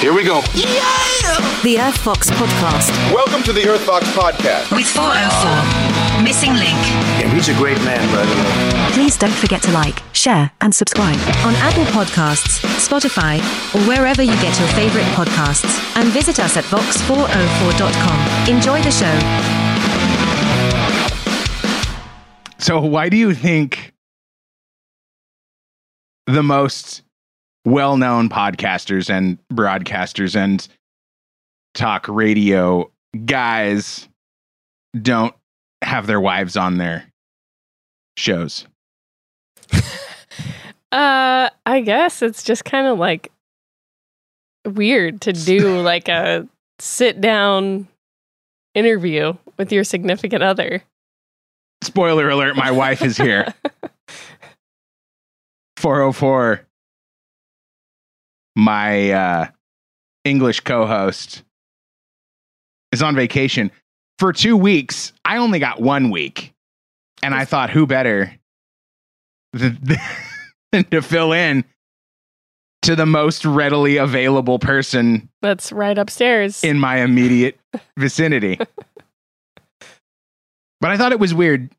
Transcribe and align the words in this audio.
Here 0.00 0.14
we 0.14 0.24
go. 0.24 0.40
The 1.62 1.76
Earth 1.78 1.98
Vox 1.98 2.30
Podcast. 2.30 2.90
Welcome 3.12 3.42
to 3.42 3.52
the 3.52 3.68
Earth 3.68 3.82
Vox 3.84 4.06
Podcast. 4.16 4.74
with 4.74 4.86
404 4.86 6.24
Missing 6.24 6.54
Link. 6.54 6.80
Yeah, 7.20 7.28
he's 7.34 7.50
a 7.50 7.54
great 7.54 7.76
man, 7.84 8.00
by 8.14 8.24
the 8.24 8.34
way. 8.34 8.92
Please 8.92 9.18
don't 9.18 9.34
forget 9.34 9.60
to 9.64 9.70
like, 9.72 10.02
share, 10.12 10.50
and 10.62 10.74
subscribe 10.74 11.18
on 11.44 11.54
Apple 11.56 11.84
Podcasts, 11.92 12.64
Spotify, 12.80 13.40
or 13.74 13.86
wherever 13.86 14.22
you 14.22 14.32
get 14.40 14.58
your 14.58 14.68
favorite 14.68 15.04
podcasts. 15.12 15.68
And 15.96 16.08
visit 16.08 16.40
us 16.40 16.56
at 16.56 16.64
vox404.com. 16.64 18.48
Enjoy 18.56 18.80
the 18.80 18.90
show. 18.90 19.18
So, 22.58 22.80
why 22.80 23.10
do 23.10 23.18
you 23.18 23.34
think 23.34 23.92
the 26.26 26.42
most 26.42 27.02
well 27.64 27.96
known 27.96 28.28
podcasters 28.28 29.10
and 29.10 29.38
broadcasters 29.52 30.34
and 30.34 30.66
talk 31.74 32.06
radio 32.08 32.90
guys 33.26 34.08
don't 35.00 35.34
have 35.82 36.06
their 36.06 36.20
wives 36.20 36.56
on 36.56 36.78
their 36.78 37.04
shows? 38.16 38.66
Uh, 40.92 41.48
I 41.66 41.82
guess 41.82 42.20
it's 42.20 42.42
just 42.42 42.64
kind 42.64 42.88
of 42.88 42.98
like 42.98 43.30
weird 44.66 45.20
to 45.22 45.32
do 45.32 45.80
like 45.82 46.08
a 46.08 46.48
sit 46.80 47.20
down 47.20 47.86
interview 48.74 49.34
with 49.56 49.72
your 49.72 49.84
significant 49.84 50.42
other. 50.42 50.82
Spoiler 51.82 52.28
alert, 52.28 52.56
my 52.56 52.70
wife 52.70 53.02
is 53.02 53.16
here. 53.16 53.54
404. 55.76 56.66
My 58.60 59.10
uh, 59.10 59.46
English 60.24 60.60
co 60.60 60.86
host 60.86 61.42
is 62.92 63.02
on 63.02 63.16
vacation 63.16 63.70
for 64.18 64.34
two 64.34 64.54
weeks. 64.54 65.14
I 65.24 65.38
only 65.38 65.58
got 65.58 65.80
one 65.80 66.10
week. 66.10 66.52
And 67.22 67.34
I 67.34 67.46
thought, 67.46 67.70
who 67.70 67.86
better 67.86 68.34
than 69.54 70.84
to 70.90 71.00
fill 71.00 71.32
in 71.32 71.64
to 72.82 72.94
the 72.96 73.06
most 73.06 73.46
readily 73.46 73.96
available 73.96 74.58
person 74.58 75.30
That's 75.40 75.72
right 75.72 75.96
upstairs. 75.96 76.62
in 76.62 76.78
my 76.78 76.98
immediate 76.98 77.58
vicinity. 77.96 78.58
but 80.80 80.90
I 80.90 80.98
thought 80.98 81.12
it 81.12 81.20
was 81.20 81.32
weird. 81.32 81.70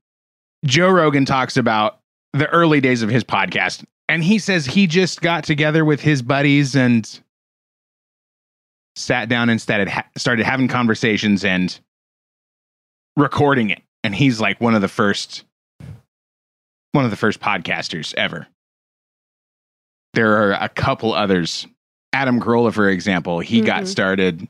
Joe 0.66 0.90
Rogan 0.90 1.26
talks 1.26 1.58
about 1.58 2.00
the 2.34 2.48
early 2.48 2.82
days 2.82 3.04
of 3.04 3.10
his 3.10 3.24
podcast, 3.24 3.84
and 4.12 4.24
he 4.24 4.40
says 4.40 4.66
he 4.66 4.88
just 4.88 5.22
got 5.22 5.44
together 5.46 5.86
with 5.86 6.02
his 6.02 6.22
buddies 6.22 6.76
and 6.76 7.20
sat 8.98 9.30
down 9.30 9.50
and 9.50 9.62
started, 9.62 9.88
ha- 9.88 10.06
started 10.18 10.46
having 10.46 10.68
conversations 10.68 11.46
and 11.46 11.80
recording 13.16 13.70
it. 13.70 13.82
And 14.04 14.14
he's 14.14 14.42
like 14.42 14.60
one 14.60 14.76
of 14.76 14.82
the 14.82 14.88
first 14.90 15.46
one 16.92 17.06
of 17.06 17.12
the 17.12 17.16
first 17.18 17.40
podcasters 17.40 18.14
ever. 18.16 18.48
There 20.14 20.36
are 20.44 20.52
a 20.52 20.68
couple 20.68 21.14
others. 21.14 21.66
Adam 22.12 22.42
Carolla, 22.42 22.74
for 22.74 22.90
example, 22.90 23.40
he 23.40 23.62
got 23.62 23.84
Mhm. 23.84 23.88
started 23.88 24.48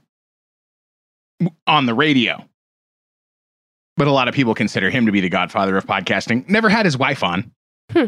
on 1.67 1.85
the 1.85 1.93
radio. 1.93 2.43
But 3.95 4.07
a 4.07 4.11
lot 4.11 4.27
of 4.27 4.33
people 4.33 4.55
consider 4.55 4.89
him 4.89 5.05
to 5.05 5.11
be 5.11 5.21
the 5.21 5.29
godfather 5.29 5.77
of 5.77 5.85
podcasting. 5.85 6.49
Never 6.49 6.67
had 6.69 6.85
his 6.85 6.97
wife 6.97 7.21
on. 7.23 7.51
Hmm. 7.91 8.05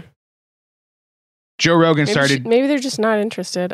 Joe 1.58 1.76
Rogan 1.76 2.06
maybe, 2.06 2.12
started. 2.12 2.44
she- 2.44 2.50
maybe 2.50 2.68
they're 2.68 2.80
just 2.80 3.00
not 3.00 3.20
interested. 3.20 3.74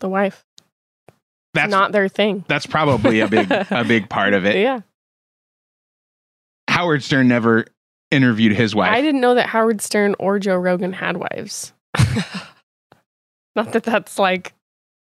The 0.00 0.08
wife. 0.08 0.44
that's 1.54 1.70
not 1.70 1.92
their 1.92 2.08
thing. 2.08 2.44
that's 2.48 2.66
probably 2.66 3.20
a 3.20 3.28
big 3.28 3.50
a 3.50 3.84
big 3.88 4.08
part 4.08 4.34
of 4.34 4.44
it. 4.44 4.56
Yeah. 4.56 4.80
Howard 6.68 7.02
Stern 7.02 7.28
never 7.28 7.66
interviewed 8.10 8.52
his 8.52 8.74
wife. 8.74 8.90
I 8.92 9.00
didn't 9.00 9.20
know 9.20 9.34
that 9.34 9.46
Howard 9.48 9.80
Stern 9.80 10.14
or 10.18 10.38
Joe 10.38 10.56
Rogan 10.56 10.92
had 10.92 11.16
wives. 11.16 11.72
not 13.56 13.72
that 13.72 13.84
that's 13.84 14.18
like 14.18 14.52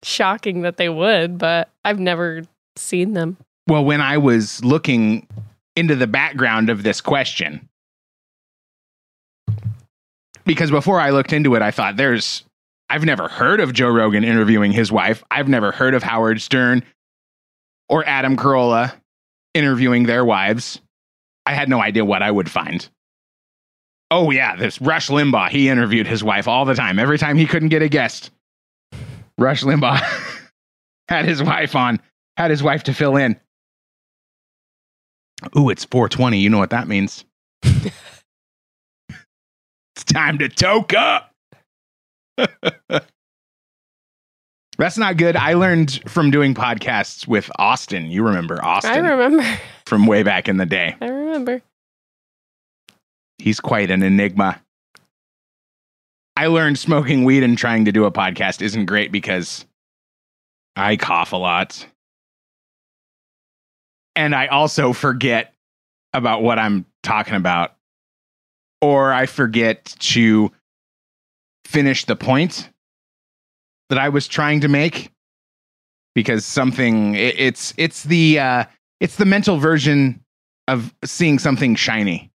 shocking 0.04 0.62
that 0.62 0.78
they 0.78 0.90
would, 0.90 1.38
but 1.38 1.70
I've 1.86 2.00
never 2.00 2.44
seen 2.76 3.14
them. 3.14 3.38
Well, 3.68 3.86
when 3.86 4.02
I 4.02 4.18
was 4.18 4.64
looking 4.66 5.28
into 5.76 5.96
the 5.96 6.08
background 6.08 6.70
of 6.70 6.84
this 6.84 7.00
question, 7.00 7.70
because 10.46 10.72
before 10.72 11.00
I 11.00 11.12
looked 11.12 11.34
into 11.34 11.56
it, 11.56 11.62
I 11.62 11.72
thought 11.72 11.98
there's, 11.98 12.44
I've 12.90 13.06
never 13.06 13.28
heard 13.28 13.60
of 13.60 13.74
Joe 13.74 13.90
Rogan 13.90 14.24
interviewing 14.24 14.72
his 14.72 14.92
wife. 14.92 15.24
I've 15.32 15.48
never 15.48 15.72
heard 15.72 15.94
of 15.94 16.04
Howard 16.04 16.42
Stern 16.42 16.84
or 17.90 18.06
Adam 18.06 18.38
Carolla 18.38 18.94
interviewing 19.54 20.04
their 20.04 20.26
wives. 20.26 20.82
I 21.46 21.54
had 21.54 21.70
no 21.70 21.82
idea 21.82 22.06
what 22.06 22.22
I 22.22 22.32
would 22.32 22.50
find. 22.50 22.88
Oh, 24.10 24.30
yeah, 24.30 24.56
this 24.56 24.82
Rush 24.82 25.08
Limbaugh, 25.08 25.50
he 25.50 25.70
interviewed 25.70 26.06
his 26.06 26.24
wife 26.24 26.48
all 26.48 26.66
the 26.66 26.76
time. 26.76 27.00
Every 27.00 27.18
time 27.18 27.38
he 27.38 27.46
couldn't 27.46 27.70
get 27.70 27.82
a 27.82 27.90
guest, 27.90 28.32
Rush 29.38 29.64
Limbaugh 29.64 30.02
had 31.08 31.26
his 31.26 31.42
wife 31.42 31.76
on, 31.76 32.00
had 32.36 32.52
his 32.52 32.62
wife 32.62 32.84
to 32.84 32.94
fill 32.94 33.16
in. 33.16 33.40
Ooh, 35.58 35.70
it's 35.70 35.86
420. 35.86 36.40
You 36.40 36.50
know 36.50 36.58
what 36.58 36.70
that 36.72 36.88
means. 36.88 37.26
It's 40.02 40.12
time 40.12 40.38
to 40.40 40.50
toke 40.50 40.94
up. 40.94 41.32
That's 44.78 44.98
not 44.98 45.18
good. 45.18 45.36
I 45.36 45.54
learned 45.54 46.02
from 46.08 46.32
doing 46.32 46.56
podcasts 46.56 47.28
with 47.28 47.52
Austin. 47.58 48.10
You 48.10 48.24
remember 48.24 48.64
Austin 48.64 48.92
I 48.92 48.98
remember. 48.98 49.44
from 49.86 50.08
way 50.08 50.24
back 50.24 50.48
in 50.50 50.58
the 50.58 50.66
day. 50.66 50.96
I 51.00 51.06
remember. 51.08 51.62
He's 53.38 53.60
quite 53.60 53.92
an 53.92 54.02
enigma. 54.02 54.60
I 56.36 56.48
learned 56.48 56.80
smoking 56.80 57.24
weed 57.26 57.44
and 57.44 57.58
trying 57.58 57.86
to 57.86 57.92
do 57.92 58.06
a 58.06 58.12
podcast 58.12 58.62
isn't 58.64 58.86
great 58.86 59.12
because 59.12 59.66
I 60.76 60.96
cough 60.96 61.34
a 61.34 61.38
lot. 61.38 61.86
And 64.16 64.34
I 64.34 64.48
also 64.48 64.94
forget 64.94 65.54
about 66.14 66.42
what 66.42 66.58
I'm 66.58 66.86
talking 67.04 67.36
about. 67.36 67.76
Or 68.82 69.14
I 69.14 69.28
forget 69.28 69.86
to 69.86 70.52
finish 71.66 72.06
the 72.06 72.16
point 72.16 72.70
that 73.90 73.98
I 73.98 74.10
was 74.10 74.28
trying 74.28 74.62
to 74.62 74.68
make 74.68 75.12
because 76.16 76.46
something 76.46 77.16
it, 77.16 77.40
it's 77.40 77.74
it's 77.78 78.04
the 78.04 78.40
uh 78.40 78.64
it's 79.00 79.16
the 79.16 79.26
mental 79.26 79.58
version 79.58 80.24
of 80.68 80.94
seeing 81.04 81.40
something 81.40 81.76
shiny. 81.76 82.32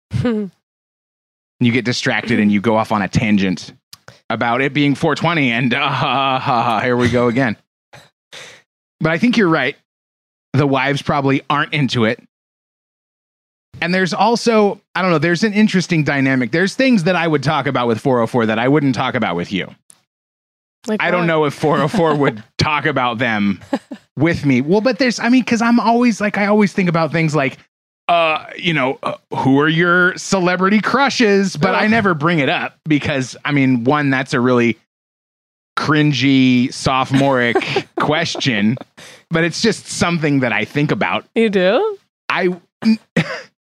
You 1.60 1.72
get 1.72 1.84
distracted 1.84 2.40
and 2.40 2.50
you 2.50 2.60
go 2.60 2.76
off 2.76 2.92
on 2.92 3.02
a 3.02 3.08
tangent 3.08 3.72
about 4.28 4.60
it 4.60 4.72
being 4.74 4.94
420 4.94 5.52
and 5.52 5.74
uh, 5.74 5.88
ha, 5.88 6.38
ha, 6.38 6.62
ha, 6.62 6.80
here 6.80 6.96
we 6.96 7.08
go 7.10 7.28
again. 7.28 7.56
But 9.00 9.12
i 9.12 9.18
think 9.18 9.36
you're 9.36 9.48
right. 9.48 9.76
The 10.52 10.66
wives 10.66 11.02
probably 11.02 11.42
aren't 11.50 11.72
into 11.74 12.04
it 12.04 12.22
and 13.84 13.94
there's 13.94 14.14
also 14.14 14.80
i 14.94 15.02
don't 15.02 15.10
know 15.10 15.18
there's 15.18 15.44
an 15.44 15.52
interesting 15.52 16.02
dynamic 16.02 16.50
there's 16.50 16.74
things 16.74 17.04
that 17.04 17.14
i 17.14 17.28
would 17.28 17.42
talk 17.42 17.66
about 17.66 17.86
with 17.86 18.00
404 18.00 18.46
that 18.46 18.58
i 18.58 18.66
wouldn't 18.66 18.94
talk 18.94 19.14
about 19.14 19.36
with 19.36 19.52
you 19.52 19.68
Like 20.86 21.02
i 21.02 21.10
don't 21.10 21.26
know 21.26 21.44
if 21.44 21.54
404 21.54 22.14
would 22.16 22.42
talk 22.58 22.86
about 22.86 23.18
them 23.18 23.60
with 24.16 24.44
me 24.44 24.60
well 24.60 24.80
but 24.80 24.98
there's 24.98 25.20
i 25.20 25.28
mean 25.28 25.42
because 25.42 25.62
i'm 25.62 25.78
always 25.78 26.20
like 26.20 26.38
i 26.38 26.46
always 26.46 26.72
think 26.72 26.88
about 26.88 27.12
things 27.12 27.34
like 27.34 27.58
uh, 28.06 28.44
you 28.58 28.74
know, 28.74 28.98
uh, 29.02 29.14
who 29.34 29.58
are 29.58 29.68
your 29.68 30.14
celebrity 30.18 30.78
crushes? 30.78 31.56
But 31.56 31.74
I 31.74 31.86
never 31.86 32.12
bring 32.12 32.38
it 32.38 32.50
up 32.50 32.78
because, 32.84 33.34
I 33.46 33.52
mean, 33.52 33.84
one, 33.84 34.10
that's 34.10 34.34
a 34.34 34.40
really 34.40 34.78
cringy, 35.78 36.72
sophomoric 36.72 37.56
question, 37.98 38.76
but 39.30 39.44
it's 39.44 39.62
just 39.62 39.86
something 39.86 40.40
that 40.40 40.52
I 40.52 40.66
think 40.66 40.90
about. 40.90 41.24
You 41.34 41.48
do? 41.48 41.98
I, 42.28 42.60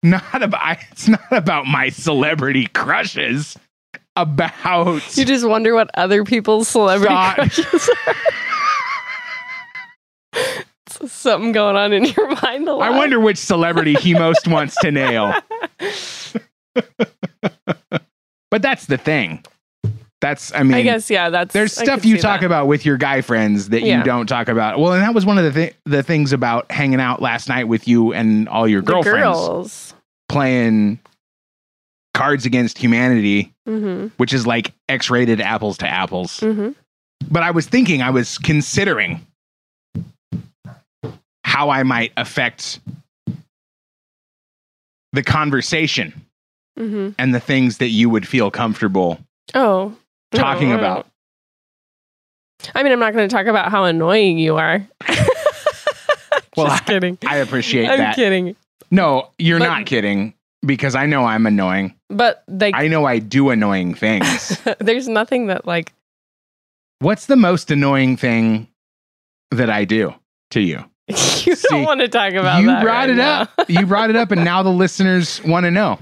not 0.03 0.41
about, 0.43 0.61
I, 0.61 0.79
it's 0.91 1.07
not 1.07 1.31
about 1.31 1.65
my 1.65 1.89
celebrity 1.89 2.67
crushes, 2.67 3.57
about 4.15 5.17
You 5.17 5.25
just 5.25 5.47
wonder 5.47 5.73
what 5.75 5.89
other 5.95 6.23
people's 6.23 6.67
celebrity 6.67 7.13
Thought- 7.13 7.35
crushes 7.35 7.89
are. 8.07 8.15
Something 11.07 11.51
going 11.51 11.75
on 11.75 11.93
in 11.93 12.05
your 12.05 12.27
mind. 12.41 12.67
I 12.69 12.89
wonder 12.89 13.19
which 13.19 13.37
celebrity 13.37 13.93
he 13.93 14.13
most 14.13 14.47
wants 14.47 14.75
to 14.81 14.89
nail. 14.91 15.33
but 18.49 18.61
that's 18.61 18.87
the 18.87 18.97
thing. 18.97 19.43
That's, 20.19 20.51
I 20.53 20.63
mean, 20.63 20.73
I 20.73 20.81
guess 20.81 21.09
yeah. 21.11 21.29
That's 21.29 21.53
there's 21.53 21.73
stuff 21.73 22.03
you 22.03 22.17
talk 22.17 22.39
that. 22.41 22.45
about 22.47 22.65
with 22.67 22.85
your 22.85 22.97
guy 22.97 23.21
friends 23.21 23.69
that 23.69 23.83
you 23.83 24.01
don't 24.03 24.25
talk 24.25 24.47
about. 24.47 24.79
Well, 24.79 24.93
and 24.93 25.03
that 25.03 25.13
was 25.13 25.25
one 25.27 25.37
of 25.37 25.43
the 25.43 25.51
thi- 25.51 25.75
the 25.85 26.01
things 26.01 26.33
about 26.33 26.71
hanging 26.71 26.99
out 26.99 27.21
last 27.21 27.47
night 27.49 27.65
with 27.67 27.87
you 27.87 28.13
and 28.13 28.49
all 28.49 28.67
your 28.67 28.81
girlfriends 28.81 29.93
playing 30.27 30.99
Cards 32.15 32.45
Against 32.47 32.77
Humanity, 32.79 33.53
Mm-hmm. 33.67 34.07
which 34.17 34.33
is 34.33 34.47
like 34.47 34.73
X-rated 34.89 35.39
apples 35.41 35.77
to 35.79 35.87
apples. 35.87 36.39
Mm-hmm. 36.39 36.69
But 37.29 37.43
I 37.43 37.51
was 37.51 37.67
thinking, 37.67 38.01
I 38.01 38.09
was 38.11 38.37
considering 38.39 39.25
how 41.43 41.69
I 41.69 41.83
might 41.83 42.11
affect 42.17 42.79
the 45.13 45.21
conversation 45.23 46.13
hmm 46.77 47.09
and 47.17 47.33
the 47.33 47.39
things 47.39 47.77
that 47.79 47.87
you 47.89 48.09
would 48.09 48.27
feel 48.27 48.51
comfortable 48.51 49.19
Oh, 49.55 49.95
talking 50.33 50.69
mm-hmm. 50.69 50.79
about. 50.79 51.07
I 52.73 52.83
mean, 52.83 52.91
I'm 52.91 52.99
not 52.99 53.13
going 53.13 53.27
to 53.27 53.33
talk 53.33 53.45
about 53.45 53.71
how 53.71 53.83
annoying 53.83 54.37
you 54.37 54.57
are. 54.57 54.85
Well, 56.57 56.67
Just 56.67 56.85
kidding. 56.85 57.19
I 57.25 57.37
appreciate 57.37 57.87
I'm 57.87 57.99
that. 57.99 58.15
kidding. 58.15 58.55
No, 58.89 59.29
you're 59.37 59.59
But- 59.59 59.67
not 59.67 59.85
kidding 59.85 60.33
because 60.65 60.95
I 60.95 61.05
know 61.05 61.23
I'm 61.23 61.45
annoying. 61.45 61.93
But 62.09 62.43
like, 62.47 62.73
I 62.75 62.87
know 62.87 63.05
I 63.05 63.19
do 63.19 63.51
annoying 63.51 63.93
things. 63.93 64.59
there's 64.79 65.07
nothing 65.07 65.47
that 65.47 65.67
like 65.67 65.93
What's 66.99 67.27
the 67.27 67.35
most 67.35 67.69
annoying 67.69 68.17
thing 68.17 68.67
that 69.51 69.69
I 69.69 69.85
do 69.85 70.15
to 70.49 70.61
you? 70.61 70.83
you 71.07 71.15
See, 71.15 71.67
don't 71.69 71.83
want 71.83 72.01
to 72.01 72.07
talk 72.07 72.33
about. 72.33 72.61
you 72.61 72.67
that 72.67 72.81
brought 72.81 72.95
right 72.95 73.09
it 73.11 73.15
now. 73.15 73.41
up. 73.41 73.69
You 73.69 73.85
brought 73.85 74.09
it 74.09 74.15
up, 74.15 74.31
and 74.31 74.43
now 74.43 74.63
the 74.63 74.71
listeners 74.71 75.39
want 75.43 75.65
to 75.65 75.71
know. 75.71 75.99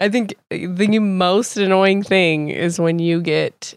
I 0.00 0.08
think 0.08 0.34
the 0.50 0.98
most 0.98 1.58
annoying 1.58 2.02
thing 2.02 2.48
is 2.48 2.80
when 2.80 2.98
you 2.98 3.20
get, 3.20 3.74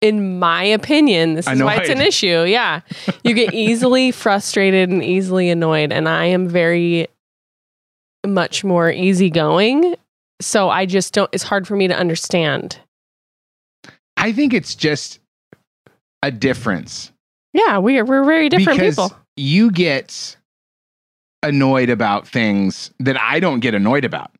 in 0.00 0.38
my 0.38 0.64
opinion, 0.64 1.34
this 1.34 1.46
is 1.46 1.62
why 1.62 1.76
it's 1.76 1.90
an 1.90 2.00
issue. 2.00 2.44
Yeah. 2.44 2.80
You 3.22 3.34
get 3.34 3.52
easily 3.54 4.10
frustrated 4.10 4.88
and 4.88 5.04
easily 5.04 5.50
annoyed. 5.50 5.92
And 5.92 6.08
I 6.08 6.24
am 6.24 6.48
very 6.48 7.08
much 8.26 8.64
more 8.64 8.90
easygoing. 8.90 9.96
So 10.40 10.70
I 10.70 10.86
just 10.86 11.12
don't, 11.12 11.28
it's 11.32 11.44
hard 11.44 11.68
for 11.68 11.76
me 11.76 11.88
to 11.88 11.94
understand. 11.94 12.80
I 14.16 14.32
think 14.32 14.54
it's 14.54 14.74
just 14.74 15.20
a 16.22 16.30
difference 16.30 17.12
Yeah. 17.52 17.78
We 17.78 17.98
are, 17.98 18.04
we're 18.04 18.24
very 18.24 18.48
different 18.48 18.78
because 18.78 18.96
people. 18.96 19.16
you 19.36 19.70
get 19.70 20.36
annoyed 21.42 21.90
about 21.90 22.26
things 22.26 22.92
that 23.00 23.20
I 23.20 23.40
don't 23.40 23.60
get 23.60 23.74
annoyed 23.74 24.04
about. 24.06 24.30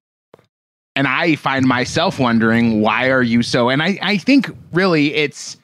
And 0.94 1.08
I 1.08 1.36
find 1.36 1.66
myself 1.66 2.18
wondering, 2.18 2.80
why 2.80 3.10
are 3.10 3.22
you 3.22 3.42
so? 3.42 3.70
And 3.70 3.82
I, 3.82 3.98
I 4.02 4.18
think 4.18 4.50
really 4.72 5.14
it's 5.14 5.56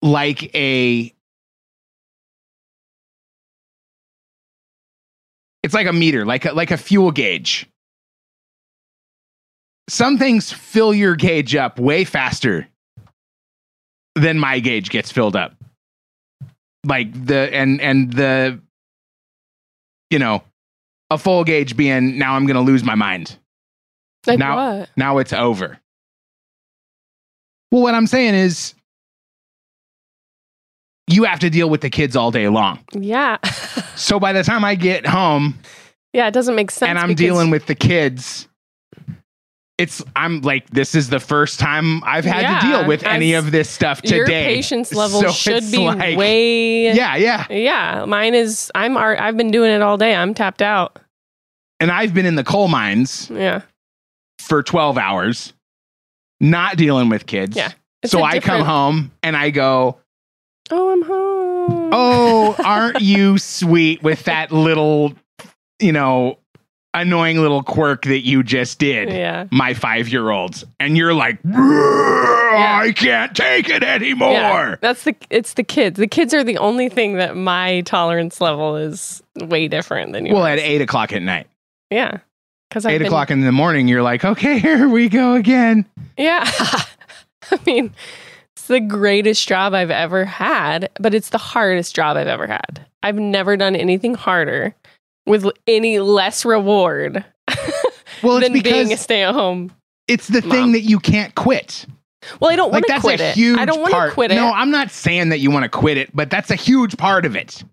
like 0.00 0.54
a 0.54 1.12
it's 5.62 5.74
like 5.74 5.86
a 5.86 5.92
meter, 5.92 6.24
like 6.24 6.44
a, 6.44 6.52
like 6.52 6.70
a 6.70 6.76
fuel 6.76 7.12
gauge. 7.12 7.68
Some 9.88 10.16
things 10.16 10.50
fill 10.50 10.94
your 10.94 11.14
gauge 11.14 11.54
up 11.54 11.78
way 11.78 12.04
faster 12.04 12.68
than 14.14 14.38
my 14.38 14.60
gauge 14.60 14.90
gets 14.90 15.12
filled 15.12 15.36
up. 15.36 15.54
Like 16.84 17.12
the 17.26 17.54
and 17.54 17.80
and 17.80 18.12
the 18.12 18.60
you 20.10 20.18
know, 20.18 20.42
a 21.12 21.18
full 21.18 21.44
gauge 21.44 21.76
being 21.76 22.18
now 22.18 22.34
I'm 22.34 22.46
going 22.46 22.56
to 22.56 22.62
lose 22.62 22.84
my 22.84 22.94
mind. 22.94 23.36
Like 24.26 24.38
now- 24.38 24.78
what? 24.78 24.90
Now 24.96 25.18
it's 25.18 25.32
over. 25.32 25.78
Well, 27.70 27.82
what 27.82 27.94
I'm 27.94 28.06
saying 28.06 28.34
is 28.34 28.74
you 31.08 31.24
have 31.24 31.40
to 31.40 31.50
deal 31.50 31.70
with 31.70 31.80
the 31.80 31.90
kids 31.90 32.16
all 32.16 32.30
day 32.30 32.48
long. 32.48 32.80
Yeah. 32.92 33.38
So 33.94 34.18
by 34.18 34.32
the 34.32 34.42
time 34.42 34.64
I 34.64 34.74
get 34.74 35.06
home 35.06 35.58
yeah. 36.12 36.28
It 36.28 36.34
doesn't 36.34 36.54
make 36.54 36.70
sense. 36.70 36.88
and 36.88 36.98
I'm 36.98 37.14
dealing 37.14 37.50
with 37.50 37.66
the 37.66 37.74
kids, 37.74 38.48
it's 39.82 40.02
I'm 40.16 40.40
like 40.42 40.68
this 40.70 40.94
is 40.94 41.08
the 41.08 41.20
first 41.20 41.58
time 41.60 42.02
I've 42.04 42.24
had 42.24 42.42
Yeah, 42.42 42.58
to 42.60 42.66
deal 42.66 42.86
with 42.86 43.02
any 43.04 43.34
of 43.34 43.50
this 43.50 43.68
stuff 43.68 44.00
today. 44.02 44.16
your 44.16 44.26
patience 44.26 44.94
level 44.94 45.20
So 45.22 45.30
should 45.30 45.70
be 45.70 45.78
like- 45.78 46.16
way. 46.16 46.94
Yeah, 46.94 47.16
yeah. 47.16 47.46
Yeah. 47.50 48.04
Mine 48.06 48.34
is, 48.34 48.70
I'm, 48.74 48.96
I've 48.96 49.36
been 49.36 49.50
doing 49.50 49.70
it 49.72 49.82
all 49.82 49.96
day. 49.96 50.14
I'm 50.14 50.34
tapped 50.34 50.62
out. 50.62 50.98
And 51.80 51.90
I've 51.90 52.14
been 52.14 52.26
in 52.26 52.36
the 52.36 52.44
coal 52.44 52.68
mines 52.68 53.28
Yeah. 53.30 53.62
for 54.38 54.62
12 54.62 54.96
hours, 54.98 55.52
not 56.40 56.76
dealing 56.76 57.08
with 57.08 57.26
kids. 57.26 57.56
Yeah. 57.56 57.72
So 58.04 58.22
I 58.22 58.38
come 58.40 58.62
home 58.62 59.10
and 59.22 59.36
I 59.36 59.50
go, 59.50 59.98
Oh, 60.70 60.92
I'm 60.92 61.02
home. 61.02 61.90
Oh, 61.92 62.54
aren't 62.64 63.00
you 63.00 63.36
sweet 63.38 64.02
with 64.02 64.24
that 64.24 64.52
little, 64.52 65.12
you 65.80 65.92
know, 65.92 66.38
annoying 66.94 67.40
little 67.40 67.62
quirk 67.62 68.04
that 68.04 68.26
you 68.26 68.42
just 68.42 68.78
did? 68.78 69.08
Yeah. 69.10 69.46
My 69.50 69.74
five 69.74 70.08
year 70.08 70.30
olds. 70.30 70.64
And 70.78 70.96
you're 70.96 71.14
like, 71.14 71.38
I 71.44 72.92
can't 72.94 73.34
take 73.34 73.68
it 73.68 73.82
anymore. 73.82 74.32
Yeah. 74.32 74.76
That's 74.80 75.04
the 75.04 75.16
it's 75.30 75.54
the 75.54 75.64
kids. 75.64 75.98
The 75.98 76.06
kids 76.06 76.34
are 76.34 76.44
the 76.44 76.58
only 76.58 76.88
thing 76.88 77.14
that 77.14 77.36
my 77.36 77.80
tolerance 77.82 78.40
level 78.40 78.76
is 78.76 79.22
way 79.36 79.68
different 79.68 80.12
than 80.12 80.26
yours. 80.26 80.34
Well, 80.34 80.46
at 80.46 80.58
eight 80.58 80.80
o'clock 80.80 81.12
at 81.12 81.22
night, 81.22 81.46
yeah. 81.90 82.18
Because 82.68 82.86
eight 82.86 83.02
o'clock 83.02 83.30
in 83.30 83.42
the 83.42 83.52
morning, 83.52 83.86
you're 83.88 84.02
like, 84.02 84.24
okay, 84.24 84.58
here 84.60 84.88
we 84.88 85.08
go 85.08 85.34
again. 85.34 85.84
Yeah. 86.16 86.44
I 87.50 87.58
mean, 87.66 87.92
it's 88.56 88.66
the 88.66 88.80
greatest 88.80 89.46
job 89.46 89.74
I've 89.74 89.90
ever 89.90 90.24
had, 90.24 90.90
but 90.98 91.14
it's 91.14 91.30
the 91.30 91.38
hardest 91.38 91.94
job 91.94 92.16
I've 92.16 92.28
ever 92.28 92.46
had. 92.46 92.86
I've 93.02 93.16
never 93.16 93.56
done 93.56 93.74
anything 93.74 94.14
harder 94.14 94.74
with 95.26 95.46
any 95.66 95.98
less 96.00 96.44
reward 96.44 97.24
Well, 98.22 98.40
than 98.40 98.52
being 98.60 98.92
a 98.92 98.96
stay 98.96 99.22
at 99.22 99.34
home. 99.34 99.72
it's 100.08 100.28
the 100.28 100.40
mom. 100.42 100.50
thing 100.50 100.72
that 100.72 100.80
you 100.82 100.98
can't 101.00 101.34
quit. 101.34 101.86
Well, 102.40 102.52
I 102.52 102.56
don't 102.56 102.70
want 102.70 102.88
Like 102.88 102.96
to 102.96 103.00
quit 103.00 103.20
it. 103.20 103.34
huge 103.34 103.58
I 103.58 103.64
don't 103.64 103.80
want 103.80 103.92
to 103.94 104.10
quit 104.12 104.30
it. 104.30 104.36
No, 104.36 104.52
I'm 104.52 104.70
not 104.70 104.90
saying 104.92 105.30
that 105.30 105.40
you 105.40 105.50
want 105.50 105.64
to 105.64 105.68
quit 105.68 105.96
it, 105.96 106.14
but 106.14 106.30
that's 106.30 106.50
a 106.50 106.54
huge 106.54 106.96
part 106.96 107.24
of 107.26 107.34
it. 107.34 107.64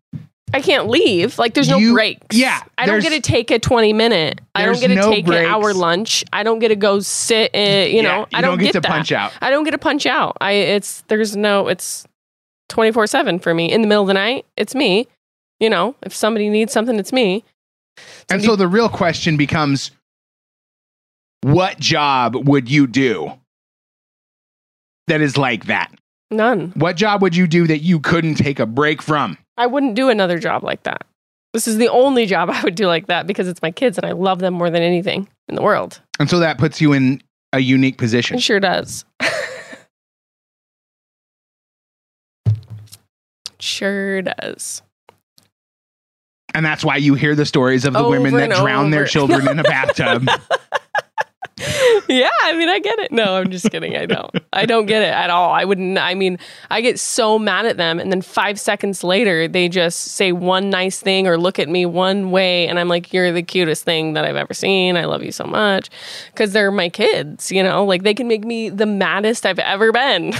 I 0.51 0.61
can't 0.61 0.87
leave. 0.87 1.37
Like 1.37 1.53
there's 1.53 1.69
no 1.69 1.77
You- 1.77 1.93
breaks. 1.93 2.35
yeah, 2.35 2.63
I 2.75 2.87
don't 2.87 3.01
get 3.03 3.11
to 3.11 3.21
take 3.21 3.51
a 3.51 3.59
20 3.59 3.93
minute. 3.93 4.41
I 4.55 4.65
don't 4.65 4.79
get 4.79 4.87
to 4.87 4.95
no 4.95 5.11
take 5.11 5.27
an 5.27 5.33
hour 5.45 5.71
lunch. 5.75 6.23
I 6.33 6.41
don't 6.41 6.57
get 6.57 6.69
to 6.69 6.75
go 6.75 6.99
sit. 6.99 7.53
In, 7.53 7.89
you 7.91 7.97
Yeah, 7.97 8.01
know, 8.01 8.19
you 8.21 8.25
I 8.33 8.41
don't, 8.41 8.57
don't 8.57 8.59
get 8.59 8.71
to 8.73 8.81
that. 8.81 8.87
punch 8.89 9.11
out. 9.11 9.31
I 9.41 9.51
don't 9.51 9.63
get 9.63 9.71
to 9.71 9.77
punch 9.77 10.07
out. 10.07 10.37
I 10.41 10.53
it's 10.53 11.01
there's 11.09 11.35
no 11.37 11.67
it's 11.67 12.07
24 12.69 13.05
seven 13.05 13.37
for 13.37 13.53
me. 13.53 13.71
In 13.71 13.81
the 13.81 13.87
middle 13.87 14.01
of 14.03 14.07
the 14.07 14.15
night, 14.15 14.47
it's 14.57 14.73
me. 14.73 15.07
You 15.59 15.69
know, 15.69 15.95
if 16.03 16.13
somebody 16.13 16.49
needs 16.49 16.71
something, 16.71 16.97
it's 16.97 17.11
me. 17.11 17.43
And 18.29 18.43
so 18.43 18.55
the 18.55 18.67
real 18.67 18.89
question 18.89 19.35
becomes 19.37 19.91
what 21.41 21.79
job 21.79 22.35
would 22.47 22.69
you 22.69 22.87
do 22.87 23.33
that 25.07 25.21
is 25.21 25.37
like 25.37 25.65
that? 25.65 25.91
None. 26.31 26.71
What 26.75 26.95
job 26.95 27.21
would 27.21 27.35
you 27.35 27.47
do 27.47 27.67
that 27.67 27.79
you 27.79 27.99
couldn't 27.99 28.35
take 28.35 28.59
a 28.59 28.65
break 28.65 29.01
from? 29.01 29.37
I 29.57 29.65
wouldn't 29.65 29.95
do 29.95 30.09
another 30.09 30.39
job 30.39 30.63
like 30.63 30.83
that. 30.83 31.05
This 31.53 31.67
is 31.67 31.77
the 31.77 31.89
only 31.89 32.25
job 32.25 32.49
I 32.53 32.63
would 32.63 32.75
do 32.75 32.87
like 32.87 33.07
that 33.07 33.27
because 33.27 33.47
it's 33.47 33.61
my 33.61 33.71
kids 33.71 33.97
and 33.97 34.05
I 34.05 34.11
love 34.11 34.39
them 34.39 34.53
more 34.53 34.69
than 34.69 34.83
anything 34.83 35.27
in 35.47 35.55
the 35.55 35.61
world. 35.61 35.99
And 36.19 36.29
so 36.29 36.39
that 36.39 36.57
puts 36.57 36.79
you 36.79 36.93
in 36.93 37.21
a 37.51 37.59
unique 37.59 37.97
position. 37.97 38.37
It 38.37 38.41
sure 38.41 38.59
does. 38.59 39.05
sure 43.59 44.21
does. 44.21 44.83
And 46.53 46.65
that's 46.65 46.83
why 46.83 46.97
you 46.97 47.13
hear 47.13 47.35
the 47.35 47.45
stories 47.45 47.85
of 47.85 47.93
the 47.93 48.07
women 48.07 48.33
that 48.35 48.51
drown 48.51 48.91
their 48.91 49.05
children 49.05 49.47
in 49.47 49.59
a 49.59 49.63
bathtub. 49.69 50.27
yeah, 52.07 52.29
I 52.43 52.53
mean, 52.55 52.69
I 52.69 52.79
get 52.79 52.99
it. 52.99 53.11
No, 53.11 53.35
I'm 53.35 53.51
just 53.51 53.69
kidding. 53.69 53.95
I 53.95 54.05
don't. 54.05 54.33
I 54.53 54.65
don't 54.65 54.85
get 54.85 55.03
it 55.03 55.13
at 55.13 55.29
all. 55.29 55.51
I 55.51 55.65
wouldn't. 55.65 55.97
I 55.97 56.15
mean, 56.15 56.39
I 56.69 56.79
get 56.81 56.99
so 56.99 57.37
mad 57.37 57.65
at 57.65 57.77
them, 57.77 57.99
and 57.99 58.11
then 58.11 58.21
five 58.21 58.59
seconds 58.59 59.03
later, 59.03 59.47
they 59.47 59.67
just 59.67 59.99
say 59.99 60.31
one 60.31 60.69
nice 60.69 60.99
thing 60.99 61.27
or 61.27 61.37
look 61.37 61.59
at 61.59 61.67
me 61.67 61.85
one 61.85 62.31
way, 62.31 62.67
and 62.67 62.79
I'm 62.79 62.87
like, 62.87 63.11
"You're 63.13 63.31
the 63.33 63.43
cutest 63.43 63.83
thing 63.83 64.13
that 64.13 64.23
I've 64.25 64.37
ever 64.37 64.53
seen. 64.53 64.95
I 64.95 65.05
love 65.05 65.21
you 65.23 65.31
so 65.33 65.43
much," 65.43 65.89
because 66.31 66.53
they're 66.53 66.71
my 66.71 66.87
kids. 66.89 67.51
You 67.51 67.63
know, 67.63 67.83
like 67.83 68.03
they 68.03 68.13
can 68.13 68.27
make 68.27 68.45
me 68.45 68.69
the 68.69 68.85
maddest 68.85 69.45
I've 69.45 69.59
ever 69.59 69.91
been, 69.91 70.33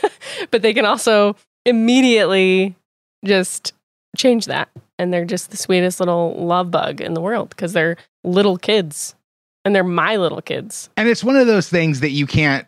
but 0.50 0.62
they 0.62 0.72
can 0.72 0.86
also 0.86 1.36
immediately 1.66 2.74
just 3.24 3.74
change 4.16 4.46
that, 4.46 4.70
and 4.98 5.12
they're 5.12 5.24
just 5.24 5.50
the 5.50 5.56
sweetest 5.56 6.00
little 6.00 6.34
love 6.34 6.70
bug 6.70 7.00
in 7.00 7.14
the 7.14 7.20
world 7.20 7.50
because 7.50 7.72
they're 7.72 7.96
little 8.24 8.56
kids. 8.56 9.14
And 9.64 9.74
they're 9.74 9.84
my 9.84 10.16
little 10.16 10.42
kids. 10.42 10.90
and 10.96 11.08
it's 11.08 11.22
one 11.22 11.36
of 11.36 11.46
those 11.46 11.68
things 11.68 12.00
that 12.00 12.10
you 12.10 12.26
can't 12.26 12.66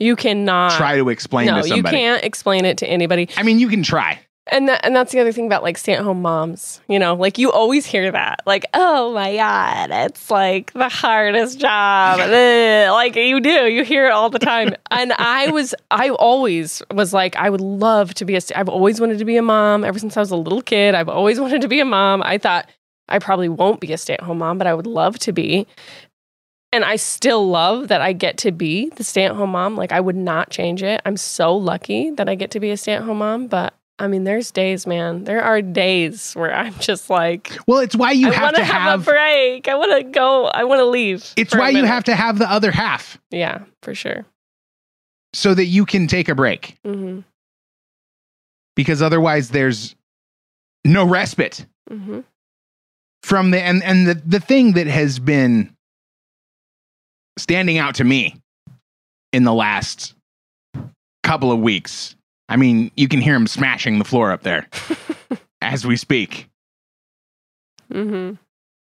You 0.00 0.16
cannot 0.16 0.72
try 0.72 0.96
to 0.96 1.10
explain 1.10 1.46
no, 1.48 1.60
to 1.60 1.76
you 1.76 1.82
can't 1.82 2.24
explain 2.24 2.64
it 2.64 2.78
to 2.78 2.86
anybody. 2.86 3.28
I 3.36 3.42
mean, 3.42 3.58
you 3.58 3.68
can 3.68 3.82
try. 3.82 4.18
And 4.48 4.68
that, 4.68 4.84
and 4.84 4.94
that's 4.94 5.12
the 5.12 5.20
other 5.20 5.30
thing 5.30 5.46
about 5.46 5.62
like 5.62 5.78
stay 5.78 5.94
at 5.94 6.02
home 6.02 6.20
moms. 6.20 6.80
You 6.88 6.98
know, 6.98 7.14
like 7.14 7.38
you 7.38 7.52
always 7.52 7.86
hear 7.86 8.10
that. 8.10 8.40
Like, 8.44 8.66
oh 8.74 9.12
my 9.12 9.36
god, 9.36 9.90
it's 9.92 10.30
like 10.30 10.72
the 10.72 10.88
hardest 10.88 11.60
job. 11.60 12.18
Like 12.92 13.16
you 13.16 13.40
do, 13.40 13.68
you 13.68 13.84
hear 13.84 14.06
it 14.06 14.12
all 14.12 14.30
the 14.30 14.38
time. 14.38 14.74
and 14.90 15.12
I 15.14 15.50
was, 15.50 15.74
I 15.90 16.10
always 16.10 16.82
was 16.92 17.12
like, 17.12 17.36
I 17.36 17.50
would 17.50 17.60
love 17.60 18.14
to 18.14 18.24
be 18.24 18.36
a. 18.36 18.40
I've 18.54 18.68
always 18.68 19.00
wanted 19.00 19.18
to 19.18 19.24
be 19.24 19.36
a 19.36 19.42
mom 19.42 19.84
ever 19.84 19.98
since 19.98 20.16
I 20.16 20.20
was 20.20 20.30
a 20.30 20.36
little 20.36 20.62
kid. 20.62 20.94
I've 20.94 21.08
always 21.08 21.40
wanted 21.40 21.60
to 21.62 21.68
be 21.68 21.80
a 21.80 21.84
mom. 21.84 22.22
I 22.22 22.38
thought 22.38 22.68
I 23.08 23.18
probably 23.18 23.48
won't 23.48 23.80
be 23.80 23.92
a 23.92 23.98
stay 23.98 24.14
at 24.14 24.20
home 24.20 24.38
mom, 24.38 24.58
but 24.58 24.66
I 24.66 24.74
would 24.74 24.86
love 24.86 25.18
to 25.20 25.32
be. 25.32 25.66
And 26.72 26.84
I 26.84 26.96
still 26.96 27.48
love 27.48 27.88
that 27.88 28.00
I 28.00 28.12
get 28.12 28.38
to 28.38 28.52
be 28.52 28.88
the 28.90 29.04
stay 29.04 29.24
at 29.24 29.32
home 29.32 29.50
mom. 29.50 29.76
Like 29.76 29.92
I 29.92 30.00
would 30.00 30.16
not 30.16 30.50
change 30.50 30.82
it. 30.82 31.00
I'm 31.04 31.16
so 31.16 31.56
lucky 31.56 32.10
that 32.10 32.28
I 32.28 32.34
get 32.34 32.50
to 32.52 32.60
be 32.60 32.70
a 32.70 32.76
stay 32.76 32.94
at 32.94 33.02
home 33.02 33.18
mom, 33.18 33.46
but 33.46 33.74
I 34.02 34.08
mean, 34.08 34.24
there's 34.24 34.50
days, 34.50 34.84
man. 34.86 35.22
There 35.24 35.42
are 35.42 35.62
days 35.62 36.32
where 36.34 36.52
I'm 36.52 36.74
just 36.80 37.08
like, 37.08 37.56
Well, 37.68 37.78
it's 37.78 37.94
why 37.94 38.10
you 38.10 38.28
I 38.30 38.32
have 38.34 38.42
want 38.42 38.56
to 38.56 38.64
have, 38.64 38.82
have. 38.82 39.00
a 39.02 39.04
break. 39.04 39.68
I 39.68 39.76
want 39.76 39.92
to 39.92 40.02
go. 40.10 40.46
I 40.46 40.64
want 40.64 40.80
to 40.80 40.86
leave. 40.86 41.24
it's 41.36 41.54
why 41.54 41.68
you 41.68 41.84
have 41.84 42.02
to 42.04 42.14
have 42.16 42.38
the 42.38 42.50
other 42.50 42.72
half 42.72 43.18
Yeah, 43.30 43.60
for 43.82 43.94
sure. 43.94 44.26
so 45.32 45.54
that 45.54 45.66
you 45.66 45.86
can 45.86 46.06
take 46.08 46.28
a 46.28 46.34
break 46.34 46.76
hmm 46.84 47.20
because 48.74 49.02
otherwise 49.02 49.50
there's 49.50 49.94
no 50.84 51.04
respite 51.06 51.64
hmm 51.88 52.20
from 53.22 53.52
the 53.52 53.62
and 53.62 53.82
and 53.84 54.06
the 54.08 54.14
the 54.26 54.40
thing 54.40 54.72
that 54.72 54.88
has 54.88 55.18
been 55.20 55.72
standing 57.38 57.78
out 57.78 57.94
to 57.96 58.04
me 58.04 58.34
in 59.32 59.44
the 59.44 59.52
last 59.54 60.14
couple 61.22 61.52
of 61.52 61.60
weeks. 61.60 62.16
I 62.48 62.56
mean, 62.56 62.90
you 62.96 63.08
can 63.08 63.20
hear 63.20 63.34
him 63.34 63.46
smashing 63.46 63.98
the 63.98 64.04
floor 64.04 64.30
up 64.30 64.42
there 64.42 64.68
as 65.62 65.86
we 65.86 65.96
speak. 65.96 66.48
hmm 67.90 68.32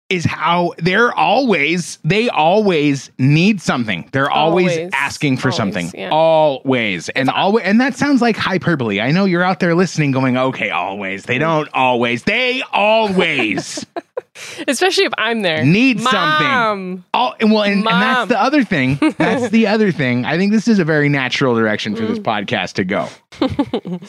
Is 0.10 0.25
how 0.25 0.74
they're 0.80 1.13
always 1.13 2.00
they 2.04 2.30
always 2.30 3.12
need 3.20 3.62
something. 3.62 4.10
They're 4.12 4.30
always, 4.30 4.75
Always. 4.75 4.89
asking 4.94 5.38
for 5.38 5.50
Always, 5.50 5.58
something. 5.58 5.92
yeah. 5.94 6.10
Always. 6.12 7.10
And 7.10 7.30
always 7.30 7.63
and 7.66 7.80
that 7.80 7.96
sounds 7.96 8.20
like 8.20 8.36
hyperbole. 8.36 9.00
I 9.00 9.12
know 9.12 9.25
you're 9.25 9.44
out 9.44 9.60
there 9.60 9.75
listening 9.75 10.10
going, 10.12 10.36
"Okay, 10.36 10.72
always." 10.72 11.25
They 11.25 11.38
don't 11.38 11.70
always. 11.74 12.24
They 12.24 12.63
always 12.74 13.86
Especially 14.68 15.06
if 15.06 15.13
I'm 15.18 15.42
there. 15.42 15.63
need 15.66 16.00
something. 16.01 16.48
Mom. 16.48 17.06
Oh, 17.13 17.34
and 17.39 17.51
well, 17.51 17.63
and, 17.63 17.80
and 17.80 17.86
that's 17.88 18.30
the 18.30 18.42
other 18.42 18.63
thing. 18.63 18.98
That's 19.18 19.50
the 19.50 19.68
other 19.68 19.92
thing. 19.92 20.25
I 20.25 20.38
think 20.38 20.51
this 20.51 20.68
is 20.68 20.80
a 20.80 20.86
very 20.86 21.10
natural 21.10 21.56
direction 21.56 21.96
for 21.96 22.06
this 22.06 22.20
mm. 22.20 22.24
podcast 22.24 22.74
to 22.74 22.84
go. 22.84 23.10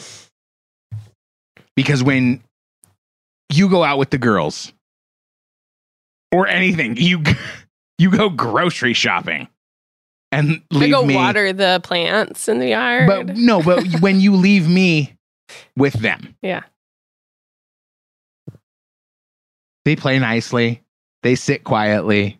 because 1.75 2.03
when 2.03 2.41
you 3.51 3.69
go 3.69 3.83
out 3.83 3.97
with 3.97 4.09
the 4.09 4.17
girls 4.17 4.71
or 6.31 6.47
anything, 6.47 6.97
you 6.97 7.23
you 7.97 8.11
go 8.11 8.29
grocery 8.29 8.93
shopping 8.93 9.47
and 10.31 10.61
I 10.71 10.75
leave 10.75 10.91
go 10.91 11.05
me. 11.05 11.15
water 11.15 11.51
the 11.53 11.81
plants 11.83 12.47
in 12.47 12.59
the 12.59 12.69
yard. 12.69 13.07
But 13.07 13.35
no, 13.35 13.61
but 13.61 13.83
when 13.99 14.19
you 14.21 14.35
leave 14.35 14.67
me 14.67 15.17
with 15.75 15.93
them, 15.93 16.35
yeah. 16.41 16.63
they 19.85 19.95
play 19.95 20.19
nicely. 20.19 20.81
They 21.23 21.35
sit 21.35 21.63
quietly. 21.63 22.39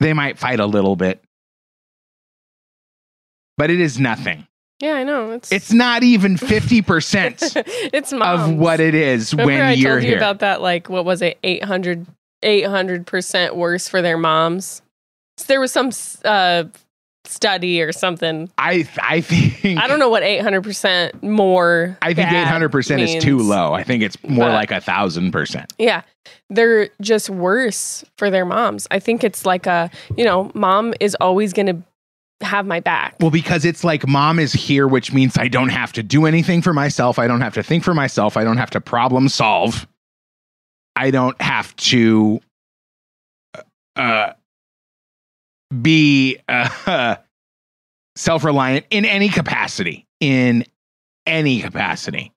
They 0.00 0.12
might 0.12 0.38
fight 0.38 0.60
a 0.60 0.66
little 0.66 0.96
bit, 0.96 1.22
but 3.56 3.70
it 3.70 3.80
is 3.80 3.98
nothing. 3.98 4.47
Yeah, 4.80 4.94
I 4.94 5.02
know. 5.04 5.32
It's 5.32 5.50
It's 5.50 5.72
not 5.72 6.02
even 6.04 6.36
50% 6.36 7.62
it's 7.92 8.12
of 8.12 8.54
what 8.54 8.78
it 8.80 8.94
is 8.94 9.32
Remember 9.34 9.52
when 9.52 9.62
I 9.62 9.72
you're 9.72 9.92
told 9.94 10.02
you 10.04 10.08
here. 10.10 10.18
about 10.18 10.38
that 10.40 10.60
like 10.62 10.88
what 10.88 11.04
was 11.04 11.20
it 11.22 11.38
800 11.42 12.06
800% 12.44 13.56
worse 13.56 13.88
for 13.88 14.00
their 14.02 14.16
moms. 14.18 14.82
So 15.36 15.44
there 15.48 15.60
was 15.60 15.72
some 15.72 15.90
uh 16.24 16.64
study 17.24 17.82
or 17.82 17.92
something. 17.92 18.50
I 18.56 18.88
I 19.02 19.20
think 19.20 19.78
I 19.78 19.86
don't 19.88 19.98
know 19.98 20.08
what 20.08 20.22
800% 20.22 21.22
more 21.22 21.98
I 22.00 22.14
think 22.14 22.28
800% 22.30 23.00
is 23.16 23.22
too 23.22 23.38
low. 23.38 23.72
I 23.74 23.82
think 23.82 24.02
it's 24.02 24.16
more 24.24 24.46
But- 24.48 24.54
like 24.54 24.70
a 24.70 24.80
thousand 24.80 25.32
percent. 25.32 25.72
Yeah. 25.78 26.02
They're 26.50 26.88
just 27.00 27.28
worse 27.30 28.04
for 28.16 28.30
their 28.30 28.44
moms. 28.44 28.86
I 28.90 28.98
think 29.00 29.24
it's 29.24 29.44
like 29.44 29.66
a, 29.66 29.90
you 30.16 30.24
know, 30.24 30.50
mom 30.54 30.94
is 31.00 31.14
always 31.20 31.52
going 31.52 31.66
to 31.66 31.82
have 32.40 32.66
my 32.66 32.80
back. 32.80 33.16
Well, 33.20 33.30
because 33.30 33.64
it's 33.64 33.82
like 33.84 34.06
mom 34.06 34.38
is 34.38 34.52
here, 34.52 34.86
which 34.86 35.12
means 35.12 35.36
I 35.38 35.48
don't 35.48 35.70
have 35.70 35.92
to 35.94 36.02
do 36.02 36.26
anything 36.26 36.62
for 36.62 36.72
myself. 36.72 37.18
I 37.18 37.26
don't 37.26 37.40
have 37.40 37.54
to 37.54 37.62
think 37.62 37.82
for 37.84 37.94
myself. 37.94 38.36
I 38.36 38.44
don't 38.44 38.58
have 38.58 38.70
to 38.70 38.80
problem 38.80 39.28
solve. 39.28 39.86
I 40.96 41.10
don't 41.10 41.40
have 41.40 41.74
to 41.76 42.40
uh, 43.96 44.32
be 45.82 46.38
uh, 46.48 47.16
self 48.16 48.44
reliant 48.44 48.86
in 48.90 49.04
any 49.04 49.28
capacity. 49.28 50.06
In 50.20 50.64
any 51.26 51.60
capacity. 51.60 52.32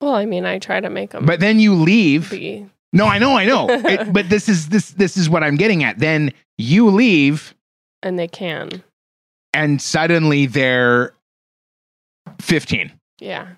Well, 0.00 0.14
I 0.14 0.26
mean, 0.26 0.44
I 0.44 0.58
try 0.58 0.80
to 0.80 0.90
make 0.90 1.10
them 1.10 1.24
But 1.26 1.40
then 1.40 1.60
you 1.60 1.74
leave. 1.74 2.30
be. 2.30 2.66
No, 2.92 3.06
I 3.06 3.18
know, 3.18 3.36
I 3.36 3.44
know. 3.46 3.68
It- 3.70 4.12
but 4.12 4.28
this 4.28 4.48
is 4.48 4.68
this 4.68 4.90
this 4.90 5.16
is 5.16 5.30
what 5.30 5.42
I'm 5.42 5.56
getting 5.56 5.84
at. 5.84 5.98
Then 5.98 6.32
you 6.58 6.90
leave, 6.90 7.54
And 8.02 8.18
they 8.18 8.28
can. 8.28 8.82
and 9.54 9.80
suddenly 9.80 10.46
they're 10.46 11.14
15. 12.40 12.90
Yeah. 13.20 13.48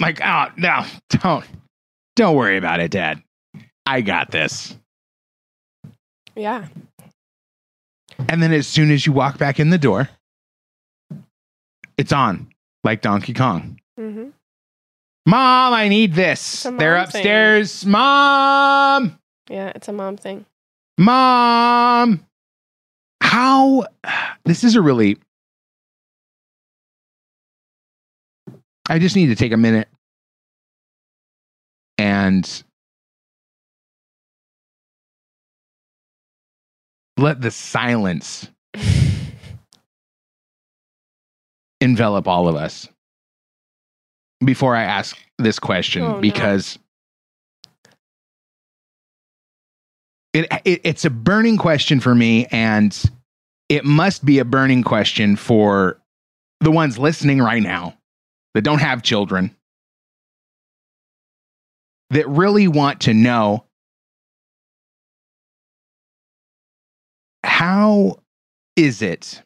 like 0.00 0.20
oh 0.24 0.46
no 0.56 0.84
don't 1.10 1.44
don't 2.16 2.34
worry 2.34 2.56
about 2.56 2.80
it 2.80 2.90
dad 2.90 3.22
i 3.86 4.00
got 4.00 4.30
this 4.32 4.76
Yeah. 6.34 6.66
and 8.28 8.42
then 8.42 8.52
as 8.52 8.66
soon 8.66 8.90
as 8.90 9.06
you 9.06 9.12
walk 9.12 9.38
back 9.38 9.60
in 9.60 9.70
the 9.70 9.78
door 9.78 10.08
it's 11.96 12.12
on 12.12 12.48
like 12.82 13.02
donkey 13.02 13.34
kong 13.34 13.78
hmm 13.98 14.30
mom 15.26 15.72
i 15.74 15.88
need 15.88 16.14
this 16.14 16.62
they're 16.64 16.72
mom 16.72 16.78
thing. 16.80 17.20
upstairs 17.20 17.86
mom 17.86 19.18
Yeah. 19.48 19.72
It's 19.74 19.88
a 19.88 19.92
mom 19.92 20.16
thing. 20.16 20.44
mom 20.98 22.24
how 23.22 23.84
this 24.44 24.64
is 24.64 24.74
a 24.76 24.80
really 24.82 25.16
i 28.88 28.98
just 28.98 29.14
need 29.16 29.26
to 29.26 29.36
take 29.36 29.52
a 29.52 29.56
minute 29.56 29.88
and 31.98 32.62
let 37.16 37.40
the 37.40 37.50
silence 37.50 38.48
envelop 41.80 42.26
all 42.26 42.48
of 42.48 42.56
us 42.56 42.88
before 44.44 44.74
i 44.74 44.82
ask 44.82 45.18
this 45.38 45.58
question 45.58 46.02
Oh, 46.02 46.20
no. 46.20 46.20
It, 50.32 50.46
it 50.64 50.80
it's 50.84 51.04
a 51.04 51.10
burning 51.10 51.56
question 51.56 52.00
for 52.00 52.14
me 52.14 52.46
and 52.46 53.04
it 53.68 53.84
must 53.84 54.24
be 54.24 54.38
a 54.38 54.44
burning 54.44 54.82
question 54.82 55.36
for 55.36 55.98
the 56.60 56.70
ones 56.70 56.98
listening 56.98 57.40
right 57.40 57.62
now 57.62 57.96
that 58.54 58.62
don't 58.62 58.80
have 58.80 59.02
children 59.02 59.54
that 62.10 62.28
really 62.28 62.68
want 62.68 63.00
to 63.02 63.14
know 63.14 63.64
how 67.44 68.18
is 68.76 69.02
it 69.02 69.42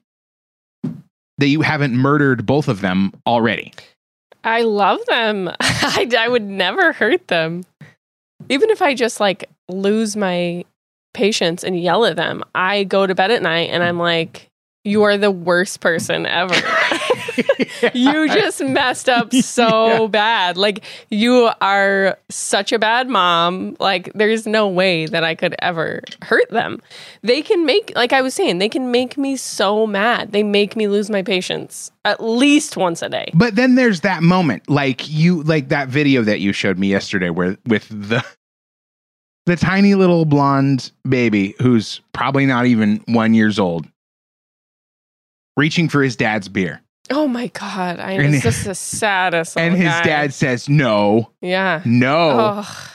that 1.38 1.48
you 1.48 1.62
haven't 1.62 1.96
murdered 1.96 2.46
both 2.46 2.68
of 2.68 2.80
them 2.80 3.12
already 3.26 3.72
I 4.44 4.62
love 4.62 5.00
them. 5.06 5.48
I, 5.60 6.08
I 6.18 6.28
would 6.28 6.42
never 6.42 6.92
hurt 6.92 7.28
them. 7.28 7.64
Even 8.50 8.70
if 8.70 8.82
I 8.82 8.94
just 8.94 9.20
like 9.20 9.48
lose 9.68 10.16
my 10.16 10.64
patience 11.14 11.64
and 11.64 11.80
yell 11.80 12.04
at 12.04 12.16
them, 12.16 12.44
I 12.54 12.84
go 12.84 13.06
to 13.06 13.14
bed 13.14 13.30
at 13.30 13.40
night 13.42 13.70
and 13.70 13.82
I'm 13.82 13.98
like, 13.98 14.50
you 14.84 15.02
are 15.04 15.16
the 15.16 15.30
worst 15.30 15.80
person 15.80 16.26
ever. 16.26 16.54
you 17.94 18.28
just 18.28 18.62
messed 18.62 19.08
up 19.08 19.32
so 19.32 20.02
Yeah. 20.02 20.06
bad. 20.08 20.56
Like, 20.56 20.84
you 21.10 21.50
are 21.60 22.18
such 22.28 22.70
a 22.72 22.78
bad 22.78 23.08
mom. 23.08 23.76
Like, 23.80 24.12
there's 24.14 24.46
no 24.46 24.68
way 24.68 25.06
that 25.06 25.24
I 25.24 25.34
could 25.34 25.54
ever 25.60 26.02
hurt 26.22 26.48
them. 26.50 26.80
They 27.22 27.42
can 27.42 27.64
make, 27.66 27.92
like 27.96 28.12
I 28.12 28.20
was 28.22 28.34
saying, 28.34 28.58
they 28.58 28.68
can 28.68 28.90
make 28.90 29.16
me 29.16 29.36
so 29.36 29.86
mad. 29.86 30.32
They 30.32 30.42
make 30.42 30.76
me 30.76 30.86
lose 30.86 31.10
my 31.10 31.22
patience 31.22 31.90
at 32.04 32.22
least 32.22 32.76
once 32.76 33.02
a 33.02 33.08
day. 33.08 33.30
But 33.34 33.56
then 33.56 33.74
there's 33.76 34.02
that 34.02 34.22
moment, 34.22 34.68
like 34.68 35.08
you, 35.08 35.42
like 35.42 35.68
that 35.70 35.88
video 35.88 36.22
that 36.22 36.40
you 36.40 36.52
showed 36.52 36.78
me 36.78 36.88
yesterday, 36.88 37.30
where 37.30 37.56
with 37.66 37.88
the 37.88 38.24
the 39.46 39.56
tiny 39.56 39.94
little 39.94 40.24
blonde 40.24 40.90
baby 41.08 41.54
who's 41.60 42.00
probably 42.12 42.46
not 42.46 42.66
even 42.66 43.02
one 43.06 43.34
years 43.34 43.58
old, 43.58 43.86
reaching 45.56 45.88
for 45.88 46.02
his 46.02 46.16
dad's 46.16 46.48
beer, 46.48 46.80
Oh 47.10 47.28
my 47.28 47.48
god! 47.48 48.00
I 48.00 48.12
And- 48.12 48.34
just 48.42 48.64
the 48.64 48.74
saddest. 48.74 49.58
and 49.58 49.74
his 49.74 49.84
guy. 49.88 50.02
dad 50.02 50.32
says 50.34 50.68
no, 50.68 51.30
yeah. 51.40 51.82
no, 51.84 52.62
Oh, 52.64 52.90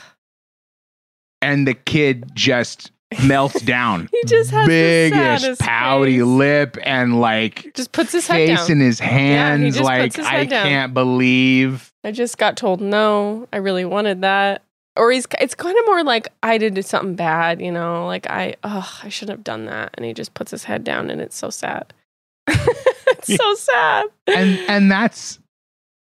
and 1.42 1.66
the 1.66 1.74
kid 1.74 2.30
just 2.34 2.90
melts 3.24 3.60
down, 3.62 4.08
he 4.12 4.22
just 4.26 4.50
has 4.50 4.66
biggest 4.66 5.60
pouty 5.60 6.18
face. 6.18 6.24
lip 6.26 6.76
and 6.82 7.20
like 7.20 7.72
Just 7.74 7.92
puts 7.92 8.12
his 8.12 8.26
face 8.26 8.68
in 8.68 8.80
his 8.80 8.98
hands, 8.98 9.76
just 9.76 9.78
puts 9.78 9.86
like 9.88 10.16
his 10.16 10.26
I 10.26 10.44
down. 10.46 10.66
can't 10.66 10.94
believe. 10.94 11.92
I 12.02 12.12
just 12.12 12.38
got 12.38 12.56
told 12.56 12.80
no. 12.80 13.46
I 13.52 13.58
really 13.58 13.84
wanted 13.84 14.22
that. 14.22 14.62
Or 15.00 15.10
he's 15.10 15.26
it's 15.40 15.54
kind 15.54 15.76
of 15.78 15.86
more 15.86 16.04
like 16.04 16.28
I 16.42 16.58
did 16.58 16.84
something 16.84 17.14
bad, 17.14 17.62
you 17.62 17.72
know, 17.72 18.04
like 18.06 18.28
I 18.28 18.56
oh, 18.64 19.00
I 19.02 19.08
shouldn't 19.08 19.38
have 19.38 19.44
done 19.44 19.64
that 19.64 19.90
and 19.94 20.04
he 20.04 20.12
just 20.12 20.34
puts 20.34 20.50
his 20.50 20.64
head 20.64 20.84
down 20.84 21.08
and 21.08 21.22
it's 21.22 21.36
so 21.36 21.48
sad. 21.48 21.94
it's 22.48 23.34
so 23.34 23.54
sad. 23.54 24.06
and 24.26 24.58
and 24.68 24.92
that's 24.92 25.38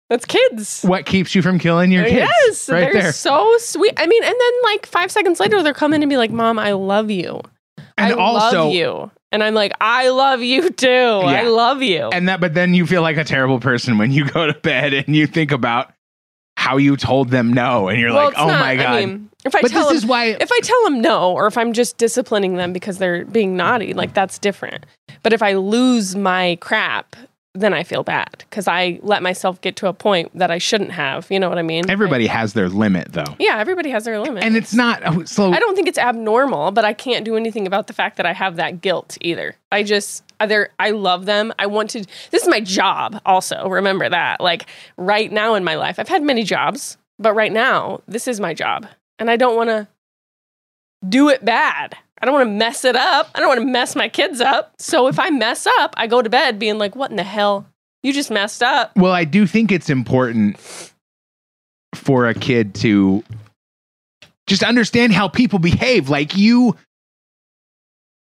That's 0.10 0.26
kids. 0.26 0.82
what 0.82 1.06
keeps 1.06 1.36
you 1.36 1.44
from 1.44 1.60
killing 1.60 1.92
your 1.92 2.06
kids. 2.06 2.16
Yes, 2.48 2.70
right 2.70 2.92
they're 2.92 3.04
there. 3.04 3.12
so 3.14 3.56
sweet. 3.60 3.94
I 3.98 4.08
mean, 4.08 4.24
and 4.24 4.34
then 4.38 4.54
like 4.64 4.88
five 4.88 5.12
seconds 5.12 5.40
later, 5.40 5.62
they're 5.62 5.74
coming 5.76 6.02
and 6.02 6.10
be 6.10 6.18
like, 6.18 6.32
"Mom, 6.32 6.58
I 6.58 6.72
love 6.72 7.12
you. 7.12 7.40
And 8.00 8.14
I 8.14 8.16
also- 8.16 8.64
love 8.66 8.74
you." 8.74 9.12
And 9.32 9.44
I'm 9.44 9.54
like, 9.54 9.74
"I 9.80 10.10
love 10.10 10.42
you 10.42 10.70
too. 10.72 10.88
I 10.88 11.44
love 11.44 11.84
you." 11.84 12.10
And 12.12 12.28
that, 12.30 12.42
but 12.42 12.56
then 12.56 12.74
you 12.74 12.86
feel 12.88 13.04
like 13.04 13.18
a 13.18 13.24
terrible 13.24 13.60
person 13.60 13.98
when 14.00 14.12
you 14.12 14.26
go 14.26 14.48
to 14.48 14.54
bed 14.60 14.94
and 14.94 15.16
you 15.16 15.28
think 15.28 15.52
about 15.52 15.94
how 16.62 16.78
you 16.78 16.96
told 16.96 17.30
them 17.30 17.52
no, 17.52 17.88
and 17.88 18.00
you're 18.00 18.14
Well, 18.14 18.26
like, 18.26 18.36
oh 18.38 18.48
not- 18.48 18.60
my 18.60 18.76
god. 18.76 18.86
I 18.86 19.06
mean, 19.06 19.30
if 19.44 19.56
I 19.56 19.62
but 19.62 19.72
tell 19.72 19.82
this 19.90 19.90
them, 19.90 19.98
is 19.98 20.06
why 20.06 20.26
if 20.28 20.52
I 20.52 20.60
tell 20.62 20.84
them 20.84 21.02
no, 21.02 21.32
or 21.32 21.48
if 21.48 21.58
I'm 21.58 21.74
just 21.74 21.98
disciplining 21.98 22.58
them 22.58 22.72
because 22.74 23.00
they're 23.00 23.26
being 23.26 23.58
naughty, 23.58 23.94
like 23.94 24.14
that's 24.14 24.38
different. 24.38 24.86
But 25.24 25.34
if 25.34 25.42
I 25.42 25.54
lose 25.54 26.16
my 26.16 26.58
crap, 26.62 27.16
then 27.54 27.74
I 27.74 27.84
feel 27.84 28.04
bad 28.04 28.46
because 28.50 28.68
I 28.68 29.00
let 29.02 29.24
myself 29.24 29.60
get 29.62 29.76
to 29.78 29.88
a 29.88 29.94
point 29.94 30.32
that 30.38 30.52
I 30.52 30.58
shouldn't 30.60 30.92
have. 30.92 31.30
You 31.32 31.40
know 31.40 31.50
what 31.50 31.58
I 31.58 31.64
mean? 31.64 31.90
everybody 31.90 32.28
has 32.28 32.54
their 32.54 32.70
limit 32.70 33.12
though, 33.14 33.36
yeah, 33.40 33.58
everybody 33.58 33.90
has 33.90 34.06
their 34.06 34.20
limit. 34.20 34.44
and 34.44 34.56
it's 34.56 34.74
not 34.74 35.02
oh, 35.06 35.24
so. 35.26 35.52
I 35.52 35.60
don't 35.60 35.76
think 35.76 35.88
it's 35.88 35.98
abnormal, 35.98 36.70
but 36.72 36.86
I 36.86 36.94
can't 36.94 37.26
do 37.26 37.36
anything 37.36 37.66
about 37.66 37.88
the 37.88 37.94
fact 37.94 38.18
that 38.18 38.26
I 38.28 38.34
have 38.34 38.56
that 38.58 38.82
guilt 38.82 39.18
either. 39.22 39.56
I 39.72 39.82
just 39.84 40.24
I 40.80 40.92
love 40.92 41.26
them. 41.26 41.54
I 41.60 41.68
want 41.68 41.92
to. 41.92 42.06
This 42.32 42.44
is 42.44 42.50
my 42.50 42.60
job. 42.60 43.22
Also, 43.26 43.68
remember 43.68 44.10
that. 44.10 44.42
Like 44.42 44.68
right 44.98 45.32
now 45.32 45.56
in 45.56 45.64
my 45.64 45.76
life, 45.76 46.00
I've 46.00 46.10
had 46.10 46.24
many 46.24 46.44
jobs, 46.44 46.98
but 47.20 47.34
right 47.34 47.52
now 47.52 48.02
this 48.08 48.28
is 48.28 48.40
my 48.40 48.54
job, 48.54 48.88
and 49.20 49.30
I 49.30 49.36
don't 49.36 49.56
want 49.56 49.70
to 49.70 49.88
do 51.08 51.30
it 51.30 51.44
bad. 51.44 51.96
I 52.22 52.26
don't 52.26 52.36
want 52.36 52.48
to 52.48 52.54
mess 52.54 52.86
it 52.86 52.96
up. 52.96 53.30
I 53.34 53.40
don't 53.40 53.48
want 53.48 53.62
to 53.62 53.66
mess 53.66 53.96
my 53.96 54.08
kids 54.08 54.42
up. 54.42 54.74
So 54.78 55.08
if 55.08 55.18
I 55.18 55.32
mess 55.32 55.66
up, 55.80 55.94
I 55.98 56.08
go 56.08 56.22
to 56.22 56.30
bed 56.30 56.60
being 56.60 56.78
like, 56.78 56.96
"What 56.96 57.10
in 57.10 57.18
the 57.18 57.24
hell? 57.24 57.66
You 58.04 58.14
just 58.14 58.32
messed 58.32 58.62
up." 58.62 58.96
Well, 58.96 59.12
I 59.12 59.24
do 59.24 59.48
think 59.48 59.72
it's 59.72 59.90
important 59.90 60.60
for 61.96 62.28
a 62.28 62.34
kid 62.34 62.76
to 62.76 63.24
just 64.48 64.64
understand 64.64 65.14
how 65.14 65.28
people 65.28 65.60
behave. 65.60 66.10
Like 66.10 66.36
you, 66.36 66.76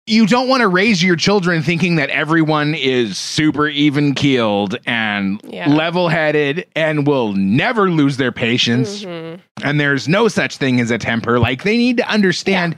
you 0.07 0.25
don't 0.25 0.47
want 0.49 0.61
to 0.61 0.67
raise 0.67 1.01
your 1.03 1.15
children 1.15 1.61
thinking 1.61 1.95
that 1.97 2.09
everyone 2.09 2.73
is 2.73 3.17
super 3.17 3.67
even 3.67 4.13
keeled 4.15 4.75
and 4.85 5.39
Yeah. 5.47 5.69
level 5.69 6.09
headed 6.09 6.65
and 6.75 7.05
will 7.05 7.33
never 7.33 7.89
lose 7.89 8.17
their 8.17 8.31
patience. 8.31 9.03
Mhm. 9.03 9.39
And 9.63 9.79
there's 9.79 10.07
no 10.07 10.27
such 10.27 10.57
thing 10.57 10.81
as 10.81 10.89
a 10.91 10.97
temper. 10.97 11.39
Like 11.39 11.63
they 11.63 11.77
need 11.77 11.97
to 11.97 12.09
understand, 12.09 12.77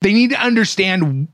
they 0.00 0.12
need 0.12 0.30
to 0.30 0.40
understand 0.40 1.28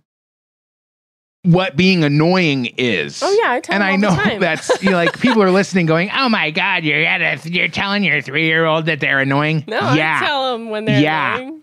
what 1.42 1.76
being 1.76 2.04
annoying 2.04 2.66
is. 2.76 3.22
Oh 3.22 3.38
yeah, 3.42 3.52
I 3.52 3.60
tell 3.60 3.74
And 3.74 3.84
I 3.84 3.96
know 3.96 4.10
that's 4.38 4.82
you 4.82 4.90
know, 4.90 4.96
like 4.96 5.18
people 5.20 5.42
are 5.42 5.50
listening, 5.50 5.86
going, 5.86 6.10
"Oh 6.14 6.28
my 6.28 6.50
god, 6.50 6.84
you're 6.84 7.02
at 7.04 7.20
a, 7.46 7.48
you're 7.48 7.68
telling 7.68 8.04
your 8.04 8.20
three 8.20 8.46
year 8.46 8.64
old 8.66 8.86
that 8.86 9.00
they're 9.00 9.20
annoying." 9.20 9.64
no. 9.66 9.94
yeah, 9.94 10.18
I 10.22 10.26
tell 10.26 10.52
them 10.52 10.68
when 10.70 10.84
they're 10.84 11.00
Yeah. 11.00 11.36
annoying. 11.36 11.60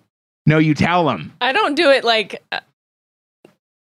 no, 0.47 0.57
you 0.57 0.73
tell 0.73 1.05
them. 1.05 1.31
I 1.41 1.51
don't 1.51 1.75
do 1.75 1.91
it 1.91 2.03
like 2.03 2.41
uh, 2.51 2.59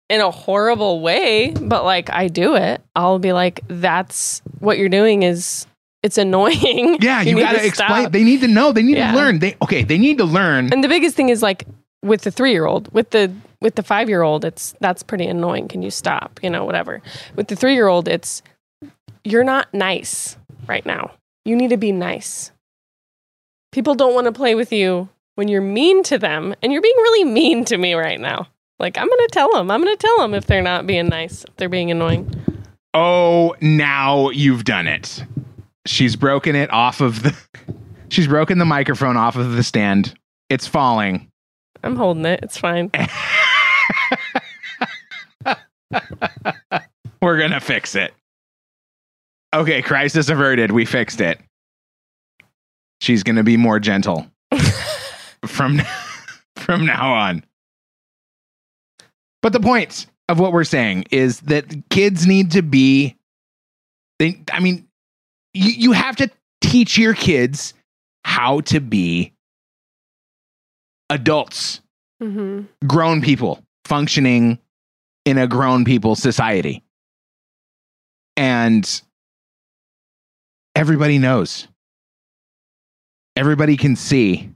in 0.09 0.21
a 0.21 0.31
horrible 0.31 1.01
way, 1.01 1.51
but 1.51 1.85
like 1.85 2.11
I 2.11 2.29
do 2.29 2.55
it. 2.57 2.81
I'll 2.95 3.19
be 3.19 3.33
like, 3.33 3.61
"That's 3.69 4.41
what 4.61 4.79
you're 4.79 4.89
doing 4.89 5.23
is 5.23 5.67
it's 6.03 6.19
annoying." 6.19 6.99
Yeah, 7.03 7.23
you, 7.23 7.35
need 7.35 7.41
got 7.43 7.53
to 7.53 7.59
to 7.59 7.67
explain. 7.67 8.03
stop. 8.03 8.13
They 8.13 8.25
need 8.25 8.41
to 8.41 8.49
know. 8.49 8.73
They 8.73 8.83
need 8.83 8.97
Yeah. 8.97 9.13
to 9.13 9.17
learn. 9.17 9.39
They 9.41 9.57
okay. 9.63 9.83
They 9.83 9.99
need 9.99 10.19
to 10.19 10.25
learn. 10.25 10.73
And 10.73 10.83
the 10.85 10.89
biggest 10.89 11.17
thing 11.17 11.29
is 11.29 11.43
like 11.43 11.65
with 12.03 12.23
the 12.23 12.31
three 12.31 12.53
year 12.53 12.67
old, 12.67 12.93
with 12.93 13.11
the 13.11 13.33
with 13.61 13.75
the 13.75 13.83
five 13.83 14.09
year 14.09 14.23
old, 14.23 14.45
it's 14.45 14.75
that's 14.81 15.03
pretty 15.03 15.27
annoying. 15.27 15.67
Can 15.69 15.83
you 15.83 15.91
stop? 15.91 16.39
You 16.43 16.51
know, 16.51 16.65
whatever. 16.65 17.03
With 17.35 17.49
the 17.49 17.57
three 17.57 17.75
year 17.75 17.89
old, 17.89 18.07
it's 18.07 18.43
you're 19.25 19.45
not 19.45 19.73
nice 19.75 20.37
right 20.69 20.87
now. 20.87 21.13
You 21.45 21.57
need 21.57 21.71
to 21.71 21.77
be 21.77 21.91
nice. 21.93 22.53
People 23.73 23.95
don't 23.95 24.15
want 24.15 24.27
to 24.27 24.33
play 24.33 24.55
with 24.55 24.73
you 24.73 25.09
when 25.35 25.49
you're 25.49 25.61
mean 25.61 26.03
to 26.05 26.17
them, 26.19 26.55
and 26.63 26.73
you're 26.73 26.81
being 26.83 26.97
really 26.97 27.25
mean 27.25 27.65
to 27.67 27.77
me 27.77 27.95
right 27.95 28.21
now. 28.21 28.47
Like 28.79 28.99
I'm 28.99 29.09
gonna 29.09 29.29
tell 29.29 29.53
them. 29.53 29.71
I'm 29.71 29.81
gonna 29.83 29.97
tell 29.97 30.19
them 30.19 30.35
if 30.35 30.47
they're 30.47 30.63
not 30.63 30.87
being 30.87 31.09
nice, 31.09 31.45
if 31.45 31.57
they're 31.57 31.69
being 31.69 31.91
annoying. 31.91 32.31
oh, 32.95 33.55
now 33.61 34.31
you've 34.31 34.65
done 34.65 34.87
it. 34.87 35.25
She's 35.87 36.17
broken 36.17 36.55
it 36.57 36.71
off 36.73 37.01
of 37.01 37.23
the. 37.23 37.37
She's 38.09 38.29
broken 38.29 38.59
the 38.59 38.65
microphone 38.65 39.17
off 39.17 39.35
of 39.37 39.53
the 39.53 39.63
stand. 39.65 40.15
It's 40.49 40.67
falling. 40.67 41.29
I'm 41.83 41.97
holding 41.97 42.25
it. 42.25 42.41
It's 42.43 42.57
fine. 42.57 42.91
We're 47.23 47.39
gonna 47.39 47.61
fix 47.61 47.95
it. 47.95 48.13
Okay, 49.55 49.83
crisis 49.83 50.29
averted. 50.29 50.71
We 50.71 50.85
fixed 50.85 51.21
it. 51.21 51.41
She's 53.01 53.23
gonna 53.23 53.43
be 53.45 53.57
more 53.57 53.79
gentle 53.81 54.27
from 55.47 55.81
from 56.57 56.87
now 56.87 57.13
on. 57.15 57.45
But 59.43 59.53
the 59.53 59.61
point 59.61 60.07
of 60.29 60.39
what 60.39 60.53
we're 60.53 60.65
saying 60.65 61.07
is 61.11 61.41
that 61.41 61.65
kids 61.91 62.27
need 62.27 62.53
to 62.53 62.63
be. 62.63 63.17
They, 64.19 64.43
I 64.51 64.61
mean, 64.61 64.89
you 65.55 65.71
you 65.71 65.93
have 65.93 66.17
to 66.17 66.31
teach 66.61 66.99
your 66.99 67.15
kids 67.15 67.75
how 68.25 68.61
to 68.63 68.81
be 68.81 69.33
adults 71.11 71.81
hmm 72.21 72.63
grown 72.87 73.21
people 73.21 73.63
functioning 73.85 74.59
in 75.25 75.39
a 75.39 75.47
grown 75.47 75.85
people 75.85 76.17
society. 76.17 76.83
And 78.37 79.03
everybody 80.75 81.19
knows. 81.19 81.69
Everybody 83.37 83.77
can 83.77 83.97
see 83.97 84.51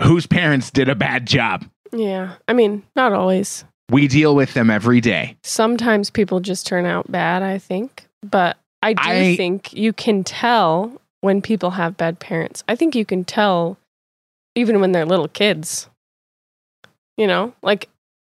whose 0.00 0.26
parents 0.26 0.70
did 0.70 0.88
a 0.88 0.94
bad 0.94 1.26
job. 1.26 1.64
Yeah. 1.92 2.34
I 2.48 2.52
mean, 2.52 2.82
not 2.96 3.12
always. 3.12 3.64
We 3.90 4.08
deal 4.08 4.34
with 4.34 4.54
them 4.54 4.70
every 4.70 5.00
day. 5.00 5.36
sometimes 5.42 6.08
people 6.08 6.40
just 6.40 6.66
turn 6.66 6.86
out 6.86 7.10
bad, 7.12 7.42
I 7.42 7.58
think. 7.58 8.06
But 8.22 8.56
I 8.82 8.94
do 8.94 9.02
I- 9.02 9.36
think 9.36 9.72
you 9.74 9.92
can 9.92 10.24
tell 10.24 11.00
when 11.20 11.42
people 11.42 11.70
have 11.72 11.96
bad 11.96 12.18
parents. 12.18 12.64
I 12.68 12.74
think 12.76 12.94
you 12.94 13.04
can 13.04 13.24
tell 13.24 13.76
even 14.54 14.80
when 14.80 14.92
they're 14.92 15.04
little 15.06 15.28
kids. 15.28 15.88
You 17.18 17.26
know, 17.26 17.52
like 17.62 17.88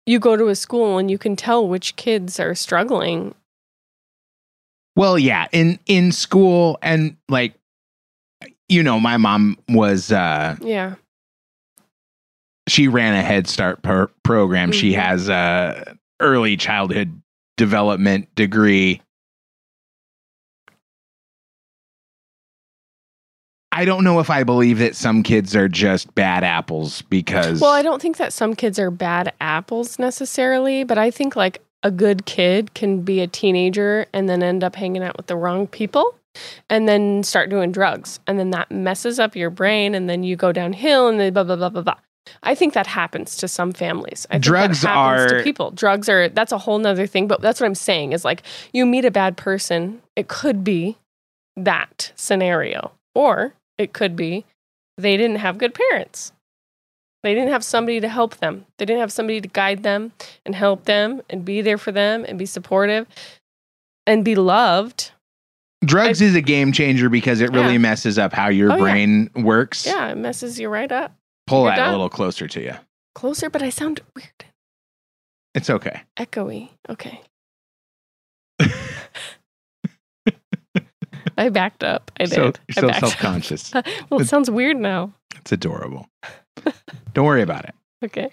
you 0.05 0.19
go 0.19 0.35
to 0.35 0.49
a 0.49 0.55
school 0.55 0.97
and 0.97 1.09
you 1.09 1.17
can 1.17 1.35
tell 1.35 1.65
which 1.67 1.95
kids 1.95 2.39
are 2.39 2.53
struggling. 2.53 3.33
Well, 4.95 5.17
yeah, 5.17 5.47
in 5.51 5.79
in 5.85 6.11
school 6.11 6.77
and 6.81 7.15
like 7.29 7.53
you 8.69 8.83
know, 8.83 8.99
my 8.99 9.17
mom 9.17 9.57
was 9.69 10.11
uh 10.11 10.57
Yeah. 10.61 10.95
She 12.67 12.87
ran 12.87 13.13
a 13.13 13.21
Head 13.21 13.47
Start 13.47 13.81
per- 13.81 14.07
program. 14.23 14.71
She 14.71 14.91
Mhm. 14.93 14.95
has 15.01 15.29
a 15.29 15.95
early 16.19 16.57
childhood 16.57 17.21
development 17.57 18.33
degree. 18.35 19.01
I 23.71 23.83
don't 23.83 24.05
know 24.05 24.19
if 24.21 24.29
I 24.29 24.43
believe 24.43 24.79
that 24.79 24.95
some 24.95 25.21
kids 25.21 25.53
are 25.55 25.67
just 25.67 26.13
bad 26.15 26.45
apples 26.45 27.01
because 27.03 27.59
Well, 27.59 27.71
I 27.71 27.81
don't 27.81 28.01
think 28.01 28.15
that 28.17 28.31
some 28.31 28.55
kids 28.55 28.79
are 28.79 28.89
bad 28.89 29.33
apples 29.41 29.99
necessarily, 29.99 30.85
but 30.85 30.97
I 30.97 31.11
think 31.11 31.35
like 31.35 31.61
a 31.83 31.91
good 31.91 32.25
kid 32.25 32.73
can 32.73 33.01
be 33.01 33.19
a 33.19 33.27
teenager 33.27 34.05
and 34.13 34.29
then 34.29 34.41
end 34.41 34.63
up 34.63 34.75
hanging 34.77 35.03
out 35.03 35.17
with 35.17 35.27
the 35.27 35.35
wrong 35.35 35.67
people 35.67 36.15
and 36.69 36.87
then 36.87 37.21
start 37.23 37.49
doing 37.49 37.73
drugs. 37.73 38.21
And 38.27 38.39
then 38.39 38.51
that 38.51 38.71
messes 38.71 39.19
up 39.19 39.35
your 39.35 39.49
brain 39.49 39.93
and 39.93 40.09
then 40.09 40.23
you 40.23 40.37
go 40.37 40.53
downhill 40.53 41.09
and 41.09 41.19
then 41.19 41.33
blah, 41.33 41.43
blah, 41.43 41.57
blah, 41.57 41.69
blah, 41.69 41.81
blah. 41.81 41.95
I 42.43 42.55
think 42.55 42.73
that 42.73 42.87
happens 42.87 43.37
to 43.37 43.47
some 43.47 43.71
families. 43.71 44.25
I 44.31 44.37
Drugs 44.37 44.81
happens 44.83 45.31
are- 45.31 45.37
to 45.37 45.43
people. 45.43 45.71
Drugs 45.71 46.09
are 46.09 46.29
that's 46.29 46.51
a 46.51 46.57
whole 46.57 46.79
nother 46.79 47.05
thing. 47.07 47.27
But 47.27 47.41
that's 47.41 47.59
what 47.59 47.67
I'm 47.67 47.75
saying 47.75 48.13
is 48.13 48.25
like 48.25 48.41
you 48.73 48.85
meet 48.85 49.05
a 49.05 49.11
bad 49.11 49.37
person, 49.37 50.01
it 50.15 50.27
could 50.27 50.63
be 50.63 50.97
that 51.55 52.11
scenario. 52.15 52.91
Or 53.13 53.53
it 53.77 53.93
could 53.93 54.15
be 54.15 54.45
they 54.97 55.17
didn't 55.17 55.37
have 55.37 55.57
good 55.57 55.73
parents. 55.73 56.31
They 57.23 57.33
didn't 57.33 57.49
have 57.51 57.63
somebody 57.63 57.99
to 58.01 58.07
help 58.07 58.37
them. 58.37 58.65
They 58.77 58.85
didn't 58.85 58.99
have 59.01 59.11
somebody 59.11 59.41
to 59.41 59.47
guide 59.47 59.83
them 59.83 60.11
and 60.45 60.53
help 60.53 60.85
them 60.85 61.21
and 61.29 61.43
be 61.43 61.61
there 61.61 61.77
for 61.79 61.91
them 61.91 62.23
and 62.27 62.37
be 62.37 62.45
supportive 62.45 63.07
and 64.07 64.23
be 64.23 64.35
loved. 64.35 65.11
drugs 65.83 66.19
is 66.21 66.33
a 66.35 66.41
game 66.41 66.71
changer 66.71 67.09
because 67.09 67.41
it 67.41 67.51
really 67.51 67.73
Yeah. 67.73 67.77
messes 67.79 68.17
up 68.17 68.33
how 68.33 68.47
your 68.49 68.71
Oh, 68.71 68.75
yeah. 68.75 68.81
brain 68.81 69.29
works. 69.35 69.85
Yeah, 69.85 70.07
it 70.09 70.17
messes 70.17 70.59
you 70.59 70.67
right 70.69 70.91
up. 70.91 71.13
Pull 71.47 71.65
You're 71.65 71.75
that 71.75 71.89
a 71.89 71.91
little 71.91 72.09
closer 72.09 72.47
to 72.47 72.61
you. 72.61 72.73
Closer, 73.13 73.49
but 73.49 73.61
I 73.61 73.69
sound 73.69 74.01
weird. 74.15 74.45
It's 75.53 75.69
okay. 75.69 76.01
Echoey. 76.17 76.69
Okay. 76.89 77.21
I 81.37 81.49
backed 81.49 81.83
up. 81.83 82.11
I 82.19 82.25
did. 82.25 82.33
So, 82.33 82.43
you're 82.43 82.53
so 82.71 82.87
backed 82.87 83.03
up. 83.03 83.09
self-conscious. 83.09 83.73
well, 84.09 84.21
it 84.21 84.27
sounds 84.27 84.49
weird 84.49 84.77
now. 84.77 85.13
It's 85.35 85.51
adorable. 85.51 86.07
Don't 87.13 87.25
worry 87.25 87.41
about 87.41 87.65
it. 87.65 87.75
Okay. 88.03 88.31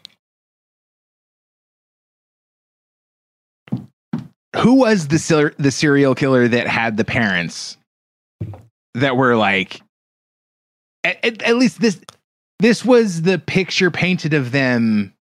who 4.57 4.75
was 4.75 5.09
the 5.09 5.19
ser- 5.19 5.55
the 5.59 5.71
serial 5.71 6.15
killer 6.15 6.47
that 6.49 6.67
had 6.67 6.97
the 6.97 7.05
parents 7.05 7.77
that 8.95 9.17
were 9.17 9.37
like 9.37 9.81
at, 11.05 11.25
at, 11.25 11.43
at 11.43 11.57
least 11.57 11.81
this 11.81 12.01
this 12.63 12.85
was 12.85 13.23
the 13.23 13.39
picture 13.39 13.91
painted 13.91 14.33
of 14.35 14.53
them 14.53 15.13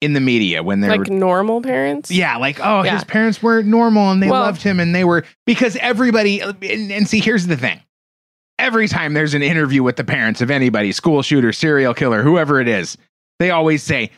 in 0.00 0.12
the 0.14 0.20
media 0.20 0.62
when 0.62 0.80
they 0.80 0.88
were. 0.88 0.96
like 0.98 1.08
were 1.08 1.14
normal 1.14 1.62
parents. 1.62 2.10
yeah 2.10 2.36
like 2.36 2.58
oh 2.60 2.82
Yeah. 2.82 2.94
his 2.94 3.04
parents 3.04 3.42
weren't 3.42 3.68
normal 3.68 4.10
and 4.10 4.22
they 4.22 4.28
Well- 4.28 4.42
loved 4.42 4.62
him 4.62 4.80
and 4.80 4.94
they 4.94 5.04
were 5.04 5.24
because 5.46 5.76
everybody 5.76 6.40
and, 6.40 6.90
and 6.92 7.08
see 7.08 7.20
here's 7.20 7.46
the 7.46 7.56
thing 7.56 7.80
every 8.58 8.88
time 8.88 9.14
there's 9.14 9.34
an 9.34 9.42
interview 9.42 9.82
with 9.82 9.96
the 9.96 10.04
parents 10.04 10.40
of 10.40 10.50
anybody 10.50 10.90
school 10.92 11.22
shooter 11.22 11.52
serial 11.52 11.94
killer 11.94 12.22
whoever 12.22 12.60
it 12.60 12.66
is 12.68 12.98
they 13.38 13.50
always 13.50 13.82
say 13.82 14.10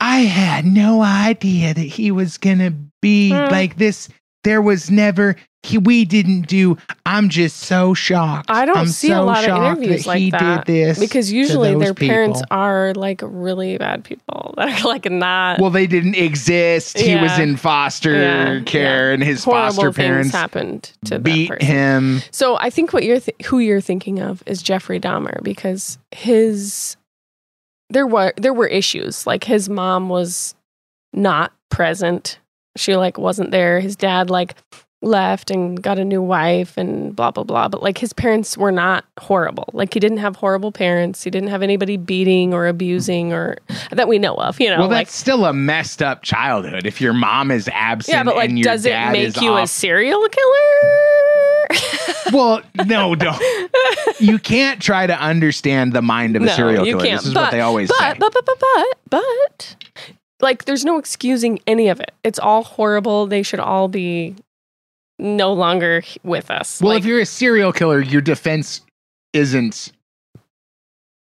i 0.00 0.18
had 0.20 0.66
no 0.66 1.02
idea 1.02 1.72
that 1.72 1.80
he 1.80 2.10
was 2.10 2.36
gonna 2.36 2.72
be 3.00 3.30
Hmm. 3.30 3.50
like 3.50 3.76
this 3.78 4.08
there 4.44 4.60
was 4.60 4.90
never 4.90 5.34
he, 5.64 5.78
we 5.78 6.04
didn't 6.04 6.48
do 6.48 6.76
i'm 7.06 7.28
just 7.28 7.58
so 7.58 7.94
shocked. 7.94 8.50
I 8.50 8.64
don't 8.64 8.76
I'm 8.76 8.86
see 8.88 9.08
so 9.08 9.22
a 9.22 9.24
lot 9.24 9.38
of 9.38 9.44
shocked 9.44 9.78
interviews 9.80 10.02
that 10.02 10.08
like 10.08 10.18
he 10.18 10.30
that 10.32 10.66
did 10.66 10.74
this 10.74 10.98
because 10.98 11.30
usually 11.30 11.74
their 11.76 11.94
parents 11.94 12.42
are 12.50 12.92
like 12.94 13.20
really 13.22 13.78
bad 13.78 14.02
people 14.02 14.54
that 14.58 14.82
are 14.82 14.88
like 14.88 15.04
not 15.10 15.60
well 15.60 15.70
they 15.70 15.86
didn't 15.86 16.16
exist. 16.16 16.98
He 16.98 17.14
was 17.14 17.38
in 17.38 17.56
foster 17.56 18.12
Yeah, 18.12 18.60
care 18.64 19.08
yeah. 19.08 19.14
and 19.14 19.22
his 19.22 19.44
horrible 19.44 19.74
foster 19.74 19.92
parents 19.92 20.32
happened 20.32 20.92
to 21.04 21.18
beat 21.20 21.62
him. 21.62 22.20
So 22.32 22.58
I 22.58 22.68
think 22.70 22.92
what 22.92 23.04
you're 23.04 23.20
th- 23.20 23.36
who 23.46 23.60
you're 23.60 23.80
thinking 23.80 24.18
of 24.20 24.42
is 24.46 24.62
Jeffrey 24.62 24.98
Dahmer 24.98 25.42
because 25.44 25.98
his 26.10 26.96
there 27.90 28.06
were 28.06 28.32
there 28.36 28.54
were 28.54 28.66
issues. 28.66 29.26
Like 29.28 29.44
his 29.44 29.68
mom 29.68 30.08
was 30.08 30.54
not 31.12 31.52
present. 31.70 32.38
She 32.76 32.96
like 32.96 33.18
wasn't 33.18 33.50
there. 33.52 33.78
His 33.80 33.94
dad 33.96 34.30
like 34.30 34.54
left 35.02 35.50
and 35.50 35.82
got 35.82 35.98
a 35.98 36.04
new 36.04 36.22
wife 36.22 36.76
and 36.76 37.14
blah 37.14 37.30
blah 37.30 37.44
blah. 37.44 37.68
But 37.68 37.82
like 37.82 37.98
his 37.98 38.12
parents 38.12 38.56
were 38.56 38.72
not 38.72 39.04
horrible. 39.18 39.68
Like 39.72 39.94
he 39.94 40.00
didn't 40.00 40.18
have 40.18 40.36
horrible 40.36 40.72
parents. 40.72 41.22
He 41.22 41.30
didn't 41.30 41.48
have 41.48 41.62
anybody 41.62 41.96
beating 41.96 42.54
or 42.54 42.66
abusing 42.66 43.32
or 43.32 43.58
that 43.90 44.08
we 44.08 44.18
know 44.18 44.34
of. 44.34 44.60
You 44.60 44.70
know, 44.70 44.78
well, 44.80 44.88
like 44.88 45.08
that's 45.08 45.16
still 45.16 45.44
a 45.44 45.52
messed 45.52 46.02
up 46.02 46.22
childhood. 46.22 46.86
If 46.86 47.00
your 47.00 47.12
mom 47.12 47.50
is 47.50 47.68
absent, 47.72 48.14
yeah, 48.14 48.24
but 48.24 48.36
like, 48.36 48.54
does 48.62 48.86
it 48.86 48.96
make 49.10 49.40
you 49.40 49.56
a 49.56 49.66
serial 49.66 50.26
killer? 50.28 51.22
well, 52.32 52.62
no, 52.86 53.14
don't. 53.16 53.40
you 54.20 54.38
can't 54.38 54.80
try 54.80 55.06
to 55.06 55.18
understand 55.20 55.92
the 55.92 56.02
mind 56.02 56.36
of 56.36 56.42
a 56.42 56.50
serial 56.50 56.86
you 56.86 56.98
killer. 56.98 57.16
This 57.16 57.26
is 57.26 57.34
but, 57.34 57.42
what 57.44 57.50
they 57.50 57.60
always 57.60 57.88
but, 57.88 57.98
say. 57.98 58.14
But, 58.18 58.32
but, 58.32 58.44
but, 58.44 58.58
but, 58.60 58.86
but, 59.10 59.76
like, 60.40 60.64
there's 60.64 60.84
no 60.84 60.98
excusing 60.98 61.60
any 61.66 61.88
of 61.88 62.00
it. 62.00 62.12
It's 62.24 62.38
all 62.38 62.64
horrible. 62.64 63.26
They 63.26 63.42
should 63.42 63.60
all 63.60 63.88
be 63.88 64.36
no 65.18 65.52
longer 65.52 66.02
with 66.24 66.50
us. 66.50 66.80
well, 66.80 66.90
like, 66.90 67.00
if 67.00 67.06
you're 67.06 67.20
a 67.20 67.26
serial 67.26 67.72
killer, 67.72 68.00
your 68.00 68.20
defense 68.20 68.80
isn't. 69.32 69.92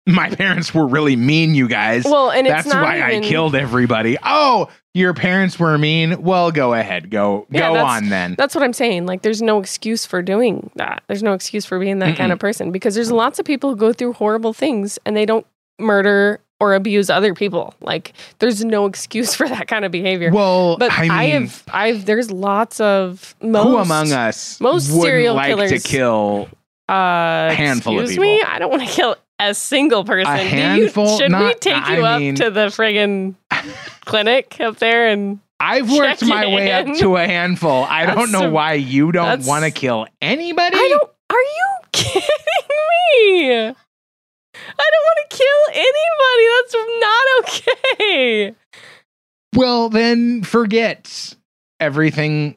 My 0.07 0.31
parents 0.31 0.75
were 0.75 0.87
really 0.87 1.15
mean, 1.15 1.55
you 1.55 1.69
guys. 1.69 2.05
well, 2.05 2.31
and 2.31 2.45
That's 2.47 2.67
it's 2.67 2.75
not 2.75 2.83
why 2.83 3.11
even, 3.11 3.23
I 3.23 3.29
killed 3.29 3.55
everybody. 3.55 4.17
Oh, 4.25 4.69
your 4.95 5.15
parents 5.15 5.61
were 5.61 5.79
mean. 5.79 6.21
Well, 6.23 6.51
go 6.51 6.75
ahead. 6.75 7.09
Go 7.09 7.47
Yeah, 7.51 7.73
go 7.73 7.77
on 7.77 8.09
then. 8.09 8.35
That's 8.37 8.55
what 8.55 8.65
I'm 8.65 8.73
saying. 8.73 9.07
Like, 9.07 9.23
there's 9.23 9.41
no 9.41 9.61
excuse 9.61 10.05
for 10.05 10.21
doing 10.21 10.71
that. 10.75 11.05
There's 11.07 11.23
no 11.23 11.35
excuse 11.35 11.65
for 11.65 11.79
being 11.79 12.01
that 12.01 12.17
kind 12.17 12.33
of 12.33 12.41
person 12.41 12.73
because 12.73 12.97
there's 12.97 13.13
lots 13.13 13.39
of 13.39 13.47
people 13.47 13.71
who 13.71 13.77
go 13.77 13.93
through 13.93 14.15
horrible 14.15 14.53
things 14.53 14.99
and 15.07 15.17
they 15.17 15.25
don't 15.25 15.47
murder 15.79 16.41
or 16.63 16.75
abuse 16.75 17.11
other 17.11 17.35
people. 17.35 17.75
Like, 17.81 18.13
there's 18.39 18.65
no 18.65 18.87
excuse 18.87 19.35
for 19.39 19.49
that 19.49 19.67
kind 19.69 19.85
of 19.85 19.91
behavior. 19.91 20.31
Well, 20.33 20.77
but 20.79 20.93
I 20.93 21.03
mean, 21.03 21.11
I 21.11 21.25
have, 21.31 21.63
I've, 21.73 22.05
there's 22.07 22.31
lots 22.31 22.81
of 22.81 23.35
most, 23.43 23.65
who 23.65 23.77
among 23.79 24.13
us 24.13 24.61
most 24.61 24.87
serial 24.89 25.35
like 25.35 25.49
killers- 25.49 25.71
to 25.83 25.89
kill 25.89 26.49
Uh, 26.89 27.51
handful 27.53 27.95
of 27.99 28.05
excuse 28.05 28.17
people. 28.19 28.25
me, 28.25 28.43
I 28.43 28.59
don't 28.59 28.71
want 28.71 28.83
to 28.83 28.89
kill 28.89 29.17
a 29.41 29.55
single 29.55 30.05
person. 30.05 30.33
A 30.33 30.39
Do 30.39 30.45
you- 30.45 30.49
handful? 30.51 31.19
should 31.19 31.33
we 31.33 31.39
Not- 31.39 31.61
take 31.61 31.75
I 31.75 31.97
you 31.97 32.05
up 32.05 32.21
mean- 32.21 32.35
to 32.37 32.51
the 32.51 32.67
friggin' 32.67 33.35
clinic 34.05 34.57
up 34.61 34.77
there 34.79 35.09
and 35.09 35.41
I've 35.59 35.91
worked 35.93 36.25
my 36.25 36.47
way 36.47 36.73
up 36.73 36.87
to 36.99 37.17
a 37.17 37.25
handful. 37.27 37.85
I 37.85 38.07
That's 38.07 38.19
don't 38.19 38.33
know 38.33 38.41
some- 38.43 38.53
why 38.53 38.73
you 38.75 39.13
don't 39.13 39.45
want 39.47 39.65
to 39.65 39.71
kill 39.71 40.07
anybody. 40.21 40.77
I 40.77 40.89
don't. 40.91 41.11
Are 41.31 41.41
you 41.41 41.67
kidding 41.93 42.23
me? 43.71 43.75
I 44.79 44.91
don't 44.93 45.05
want 45.05 45.19
to 45.31 45.37
kill 45.37 45.63
anybody. 45.83 46.45
That's 46.55 46.75
not 47.01 47.25
okay. 48.09 48.55
Well, 49.55 49.89
then 49.91 50.43
forget 50.43 51.35
everything 51.81 52.57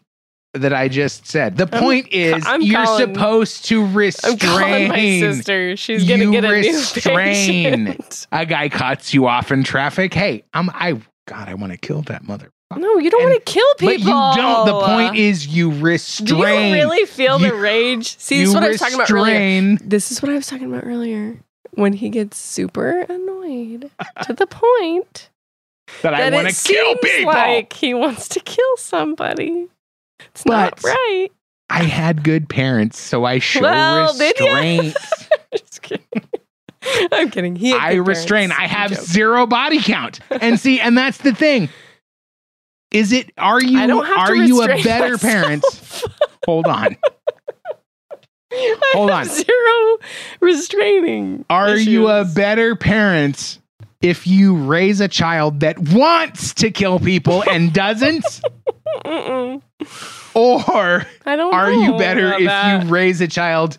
that 0.54 0.72
I 0.74 0.88
just 0.88 1.28
said. 1.28 1.58
The 1.58 1.68
point 1.68 2.08
is, 2.14 2.44
I'm 2.48 2.62
you're 2.62 2.84
calling- 2.86 3.14
supposed 3.16 3.66
to 3.66 3.86
restrain. 3.86 4.34
I'm 4.34 4.40
calling 4.40 4.88
my 4.88 5.20
sister. 5.20 5.76
She's 5.76 6.08
gonna 6.08 6.32
get 6.32 6.46
a 6.46 6.50
restrain. 6.50 7.84
new 7.84 7.94
patient. 7.94 8.28
A 8.32 8.46
guy 8.46 8.70
cuts 8.70 9.14
you 9.14 9.28
off 9.28 9.52
in 9.52 9.64
traffic. 9.64 10.14
Hey, 10.14 10.44
I'm. 10.54 10.70
I 10.70 10.94
God, 11.28 11.50
I 11.50 11.56
want 11.56 11.72
to 11.74 11.78
kill 11.78 12.02
that 12.04 12.24
mother. 12.24 12.52
No, 12.76 12.98
you 12.98 13.10
don't 13.10 13.24
want 13.24 13.46
to 13.46 13.52
kill 13.52 13.74
people. 13.76 13.88
But 13.90 14.00
you 14.00 14.42
don't. 14.42 14.66
The 14.66 14.82
point 14.86 15.16
is, 15.18 15.48
you 15.48 15.72
restrain. 15.72 16.28
Do 16.28 16.36
you 16.38 16.44
really 16.44 17.06
feel 17.06 17.40
You- 17.40 17.50
the 17.50 17.56
rage? 17.56 18.18
See, 18.18 18.40
this 18.40 18.50
is 18.50 18.56
what 18.56 18.64
I 18.64 18.70
was 18.70 18.80
talking 18.80 18.96
about 18.96 19.12
earlier. 19.12 19.78
This 19.84 20.12
is 20.12 20.22
what 20.22 20.32
I 20.32 20.36
was 20.36 20.48
talking 20.48 20.68
about 20.72 20.86
earlier. 20.86 21.38
When 21.76 21.94
he 21.94 22.10
gets 22.10 22.38
super 22.38 23.02
annoyed 23.02 23.92
to 24.24 24.34
the 24.34 24.48
point 24.48 25.30
That 26.02 26.14
I 26.14 26.30
want 26.30 26.50
to 26.50 26.64
kill 26.68 26.96
people. 26.98 27.32
like 27.34 27.74
he 27.74 27.94
wants 27.94 28.28
to 28.30 28.40
kill 28.40 28.78
somebody. 28.78 29.68
It's 30.28 30.46
not 30.46 30.82
right. 30.84 31.30
I 31.70 31.84
had 31.84 32.24
good 32.24 32.48
parents, 32.48 33.00
so 33.00 33.26
I 33.26 33.40
show 33.40 33.62
Well, 33.62 34.14
restraint. 34.18 34.96
Just 35.58 35.82
kidding. 35.82 36.06
I'm 37.12 37.30
kidding. 37.32 37.56
He 37.56 37.74
I 37.74 37.96
restrain. 37.96 38.52
I 38.52 38.68
have 38.68 38.92
Joke. 38.92 39.00
zero 39.06 39.48
body 39.48 39.82
count. 39.82 40.20
And 40.30 40.60
see, 40.60 40.80
and 40.80 40.98
that's 40.98 41.18
the 41.20 41.34
thing. 41.34 41.70
Is 42.92 43.12
it 43.12 43.32
are 43.38 43.62
you 43.62 43.80
I 43.80 43.88
don't 43.88 44.06
have 44.06 44.30
are 44.30 44.36
you 44.36 44.62
a 44.62 44.68
better 44.84 45.14
myself. 45.22 45.22
parent? 45.22 45.66
Hold 46.46 46.68
on. 46.68 46.96
Hold 48.94 49.12
on. 49.12 49.26
Zero 49.26 49.98
restraining. 50.40 51.46
Are 51.50 51.76
you 51.76 52.08
a 52.10 52.26
better 52.26 52.76
parent 52.76 53.60
if 54.02 54.28
you 54.28 54.56
raise 54.56 55.02
a 55.02 55.08
child 55.08 55.62
that 55.62 55.80
wants 55.80 56.54
to 56.56 56.72
kill 56.72 57.00
people 57.00 57.44
and 57.50 57.74
doesn't? 57.74 58.26
Or 60.34 61.06
I 61.26 61.36
don't. 61.36 61.54
are 61.54 61.72
you 61.72 61.98
better 61.98 62.34
if 62.34 62.46
that. 62.46 62.84
you 62.84 62.90
raise 62.90 63.22
a 63.22 63.28
child 63.28 63.78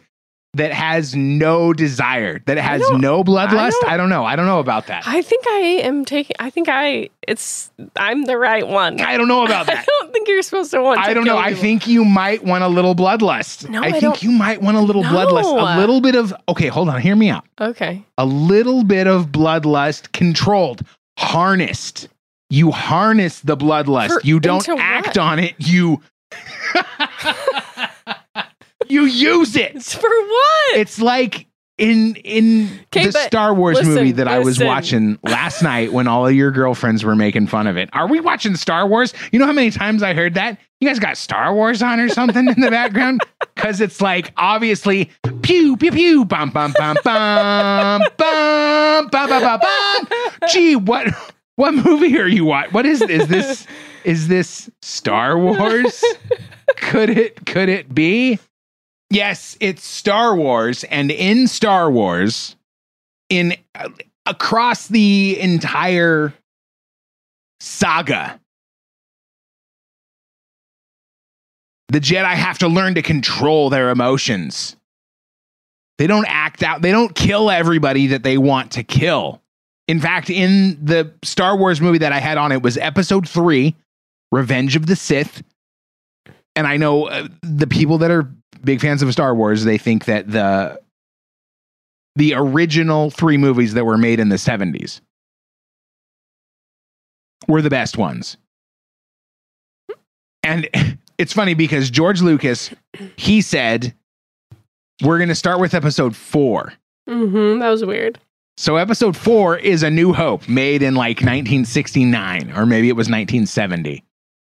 that 0.56 0.72
has 0.72 1.14
no 1.14 1.72
desire, 1.72 2.40
that 2.46 2.58
has 2.58 2.82
no 2.92 3.22
bloodlust? 3.24 3.70
don't- 3.70 3.88
I 3.88 3.96
don't 3.96 4.08
know. 4.08 4.24
I 4.24 4.36
don't 4.36 4.46
know 4.46 4.58
about 4.58 4.86
that. 4.88 5.04
I 5.06 5.22
think 5.22 5.46
I 5.46 5.58
am 5.84 6.04
taking. 6.04 6.36
I 6.38 6.50
think 6.50 6.68
I. 6.68 7.08
It's. 7.26 7.70
I'm 7.96 8.24
the 8.24 8.36
right 8.36 8.66
one. 8.66 9.00
I 9.00 9.16
don't 9.16 9.28
know 9.28 9.44
about 9.44 9.66
that. 9.68 9.78
I 9.78 9.84
don't 9.84 10.12
think 10.12 10.28
you're 10.28 10.42
supposed 10.42 10.70
to 10.72 10.82
want. 10.82 11.00
I 11.00 11.08
to 11.08 11.14
don't 11.14 11.24
know. 11.24 11.38
I 11.38 11.54
think 11.54 11.86
you 11.86 12.04
might 12.04 12.44
want 12.44 12.64
a 12.64 12.68
little 12.68 12.94
bloodlust. 12.94 13.68
No, 13.68 13.82
I 13.82 13.86
I 13.86 13.90
think 13.92 14.02
don't- 14.02 14.22
you 14.22 14.30
might 14.32 14.60
want 14.60 14.76
a 14.76 14.80
little 14.80 15.02
bloodlust. 15.02 15.44
A 15.76 15.78
little 15.78 16.00
bit 16.00 16.14
of 16.14 16.34
okay, 16.48 16.68
hold 16.68 16.88
on, 16.88 17.00
hear 17.00 17.16
me 17.16 17.30
out. 17.30 17.44
Okay. 17.60 18.04
A 18.18 18.26
little 18.26 18.84
bit 18.84 19.06
of 19.06 19.26
bloodlust 19.26 20.12
controlled, 20.12 20.82
harnessed. 21.18 22.08
You 22.48 22.70
harness 22.70 23.40
the 23.40 23.56
bloodlust. 23.56 24.08
For- 24.08 24.20
you 24.22 24.38
don't 24.40 24.68
act 24.68 25.08
what? 25.08 25.18
on 25.18 25.38
it. 25.40 25.54
You 25.58 26.00
You 28.88 29.05
use 29.05 29.57
it. 29.57 29.75
It's 29.75 29.94
for 29.94 30.09
what? 30.09 30.77
It's 30.77 31.01
like 31.01 31.46
in 31.79 32.16
in 32.16 32.81
the 32.90 33.12
Star 33.12 33.55
Wars 33.55 33.77
listen, 33.77 33.94
movie 33.94 34.12
that 34.12 34.29
I 34.29 34.38
was 34.38 34.59
listen. 34.59 34.66
watching 34.66 35.18
last 35.22 35.62
night 35.62 35.92
when 35.92 36.09
all 36.09 36.27
of 36.27 36.35
your 36.35 36.51
girlfriends 36.51 37.05
were 37.05 37.16
making 37.16 37.49
fun 37.49 37.66
of 37.66 37.77
it. 37.77 37.90
Are 37.92 38.07
we 38.09 38.20
watching 38.20 38.57
Star 38.57 38.87
Wars? 38.87 39.12
You 39.31 39.38
know 39.38 39.46
how 39.46 39.53
many 39.53 39.70
times 39.70 40.03
I 40.03 40.14
heard 40.14 40.35
that? 40.35 40.59
You 40.81 40.88
guys 40.88 40.99
got 40.99 41.16
Star 41.16 41.55
Wars 41.55 41.83
on 41.83 42.01
or 42.01 42.09
something 42.09 42.46
in 42.49 42.61
the 42.61 42.70
background? 42.70 43.20
Because 43.57 43.81
it's 43.81 44.03
like 44.03 44.33
obviously 44.37 45.11
pew 45.40 45.79
pew 45.79 45.90
pew 45.90 46.27
bum 46.27 46.51
bum 46.51 46.75
bum 46.77 46.99
bum 47.03 48.03
bum 48.18 49.09
bum 49.09 49.09
bum 49.09 49.29
bum 49.31 49.61
bum. 49.61 50.49
Gee, 50.51 50.77
what 50.77 51.09
what 51.55 51.72
movie 51.72 52.18
are 52.18 52.29
you 52.29 52.44
watching? 52.44 52.72
What 52.72 52.85
is 52.85 53.01
is 53.01 53.29
this? 53.29 53.66
Is 54.05 54.29
this 54.29 54.70
Star 54.83 55.38
Wars? 55.38 56.05
Could 56.77 57.09
it 57.09 57.46
could 57.46 57.70
it 57.70 57.94
be? 57.94 58.38
Yes, 59.16 59.57
it's 59.61 59.83
Star 59.83 60.37
Wars, 60.37 60.85
and 60.85 61.11
in 61.11 61.48
Star 61.48 61.90
Wars, 61.90 62.55
in 63.31 63.57
uh, 63.74 63.88
across 64.26 64.88
the 64.88 65.40
entire 65.40 66.35
saga, 67.59 68.38
the 71.88 71.98
Jedi 71.98 72.26
have 72.26 72.59
to 72.59 72.68
learn 72.68 72.96
to 72.96 73.00
control 73.00 73.70
their 73.70 73.88
emotions. 73.88 74.76
They 75.96 76.07
don't 76.07 76.26
act 76.29 76.62
out, 76.62 76.83
they 76.83 76.92
don't 76.92 77.14
kill 77.14 77.50
everybody 77.50 78.09
that 78.09 78.22
they 78.22 78.37
want 78.37 78.72
to 78.72 78.83
kill. 78.83 79.40
In 79.88 79.98
fact, 79.98 80.29
in 80.29 80.79
the 80.85 81.11
Star 81.22 81.57
Wars 81.57 81.81
movie 81.81 81.98
that 82.00 82.12
I 82.12 82.18
had 82.18 82.37
on, 82.37 82.52
it 82.52 82.62
was 82.62 82.76
episode 82.76 83.26
three. 83.26 83.76
Revenge 84.31 84.76
of 84.76 84.85
the 84.85 84.94
Sith. 84.94 85.42
And 86.55 86.66
I 86.66 86.76
know 86.76 87.07
uh, 87.09 87.29
the 87.42 87.66
people 87.66 87.96
that 87.98 88.11
are 88.11 88.31
big 88.66 88.83
fans 88.83 89.00
of 89.00 89.11
Star 89.12 89.35
Wars, 89.35 89.64
they 89.64 89.79
think 89.79 90.05
that 90.05 90.31
the 90.31 90.79
the 92.16 92.35
original 92.35 93.11
three 93.11 93.37
movies 93.37 93.74
that 93.74 93.85
were 93.85 93.98
made 93.98 94.20
in 94.20 94.31
the 94.31 94.37
70s 94.37 95.00
were 97.46 97.61
the 97.61 97.70
best 97.70 97.98
ones. 97.98 98.38
And 100.42 100.68
it's 101.18 101.33
funny 101.33 101.55
because 101.55 101.90
George 101.90 102.22
Lucas, 102.22 102.70
he 103.16 103.42
said, 103.42 103.94
we're 105.02 105.18
going 105.18 105.29
to 105.29 105.35
start 105.35 105.61
with 105.61 105.74
episode 105.74 106.16
four. 106.16 106.72
Mm-hmm. 107.09 107.61
That 107.61 107.68
was 107.68 107.85
weird. 107.85 108.18
So 108.57 108.76
episode 108.76 109.14
four 109.14 109.59
is 109.59 109.83
A 109.83 109.90
New 109.90 110.14
Hope, 110.14 110.48
made 110.48 110.83
in 110.83 110.94
like 110.94 111.18
1969, 111.18 112.52
or 112.57 112.64
maybe 112.64 112.88
it 112.88 112.96
was 112.96 113.07
1970. 113.09 114.02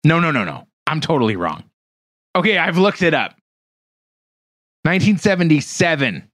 No, 0.04 0.20
no, 0.20 0.30
no, 0.30 0.44
no. 0.44 0.68
I'm 0.86 1.02
totally 1.02 1.36
wrong. 1.36 1.64
Okay, 2.36 2.60
I've 2.60 2.78
looked 2.78 3.02
it 3.02 3.16
up. 3.16 3.36
1977 4.88 6.30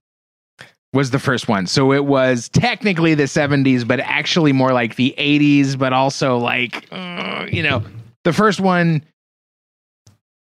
was 0.92 1.10
the 1.10 1.18
first 1.18 1.48
one. 1.48 1.66
So 1.66 1.92
it 1.92 2.04
was 2.04 2.48
technically 2.48 3.14
the 3.14 3.24
70s, 3.24 3.86
but 3.86 3.98
actually 3.98 4.52
more 4.52 4.72
like 4.72 4.94
the 4.94 5.12
80s, 5.18 5.76
but 5.76 5.92
also 5.92 6.38
like, 6.38 6.86
uh, 6.92 7.46
you 7.50 7.64
know, 7.64 7.82
the 8.22 8.32
first 8.32 8.60
one 8.60 9.04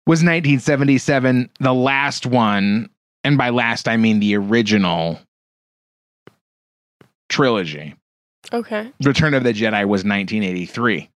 was 0.06 0.20
1977. 0.20 1.50
The 1.62 1.74
last 1.74 2.26
one, 2.26 2.90
and 3.24 3.38
by 3.38 3.50
last, 3.50 3.88
I 3.88 3.96
mean 3.96 4.20
the 4.20 4.36
original 4.36 5.20
trilogy, 7.30 7.96
Okay. 8.54 8.92
Return 9.04 9.34
of 9.34 9.44
the 9.44 9.54
Jedi 9.54 9.86
was 9.88 10.04
1983. 10.04 11.10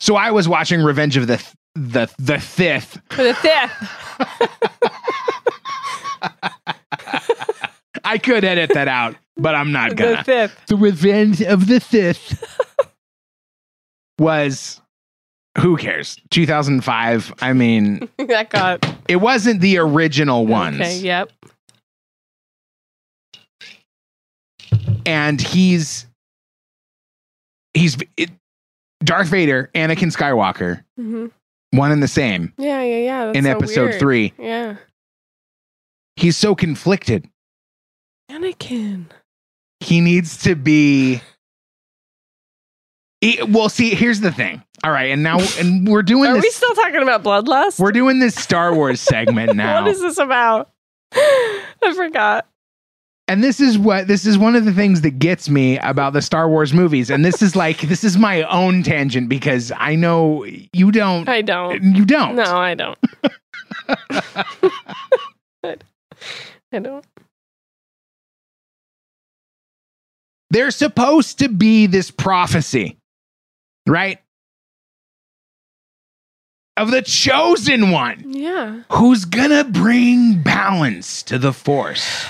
So 0.00 0.16
I 0.16 0.32
was 0.32 0.48
watching 0.48 0.82
Revenge 0.82 1.16
of 1.16 1.26
the 1.26 1.36
Th- 1.36 1.54
the 1.74 2.12
the 2.18 2.38
fifth. 2.38 3.00
The 3.10 3.34
fifth. 3.34 3.88
I 8.04 8.18
could 8.18 8.44
edit 8.44 8.70
that 8.74 8.88
out, 8.88 9.16
but 9.36 9.54
I'm 9.54 9.72
not 9.72 9.96
gonna. 9.96 10.16
The 10.18 10.24
fifth. 10.24 10.66
The 10.66 10.76
Revenge 10.76 11.42
of 11.42 11.66
the 11.66 11.80
Fifth 11.80 12.42
was 14.18 14.80
who 15.58 15.76
cares? 15.76 16.18
2005. 16.30 17.34
I 17.40 17.52
mean, 17.52 18.08
that 18.18 18.50
got 18.50 18.86
it 19.08 19.16
wasn't 19.16 19.60
the 19.60 19.78
original 19.78 20.46
ones. 20.46 20.80
Okay. 20.80 20.98
Yep. 20.98 21.30
and 25.06 25.40
he's 25.40 26.06
he's 27.74 27.96
it, 28.16 28.30
Darth 29.04 29.28
Vader, 29.28 29.70
Anakin 29.74 30.14
Skywalker, 30.14 30.84
hmm 30.96 31.26
one 31.72 31.90
and 31.92 32.02
the 32.02 32.08
same 32.08 32.52
Yeah. 32.58 32.82
Yeah. 32.82 32.96
Yeah. 32.98 33.24
That's 33.26 33.38
in 33.38 33.44
so 33.44 33.50
episode 33.50 33.88
weird. 33.90 34.00
3. 34.00 34.32
Yeah. 34.38 34.76
He's 36.16 36.36
so 36.36 36.54
conflicted. 36.54 37.28
Anakin. 38.30 39.06
He 39.80 40.00
needs 40.00 40.42
to 40.44 40.54
be 40.54 41.20
He- 43.20 43.42
well, 43.42 43.68
see, 43.68 43.94
here's 43.94 44.20
the 44.20 44.32
thing. 44.32 44.62
All 44.84 44.90
right, 44.90 45.10
and 45.12 45.22
now 45.22 45.38
and 45.58 45.86
we're 45.88 46.02
doing 46.02 46.30
Are 46.30 46.34
this 46.34 46.42
we 46.42 46.50
still 46.50 46.74
talking 46.74 47.02
about 47.02 47.22
bloodlust? 47.22 47.78
we're 47.78 47.92
doing 47.92 48.18
this 48.18 48.34
Star 48.34 48.74
Wars 48.74 49.00
segment 49.00 49.54
now. 49.56 49.82
What 49.82 49.90
is 49.90 50.00
this 50.00 50.18
about? 50.18 50.70
I 51.14 51.92
forgot. 51.94 52.46
And 53.32 53.42
this 53.42 53.60
is 53.60 53.78
what 53.78 54.08
this 54.08 54.26
is 54.26 54.36
one 54.36 54.54
of 54.56 54.66
the 54.66 54.74
things 54.74 55.00
that 55.00 55.18
gets 55.18 55.48
me 55.48 55.78
about 55.78 56.12
the 56.12 56.20
Star 56.20 56.50
Wars 56.50 56.74
movies. 56.74 57.08
And 57.08 57.24
this 57.24 57.40
is 57.40 57.56
like 57.56 57.80
this 57.80 58.04
is 58.04 58.18
my 58.18 58.42
own 58.42 58.82
tangent 58.82 59.30
because 59.30 59.72
I 59.78 59.94
know 59.94 60.44
you 60.74 60.92
don't 60.92 61.26
I 61.26 61.40
don't. 61.40 61.82
you 61.96 62.04
don't. 62.04 62.34
No, 62.36 62.42
I 62.44 62.74
don't. 62.74 62.98
I 65.64 66.78
don't. 66.78 67.04
There's 70.50 70.76
supposed 70.76 71.38
to 71.38 71.48
be 71.48 71.86
this 71.86 72.10
prophecy, 72.10 72.98
right? 73.86 74.18
Of 76.76 76.90
the 76.90 77.00
chosen 77.00 77.90
one 77.92 78.24
Yeah. 78.34 78.82
who's 78.90 79.24
gonna 79.24 79.64
bring 79.64 80.42
balance 80.42 81.22
to 81.24 81.38
the 81.38 81.54
force. 81.54 82.26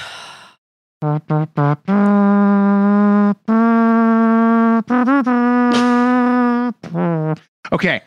Okay. 7.72 8.00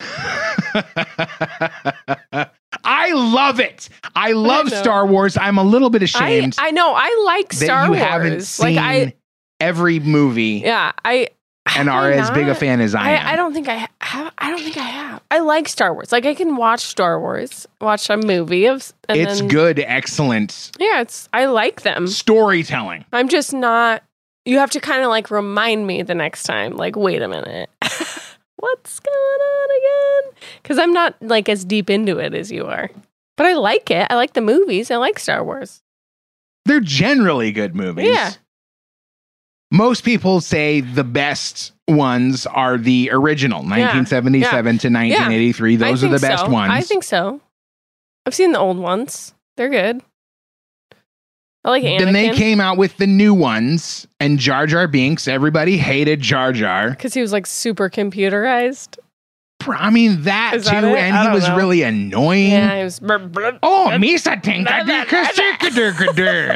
I 2.84 3.12
love 3.12 3.60
it. 3.60 3.88
I 4.16 4.32
love 4.32 4.70
know. 4.70 4.76
Star 4.76 5.06
Wars. 5.06 5.36
I'm 5.36 5.58
a 5.58 5.62
little 5.62 5.90
bit 5.90 6.02
ashamed 6.02 6.56
I 6.58 6.72
know. 6.72 6.94
I 6.96 7.22
like 7.26 7.50
that 7.50 7.64
Star 7.64 7.84
you 7.84 7.90
Wars. 7.90 8.02
haven't 8.02 8.40
seen 8.42 8.74
like 8.74 8.84
I 8.84 9.14
every 9.60 10.00
movie 10.00 10.62
yeah, 10.64 10.92
I 11.04 11.28
and 11.76 11.88
are 11.88 12.04
I 12.04 12.12
as 12.12 12.30
big 12.30 12.48
a 12.48 12.54
fan 12.54 12.80
as 12.80 12.94
I, 12.94 13.10
am. 13.10 13.26
I, 13.26 13.32
I 13.32 13.36
don't 13.36 13.52
think 13.52 13.68
I 13.68 13.74
have. 14.00 14.32
I 14.38 14.50
don't 14.50 14.62
think 14.62 14.76
I 14.76 14.82
have. 14.84 15.22
I 15.30 15.40
like 15.40 15.68
Star 15.68 15.92
Wars. 15.92 16.12
Like 16.12 16.26
I 16.26 16.34
can 16.34 16.56
watch 16.56 16.80
Star 16.80 17.20
Wars, 17.20 17.66
watch 17.80 18.08
a 18.10 18.16
movie 18.16 18.66
of. 18.66 18.92
And 19.08 19.18
it's 19.20 19.40
then, 19.40 19.48
good, 19.48 19.78
excellent 19.80 20.72
Yeah, 20.78 21.00
it's. 21.00 21.28
I 21.32 21.46
like 21.46 21.82
them. 21.82 22.06
storytelling. 22.06 23.04
I'm 23.12 23.28
just 23.28 23.52
not. 23.52 24.02
You 24.44 24.58
have 24.58 24.70
to 24.70 24.80
kind 24.80 25.02
of 25.02 25.08
like 25.08 25.30
remind 25.30 25.86
me 25.86 26.02
the 26.02 26.14
next 26.14 26.44
time. 26.44 26.76
Like, 26.76 26.96
wait 26.96 27.20
a 27.20 27.28
minute, 27.28 27.68
what's 28.56 29.00
going 29.00 29.40
on 29.40 29.68
again? 29.76 30.38
Because 30.62 30.78
I'm 30.78 30.92
not 30.92 31.14
like 31.20 31.48
as 31.48 31.64
deep 31.64 31.90
into 31.90 32.18
it 32.18 32.34
as 32.34 32.50
you 32.52 32.66
are. 32.66 32.90
But 33.36 33.46
I 33.46 33.54
like 33.54 33.90
it. 33.90 34.06
I 34.08 34.14
like 34.14 34.32
the 34.32 34.40
movies. 34.40 34.90
I 34.90 34.96
like 34.96 35.18
Star 35.18 35.44
Wars. 35.44 35.82
They're 36.64 36.80
generally 36.80 37.52
good 37.52 37.74
movies. 37.74 38.08
Yeah. 38.08 38.32
Most 39.70 40.04
people 40.04 40.40
say 40.40 40.80
the 40.80 41.04
best 41.04 41.72
ones 41.88 42.46
are 42.46 42.78
the 42.78 43.10
original, 43.12 43.58
1977 43.60 44.64
to 44.78 44.88
1983. 44.88 45.74
I 45.74 45.76
Those 45.76 46.04
are 46.04 46.08
the 46.08 46.18
best 46.18 46.44
so. 46.44 46.50
ones. 46.50 46.70
I 46.72 46.80
think 46.82 47.02
so. 47.04 47.40
I've 48.24 48.34
seen 48.34 48.52
the 48.52 48.58
old 48.58 48.78
ones. 48.78 49.34
They're 49.56 49.68
good. 49.68 50.02
I 51.64 51.70
like 51.70 51.82
Anakin. 51.82 51.98
Then 51.98 52.12
they 52.12 52.30
came 52.30 52.60
out 52.60 52.76
with 52.78 52.96
the 52.96 53.08
new 53.08 53.34
ones, 53.34 54.06
and 54.20 54.38
Jar 54.38 54.66
Jar 54.66 54.86
Binks. 54.86 55.26
Everybody 55.26 55.76
hated 55.76 56.20
Jar 56.20 56.52
Jar. 56.52 56.90
because 56.90 57.12
he 57.12 57.20
was 57.20 57.32
like 57.32 57.46
super 57.46 57.90
computerized. 57.90 58.98
I 59.68 59.90
mean 59.90 60.22
that 60.22 60.52
Is 60.54 60.64
too, 60.64 60.70
that 60.70 60.84
it? 60.84 60.96
and 60.96 61.28
he 61.28 61.34
was 61.34 61.48
know. 61.48 61.56
really 61.56 61.82
annoying. 61.82 62.52
Yeah, 62.52 62.78
he 62.78 62.84
was. 62.84 63.00
brr, 63.00 63.18
brr. 63.18 63.58
Oh, 63.64 63.88
Misa 63.94 64.40
Tinka 64.40 64.84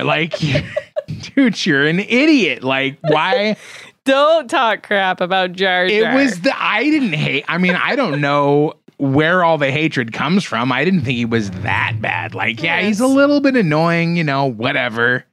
Like, 0.05 0.35
dude, 1.23 1.67
you're 1.67 1.87
an 1.87 2.01
idiot. 2.01 2.63
Like, 2.63 2.99
why? 3.03 3.57
Don't 4.05 4.49
talk 4.49 4.83
crap 4.83 5.21
about 5.21 5.53
Jar 5.53 5.87
Jar. 5.87 6.13
It 6.13 6.15
was 6.15 6.41
the 6.41 6.53
I 6.57 6.85
didn't 6.85 7.13
hate. 7.13 7.45
I 7.49 7.59
mean, 7.59 7.75
I 7.75 7.97
don't 7.97 8.21
know 8.21 8.75
where 8.97 9.45
all 9.45 9.59
the 9.59 9.71
hatred 9.71 10.13
comes 10.13 10.43
from. 10.43 10.73
I 10.73 10.85
didn't 10.85 11.03
think 11.03 11.19
he 11.19 11.27
was 11.27 11.51
that 11.51 11.97
bad. 12.01 12.35
Like, 12.35 12.63
yeah, 12.63 12.81
he's 12.81 13.01
a 13.01 13.07
little 13.07 13.41
bit 13.41 13.57
annoying, 13.57 14.17
you 14.17 14.25
know, 14.25 14.47
whatever. 14.47 15.27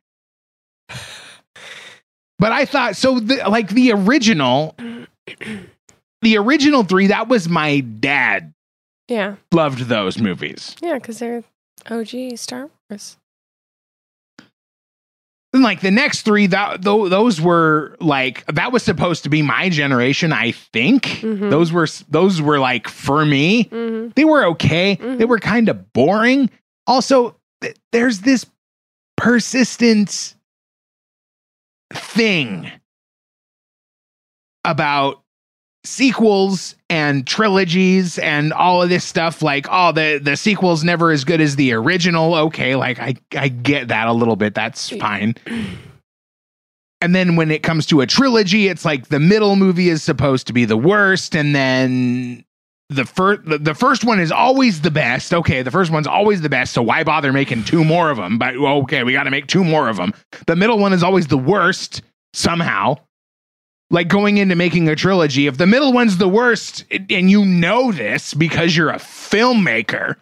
But 2.39 2.51
I 2.51 2.65
thought 2.65 2.95
so. 2.95 3.19
The, 3.19 3.37
like 3.49 3.69
the 3.69 3.93
original, 3.93 4.75
the 6.21 6.37
original 6.37 6.83
three. 6.83 7.07
That 7.07 7.29
was 7.29 7.49
my 7.49 7.79
dad 7.79 8.53
yeah, 9.07 9.35
loved 9.51 9.87
those 9.87 10.19
movies. 10.19 10.75
yeah, 10.81 10.95
because 10.95 11.19
they're 11.19 11.43
OG 11.89 12.37
Star 12.37 12.69
Wars. 12.89 13.17
And 15.57 15.63
like 15.63 15.81
the 15.81 15.89
next 15.89 16.21
three, 16.21 16.45
that 16.47 16.83
tho- 16.83 17.09
those 17.09 17.41
were 17.41 17.97
like 17.99 18.45
that 18.45 18.71
was 18.71 18.83
supposed 18.83 19.23
to 19.23 19.29
be 19.29 19.41
my 19.41 19.69
generation. 19.69 20.31
I 20.31 20.51
think 20.51 21.05
Mhm. 21.23 21.49
those 21.49 21.71
were 21.71 21.87
those 22.09 22.39
were 22.43 22.59
like 22.59 22.87
for 22.87 23.25
me. 23.25 23.63
hmm 23.63 24.09
They 24.15 24.23
were 24.23 24.45
okay. 24.49 24.95
They 24.95 25.25
Mhm. 25.25 25.27
were 25.27 25.39
kind 25.39 25.67
of 25.67 25.91
boring. 25.93 26.51
Also, 26.85 27.35
th- 27.61 27.75
there's 27.91 28.19
this 28.19 28.45
persistent 29.17 30.35
thing 31.91 32.71
about 34.63 35.23
sequels 35.87 36.75
and 36.89 37.25
trilogies 37.25 38.17
and 38.19 38.53
all 38.53 38.81
of 38.81 38.89
this 38.89 39.03
stuff 39.03 39.41
like 39.41 39.67
oh 39.69 39.91
the 39.91 40.19
the 40.21 40.35
sequel's 40.35 40.83
never 40.83 41.11
as 41.11 41.23
good 41.23 41.41
as 41.41 41.55
the 41.55 41.73
original. 41.73 42.35
Okay 42.35 42.75
like 42.75 42.99
i 42.99 43.15
i 43.35 43.47
get 43.47 43.87
that 43.87 44.07
a 44.07 44.13
little 44.13 44.35
bit. 44.35 44.53
That's 44.53 44.89
fine. 44.89 45.35
And 46.99 47.13
then 47.13 47.35
when 47.35 47.51
it 47.51 47.63
comes 47.63 47.85
to 47.87 48.01
a 48.01 48.07
trilogy 48.07 48.67
it's 48.67 48.85
like 48.85 49.07
the 49.07 49.19
middle 49.19 49.55
movie 49.55 49.89
is 49.89 50.03
supposed 50.03 50.47
to 50.47 50.53
be 50.53 50.65
the 50.65 50.77
worst 50.77 51.35
and 51.35 51.55
then 51.55 52.43
the 52.89 53.05
first 53.05 53.45
the, 53.45 53.57
the 53.57 53.75
first 53.75 54.05
one 54.05 54.19
is 54.19 54.31
always 54.31 54.81
the 54.81 54.91
best. 54.91 55.33
Okay 55.33 55.61
the 55.61 55.71
first 55.71 55.91
one's 55.91 56.07
always 56.07 56.41
the 56.41 56.49
best 56.49 56.73
so 56.73 56.81
why 56.81 57.03
bother 57.03 57.33
making 57.33 57.63
two 57.63 57.83
more 57.83 58.09
of 58.09 58.17
them 58.17 58.37
but 58.37 58.55
okay 58.55 59.03
we 59.03 59.13
got 59.13 59.23
to 59.23 59.31
make 59.31 59.47
two 59.47 59.63
more 59.63 59.89
of 59.89 59.97
them 59.97 60.13
the 60.45 60.55
middle 60.55 60.79
one 60.79 60.93
is 60.93 61.03
always 61.03 61.27
the 61.27 61.37
worst 61.37 62.01
somehow 62.33 62.95
like 63.89 64.07
going 64.07 64.37
into 64.37 64.55
making 64.55 64.89
a 64.89 64.95
trilogy, 64.95 65.47
if 65.47 65.57
the 65.57 65.67
middle 65.67 65.93
one's 65.93 66.17
the 66.17 66.27
worst 66.27 66.85
and 66.91 67.31
you 67.31 67.45
know 67.45 67.91
this 67.91 68.33
because 68.33 68.75
you're 68.75 68.89
a 68.89 68.97
filmmaker, 68.97 70.15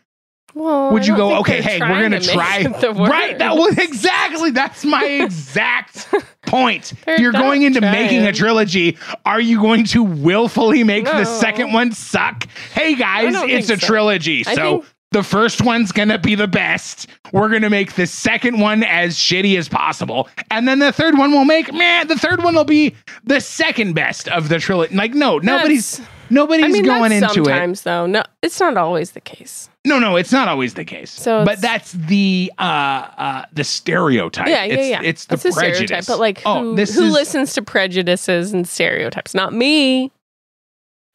Well, 0.54 0.93
would 0.93 1.08
you 1.08 1.15
go, 1.15 1.39
okay, 1.39 1.62
hey, 1.62 1.80
we're 1.80 2.01
gonna 2.01 2.19
to 2.19 2.28
try 2.28 2.63
right? 2.93 3.38
That 3.38 3.56
was 3.56 3.78
exactly 3.78 4.51
that's 4.51 4.86
my 4.86 5.04
exact 5.23 6.08
point. 6.43 6.93
They're 7.06 7.19
You're 7.19 7.32
going 7.32 7.63
into 7.63 7.82
making 7.82 8.23
a 8.23 8.34
trilogy. 8.34 8.97
Are 9.25 9.41
you 9.41 9.60
going 9.60 9.86
to 9.86 10.04
willfully 10.04 10.84
make 10.84 11.06
the 11.06 11.25
second 11.25 11.73
one 11.73 11.91
suck? 11.91 12.47
Hey 12.73 12.95
guys, 12.95 13.34
it's 13.36 13.69
a 13.69 13.78
so. 13.78 13.88
trilogy, 13.88 14.43
so. 14.43 14.86
The 15.15 15.23
first 15.23 15.62
one's 15.63 15.93
gonna 15.93 16.17
be 16.17 16.36
the 16.36 16.47
best. 16.47 17.08
We're 17.32 17.47
gonna 17.47 17.69
make 17.69 17.93
the 17.93 18.06
second 18.06 18.60
one 18.60 18.84
as 18.84 19.15
shitty 19.15 19.58
as 19.58 19.69
possible, 19.69 20.28
and 20.51 20.67
then 20.67 20.80
the 20.80 20.91
third 20.91 21.17
one 21.17 21.32
will 21.32 21.45
make 21.45 21.73
man. 21.73 22.10
The 22.10 22.17
third 22.17 22.43
one 22.43 22.54
will 22.54 22.65
be 22.65 22.93
the 23.23 23.39
second 23.39 23.93
best 23.93 24.28
of 24.28 24.49
the 24.49 24.60
trilogy. 24.60 24.93
Like 24.93 25.13
no, 25.13 25.38
nobody's 25.38 25.99
That's- 25.99 26.13
nobody's 26.30 26.65
I 26.65 26.67
mean, 26.67 26.84
going 26.84 27.13
into 27.13 27.28
it. 27.28 27.34
sometimes 27.34 27.84
though. 27.84 28.06
No, 28.06 28.23
it's 28.41 28.60
not 28.60 28.75
always 28.75 29.12
the 29.12 29.21
case. 29.21 29.69
No, 29.86 29.99
no, 29.99 30.17
it's 30.17 30.34
not 30.34 30.49
always 30.49 30.73
the 30.73 30.84
case. 30.84 31.12
So 31.12 31.45
but 31.45 31.62
that's 31.62 31.93
the 31.93 32.51
uh 32.58 32.62
uh 32.62 33.45
the 33.54 33.63
stereotype. 33.63 34.49
Yeah, 34.49 34.65
yeah, 34.65 34.73
it's, 34.73 34.89
yeah. 34.89 35.01
It's 35.01 35.25
the 35.28 35.38
That's 35.38 35.56
prejudice. 35.56 35.78
stereotype. 35.78 36.08
But 36.08 36.19
like, 36.19 36.39
who, 36.39 36.49
oh, 36.49 36.75
this 36.75 36.93
who 36.93 37.06
is, 37.06 37.13
listens 37.13 37.54
to 37.54 37.62
prejudices 37.62 38.51
and 38.51 38.67
stereotypes? 38.67 39.34
Not 39.34 39.54
me. 39.54 40.12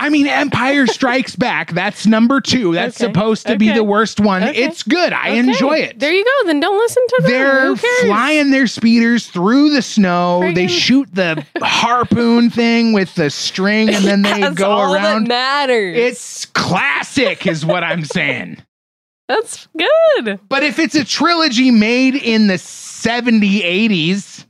I 0.01 0.09
mean, 0.09 0.27
Empire 0.27 0.87
Strikes 0.87 1.37
Back. 1.37 1.73
That's 1.73 2.07
number 2.07 2.41
two. 2.41 2.73
That's 2.73 3.01
Okay, 3.01 3.13
supposed 3.13 3.47
to 3.47 3.57
be 3.59 3.71
the 3.71 3.85
worst 3.85 4.19
one. 4.19 4.43
okay, 4.43 4.63
It's 4.63 4.83
good. 4.83 5.13
I 5.13 5.31
Okay. 5.31 5.39
enjoy 5.41 5.75
it. 5.79 5.99
There 5.99 6.13
you 6.13 6.25
go. 6.25 6.47
Then 6.47 6.59
don't 6.59 6.79
listen 6.79 7.03
to 7.07 7.23
them. 7.23 7.31
They're 7.31 7.77
flying 8.07 8.51
their 8.51 8.67
speeders 8.67 9.27
through 9.27 9.71
the 9.71 9.83
snow. 9.83 10.51
They 10.55 10.67
shoot 10.69 11.09
the 11.15 11.45
harpoon 11.63 12.49
thing 12.51 12.93
with 12.95 13.15
the 13.15 13.29
string, 13.31 13.91
and 13.91 14.05
then 14.05 14.23
they 14.23 14.51
go 14.55 14.79
around. 14.93 15.25
That 15.25 15.29
matters. 15.29 15.97
It's 15.99 16.47
classic, 16.47 17.47
is 17.47 17.67
what 17.67 17.85
I'm 17.85 18.05
saying. 18.05 18.57
that's 19.29 19.69
good. 19.77 20.41
But 20.49 20.63
if 20.63 20.79
it's 20.79 20.95
a 20.95 21.05
trilogy 21.05 21.71
made 21.71 22.15
in 22.17 22.47
the 22.47 22.55
70s, 22.55 23.63
80s, 23.63 24.45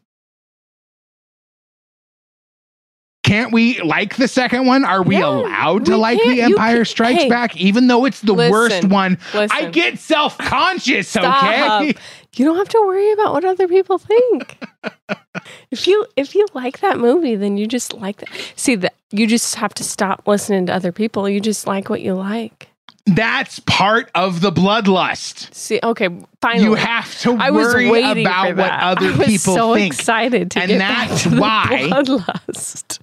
can't 3.31 3.53
we 3.53 3.81
like 3.83 4.17
the 4.17 4.27
second 4.27 4.67
one? 4.67 4.85
Are 4.85 5.03
we 5.03 5.17
Yeah, 5.19 5.27
allowed 5.29 5.85
to 5.87 5.93
we 5.93 5.97
like. 5.99 6.19
The 6.19 6.43
Empire 6.43 6.85
Strikes 6.85 7.23
hey, 7.23 7.29
Back, 7.29 7.57
even 7.57 7.87
though 7.87 8.05
it's 8.05 8.21
the 8.23 8.35
worst 8.35 8.73
listen, 8.75 8.91
one? 8.91 9.19
I 9.33 9.67
get 9.71 9.99
self 10.01 10.37
conscious, 10.39 11.17
okay? 11.17 11.95
You 12.37 12.45
don't 12.45 12.57
have 12.57 12.69
to 12.71 12.81
worry 12.81 13.13
about 13.13 13.33
what 13.33 13.45
other 13.45 13.69
people 13.69 13.99
think. 13.99 14.59
if 15.71 15.87
you 15.87 16.07
if 16.17 16.35
you 16.35 16.47
like 16.55 16.81
that 16.81 16.99
movie, 16.99 17.37
then 17.37 17.57
you 17.57 17.67
just 17.69 17.93
like 17.95 18.17
that. 18.19 18.29
See 18.57 18.75
that 18.77 18.95
you 19.13 19.27
just 19.27 19.55
have 19.57 19.75
to 19.75 19.85
stop 19.85 20.27
listening 20.27 20.67
to 20.67 20.75
other 20.75 20.91
people. 20.93 21.29
You 21.29 21.41
just 21.41 21.67
like 21.69 21.89
what 21.89 22.01
you 22.01 22.15
like. 22.15 22.69
That's 23.07 23.59
part 23.61 24.11
of 24.15 24.41
the 24.41 24.53
bloodlust. 24.53 25.53
See, 25.55 25.81
okay, 25.83 26.09
finally. 26.41 26.65
You 26.65 26.75
have 26.75 27.19
to 27.21 27.33
I 27.35 27.51
was 27.51 27.67
worry 27.75 27.91
waiting 27.91 28.27
about 28.27 28.57
what 28.57 28.71
other 28.73 29.07
I 29.07 29.17
was 29.17 29.27
people 29.27 29.55
so 29.55 29.75
think. 29.75 29.93
excited 29.95 30.51
to 30.53 30.61
And 30.61 30.69
get 30.69 30.79
that's 30.79 31.11
back 31.13 31.23
to 31.23 31.29
the 31.31 31.41
why- 31.41 31.89
bloodlust. 31.91 32.99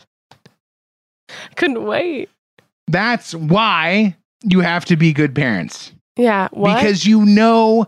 Couldn't 1.55 1.83
wait. 1.85 2.29
That's 2.87 3.33
why 3.35 4.15
you 4.43 4.61
have 4.61 4.85
to 4.85 4.95
be 4.95 5.13
good 5.13 5.35
parents. 5.35 5.91
Yeah, 6.15 6.47
what? 6.51 6.75
because 6.75 7.05
you 7.05 7.25
know 7.25 7.87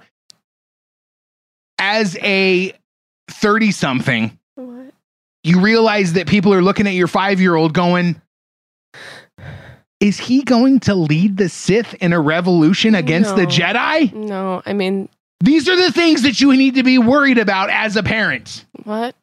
as 1.80 2.17
a 2.21 2.73
30 3.30 3.71
something 3.71 4.38
you 5.43 5.62
realize 5.62 6.13
that 6.13 6.28
people 6.28 6.54
are 6.54 6.62
looking 6.62 6.86
at 6.86 6.93
your 6.93 7.08
5-year-old 7.08 7.73
going 7.73 8.21
is 9.99 10.19
he 10.19 10.43
going 10.43 10.80
to 10.82 10.95
lead 10.95 11.38
the 11.38 11.49
Sith 11.49 11.93
in 11.95 12.13
a 12.13 12.19
revolution 12.19 12.95
against 12.95 13.36
the 13.36 13.45
Jedi? 13.45 14.13
No, 14.13 14.62
I 14.65 14.73
mean, 14.73 15.10
These 15.41 15.67
are 15.67 15.75
the 15.75 15.91
things 15.91 16.21
that 16.23 16.39
you 16.39 16.56
need 16.56 16.75
to 16.75 16.84
be 16.84 16.97
worried 16.97 17.38
about 17.38 17.69
as 17.69 17.95
a 17.95 18.04
parent. 18.04 18.65
what? 18.84 19.15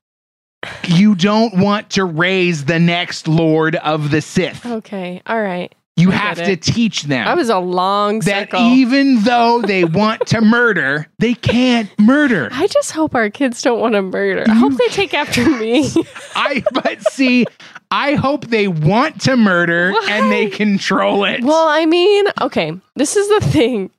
You 0.87 1.15
don't 1.15 1.59
want 1.59 1.91
to 1.91 2.05
raise 2.05 2.65
the 2.65 2.79
next 2.79 3.29
Lord 3.29 3.77
of 3.77 4.11
the 4.11 4.21
Sith. 4.21 4.65
Okay, 4.65 5.23
all 5.27 5.41
right. 5.41 5.75
You 5.99 6.13
I 6.13 6.17
have 6.17 6.37
to 6.37 6.57
teach 6.57 7.05
them. 7.05 7.25
That 7.25 7.39
was 7.39 7.49
a 7.49 7.59
long 7.59 8.19
that 8.21 8.51
circle. 8.51 8.61
even 8.61 9.23
though 9.23 9.63
they 9.63 9.85
want 9.85 10.27
to 10.27 10.43
murder, 10.43 11.07
they 11.19 11.33
can't 11.33 11.89
murder. 11.99 12.51
I 12.53 12.67
just 12.67 12.93
hope 12.93 13.15
our 13.15 13.31
kids 13.31 13.63
don't 13.63 13.81
want 13.81 13.95
to 13.95 14.03
murder. 14.03 14.45
I 14.47 14.53
hope 14.55 14.75
they 14.75 14.89
take 14.89 15.15
after 15.15 15.49
me. 15.59 15.91
I 16.35 16.63
but 16.71 17.01
see, 17.13 17.47
I 17.91 18.15
hope 18.15 18.49
they 18.49 18.69
want 18.69 19.23
to 19.23 19.39
murder 19.39 19.95
and 20.11 20.31
they 20.31 20.51
control 20.51 21.25
it. 21.25 21.43
well, 21.43 21.67
I 21.67 21.87
mean, 21.87 22.27
okay, 22.43 22.79
this 22.95 23.17
is 23.17 23.29
the 23.31 23.47
thing. 23.49 23.91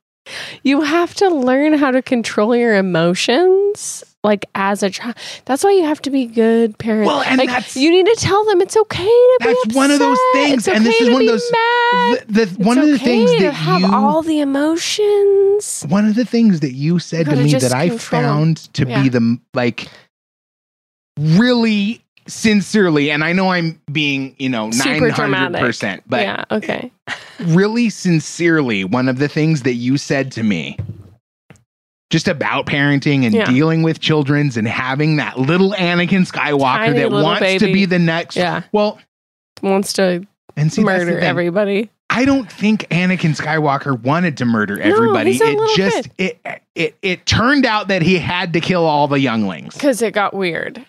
You 0.62 0.82
have 0.82 1.16
to 1.16 1.30
learn 1.30 1.74
how 1.74 1.90
to 1.90 2.04
control 2.04 2.56
your 2.56 2.76
emotions 2.76 4.04
like 4.24 4.46
as 4.56 4.84
a 4.84 4.90
child. 4.90 5.16
That's 5.46 5.64
why 5.64 5.72
you 5.72 5.84
have 5.86 6.02
to 6.02 6.10
be 6.10 6.26
good 6.26 6.78
parents. 6.78 7.08
Well, 7.08 7.22
and 7.22 7.38
like, 7.38 7.50
that's- 7.50 7.78
you 7.78 7.90
need 7.92 8.06
to 8.08 8.16
tell 8.18 8.44
them 8.46 8.62
it's 8.62 8.76
okay 8.76 9.04
to 9.06 9.38
be 9.42 9.46
That's 9.64 9.76
one 9.76 9.92
of 9.92 10.00
those 10.00 10.18
things, 10.34 10.68
and 10.68 10.86
this 10.86 11.00
is 11.00 11.08
to 11.08 11.14
one 11.14 11.22
of 11.22 11.28
those- 11.28 11.52
mad. 11.52 12.24
the, 12.28 12.34
the- 12.34 12.42
It's 12.44 12.52
one 12.58 12.78
of 12.78 12.88
the 12.88 12.94
okay 12.96 13.06
things 13.06 13.32
to 13.32 13.44
that 13.44 13.52
have 13.54 13.82
you 13.82 13.94
all 13.94 14.22
the 14.22 14.40
emotions. 14.40 15.84
one 15.88 16.06
of 16.08 16.16
the 16.16 16.26
things 16.26 16.60
that 16.62 16.74
you 16.74 17.00
said 17.00 17.26
to 17.26 17.32
gotta 17.32 17.44
me 17.44 17.54
that 17.54 17.74
I 17.74 17.90
found 17.98 18.74
to 18.74 18.86
Yeah. 18.88 19.04
be 19.04 19.10
the 19.10 19.40
like 19.54 19.88
really 21.20 22.02
sincerely, 22.28 23.10
and 23.12 23.24
I 23.24 23.34
know 23.34 23.50
I'm 23.52 23.80
being 23.92 24.36
you 24.40 24.50
know 24.50 24.70
nine 24.70 25.00
hundred 25.14 25.54
percent, 25.60 26.04
but 26.08 26.22
yeah, 26.22 26.44
okay. 26.52 26.92
really 27.40 27.90
sincerely, 27.90 28.84
one 28.84 29.08
of 29.08 29.20
the 29.20 29.28
things 29.30 29.62
that 29.64 29.76
you 29.76 29.98
said 29.98 30.32
to 30.34 30.44
me 30.44 30.78
just 32.10 32.28
about 32.28 32.66
parenting 32.66 33.24
and 33.26 33.34
Yeah. 33.34 33.46
dealing 33.46 33.84
with 33.84 34.00
children's 34.00 34.58
and 34.58 34.68
having 34.68 35.18
that 35.18 35.38
little 35.40 35.74
Anakin 35.74 36.30
Skywalker 36.30 36.78
Tiny 36.88 37.00
that 37.00 37.12
wants 37.12 37.60
to 37.60 37.72
be 37.74 37.86
the 37.86 38.00
next. 38.00 38.36
Yeah. 38.36 38.62
Well, 38.72 39.00
Wants 39.62 39.94
to 39.94 40.26
and 40.56 40.72
see, 40.72 40.84
murder 40.84 41.20
everybody. 41.20 41.90
I 42.10 42.26
don't 42.26 42.50
think 42.50 42.88
Anakin 42.90 43.36
Skywalker 43.36 44.00
wanted 44.02 44.38
to 44.38 44.46
murder 44.46 44.80
everybody. 44.80 45.32
a 45.32 45.44
it 45.44 45.76
just 45.78 46.10
it 46.18 46.40
it 46.76 46.96
it 47.02 47.26
turned 47.26 47.66
out 47.66 47.90
that 47.90 48.02
he 48.02 48.18
had 48.18 48.54
to 48.54 48.60
kill 48.62 48.86
all 48.86 49.08
the 49.08 49.20
younglings. 49.20 49.74
Because 49.74 50.02
it 50.02 50.14
got 50.14 50.34
weird. 50.34 50.86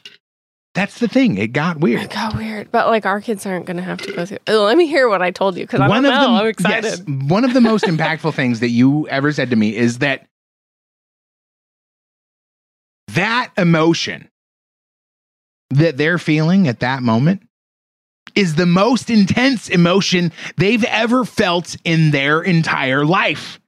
That's 0.74 1.00
the 1.00 1.08
thing. 1.08 1.38
It 1.38 1.48
got 1.48 1.80
weird. 1.80 2.02
It 2.02 2.10
got 2.10 2.36
weird. 2.36 2.70
But 2.70 2.86
like 2.86 3.04
our 3.04 3.20
kids 3.20 3.44
aren't 3.46 3.66
going 3.66 3.78
to 3.78 3.82
have 3.82 3.98
to 4.02 4.12
go 4.12 4.24
through. 4.24 4.38
Uh, 4.46 4.60
Let 4.62 4.76
me 4.76 4.86
hear 4.86 5.08
what 5.08 5.22
I 5.22 5.32
told 5.32 5.56
you 5.56 5.64
because 5.64 5.80
I 5.80 5.88
don't 5.88 6.02
know. 6.04 6.34
I'm 6.34 6.46
excited. 6.46 6.84
yes, 6.84 7.02
one 7.28 7.44
of 7.44 7.52
the 7.52 7.60
most 7.60 7.84
impactful 7.86 8.34
things 8.34 8.60
that 8.60 8.68
you 8.68 9.08
ever 9.08 9.32
said 9.32 9.50
to 9.50 9.56
me 9.56 9.74
is 9.74 9.98
that 9.98 10.26
that 13.08 13.50
emotion 13.56 14.28
that 15.70 15.96
they're 15.96 16.18
feeling 16.18 16.66
at 16.68 16.80
that 16.80 17.02
moment 17.02 17.42
is 18.34 18.54
the 18.54 18.66
most 18.66 19.10
intense 19.10 19.68
emotion 19.68 20.32
they've 20.56 20.84
ever 20.84 21.24
felt 21.24 21.76
in 21.84 22.10
their 22.10 22.40
entire 22.42 23.04
life. 23.04 23.58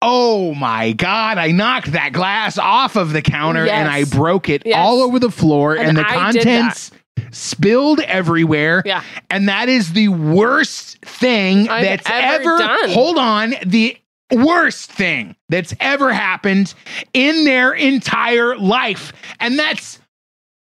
Oh 0.00 0.54
my 0.54 0.92
God, 0.92 1.38
I 1.38 1.50
knocked 1.50 1.92
that 1.92 2.12
glass 2.12 2.56
off 2.58 2.96
of 2.96 3.12
the 3.12 3.22
counter 3.22 3.66
and 3.66 3.88
I 3.88 4.04
broke 4.04 4.48
it 4.48 4.62
Yes. 4.64 4.76
all 4.78 5.02
over 5.02 5.18
the 5.18 5.30
floor, 5.30 5.74
and, 5.76 5.88
And 5.88 5.98
the 5.98 6.08
I 6.08 6.14
contents 6.14 6.92
spilled 7.32 8.00
everywhere. 8.00 8.82
Yeah. 8.86 9.02
And 9.28 9.48
that 9.48 9.68
is 9.68 9.92
the 9.92 10.08
worst 10.08 10.98
thing 11.04 11.68
I've 11.68 11.82
that's 11.84 12.08
ever 12.08 12.50
ever, 12.52 12.58
done. 12.58 12.90
hold 12.90 13.18
on, 13.18 13.54
the 13.66 13.96
worst 14.32 14.90
thing 14.92 15.36
that's 15.48 15.74
ever 15.80 16.12
happened 16.12 16.74
in 17.12 17.44
their 17.44 17.72
entire 17.72 18.56
life. 18.56 19.12
And 19.40 19.58
that's 19.58 19.98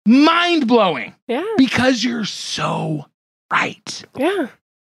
mind 0.05 0.67
blowing 0.67 1.13
Yeah. 1.27 1.43
because 1.57 2.03
you're 2.03 2.25
so 2.25 3.05
right. 3.51 4.03
Yeah. 4.15 4.47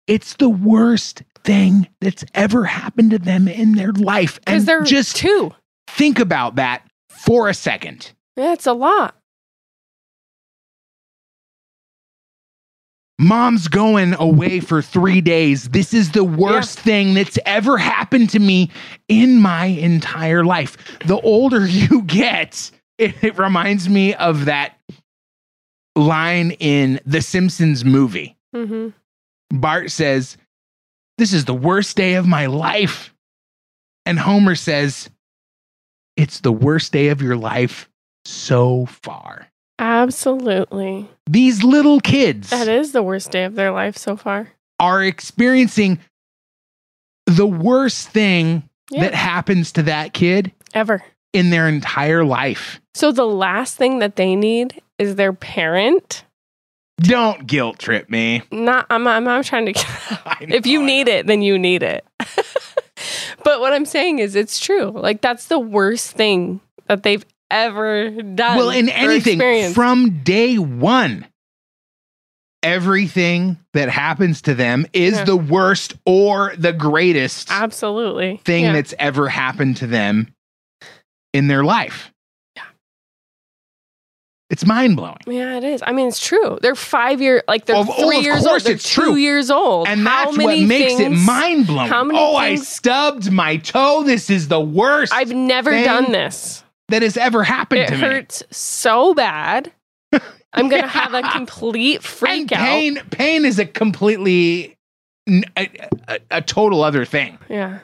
It's 0.07 0.35
the 0.35 0.49
worst 0.49 1.23
thing 1.43 1.87
that's 2.01 2.23
ever 2.33 2.65
happened 2.65 3.11
to 3.11 3.19
them 3.19 3.47
in 3.47 3.73
their 3.73 3.91
life. 3.91 4.39
And 4.47 4.65
they're 4.65 4.81
just 4.83 5.15
two. 5.15 5.51
think 5.87 6.19
about 6.19 6.55
that 6.55 6.85
for 7.09 7.47
a 7.49 7.53
second. 7.53 8.11
Yeah, 8.35 8.53
it's 8.53 8.65
a 8.65 8.73
lot. 8.73 9.15
Mom's 13.23 13.67
going 13.67 14.13
away 14.15 14.59
for 14.59 14.81
three 14.81 15.21
days. 15.21 15.69
This 15.69 15.93
is 15.93 16.11
the 16.11 16.23
worst 16.23 16.79
thing 16.79 17.13
that's 17.13 17.39
ever 17.45 17.77
happened 17.77 18.29
to 18.31 18.39
me 18.39 18.69
in 19.07 19.39
my 19.39 19.65
entire 19.65 20.43
life. 20.43 20.77
The 21.05 21.19
older 21.21 21.65
you 21.65 22.01
get, 22.03 22.69
it, 22.97 23.23
it 23.23 23.37
reminds 23.37 23.87
me 23.87 24.13
of 24.13 24.45
that 24.45 24.77
line 25.95 26.51
in 26.51 26.99
the 27.05 27.21
Simpsons 27.21 27.85
movie. 27.85 28.37
hmm 28.53 28.89
Bart 29.51 29.91
says, 29.91 30.37
This 31.17 31.31
is 31.33 31.45
the 31.45 31.53
worst 31.53 31.95
day 31.95 32.15
of 32.15 32.27
my 32.27 32.47
life. 32.47 33.13
And 34.05 34.19
Homer 34.19 34.55
says, 34.55 35.09
It's 36.17 36.41
the 36.41 36.51
worst 36.51 36.91
day 36.91 37.09
of 37.09 37.21
your 37.21 37.37
life 37.37 37.89
so 38.25 38.85
far. 38.87 39.47
Absolutely. 39.79 41.09
These 41.29 41.63
little 41.63 41.99
kids 41.99 42.49
That 42.49 42.67
is 42.67 42.91
the 42.91 43.03
worst 43.03 43.31
day 43.31 43.43
of 43.45 43.55
their 43.55 43.71
life 43.71 43.97
so 43.97 44.15
far. 44.15 44.49
are 44.79 45.03
experiencing 45.03 45.99
the 47.25 47.47
worst 47.47 48.09
thing 48.09 48.67
Yeah. 48.89 49.01
that 49.03 49.13
happens 49.15 49.71
to 49.73 49.83
that 49.83 50.13
kid 50.13 50.51
Ever. 50.73 51.03
in 51.31 51.49
their 51.49 51.67
entire 51.67 52.23
life. 52.25 52.81
So 52.93 53.11
the 53.11 53.25
last 53.25 53.77
thing 53.77 53.99
that 53.99 54.15
they 54.17 54.35
need 54.35 54.81
is 54.99 55.15
their 55.15 55.33
parent. 55.33 56.25
Don't 57.01 57.47
guilt 57.47 57.79
trip 57.79 58.09
me. 58.09 58.43
Not 58.51 58.85
I'm 58.89 59.07
I'm, 59.07 59.27
I'm 59.27 59.43
trying 59.43 59.73
to 59.73 59.73
if 60.41 60.65
you 60.67 60.83
need 60.83 61.07
it, 61.07 61.25
then 61.27 61.41
you 61.41 61.57
need 61.57 61.81
it. 61.83 62.05
but 63.43 63.59
what 63.59 63.73
I'm 63.73 63.85
saying 63.85 64.19
is 64.19 64.35
it's 64.35 64.59
true. 64.59 64.91
Like 64.91 65.21
that's 65.21 65.47
the 65.47 65.59
worst 65.59 66.11
thing 66.11 66.61
that 66.87 67.03
they've 67.03 67.25
ever 67.53 68.09
done. 68.09 68.57
well 68.57 68.69
in 68.69 68.89
anything 68.89 69.35
experienced. 69.35 69.75
from 69.75 70.21
day 70.23 70.57
one 70.57 71.25
everything 72.61 73.57
that 73.73 73.89
happens 73.89 74.41
to 74.43 74.53
them 74.55 74.85
is 74.93 75.13
Yeah. 75.17 75.23
the 75.25 75.35
worst 75.35 75.95
or 76.05 76.53
the 76.57 76.71
greatest 76.73 77.49
Absolutely. 77.51 78.39
thing 78.45 78.63
Yeah. 78.65 78.73
that's 78.73 78.93
ever 78.97 79.27
happened 79.27 79.77
to 79.77 79.87
them 79.87 80.33
in 81.33 81.47
their 81.47 81.63
life 81.63 82.11
Yeah. 82.55 82.63
it's 84.49 84.65
mind-blowing 84.65 85.17
Yeah, 85.27 85.57
it 85.57 85.63
is. 85.65 85.83
I 85.85 85.91
mean, 85.91 86.07
it's 86.07 86.25
true. 86.25 86.57
They're 86.61 86.75
five 86.75 87.21
year, 87.21 87.43
like 87.49 87.65
they're 87.65 87.75
Of- 87.75 87.89
oh, 87.89 88.07
three 88.07 88.19
years 88.19 88.45
old. 88.45 88.61
They're 88.61 88.75
two 88.77 89.01
true. 89.01 89.15
years 89.15 89.51
old. 89.51 89.87
and 89.89 89.99
How 90.07 90.25
that's 90.31 90.37
what 90.37 90.59
makes 90.59 90.99
it 91.01 91.09
mind-blowing 91.09 91.89
how 91.89 92.03
many 92.05 92.17
oh 92.19 92.35
i 92.37 92.55
stubbed 92.55 93.29
my 93.31 93.57
toe 93.57 94.03
this 94.03 94.29
is 94.29 94.47
the 94.47 94.61
worst 94.61 95.11
I've 95.13 95.33
never 95.33 95.71
thing 95.71 95.83
done 95.83 96.11
this. 96.13 96.62
That 96.89 97.01
has 97.01 97.17
ever 97.17 97.43
happened 97.43 97.81
It 97.81 97.87
to 97.89 97.97
me 97.97 97.97
It 97.97 98.01
hurts 98.11 98.43
so 98.51 99.13
bad. 99.13 99.71
I'm 100.53 100.69
gonna 100.69 100.87
have 100.87 101.13
a 101.13 101.21
Yeah. 101.21 101.31
complete 101.31 101.95
and 101.95 102.03
freak 102.05 102.51
out. 102.51 102.59
pain 102.59 102.99
pain 103.09 103.45
is 103.45 103.57
a 103.59 103.65
completely 103.65 104.77
a 106.29 106.41
total 106.41 106.83
other 106.83 107.05
thing 107.05 107.37
Yeah. 107.49 107.79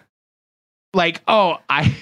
like 0.93 1.21
oh 1.27 1.57
i 1.69 1.95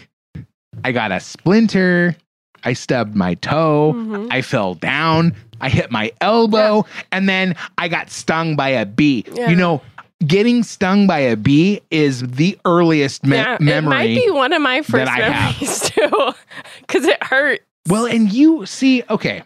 i 0.83 0.91
got 0.91 1.11
a 1.11 1.19
splinter 1.19 2.15
i 2.63 2.73
stubbed 2.73 3.15
my 3.15 3.35
toe 3.35 3.93
Mhm. 3.95 4.27
i 4.31 4.41
fell 4.41 4.73
down 4.73 5.35
i 5.61 5.69
hit 5.69 5.91
my 5.91 6.11
elbow 6.21 6.85
and 7.11 7.29
then 7.29 7.55
i 7.77 7.87
got 7.87 8.09
stung 8.09 8.55
by 8.55 8.69
a 8.69 8.85
bee 8.85 9.25
Yeah. 9.31 9.49
you 9.51 9.55
know 9.55 9.81
getting 10.25 10.63
stung 10.63 11.05
by 11.07 11.19
a 11.19 11.35
bee 11.37 11.81
is 11.91 12.21
the 12.21 12.57
earliest 12.65 13.25
me- 13.25 13.37
yeah, 13.37 13.57
memory 13.59 13.85
It 13.95 14.15
might 14.15 14.25
be 14.25 14.31
one 14.31 14.53
of 14.53 14.61
my 14.61 14.81
first 14.81 15.11
memories 15.11 15.79
too, 15.91 16.31
because 16.81 17.05
it 17.05 17.21
hurt. 17.23 17.61
well 17.87 18.05
and 18.05 18.31
you 18.31 18.65
see 18.65 19.03
okay 19.09 19.43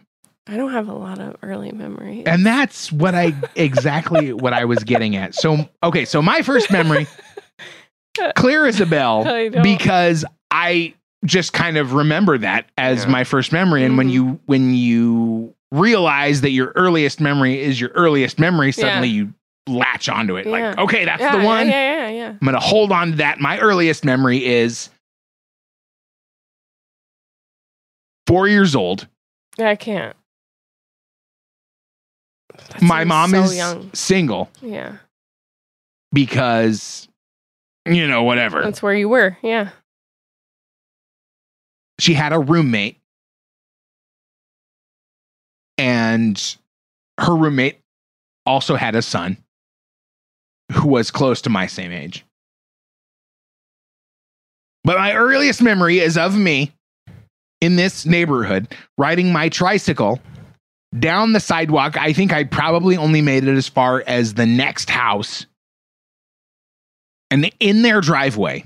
I 0.47 0.57
don't 0.57 0.71
have 0.71 0.87
a 0.89 0.93
lot 0.93 1.19
of 1.19 1.35
early 1.43 1.71
memories. 1.71 2.23
and 2.25 2.45
that's 2.45 2.91
what 2.91 3.13
i 3.15 3.33
exactly 3.55 4.33
what 4.43 4.53
i 4.53 4.65
was 4.65 4.83
getting 4.83 5.15
at 5.15 5.35
so 5.35 5.69
okay 5.83 6.05
so 6.05 6.21
my 6.21 6.41
first 6.41 6.71
memory 6.71 7.07
clear 8.35 8.65
as 8.65 8.79
a 8.79 8.85
bell 8.85 9.27
I 9.27 9.49
because 9.49 10.25
i 10.51 10.93
just 11.25 11.53
kind 11.53 11.77
of 11.77 11.93
remember 11.93 12.37
that 12.39 12.65
as 12.77 13.03
Yeah. 13.05 13.11
my 13.11 13.23
first 13.23 13.51
memory 13.51 13.83
and 13.83 13.97
when 13.97 14.07
Mhm. 14.09 14.13
you 14.13 14.39
when 14.45 14.73
you 14.73 15.53
realize 15.71 16.41
that 16.41 16.49
your 16.51 16.71
earliest 16.75 17.21
memory 17.21 17.61
is 17.61 17.79
your 17.79 17.91
earliest 17.91 18.39
memory 18.39 18.71
suddenly 18.71 19.07
you 19.09 19.33
latch 19.67 20.09
onto 20.09 20.35
it 20.37 20.47
like 20.47 20.77
okay 20.77 21.05
that's 21.05 21.21
yeah, 21.21 21.37
the 21.37 21.45
one 21.45 21.67
Yeah, 21.67 21.73
yeah, 21.73 22.07
yeah, 22.07 22.09
yeah. 22.09 22.27
i'm 22.29 22.39
gonna 22.45 22.59
hold 22.59 22.91
on 22.91 23.11
to 23.11 23.17
that 23.17 23.39
my 23.39 23.59
earliest 23.59 24.03
memory 24.03 24.43
is 24.43 24.89
four 28.27 28.47
years 28.47 28.75
old 28.75 29.07
Yeah, 29.57 29.69
I 29.69 29.75
can't. 29.75 30.15
That 32.69 32.81
my 32.81 33.03
mom 33.03 33.29
so 33.31 33.43
is 33.43 33.55
young. 33.57 33.89
single 33.93 34.49
Yeah, 34.61 34.97
because 36.11 37.07
you 37.85 38.07
know 38.07 38.23
whatever 38.23 38.61
that's 38.63 38.81
where 38.81 38.93
you 38.95 39.09
were. 39.09 39.37
Yeah. 39.43 39.69
she 41.99 42.13
had 42.13 42.33
a 42.33 42.39
roommate 42.39 42.97
and 45.77 46.57
her 47.19 47.35
roommate 47.35 47.79
also 48.45 48.75
had 48.75 48.95
a 48.95 49.01
son 49.01 49.37
who 50.71 50.87
was 50.87 51.11
close 51.11 51.41
to 51.41 51.49
my 51.49 51.67
same 51.67 51.91
age. 51.91 52.25
But 54.83 54.97
my 54.97 55.13
earliest 55.13 55.61
memory 55.61 55.99
is 55.99 56.17
of 56.17 56.35
me 56.35 56.71
in 57.59 57.75
this 57.75 58.05
neighborhood 58.05 58.73
riding 58.97 59.31
my 59.31 59.49
tricycle 59.49 60.19
down 60.97 61.33
the 61.33 61.39
sidewalk. 61.39 61.97
I 61.97 62.13
think 62.13 62.33
i 62.33 62.43
probably 62.43 62.97
only 62.97 63.21
made 63.21 63.43
it 63.43 63.55
as 63.55 63.67
far 63.67 64.03
as 64.07 64.33
the 64.33 64.45
next 64.45 64.89
house 64.89 65.45
and 67.29 67.49
in 67.59 67.81
their 67.83 68.01
driveway. 68.01 68.63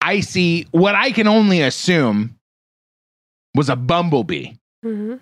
I 0.00 0.20
see 0.20 0.66
what 0.72 0.94
I 0.94 1.12
can 1.12 1.28
only 1.28 1.60
assume 1.60 2.36
was 3.54 3.68
a 3.68 3.76
bumblebee 3.76 4.52
hmm 4.82 5.16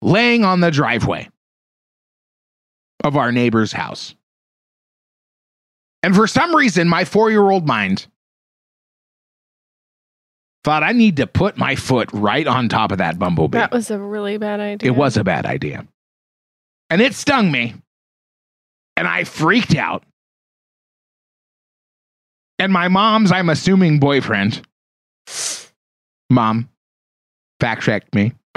laying 0.00 0.44
on 0.44 0.60
the 0.60 0.70
driveway 0.70 1.28
of 3.04 3.16
our 3.16 3.32
neighbor's 3.32 3.72
house. 3.72 4.14
And 6.02 6.14
for 6.14 6.26
some 6.26 6.54
reason, 6.54 6.88
my 6.88 7.04
four 7.04 7.30
year 7.30 7.48
old 7.50 7.66
mind 7.66 8.06
thought 10.64 10.82
I 10.82 10.92
need 10.92 11.16
to 11.16 11.26
put 11.26 11.56
my 11.56 11.76
foot 11.76 12.08
right 12.12 12.46
on 12.46 12.68
top 12.68 12.92
of 12.92 12.98
that 12.98 13.18
bumblebee. 13.18 13.58
That 13.58 13.72
was 13.72 13.90
a 13.90 13.98
really 13.98 14.38
bad 14.38 14.60
idea. 14.60 14.90
It 14.90 14.96
was 14.96 15.16
a 15.16 15.24
bad 15.24 15.46
idea. 15.46 15.86
And 16.90 17.00
it 17.00 17.14
stung 17.14 17.50
me. 17.50 17.74
And 18.96 19.06
I 19.06 19.24
freaked 19.24 19.74
out. 19.76 20.02
And 22.58 22.72
my 22.72 22.88
mom's, 22.88 23.30
I'm 23.30 23.48
assuming, 23.48 24.00
boyfriend, 24.00 24.62
mom, 26.28 26.68
fact 27.60 27.82
checked 27.82 28.14
me. 28.14 28.32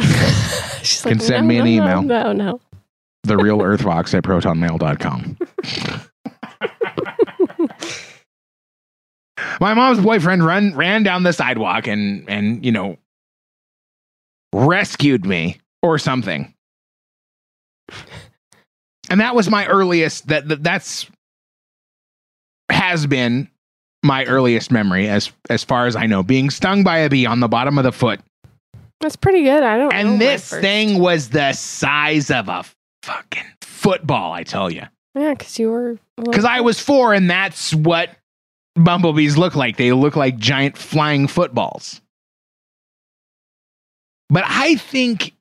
She's 0.81 1.03
Can 1.03 1.19
send 1.19 1.47
me 1.47 1.57
an 1.57 1.65
no, 1.65 1.71
email. 1.71 2.01
No, 2.01 2.33
no. 2.33 2.59
The 3.24 3.38
real 3.38 3.59
earthvox 3.59 4.13
at 4.15 4.24
protonmail.com. 4.24 5.38
my 9.59 9.74
mom's 9.74 9.99
boyfriend 9.99 10.45
run 10.45 10.76
ran 10.76 11.03
down 11.03 11.24
the 11.24 11.34
sidewalk 11.34 11.88
and 11.88 12.28
and 12.30 12.63
you 12.65 12.72
know 12.72 12.97
rescued 14.53 15.26
me 15.26 15.59
or 15.82 15.97
something 15.97 16.53
and 19.09 19.19
that 19.19 19.36
was 19.36 19.49
my 19.49 19.65
earliest 19.67 20.28
that, 20.28 20.47
that 20.47 20.63
that's 20.63 21.07
has 22.72 23.07
been 23.07 23.49
my 24.03 24.26
earliest 24.26 24.72
memory 24.72 25.07
as 25.07 25.32
as 25.49 25.63
far 25.63 25.86
as 25.88 25.95
i 25.95 26.05
know 26.05 26.22
being 26.24 26.49
stung 26.49 26.84
by 26.84 26.97
a 26.99 27.09
bee 27.09 27.26
on 27.26 27.39
the 27.39 27.47
bottom 27.47 27.78
of 27.78 27.84
the 27.84 27.91
foot 27.91 28.19
That's 28.99 29.15
pretty 29.15 29.43
good. 29.43 29.63
I 29.63 29.78
don't. 29.78 29.93
and 29.93 30.19
this 30.22 30.49
thing 30.49 30.99
was 30.99 31.30
the 31.30 31.53
size 31.53 32.30
of 32.30 32.49
a 32.49 32.63
fucking 33.03 33.45
football 33.61 34.31
i 34.33 34.43
tell 34.43 34.69
you 34.71 34.83
Yeah, 35.15 35.33
because 35.33 35.57
you 35.59 35.69
were. 35.69 35.97
because 36.17 36.45
I 36.45 36.61
was 36.61 36.79
four, 36.79 37.13
and 37.13 37.29
that's 37.29 37.73
what 37.73 38.09
bumblebees 38.75 39.37
look 39.37 39.55
like. 39.55 39.75
They 39.77 39.91
look 39.91 40.15
like 40.15 40.37
giant 40.37 40.77
flying 40.77 41.27
footballs. 41.27 41.99
But 44.29 44.43
I 44.47 44.75
think 44.75 45.33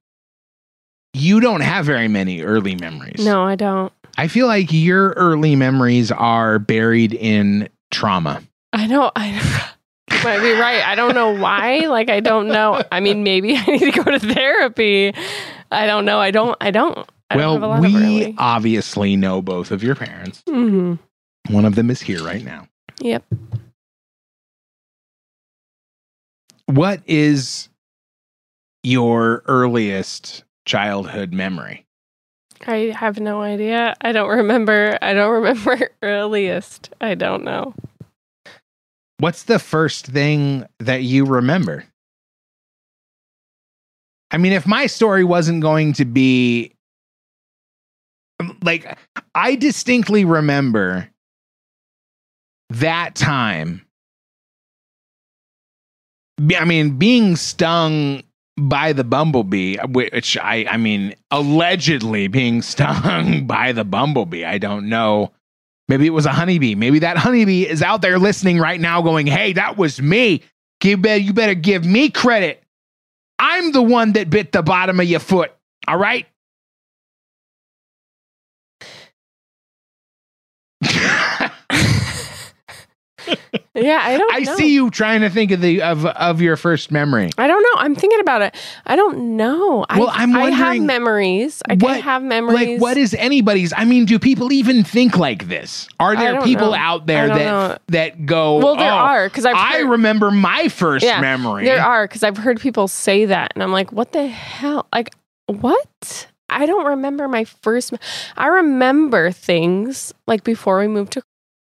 you 1.14 1.38
don't 1.40 1.61
have 1.61 1.86
very 1.86 2.08
many 2.08 2.42
early 2.42 2.74
memories. 2.74 3.24
No, 3.24 3.44
I 3.44 3.54
don't. 3.54 3.92
I 4.18 4.26
feel 4.28 4.46
like 4.48 4.72
your 4.72 5.11
early 5.11 5.54
memories 5.54 6.11
are 6.11 6.58
buried 6.58 7.14
in 7.14 7.68
trauma. 7.92 8.42
I 8.72 8.86
know. 8.86 9.12
I 9.14 9.30
might 10.24 10.40
be 10.40 10.52
right. 10.52 10.82
I 10.84 10.94
don't 10.96 11.14
know 11.14 11.30
why. 11.30 11.80
Like 11.86 12.11
I 12.11 12.18
don't 12.20 12.48
know. 12.48 12.82
I 12.90 12.98
mean, 13.00 13.22
maybe 13.22 13.56
I 13.56 13.64
need 13.66 13.92
to 13.92 14.02
go 14.02 14.11
to 14.11 14.18
therapy. 14.18 15.14
I 15.70 15.86
don't 15.86 16.04
know. 16.04 16.18
I 16.18 16.32
don't. 16.32 16.56
I 16.61 16.70
don't. 16.72 17.08
I 17.31 17.37
don't 17.37 17.61
have 17.61 17.62
a 17.62 17.68
well, 17.68 17.81
we 17.81 18.35
obviously 18.39 19.16
know 19.16 19.41
both 19.41 19.70
of 19.70 19.83
your 19.83 19.95
parents. 19.95 20.43
Mhm. 20.49 20.99
One 21.49 21.64
of 21.64 21.74
them 21.76 21.91
is 21.91 22.01
here 22.01 22.22
right 22.24 22.45
now. 22.45 22.66
Yep. 23.01 23.24
What 26.66 27.03
is 27.07 27.68
your 28.83 29.43
earliest 29.47 30.45
childhood 30.66 31.33
memory? 31.33 31.87
I 32.66 32.93
have 32.97 33.18
no 33.20 33.41
idea. 33.43 33.95
I 34.01 34.12
don't 34.12 34.28
remember. 34.28 34.99
I 35.01 35.14
don't 35.14 35.33
remember 35.43 35.91
earliest. 36.03 36.91
I 37.01 37.14
don't 37.14 37.45
know. 37.45 37.74
What's 39.18 39.45
the 39.45 39.59
first 39.59 40.07
thing 40.07 40.66
that 40.78 41.03
you 41.03 41.24
remember? 41.26 41.85
I 44.31 44.39
mean, 44.39 44.53
if 44.53 44.66
my 44.66 44.87
story 44.87 45.24
wasn't 45.24 45.61
going 45.61 45.93
to 45.95 46.05
be 46.05 46.72
like, 48.62 48.99
I 49.34 49.57
distinctly 49.57 50.24
remember 50.24 51.09
that 52.70 53.14
time 53.14 53.84
I 56.57 56.64
mean, 56.64 56.97
being 56.97 57.36
stung 57.36 58.22
by 58.57 58.93
the 58.93 59.05
bumblebee, 59.05 59.78
uh, 59.78 59.86
which 59.88 60.36
I, 60.38 60.66
I 60.68 60.76
mean, 60.76 61.14
allegedly 61.30 62.28
being 62.28 62.62
stung 62.62 63.47
by 63.47 63.72
the 63.72 63.84
bumblebee. 63.84 64.45
I 64.45 64.59
don't 64.59 64.88
know. 64.88 65.32
Maybe 65.88 66.07
it 66.07 66.11
was 66.11 66.26
a 66.26 66.32
honeybee. 66.32 66.76
Maybe 66.76 67.01
that 67.01 67.16
honeybee 67.16 67.66
is 67.66 67.82
out 67.82 68.01
there 68.01 68.18
listening 68.18 68.59
right 68.59 68.80
now, 68.80 69.03
going, 69.03 69.26
"Hey, 69.26 69.55
that 69.55 69.76
was 69.76 70.01
me. 70.01 70.43
Give 70.80 71.03
better, 71.03 71.20
you 71.20 71.32
better 71.32 71.55
give 71.55 71.84
me 71.84 72.11
credit. 72.11 72.62
I'm 73.38 73.72
the 73.72 73.82
one 73.82 74.12
that 74.12 74.30
bit 74.30 74.53
the 74.53 74.62
bottom 74.62 75.01
of 75.01 75.07
your 75.07 75.20
foot. 75.20 75.53
All 75.88 75.99
right." 75.99 76.26
Yeah, 83.77 84.01
I 84.03 84.18
don't 84.18 84.35
I 84.35 84.39
know. 84.41 84.57
see 84.57 84.75
you 84.75 84.91
trying 84.91 85.21
to 85.21 85.31
think 85.31 85.53
of 85.53 85.61
the 85.61 85.83
of 85.83 86.05
of 86.05 86.41
your 86.41 86.57
first 86.57 86.91
memory. 86.91 87.31
I 87.39 87.47
don't 87.47 87.62
know. 87.62 87.81
I'm 87.81 87.95
thinking 87.95 88.18
about 88.18 88.43
it. 88.43 88.57
I 88.85 88.97
don't 88.97 89.37
know. 89.37 89.87
Well, 89.97 90.09
I, 90.09 90.25
I'm 90.25 90.35
I 90.35 90.51
have 90.51 90.79
memories. 90.83 91.62
I 91.68 91.75
what- 91.75 92.01
have 92.01 92.25
memories. 92.25 92.55
Like, 92.55 92.81
what 92.81 92.97
is 92.97 93.14
anybody's? 93.14 93.73
I 93.77 93.85
mean, 93.85 94.07
do 94.07 94.18
people 94.18 94.53
even 94.53 94.83
think 94.83 95.16
like 95.16 95.47
this? 95.47 95.87
Are 96.01 96.16
there 96.16 96.41
people 96.43 96.71
know. 96.73 96.77
out 96.77 97.07
there 97.07 97.29
that 97.29 97.37
know. 97.39 97.79
that 97.89 98.27
go? 98.27 98.57
Well, 98.59 98.75
there 98.75 98.91
"Oh, 98.91 98.97
are, 98.97 99.31
'cause 99.31 99.45
I've 99.47 99.55
I 99.55 99.79
remember 99.83 100.33
my 100.33 100.66
first 100.66 101.05
yeah, 101.05 101.21
memory. 101.21 101.64
There 101.64 101.81
are 101.81 102.09
because 102.09 102.25
I've 102.25 102.39
heard 102.39 102.61
people 102.61 102.89
say 102.89 103.27
that, 103.27 103.53
and 103.55 103.62
I'm 103.62 103.71
like, 103.71 103.93
what 103.93 104.11
the 104.11 104.27
hell? 104.27 104.89
Like, 104.93 105.11
what? 105.47 106.27
I 106.53 106.66
don't 106.66 106.87
remember 106.87 107.29
my 107.29 107.45
first. 107.45 107.93
me- 107.93 107.99
I 108.37 108.49
remember 108.49 109.31
things 109.31 110.12
like 110.27 110.43
before 110.43 110.81
we 110.81 110.89
moved 110.89 111.12
to. 111.12 111.23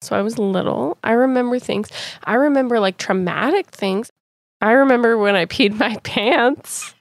So 0.01 0.15
I 0.15 0.21
was 0.21 0.37
little. 0.37 0.97
I 1.03 1.13
remember 1.13 1.59
things. 1.59 1.89
I 2.23 2.35
remember 2.35 2.79
like 2.79 2.97
traumatic 2.97 3.67
things. 3.67 4.11
I 4.61 4.71
remember 4.71 5.17
when 5.17 5.35
I 5.35 5.45
peed 5.45 5.77
my 5.77 5.97
pants. 6.03 6.93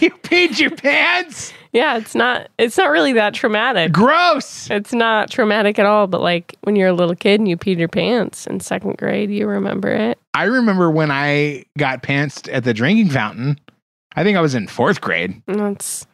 you 0.00 0.10
peed 0.10 0.58
your 0.58 0.70
pants. 0.70 1.52
Yeah, 1.72 1.96
it's 1.98 2.14
not. 2.14 2.48
It's 2.58 2.76
not 2.76 2.90
really 2.90 3.14
that 3.14 3.34
traumatic. 3.34 3.92
Gross. 3.92 4.70
It's 4.70 4.92
not 4.92 5.30
traumatic 5.30 5.78
at 5.78 5.86
all. 5.86 6.06
But 6.06 6.20
like 6.20 6.56
when 6.62 6.76
you're 6.76 6.88
a 6.88 6.92
little 6.94 7.14
kid 7.16 7.40
and 7.40 7.48
you 7.48 7.56
peed 7.56 7.78
your 7.78 7.88
pants 7.88 8.46
in 8.46 8.60
second 8.60 8.96
grade, 8.96 9.30
you 9.30 9.46
remember 9.46 9.88
it. 9.90 10.18
I 10.34 10.44
remember 10.44 10.90
when 10.90 11.10
I 11.10 11.64
got 11.78 12.02
pantsed 12.02 12.52
at 12.52 12.64
the 12.64 12.74
drinking 12.74 13.10
fountain. 13.10 13.58
I 14.16 14.22
think 14.22 14.36
I 14.36 14.40
was 14.40 14.54
in 14.54 14.68
fourth 14.68 15.00
grade. 15.00 15.42
That's 15.46 16.06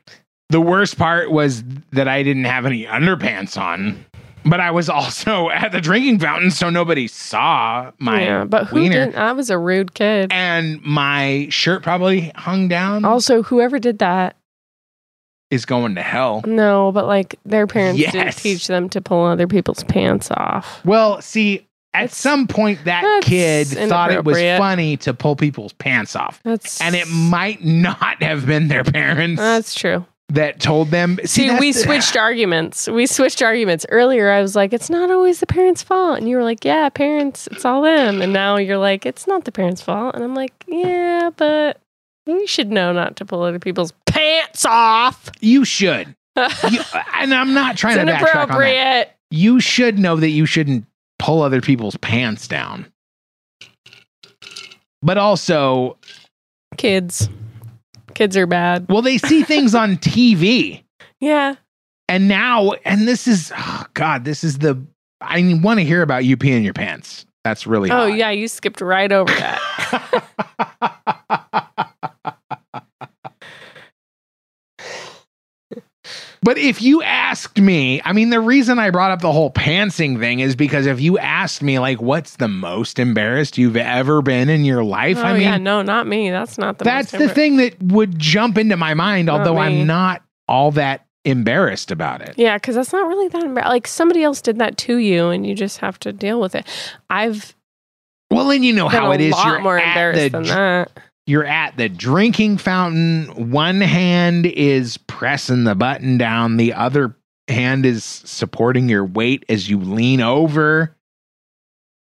The 0.49 0.61
worst 0.61 0.97
part 0.97 1.31
was 1.31 1.63
that 1.93 2.09
I 2.09 2.23
didn't 2.23 2.45
have 2.45 2.65
any 2.65 2.87
underpants 2.87 3.61
on, 3.61 4.05
but 4.45 4.61
I 4.61 4.71
was 4.71 4.89
also 4.89 5.51
at 5.51 5.73
the 5.73 5.81
drinking 5.81 6.19
fountain, 6.19 6.51
so 6.51 6.71
nobody 6.71 7.07
saw 7.07 7.93
my 7.99 8.23
yeah. 8.23 8.45
But 8.45 8.67
who 8.69 8.81
wiener. 8.81 9.07
didn't? 9.07 9.17
I 9.17 9.33
was 9.33 9.51
a 9.51 9.59
rude 9.59 9.95
kid. 9.95 10.33
and 10.33 10.81
my 10.83 11.47
shirt 11.51 11.83
probably 11.83 12.33
hung 12.35 12.69
down. 12.69 13.05
Also, 13.05 13.43
whoever 13.43 13.79
did 13.79 13.99
that, 14.01 14.37
is 15.51 15.65
going 15.67 15.97
to 15.97 16.03
hell. 16.03 16.43
no, 16.47 16.93
but 16.93 17.07
like 17.07 17.35
their 17.45 17.67
parents 17.67 18.01
didn't 18.01 18.37
teach 18.37 18.67
them 18.69 18.89
to 18.91 19.01
pull 19.01 19.25
other 19.27 19.49
people's 19.49 19.83
pants 19.85 20.31
off. 20.31 20.85
Well, 20.85 21.21
see, 21.21 21.67
at 21.93 22.05
It's- 22.05 22.17
some 22.17 22.47
point 22.47 22.85
that 22.85 23.03
kid 23.25 23.67
thought 23.67 24.13
it 24.13 24.25
was 24.25 24.39
funny 24.39 24.97
to 24.99 25.13
pull 25.13 25.35
people's 25.35 25.73
pants 25.73 26.15
off. 26.15 26.41
That's 26.45 26.81
And 26.81 26.95
it 26.95 27.09
might 27.09 27.65
not 27.65 28.23
have 28.23 28.47
been 28.47 28.69
their 28.69 28.85
parents 28.85 29.41
That's 29.41 29.75
true. 29.75 30.07
That 30.31 30.61
told 30.61 30.89
them. 30.89 31.19
See, 31.25 31.51
we 31.59 31.73
switched 31.73 32.17
arguments. 32.17 32.89
We 32.89 33.07
switched 33.07 33.43
arguments. 33.43 33.85
Earlier, 33.89 34.31
I 34.31 34.41
was 34.41 34.57
like, 34.57 34.73
it's 34.73 34.91
not 34.91 35.11
always 35.11 35.41
the 35.41 35.47
parents' 35.47 35.83
fault. 35.83 36.19
And 36.19 36.29
you 36.29 36.37
were 36.37 36.45
like, 36.45 36.65
yeah, 36.65 36.89
parents, 36.89 37.47
it's 37.49 37.65
all 37.65 37.83
them. 37.83 38.23
And 38.23 38.33
now 38.33 38.57
you're 38.57 38.79
like, 38.79 39.07
it's 39.07 39.27
not 39.27 39.45
the 39.45 39.53
parents' 39.53 39.83
fault. 39.83 40.15
And 40.15 40.25
I'm 40.25 40.35
like, 40.35 40.53
yeah, 40.67 41.31
but 41.37 41.81
you 42.27 42.47
should 42.47 42.71
know 42.71 42.93
not 42.93 43.17
to 43.17 43.25
pull 43.25 43.43
other 43.43 43.59
people's 43.59 43.93
pants 44.07 44.65
off. 44.65 45.31
You 45.41 45.65
should. 45.65 46.15
You, 46.37 46.81
and 47.15 47.35
I'm 47.35 47.53
not 47.53 47.77
trying 47.77 47.99
it's 47.99 48.07
to 48.07 48.13
backtrack 48.13 48.43
on 48.43 48.49
that. 48.49 48.55
inappropriate. 48.55 49.13
You 49.31 49.61
should 49.61 49.99
know 49.99 50.17
that 50.17 50.31
you 50.31 50.47
shouldn't 50.47 50.87
pull 51.19 51.43
other 51.43 51.61
people's 51.61 51.97
pants 51.99 52.49
down. 52.49 52.91
But 55.03 55.19
also, 55.19 55.97
Kids. 56.77 57.29
Kids 58.15 58.37
are 58.37 58.47
bad. 58.47 58.87
well, 58.89 59.03
they 59.03 59.19
see 59.19 59.43
things 59.43 59.75
on 59.75 59.97
TV. 59.99 60.83
Yeah. 61.21 61.55
And 62.09 62.27
now, 62.29 62.73
and 62.85 63.07
this 63.07 63.29
is, 63.29 63.53
oh 63.57 63.85
God, 63.95 64.25
this 64.25 64.43
is 64.45 64.59
the, 64.59 64.83
I 65.21 65.59
want 65.63 65.79
to 65.81 65.85
hear 65.85 66.03
about 66.03 66.25
you 66.25 66.37
peeing 66.37 66.65
your 66.65 66.73
pants. 66.75 67.25
That's 67.45 67.67
really 67.67 67.91
Oh, 67.91 68.09
hot. 68.11 68.17
yeah. 68.17 68.31
You 68.31 68.49
skipped 68.49 68.81
right 68.81 69.11
over 69.13 69.33
that. 69.33 70.25
But 76.43 76.57
if 76.57 76.81
you 76.81 77.03
asked 77.03 77.61
me, 77.61 78.01
I 78.03 78.15
mean, 78.15 78.31
the 78.31 78.41
reason 78.41 78.79
I 78.79 78.89
brought 78.91 79.11
up 79.11 79.21
the 79.21 79.33
whole 79.33 79.51
pantsing 79.51 80.19
thing 80.19 80.41
is 80.41 80.57
because 80.57 80.87
if 80.87 80.99
you 80.99 81.19
asked 81.19 81.63
me, 81.63 81.79
like, 81.79 82.01
what's 82.01 82.37
the 82.37 82.49
most 82.49 82.99
embarrassed 82.99 83.59
you've 83.59 83.77
ever 83.77 84.23
been 84.23 84.49
in 84.49 84.65
your 84.65 84.83
life? 84.83 85.19
oh, 85.19 85.23
I 85.23 85.33
mean, 85.35 85.43
yeah. 85.43 85.59
No, 85.59 85.83
not 85.83 86.07
me. 86.07 86.31
That's 86.31 86.57
not 86.57 86.79
the 86.79 86.85
that's 86.85 87.11
the 87.11 87.29
thing 87.29 87.57
that 87.59 87.83
would 87.83 88.19
jump 88.19 88.57
into 88.57 88.79
my 88.79 88.95
mind, 88.95 89.27
Not 89.27 89.41
although 89.41 89.57
me. 89.57 89.61
I'm 89.83 89.87
not 89.87 90.23
all 90.49 90.71
that 90.73 91.07
embarrassed 91.27 91.91
about 91.91 92.23
it. 92.23 92.35
Yeah, 92.39 92.57
because 92.57 92.75
that's 92.75 92.93
not 92.93 93.07
really 93.07 93.29
that 93.29 93.43
embarrassing. 93.43 93.71
Like 93.71 93.87
somebody 93.87 94.23
else 94.23 94.41
did 94.41 94.59
that 94.61 94.79
to 94.79 94.97
you, 94.97 95.29
and 95.29 95.47
you 95.47 95.55
just 95.55 95.79
have 95.79 95.99
to 96.01 96.13
deal 96.13 96.41
with 96.41 96.55
it. 96.55 96.67
I've 97.11 97.55
Well, 98.31 98.51
and 98.51 98.65
you 98.65 98.73
know 98.73 98.89
how 98.89 99.13
it 99.13 99.21
is. 99.21 99.35
You're 99.45 99.61
more 99.61 99.79
at 99.79 99.89
embarrassed 99.89 100.23
the 100.23 100.29
than 100.31 100.43
that. 100.45 100.91
You're 101.31 101.45
at 101.45 101.77
the 101.77 101.89
drinking 101.89 102.59
fountain. 102.59 103.53
One 103.53 103.81
hand 103.81 104.47
is 104.47 104.97
pressing 104.97 105.63
the 105.63 105.77
button 105.77 106.19
down, 106.19 106.57
the 106.57 106.75
other 106.75 107.17
hand 107.47 107.87
is 107.87 108.05
supporting 108.05 108.89
your 108.89 109.05
weight 109.05 109.45
as 109.49 109.71
you 109.71 109.79
lean 109.79 110.21
over. 110.21 110.97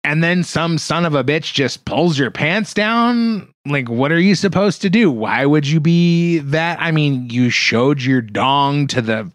And 0.04 0.24
then 0.24 0.44
some 0.44 0.78
son 0.78 1.04
of 1.04 1.16
a 1.16 1.24
bitch 1.24 1.54
just 1.54 1.84
pulls 1.84 2.18
your 2.18 2.30
pants 2.30 2.76
down. 2.76 3.52
Like, 3.66 3.90
what 3.90 4.12
are 4.12 4.20
you 4.20 4.36
supposed 4.36 4.84
to 4.84 4.90
do? 4.90 5.10
Why 5.10 5.46
would 5.46 5.68
you 5.68 5.80
be 5.80 6.38
that? 6.38 6.80
I 6.80 6.92
mean, 6.92 7.30
you 7.32 7.50
showed 7.50 8.02
your 8.02 8.22
dong 8.22 8.86
to 8.88 9.02
the 9.02 9.32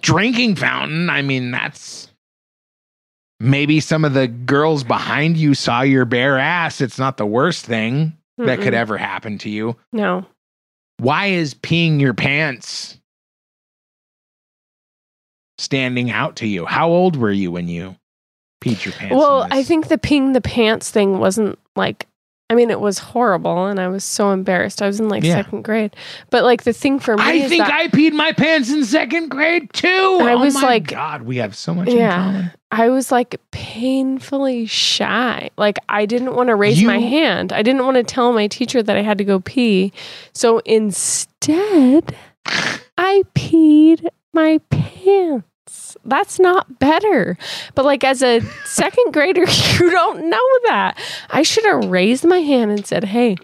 drinking 0.00 0.56
fountain. 0.56 1.10
I 1.10 1.20
mean, 1.20 1.50
that's 1.50 2.08
maybe 3.38 3.80
some 3.80 4.04
of 4.04 4.14
the 4.14 4.28
girls 4.28 4.82
behind 4.82 5.36
you 5.36 5.52
saw 5.54 5.82
your 5.82 6.06
bare 6.06 6.38
ass. 6.38 6.80
It's 6.80 6.98
not 6.98 7.18
the 7.18 7.26
worst 7.26 7.66
thing 7.66 8.16
that 8.46 8.60
could 8.60 8.74
ever 8.74 8.96
happen 8.96 9.38
to 9.38 9.48
you. 9.50 9.76
No, 9.92 10.26
Why 10.98 11.26
is 11.26 11.54
peeing 11.54 12.00
your 12.00 12.14
pants 12.14 12.98
standing 15.58 16.10
out 16.10 16.36
to 16.36 16.46
you? 16.46 16.66
How 16.66 16.88
old 16.88 17.16
were 17.16 17.32
you 17.32 17.50
when 17.50 17.68
you 17.68 17.96
peed 18.62 18.84
your 18.84 18.92
pants? 18.94 19.14
well, 19.16 19.46
I 19.50 19.62
think 19.62 19.88
the 19.88 19.98
peeing 19.98 20.32
the 20.34 20.40
pants 20.40 20.90
thing 20.90 21.18
wasn't 21.18 21.58
like. 21.76 22.06
I 22.52 22.54
mean, 22.54 22.70
it 22.70 22.80
was 22.80 22.98
horrible, 22.98 23.66
and 23.66 23.80
I 23.80 23.88
was 23.88 24.04
so 24.04 24.30
embarrassed. 24.30 24.82
I 24.82 24.86
was 24.86 25.00
in 25.00 25.08
like 25.08 25.24
Yeah. 25.24 25.36
second 25.36 25.62
grade, 25.62 25.96
but 26.28 26.44
like 26.44 26.64
the 26.64 26.74
thing 26.74 26.98
for 26.98 27.16
me, 27.16 27.22
I 27.24 27.48
think 27.48 27.64
I 27.64 27.88
peed 27.88 28.12
my 28.12 28.32
pants 28.32 28.70
in 28.70 28.84
second 28.84 29.30
grade 29.30 29.72
too. 29.72 29.88
I 29.88 30.34
oh 30.34 30.38
was 30.40 30.52
my 30.54 30.60
like- 30.62 30.88
God, 30.88 31.22
we 31.22 31.38
have 31.38 31.56
so 31.56 31.74
much 31.74 31.88
Yeah. 31.88 32.14
in 32.14 32.32
common. 32.34 32.50
I 32.70 32.88
was 32.90 33.10
like 33.10 33.40
painfully 33.52 34.66
shy. 34.66 35.48
Like 35.56 35.78
I 35.88 36.04
didn't 36.04 36.34
want 36.34 36.48
to 36.48 36.54
raise 36.54 36.82
my 36.82 36.98
hand. 36.98 37.54
I 37.54 37.62
didn't 37.62 37.84
want 37.86 37.96
to 37.96 38.02
tell 38.02 38.34
my 38.34 38.48
teacher 38.48 38.82
that 38.82 38.96
I 38.96 39.00
had 39.02 39.16
to 39.16 39.24
go 39.24 39.40
pee. 39.40 39.92
So 40.34 40.58
instead, 40.66 42.14
I 42.98 43.22
peed 43.34 44.06
my 44.34 44.60
pants. 44.70 45.46
That's 46.04 46.38
not 46.38 46.78
better. 46.78 47.36
But 47.74 47.84
like 47.84 48.04
as 48.04 48.22
a 48.22 48.40
second 48.64 49.12
grader, 49.12 49.44
you 49.78 49.90
don't 49.90 50.28
know 50.28 50.48
that. 50.64 50.98
I 51.30 51.42
should 51.42 51.64
have 51.64 51.86
raised 51.86 52.24
my 52.24 52.38
hand 52.38 52.70
and 52.70 52.86
said, 52.86 53.04
"Hey, 53.04 53.36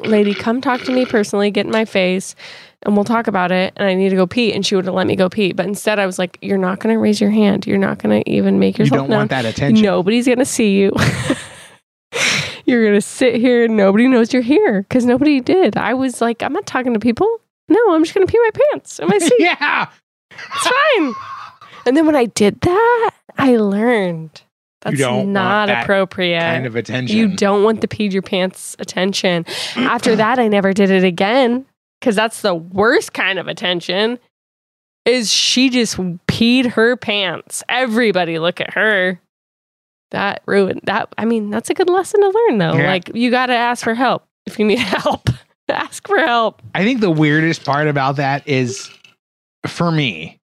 lady, 0.00 0.34
come 0.34 0.60
talk 0.60 0.82
to 0.82 0.92
me 0.92 1.04
personally, 1.06 1.50
get 1.50 1.66
in 1.66 1.72
my 1.72 1.84
face." 1.84 2.34
And 2.82 2.94
we'll 2.94 3.04
talk 3.04 3.26
about 3.26 3.50
it. 3.50 3.72
And 3.76 3.88
I 3.88 3.94
need 3.94 4.10
to 4.10 4.16
go 4.16 4.26
pee. 4.28 4.52
And 4.52 4.64
she 4.64 4.76
would 4.76 4.84
have 4.84 4.94
let 4.94 5.08
me 5.08 5.16
go 5.16 5.28
pee. 5.28 5.52
But 5.52 5.66
instead, 5.66 5.98
I 5.98 6.06
was 6.06 6.20
like, 6.20 6.38
You're 6.40 6.58
not 6.58 6.78
going 6.78 6.94
to 6.94 7.00
raise 7.00 7.20
your 7.20 7.30
hand. 7.30 7.66
You're 7.66 7.78
not 7.78 7.98
going 7.98 8.22
to 8.22 8.30
even 8.30 8.60
make 8.60 8.78
yourself. 8.78 8.92
You 8.92 8.98
don't 8.98 9.10
known. 9.10 9.18
want 9.18 9.30
that 9.30 9.44
attention. 9.44 9.82
Nobody's 9.82 10.26
going 10.26 10.38
to 10.38 10.44
see 10.44 10.76
you. 10.78 10.92
you're 12.66 12.82
going 12.84 12.94
to 12.94 13.00
sit 13.00 13.36
here 13.36 13.64
and 13.64 13.76
nobody 13.76 14.06
knows 14.06 14.32
you're 14.32 14.42
here 14.42 14.82
because 14.82 15.04
nobody 15.04 15.40
did. 15.40 15.76
I 15.76 15.94
was 15.94 16.20
like, 16.20 16.42
I'm 16.42 16.52
not 16.52 16.66
talking 16.66 16.94
to 16.94 17.00
people. 17.00 17.26
No, 17.68 17.80
I'm 17.92 18.04
just 18.04 18.14
going 18.14 18.26
to 18.26 18.30
pee 18.30 18.38
my 18.38 18.50
pants 18.70 19.00
in 19.00 19.08
my 19.08 19.18
seat. 19.20 19.32
yeah. 19.38 19.88
It's 20.30 20.68
fine. 20.68 21.14
And 21.86 21.96
then 21.96 22.06
when 22.06 22.16
I 22.16 22.26
did 22.26 22.60
that, 22.62 23.10
I 23.38 23.56
learned 23.56 24.42
that's 24.82 24.98
not 25.00 25.66
that 25.66 25.84
appropriate. 25.84 26.40
Kind 26.40 26.66
of 26.66 26.76
attention. 26.76 27.16
You 27.16 27.34
don't 27.36 27.62
want 27.64 27.80
the 27.80 27.88
peed 27.88 28.12
your 28.12 28.22
pants 28.22 28.76
attention. 28.78 29.44
After 29.76 30.14
that, 30.16 30.38
I 30.38 30.48
never 30.48 30.72
did 30.72 30.90
it 30.90 31.04
again 31.04 31.64
because 32.00 32.14
that's 32.16 32.42
the 32.42 32.54
worst 32.54 33.12
kind 33.12 33.38
of 33.38 33.48
attention. 33.48 34.18
Is 35.04 35.32
she 35.32 35.70
just 35.70 35.96
peed 36.26 36.66
her 36.72 36.96
pants? 36.96 37.62
Everybody 37.68 38.38
look 38.38 38.60
at 38.60 38.74
her. 38.74 39.20
that 40.10 40.42
ruined 40.46 40.80
that. 40.84 41.12
I 41.16 41.24
mean, 41.24 41.50
that's 41.50 41.70
a 41.70 41.74
good 41.74 41.88
lesson 41.88 42.20
to 42.20 42.28
learn 42.28 42.58
though. 42.58 42.74
Yeah. 42.74 42.88
Like 42.88 43.10
you 43.14 43.30
got 43.30 43.46
to 43.46 43.54
ask 43.54 43.84
for 43.84 43.94
help 43.94 44.24
if 44.46 44.58
you 44.58 44.64
need 44.64 44.78
help. 44.80 45.30
ask 45.68 46.06
for 46.06 46.18
help. 46.18 46.62
I 46.74 46.84
think 46.84 47.00
the 47.00 47.10
weirdest 47.10 47.64
part 47.64 47.86
about 47.88 48.16
that 48.16 48.46
is 48.48 48.90
for 49.66 49.90
me, 49.92 50.38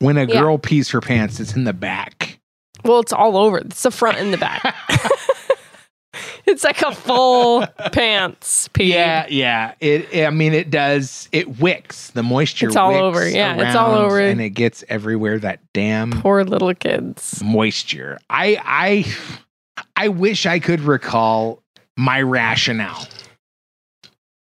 when 0.00 0.16
a 0.18 0.24
Yeah. 0.26 0.40
girl 0.40 0.58
pees 0.58 0.90
her 0.90 1.00
pants, 1.00 1.38
it's 1.40 1.54
in 1.54 1.64
the 1.64 1.72
back. 1.72 2.38
Well, 2.84 3.00
it's 3.00 3.12
all 3.12 3.36
over. 3.36 3.58
It's 3.58 3.82
the 3.82 3.90
front 3.90 4.18
and 4.18 4.32
the 4.32 4.38
back. 4.38 4.74
it's 6.46 6.64
like 6.64 6.82
a 6.82 6.92
full 6.94 7.66
pants 7.92 8.68
pee. 8.68 8.92
Yeah, 8.92 9.26
yeah. 9.28 9.74
It, 9.80 10.26
I 10.26 10.30
mean, 10.30 10.52
it 10.54 10.70
does. 10.70 11.28
It 11.32 11.60
wicks 11.60 12.10
the 12.10 12.22
moisture. 12.22 12.66
It's 12.66 12.76
all 12.76 12.94
over. 12.94 13.28
Yeah, 13.28 13.56
it's 13.60 13.76
all 13.76 13.94
over. 13.94 14.18
and 14.18 14.40
it 14.40 14.50
gets 14.50 14.82
everywhere. 14.88 15.38
That 15.38 15.60
damn 15.72 16.10
Poor 16.10 16.42
little 16.44 16.74
kids. 16.74 17.42
moisture. 17.44 18.18
I, 18.30 18.58
I, 18.64 19.84
I 19.96 20.08
wish 20.08 20.46
I 20.46 20.58
could 20.58 20.80
recall 20.80 21.62
my 21.96 22.22
rationale 22.22 23.06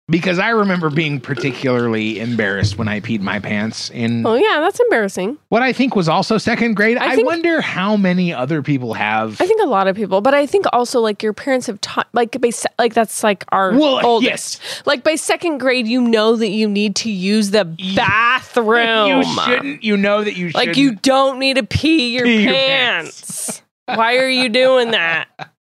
because 0.09 0.39
I 0.39 0.51
remember 0.51 0.91
being 0.91 1.21
particularly 1.21 2.19
embarrassed 2.21 2.77
when 2.77 2.89
I 2.89 3.01
peed 3.01 3.21
my 3.21 3.39
pants 3.39 3.89
in 3.91 4.27
Oh 4.27 4.35
yeah, 4.35 4.61
that's 4.61 4.79
embarrassing. 4.81 5.39
what 5.49 5.63
I 5.63 5.73
think 5.73 5.95
was 5.97 6.09
also 6.09 6.39
second 6.39 6.75
grade. 6.75 6.99
I 6.99 7.13
I, 7.13 7.15
think- 7.15 7.27
wonder 7.27 7.61
how 7.61 7.97
many 7.97 8.33
other 8.33 8.63
people 8.63 8.95
have. 8.95 9.41
I 9.41 9.47
think 9.47 9.63
a 9.63 9.67
lot 9.67 9.87
of 9.89 9.97
people, 9.97 10.21
but 10.21 10.35
I 10.35 10.45
think 10.47 10.67
also 10.73 11.01
like 11.01 11.23
your 11.23 11.33
parents 11.33 11.67
have 11.69 11.81
taught, 11.81 12.09
like 12.13 12.39
by 12.41 12.51
se- 12.51 12.69
like 12.79 12.95
that's 12.95 13.23
like 13.23 13.45
our 13.53 13.73
Well, 13.73 14.05
oldest. 14.05 14.61
Like 14.87 15.05
by 15.05 15.15
second 15.15 15.59
grade, 15.59 15.87
you 15.87 16.01
know 16.03 16.37
that 16.37 16.49
you 16.51 16.69
need 16.69 16.97
to 16.97 17.11
use 17.11 17.51
the 17.51 17.65
bathroom. 17.97 19.07
you 19.09 19.25
shouldn't. 19.45 19.85
You 19.85 19.97
know 19.97 20.25
that 20.25 20.37
you 20.37 20.47
Like 20.47 20.53
shouldn't. 20.55 20.69
Like 20.69 20.77
you 20.77 20.95
don't 20.97 21.39
need 21.39 21.57
to 21.57 21.63
pee 21.63 22.15
your 22.15 22.25
Pee 22.25 22.43
your 22.45 22.53
pants. 22.53 23.63
Why 23.87 24.17
are 24.19 24.29
you 24.29 24.49
doing 24.49 24.91
that? 24.93 25.29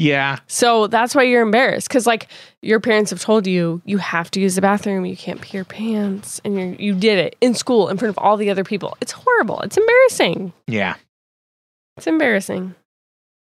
Yeah. 0.00 0.38
So 0.46 0.86
that's 0.86 1.14
why 1.14 1.24
you're 1.24 1.42
embarrassed 1.42 1.86
because 1.86 2.06
like 2.06 2.28
your 2.62 2.80
parents 2.80 3.10
have 3.10 3.20
told 3.20 3.46
you 3.46 3.82
you 3.84 3.98
have 3.98 4.30
to 4.30 4.40
use 4.40 4.54
the 4.54 4.62
bathroom, 4.62 5.04
you 5.04 5.14
can't 5.14 5.42
pee 5.42 5.58
your 5.58 5.66
pants, 5.66 6.40
and 6.42 6.58
you 6.58 6.74
you 6.78 6.94
did 6.94 7.18
it 7.18 7.36
in 7.42 7.52
school 7.54 7.90
in 7.90 7.98
front 7.98 8.08
of 8.08 8.16
all 8.16 8.38
the 8.38 8.48
other 8.48 8.64
people. 8.64 8.96
It's 9.02 9.12
horrible. 9.12 9.60
It's 9.60 9.76
embarrassing. 9.76 10.54
Yeah. 10.66 10.94
It's 11.98 12.06
embarrassing. 12.06 12.74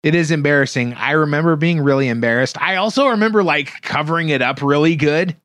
It 0.04 0.14
is 0.14 0.30
embarrassing. 0.30 0.94
I 0.94 1.14
remember 1.14 1.56
being 1.56 1.82
really 1.82 2.10
embarrassed. 2.10 2.62
I 2.62 2.76
also 2.76 3.08
remember 3.08 3.42
like 3.42 3.82
covering 3.82 4.30
it 4.30 4.44
up 4.44 4.62
really 4.62 4.96
good. 4.96 5.36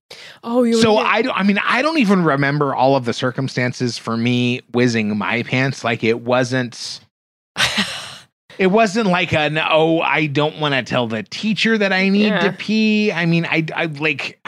Oh, 0.44 0.64
you. 0.64 0.82
So 0.82 0.98
I 0.98 1.22
don't 1.22 1.34
I 1.34 1.44
mean 1.44 1.58
I 1.64 1.80
don't 1.80 1.98
even 1.98 2.24
remember 2.24 2.74
all 2.74 2.94
of 2.94 3.06
the 3.06 3.14
circumstances 3.14 3.96
for 3.96 4.18
me 4.18 4.60
whizzing 4.72 5.16
my 5.16 5.44
pants 5.44 5.82
like 5.82 6.04
it 6.04 6.20
wasn't 6.20 7.00
it 8.58 8.68
wasn't 8.68 9.06
like 9.08 9.32
an 9.32 9.58
oh 9.58 10.00
I 10.00 10.26
don't 10.26 10.58
want 10.60 10.74
to 10.74 10.82
tell 10.82 11.06
the 11.06 11.22
teacher 11.22 11.76
that 11.78 11.92
I 11.92 12.08
need 12.08 12.28
Yeah. 12.28 12.40
to 12.40 12.52
pee. 12.52 13.10
I 13.12 13.26
mean 13.26 13.46
I 13.46 13.64
I 13.74 13.86
like 13.86 14.40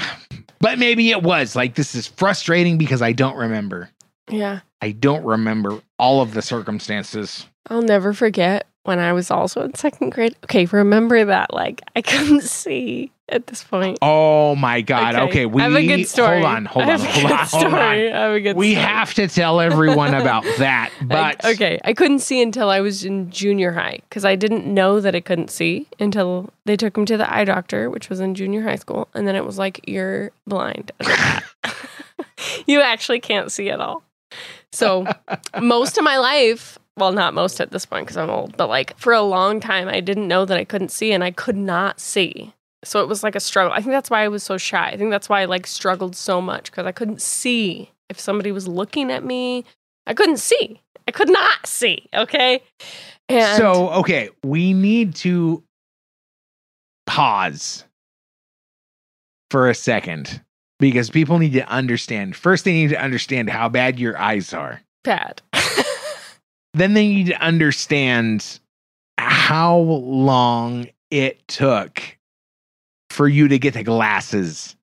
but 0.61 0.79
maybe 0.79 1.11
it 1.11 1.23
was 1.23 1.57
like 1.57 1.75
this 1.75 1.95
is 1.95 2.07
frustrating 2.07 2.79
because 2.79 3.03
I 3.03 3.13
don't 3.13 3.37
remember. 3.37 3.91
yeah. 4.31 4.61
I 4.81 4.91
don't 4.93 5.25
remember 5.25 5.81
all 5.99 6.23
of 6.23 6.35
the 6.35 6.43
circumstances. 6.43 7.47
I'll 7.71 7.83
never 7.83 8.13
forget 8.13 8.67
when 8.85 8.99
I 8.99 9.13
was 9.13 9.31
also 9.31 9.63
in 9.63 9.75
second 9.75 10.11
grade. 10.11 10.35
Okay, 10.45 10.65
remember 10.67 11.25
that 11.25 11.53
like 11.53 11.81
I 11.97 12.03
couldn't 12.03 12.43
see 12.43 13.11
at 13.29 13.47
this 13.47 13.63
point. 13.65 13.99
Oh 14.03 14.55
my 14.57 14.81
god. 14.83 15.15
Okay, 15.15 15.47
we 15.47 15.63
I 15.63 15.65
have 15.65 15.75
a 15.75 15.87
good 15.87 16.05
story. 16.07 16.43
hold 16.43 16.45
on, 16.45 16.65
hold 16.67 16.89
on, 16.89 16.99
hold 17.01 17.33
on, 17.33 17.47
hold 17.47 17.65
on. 17.67 17.75
I 17.75 17.97
have 18.11 18.33
a 18.33 18.41
good 18.41 18.57
We 18.57 18.73
story. 18.75 18.85
have 18.87 19.15
to 19.15 19.29
tell 19.29 19.61
everyone 19.61 20.13
about 20.15 20.43
that. 20.59 20.91
I- 21.01 21.05
But 21.05 21.45
okay, 21.45 21.79
I 21.85 21.95
couldn't 21.95 22.19
see 22.19 22.43
until 22.43 22.69
I 22.69 22.81
was 22.81 23.05
in 23.05 23.31
junior 23.31 23.73
high 23.73 24.01
because 24.09 24.25
I 24.25 24.37
didn't 24.37 24.67
know 24.67 25.01
that 25.01 25.15
I 25.15 25.21
couldn't 25.21 25.51
see 25.51 25.87
until 25.99 26.51
they 26.67 26.77
took 26.77 26.97
him 26.99 27.07
to 27.07 27.17
the 27.17 27.33
eye 27.33 27.45
doctor, 27.45 27.89
which 27.89 28.11
was 28.11 28.21
in 28.21 28.35
junior 28.35 28.63
high 28.63 28.77
school, 28.77 29.09
and 29.15 29.27
then 29.27 29.37
it 29.37 29.45
was 29.47 29.57
like 29.59 29.81
you're 29.87 30.31
blind. 30.47 30.93
as 31.01 31.07
a 31.07 31.11
bat. 31.11 31.45
you 32.67 32.81
actually 32.81 33.21
can't 33.21 33.51
see 33.53 33.71
at 33.71 33.81
all. 33.81 34.03
So 34.73 35.07
most 35.61 35.97
of 35.99 36.05
my 36.05 36.17
life, 36.19 36.79
well, 36.97 37.13
not 37.13 37.35
most 37.35 37.61
at 37.61 37.71
this 37.71 37.87
point 37.87 38.07
because 38.07 38.17
I'm 38.17 38.31
old, 38.31 38.57
but 38.57 38.69
like 38.69 38.97
for 38.99 39.13
a 39.13 39.23
long 39.23 39.61
time, 39.61 39.89
I 39.89 40.01
didn't 40.01 40.29
know 40.29 40.45
that 40.45 40.59
I 40.59 40.65
couldn't 40.65 40.91
see, 40.91 41.13
and 41.13 41.25
I 41.25 41.31
could 41.31 41.57
not 41.57 42.01
see. 42.01 42.53
So 42.85 43.01
it 43.01 43.09
was 43.09 43.23
like 43.23 43.35
a 43.35 43.41
struggle. 43.41 43.73
I 43.73 43.81
think 43.81 43.93
that's 43.93 44.11
why 44.11 44.25
I 44.25 44.29
was 44.29 44.43
so 44.43 44.59
shy. 44.59 44.89
I 44.89 44.97
think 44.97 45.11
that's 45.11 45.29
why 45.29 45.43
I 45.43 45.45
like 45.45 45.67
struggled 45.67 46.17
so 46.17 46.41
much 46.41 46.71
because 46.71 46.87
I 46.87 46.93
couldn't 46.93 47.23
see 47.23 47.91
if 48.09 48.19
somebody 48.19 48.53
was 48.53 48.67
looking 48.69 49.11
at 49.11 49.25
me. 49.25 49.65
I 50.07 50.15
couldn't 50.15 50.39
see. 50.39 50.81
I 51.07 51.13
could 51.13 51.31
not 51.31 51.67
see. 51.67 52.09
Okay. 52.15 52.63
And 53.29 53.57
so 53.57 53.91
okay, 53.91 54.31
we 54.43 54.73
need 54.75 55.15
to 55.17 55.63
pause 57.07 57.85
for 59.51 59.71
a 59.71 59.75
second 59.75 60.43
because 60.79 61.09
people 61.09 61.39
need 61.39 61.53
to 61.53 61.69
understand. 61.69 62.35
First, 62.35 62.65
they 62.65 62.73
need 62.73 62.91
to 62.91 63.01
understand 63.01 63.49
how 63.49 63.69
bad 63.69 63.99
your 63.99 64.19
eyes 64.19 64.53
are. 64.53 64.83
bad. 65.05 65.41
Then 66.75 66.95
they 66.95 67.09
need 67.09 67.27
to 67.27 67.41
understand 67.41 68.59
how 69.19 69.77
long 69.79 70.89
it 71.11 71.47
took 71.49 72.03
for 73.11 73.29
you 73.29 73.49
to 73.49 73.59
get 73.59 73.75
the 73.75 73.83
glasses 73.85 74.75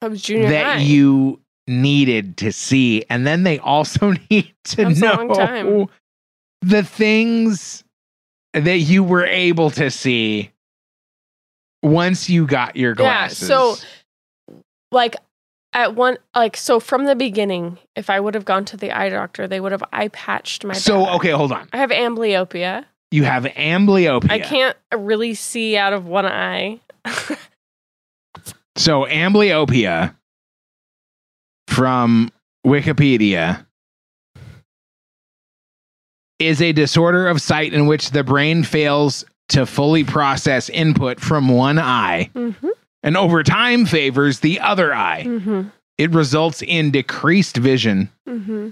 I 0.00 0.08
was 0.08 0.22
junior 0.22 0.48
that 0.50 0.76
high. 0.76 0.82
you 0.82 1.40
needed 1.66 2.36
to 2.38 2.52
see. 2.52 3.04
And 3.10 3.26
then 3.26 3.42
they 3.42 3.58
also 3.58 4.12
need 4.30 4.54
to 4.64 4.88
know 4.90 5.90
the 6.62 6.82
things 6.84 7.82
that 8.54 8.78
you 8.78 9.02
were 9.02 9.26
able 9.26 9.70
to 9.70 9.90
see 9.90 10.50
once 11.82 12.30
you 12.30 12.46
got 12.46 12.76
your 12.76 12.90
Yeah, 12.92 12.94
glasses. 12.94 13.48
so- 13.48 13.76
like 14.92 15.16
at 15.82 15.94
one 15.94 16.18
like 16.34 16.56
so 16.56 16.80
from 16.80 17.04
the 17.04 17.14
beginning, 17.14 17.78
if 17.96 18.10
I 18.10 18.20
would 18.20 18.34
have 18.34 18.44
gone 18.44 18.64
to 18.66 18.76
the 18.76 18.90
eye 18.92 19.08
doctor, 19.08 19.46
they 19.48 19.60
would 19.60 19.72
have 19.72 19.84
eye 19.92 20.08
patched 20.08 20.64
my 20.64 20.74
so 20.74 21.08
okay, 21.16 21.30
hold 21.30 21.52
on. 21.52 21.68
I 21.72 21.78
have 21.78 21.90
amblyopia. 21.90 22.84
You 23.10 23.24
have 23.24 23.44
amblyopia. 23.44 24.30
I 24.30 24.38
can't 24.38 24.76
really 24.94 25.34
see 25.34 25.76
out 25.76 25.92
of 25.92 26.06
one 26.06 26.26
eye. 26.26 26.80
So 28.78 29.06
amblyopia 29.06 30.14
from 31.66 32.30
Wikipedia 32.64 33.66
is 36.38 36.62
a 36.62 36.70
disorder 36.70 37.26
of 37.26 37.42
sight 37.42 37.74
in 37.74 37.88
which 37.88 38.12
the 38.12 38.22
brain 38.22 38.62
fails 38.62 39.24
to 39.48 39.66
fully 39.66 40.04
process 40.04 40.68
input 40.68 41.18
from 41.18 41.48
one 41.48 41.80
eye 41.80 42.30
mm-hmm. 42.32 42.68
And 43.08 43.16
over 43.16 43.42
time 43.42 43.86
favors 43.86 44.40
the 44.40 44.60
other 44.60 44.92
eye. 44.94 45.24
Mm-hmm. 45.26 45.68
It 45.96 46.10
results 46.10 46.60
in 46.60 46.90
decreased 46.90 47.56
vision 47.56 48.10
Mm-hmm. 48.28 48.68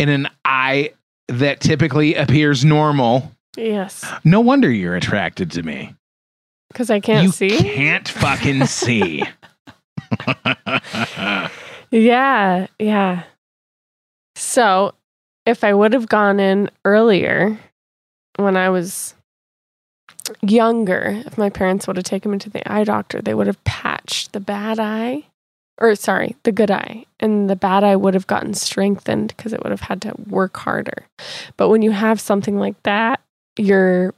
in 0.00 0.08
an 0.08 0.28
eye 0.44 0.90
that 1.28 1.60
typically 1.60 2.16
appears 2.16 2.64
normal. 2.64 3.30
Yes. 3.56 4.04
No 4.24 4.40
wonder 4.40 4.68
you're 4.68 4.96
attracted 4.96 5.52
to 5.52 5.62
me. 5.62 5.94
Because 6.72 6.90
I 6.90 6.98
can't 6.98 7.24
you 7.24 7.30
see. 7.30 7.56
can't 7.56 8.08
fucking 8.08 8.66
see. 8.66 9.22
Yeah, 11.92 12.66
yeah. 12.80 13.22
So, 14.34 14.94
if 15.46 15.62
I 15.62 15.72
would 15.72 15.92
have 15.92 16.08
gone 16.08 16.40
in 16.40 16.68
earlier 16.84 17.56
when 18.36 18.56
I 18.56 18.70
was 18.70 19.14
younger, 20.42 21.22
if 21.26 21.36
my 21.38 21.50
parents 21.50 21.86
would 21.86 21.96
have 21.96 22.04
taken 22.04 22.30
me 22.30 22.38
to 22.38 22.50
the 22.50 22.70
eye 22.70 22.84
doctor, 22.84 23.20
they 23.20 23.34
would 23.34 23.46
have 23.46 23.62
patched 23.64 24.32
the 24.32 24.40
bad 24.40 24.78
eye, 24.78 25.24
or 25.78 25.94
sorry, 25.94 26.36
the 26.44 26.52
good 26.52 26.70
eye, 26.70 27.04
and 27.20 27.48
the 27.50 27.56
bad 27.56 27.84
eye 27.84 27.96
would 27.96 28.14
have 28.14 28.26
gotten 28.26 28.54
strengthened 28.54 29.28
because 29.36 29.52
it 29.52 29.62
would 29.62 29.70
have 29.70 29.82
had 29.82 30.00
to 30.02 30.14
work 30.28 30.56
harder. 30.56 31.06
But 31.56 31.68
when 31.68 31.82
you 31.82 31.90
have 31.92 32.20
something 32.20 32.58
like 32.58 32.82
that, 32.84 33.20
your 33.58 34.14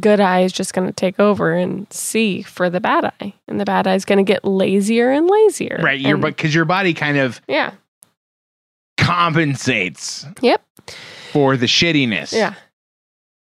good 0.00 0.20
eye 0.20 0.40
is 0.40 0.52
just 0.52 0.74
going 0.74 0.86
to 0.86 0.92
take 0.92 1.18
over 1.18 1.52
and 1.54 1.90
see 1.92 2.42
for 2.42 2.68
the 2.68 2.80
bad 2.80 3.06
eye, 3.20 3.32
and 3.48 3.58
the 3.58 3.64
bad 3.64 3.86
eye 3.86 3.94
is 3.94 4.04
going 4.04 4.18
to 4.18 4.22
get 4.32 4.44
lazier 4.44 5.10
and 5.10 5.26
lazier. 5.28 5.80
right, 5.82 5.98
your 5.98 6.16
because 6.18 6.54
your 6.54 6.64
body 6.66 6.92
kind 6.94 7.16
of 7.18 7.40
yeah. 7.48 7.72
compensates 8.98 10.26
Yep. 10.40 10.62
for 11.32 11.56
the 11.56 11.66
shittiness 11.66 12.32
Yeah. 12.32 12.54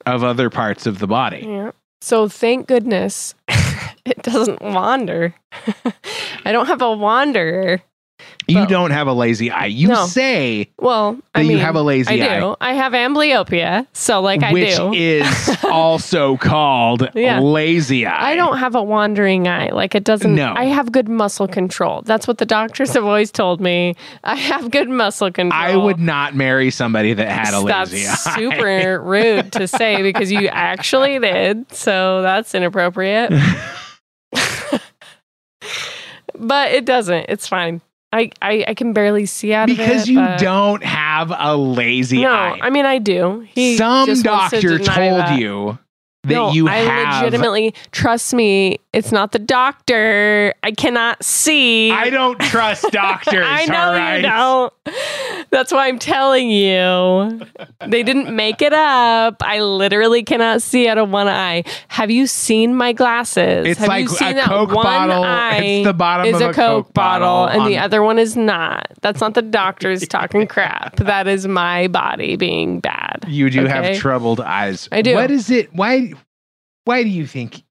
of 0.06 0.24
other 0.24 0.50
parts 0.50 0.86
of 0.86 0.98
the 0.98 1.06
body. 1.06 1.44
Yeah. 1.48 1.70
So 2.02 2.28
thank 2.28 2.66
goodness 2.66 3.36
it 4.04 4.24
doesn't 4.24 4.60
wander. 4.60 5.36
I 6.44 6.50
don't 6.50 6.66
have 6.66 6.82
a 6.82 6.90
wanderer. 6.90 7.80
You 8.48 8.56
But- 8.60 8.68
don't 8.70 8.90
have 8.90 9.06
a 9.06 9.12
lazy 9.12 9.50
eye. 9.52 9.66
You 9.66 9.88
No. 9.88 10.06
say 10.06 10.68
Well, 10.80 11.16
I 11.34 11.42
That 11.44 11.52
you 11.52 11.58
have 11.58 11.76
a 11.76 11.82
lazy 11.82 12.20
I 12.20 12.40
do. 12.40 12.56
I 12.60 12.72
have 12.72 12.92
amblyopia, 12.92 13.86
so 13.92 14.20
like 14.20 14.42
I 14.42 14.52
which 14.52 14.76
do. 14.76 14.88
Which 14.90 14.98
is 14.98 15.56
also 15.70 16.36
called 16.38 17.08
Yeah. 17.14 17.38
lazy 17.38 18.04
eye. 18.04 18.32
I 18.32 18.34
don't 18.34 18.58
have 18.58 18.74
a 18.74 18.82
wandering 18.82 19.46
eye. 19.46 19.68
Like 19.72 19.94
it 19.94 20.02
doesn't. 20.04 20.34
No. 20.34 20.52
I 20.56 20.64
have 20.64 20.90
good 20.90 21.08
muscle 21.08 21.46
control. 21.46 22.02
That's 22.02 22.26
what 22.26 22.38
the 22.38 22.44
doctors 22.44 22.94
have 22.94 23.04
always 23.04 23.30
told 23.30 23.60
me. 23.60 23.94
I 24.24 24.34
have 24.34 24.70
good 24.72 24.88
muscle 24.88 25.30
control. 25.30 25.60
I 25.62 25.76
would 25.76 26.00
not 26.00 26.34
marry 26.34 26.70
somebody 26.72 27.12
that 27.14 27.28
had 27.28 27.54
a 27.54 27.60
lazy 27.60 28.04
That's 28.04 28.26
eye. 28.26 28.36
super 28.38 29.00
rude 29.04 29.52
to 29.52 29.68
say 29.68 30.02
because 30.02 30.32
you 30.32 30.48
actually 30.48 31.18
did. 31.20 31.72
So 31.72 32.22
that's 32.22 32.54
inappropriate. 32.56 33.32
but 36.38 36.72
it 36.72 36.84
doesn't. 36.84 37.26
It's 37.28 37.46
fine. 37.46 37.80
I, 38.12 38.30
I, 38.42 38.64
I 38.68 38.74
can 38.74 38.92
barely 38.92 39.26
see 39.26 39.52
out 39.54 39.66
because 39.68 40.02
it. 40.08 40.12
you 40.12 40.24
don't 40.38 40.82
have 40.84 41.32
a 41.36 41.56
lazy 41.56 42.22
No, 42.22 42.30
eye. 42.30 42.58
I 42.62 42.70
mean 42.70 42.84
I 42.86 42.98
do. 42.98 43.46
He 43.54 43.76
Some 43.76 44.06
wants 44.08 44.20
to 44.20 44.24
doctor 44.24 44.78
told 44.78 44.86
that. 44.86 45.38
you 45.38 45.78
that 46.24 46.34
no, 46.34 46.52
you 46.52 46.68
I 46.68 46.76
have. 46.76 47.24
legitimately 47.24 47.74
trust 47.90 48.32
me. 48.32 48.78
It's 48.92 49.10
not 49.10 49.32
the 49.32 49.40
doctor. 49.40 50.54
I 50.62 50.70
cannot 50.70 51.24
see. 51.24 51.90
I 51.90 52.10
don't 52.10 52.38
trust 52.38 52.84
doctors. 52.92 53.44
I 53.44 53.64
know 53.66 53.74
all 53.80 53.92
right? 53.92 54.16
you 54.18 54.22
don't. 54.22 54.72
That's 55.50 55.72
why 55.72 55.88
I'm 55.88 55.98
telling 55.98 56.48
you. 56.48 57.40
They 57.88 58.04
didn't 58.04 58.34
make 58.36 58.62
it 58.62 58.72
up. 58.72 59.42
I 59.42 59.62
literally 59.62 60.22
cannot 60.22 60.62
see 60.62 60.86
out 60.86 60.98
of 60.98 61.10
one 61.10 61.26
eye. 61.26 61.64
Have 61.92 62.10
you 62.10 62.26
seen 62.26 62.74
my 62.74 62.94
glasses? 62.94 63.66
It's 63.66 63.78
Have 63.80 63.88
like 63.88 64.04
you 64.04 64.08
seen 64.08 64.28
a 64.30 64.34
that 64.36 64.46
Coke 64.48 64.72
one 64.72 64.82
bottle. 64.82 65.24
eye 65.24 65.56
It's 65.62 65.86
the 65.86 65.92
bottom 65.92 66.24
is 66.26 66.36
of 66.36 66.40
a 66.40 66.48
a 66.48 66.54
Coke, 66.54 66.86
Coke 66.86 66.94
bottle, 66.94 67.44
and 67.44 67.66
the 67.70 67.76
other 67.76 68.02
one 68.02 68.18
is 68.18 68.34
not. 68.34 68.86
That's 69.02 69.20
not 69.20 69.34
the 69.34 69.42
doctor's 69.42 70.08
talking 70.08 70.46
crap. 70.46 70.96
That 70.96 71.28
is 71.28 71.46
my 71.46 71.88
body 71.88 72.36
being 72.36 72.80
bad. 72.80 73.26
You 73.28 73.50
do 73.50 73.64
Okay? 73.66 73.68
have 73.92 73.98
troubled 73.98 74.40
eyes. 74.40 74.88
I 74.90 75.02
do. 75.02 75.14
What 75.14 75.30
is 75.30 75.50
it? 75.50 75.74
Why? 75.74 76.14
Why 76.86 77.02
do 77.02 77.10
you 77.10 77.26
think 77.26 77.62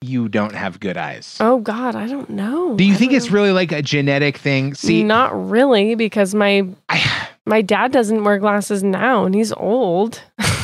you 0.00 0.28
don't 0.28 0.54
have 0.54 0.78
good 0.78 0.96
eyes? 0.96 1.36
Oh 1.40 1.58
God, 1.58 1.96
I 1.96 2.06
don't 2.06 2.30
know. 2.30 2.76
do 2.76 2.84
you 2.84 2.94
I 2.94 2.96
think 2.96 3.12
it's 3.12 3.32
really 3.32 3.50
like 3.50 3.72
a 3.72 3.82
genetic 3.82 4.36
thing? 4.36 4.74
See, 4.74 5.02
not 5.02 5.50
really, 5.50 5.96
because 5.96 6.32
my 6.32 6.64
I, 6.88 7.26
my 7.44 7.60
dad 7.60 7.90
doesn't 7.90 8.22
wear 8.22 8.38
glasses 8.38 8.84
now, 8.84 9.24
and 9.24 9.34
he's 9.34 9.52
old. 9.52 10.22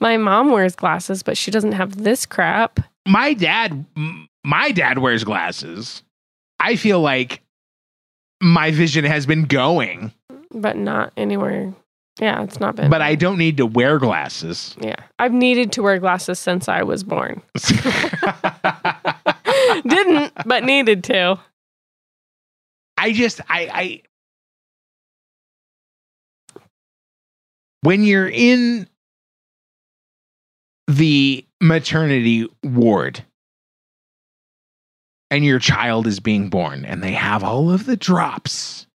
my 0.00 0.16
mom 0.16 0.50
wears 0.50 0.74
glasses, 0.74 1.22
but 1.22 1.36
she 1.36 1.50
doesn't 1.50 1.72
have 1.72 2.02
this 2.02 2.26
crap. 2.26 2.80
my 3.06 3.32
dad, 3.34 3.84
my 4.44 4.70
dad 4.72 4.98
wears 4.98 5.24
glasses. 5.24 6.02
I 6.58 6.76
feel 6.76 7.00
like 7.00 7.42
my 8.42 8.70
vision 8.70 9.04
has 9.04 9.26
been 9.26 9.44
going, 9.44 10.12
but 10.52 10.76
not 10.76 11.12
anywhere. 11.16 11.72
Yeah, 12.20 12.42
it's 12.42 12.60
not 12.60 12.76
been. 12.76 12.90
but 12.90 13.00
I 13.00 13.14
don't 13.14 13.38
need 13.38 13.56
to 13.58 13.66
wear 13.66 13.98
glasses. 13.98 14.76
yeah, 14.80 14.96
I've 15.18 15.32
needed 15.32 15.72
to 15.72 15.82
wear 15.82 15.98
glasses 15.98 16.38
since 16.38 16.68
I 16.68 16.82
was 16.82 17.02
born. 17.02 17.40
Didn't, 19.86 20.32
but 20.44 20.64
needed 20.64 21.04
to. 21.04 21.38
I 22.98 23.12
just 23.12 23.40
I 23.48 23.70
I 23.72 24.02
when 27.82 28.04
you're 28.04 28.28
in 28.28 28.86
the 30.96 31.44
maternity 31.60 32.48
ward 32.64 33.22
and 35.30 35.44
your 35.44 35.58
child 35.58 36.06
is 36.06 36.20
being 36.20 36.48
born 36.48 36.84
and 36.84 37.02
they 37.02 37.12
have 37.12 37.44
all 37.44 37.70
of 37.70 37.86
the 37.86 37.96
drops 37.96 38.86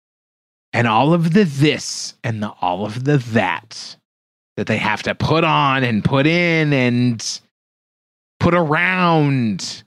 and 0.72 0.88
all 0.88 1.12
of 1.12 1.32
the 1.34 1.44
this 1.44 2.14
and 2.24 2.42
the 2.42 2.50
all 2.60 2.84
of 2.84 3.04
the 3.04 3.18
that 3.18 3.96
that 4.56 4.66
they 4.66 4.78
have 4.78 5.02
to 5.02 5.14
put 5.14 5.44
on 5.44 5.84
and 5.84 6.04
put 6.04 6.26
in 6.26 6.72
and 6.72 7.40
put 8.40 8.54
around 8.54 9.82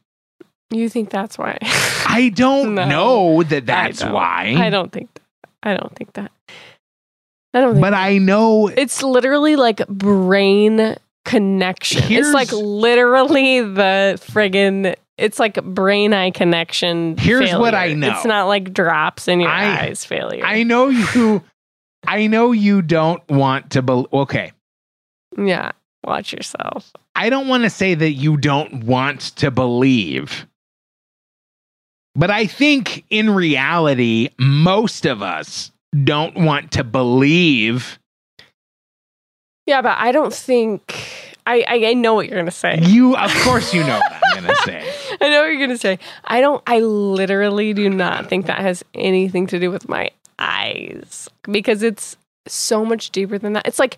You 0.72 0.88
think 0.90 1.10
that's 1.10 1.38
why? 1.38 1.58
I 2.08 2.32
don't 2.34 2.76
No, 2.76 2.86
know 2.88 3.44
that 3.44 3.66
that's 3.66 4.00
don't. 4.00 4.14
why 4.14 4.56
I 4.58 4.70
don't 4.70 4.92
think. 4.92 5.14
That. 5.14 5.24
I 5.64 5.76
don't 5.76 5.96
think 5.96 6.14
that. 6.14 6.32
I 7.54 7.62
don't 7.62 7.72
think. 7.74 7.82
but 7.82 7.94
I 7.94 8.18
know 8.20 8.68
It's 8.68 9.02
literally 9.04 9.56
like 9.56 9.86
brain 9.88 10.96
connection. 11.28 12.02
Here's- 12.02 12.26
it's 12.28 12.34
like 12.34 12.52
literally 12.52 13.62
the 13.62 14.20
friggin' 14.32 14.96
it's 15.18 15.40
like 15.40 15.64
brain 15.64 16.14
eye 16.14 16.32
connection. 16.32 17.18
Here's 17.18 17.52
what 17.54 17.74
I 17.76 17.94
know. 17.94 18.12
It's 18.12 18.26
not 18.26 18.48
like 18.48 18.72
drops 18.74 19.28
in 19.28 19.40
your 19.40 19.50
I- 19.50 19.88
eyes 19.88 20.06
failure. 20.06 20.46
I 20.46 20.64
know 20.64 20.88
you. 20.90 21.44
I 22.08 22.28
know 22.28 22.52
you 22.52 22.82
don't 22.82 23.28
want 23.28 23.72
to. 23.72 23.82
Be- 23.82 24.06
okay, 24.14 24.52
yeah. 25.38 25.72
Watch 26.06 26.32
yourself. 26.32 26.92
I 27.16 27.30
don't 27.30 27.48
want 27.48 27.64
to 27.64 27.70
say 27.70 27.96
that 27.96 28.12
you 28.12 28.38
don't 28.38 28.84
want 28.86 29.22
to 29.38 29.50
believe, 29.52 30.46
but 32.16 32.30
I 32.32 32.46
think 32.46 33.04
in 33.10 33.32
reality, 33.32 34.30
most 34.40 35.06
of 35.06 35.22
us 35.22 35.72
don't 36.04 36.36
want 36.36 36.72
to 36.74 36.84
believe. 36.84 38.00
Yeah, 39.68 39.82
but 39.82 39.98
I 39.98 40.12
don't 40.12 40.34
think 40.34 40.96
I, 41.46 41.64
I, 41.68 41.90
I 41.90 41.94
know 41.94 42.16
what 42.16 42.28
you're 42.28 42.38
gonna 42.38 42.52
say. 42.52 42.80
You, 42.82 43.16
of 43.16 43.34
course, 43.44 43.74
you 43.74 43.82
know 43.82 44.00
what 44.00 44.22
I'm 44.24 44.44
gonna 44.44 44.56
say. 44.64 44.94
I 45.22 45.30
know 45.30 45.42
what 45.42 45.48
you're 45.48 45.60
gonna 45.60 45.78
say. 45.78 46.00
I 46.24 46.42
don't 46.42 46.64
I 46.66 46.80
literally 46.80 47.74
do 47.74 47.90
not 47.90 48.28
think 48.28 48.48
that 48.48 48.60
has 48.60 48.84
anything 48.94 49.46
to 49.48 49.60
do 49.60 49.70
with 49.70 49.88
my 49.88 50.10
eyes. 50.40 51.30
Because 51.44 51.84
it's 51.84 52.18
so 52.48 52.86
much 52.86 53.12
deeper 53.12 53.38
than 53.38 53.54
that. 53.54 53.68
It's 53.68 53.80
like 53.80 53.98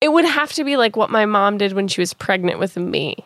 it 0.00 0.12
would 0.12 0.24
have 0.24 0.52
to 0.54 0.64
be 0.64 0.76
like 0.76 0.96
what 0.96 1.10
my 1.10 1.26
mom 1.26 1.58
did 1.58 1.72
when 1.72 1.88
she 1.88 2.00
was 2.00 2.12
pregnant 2.12 2.58
with 2.58 2.76
me. 2.76 3.16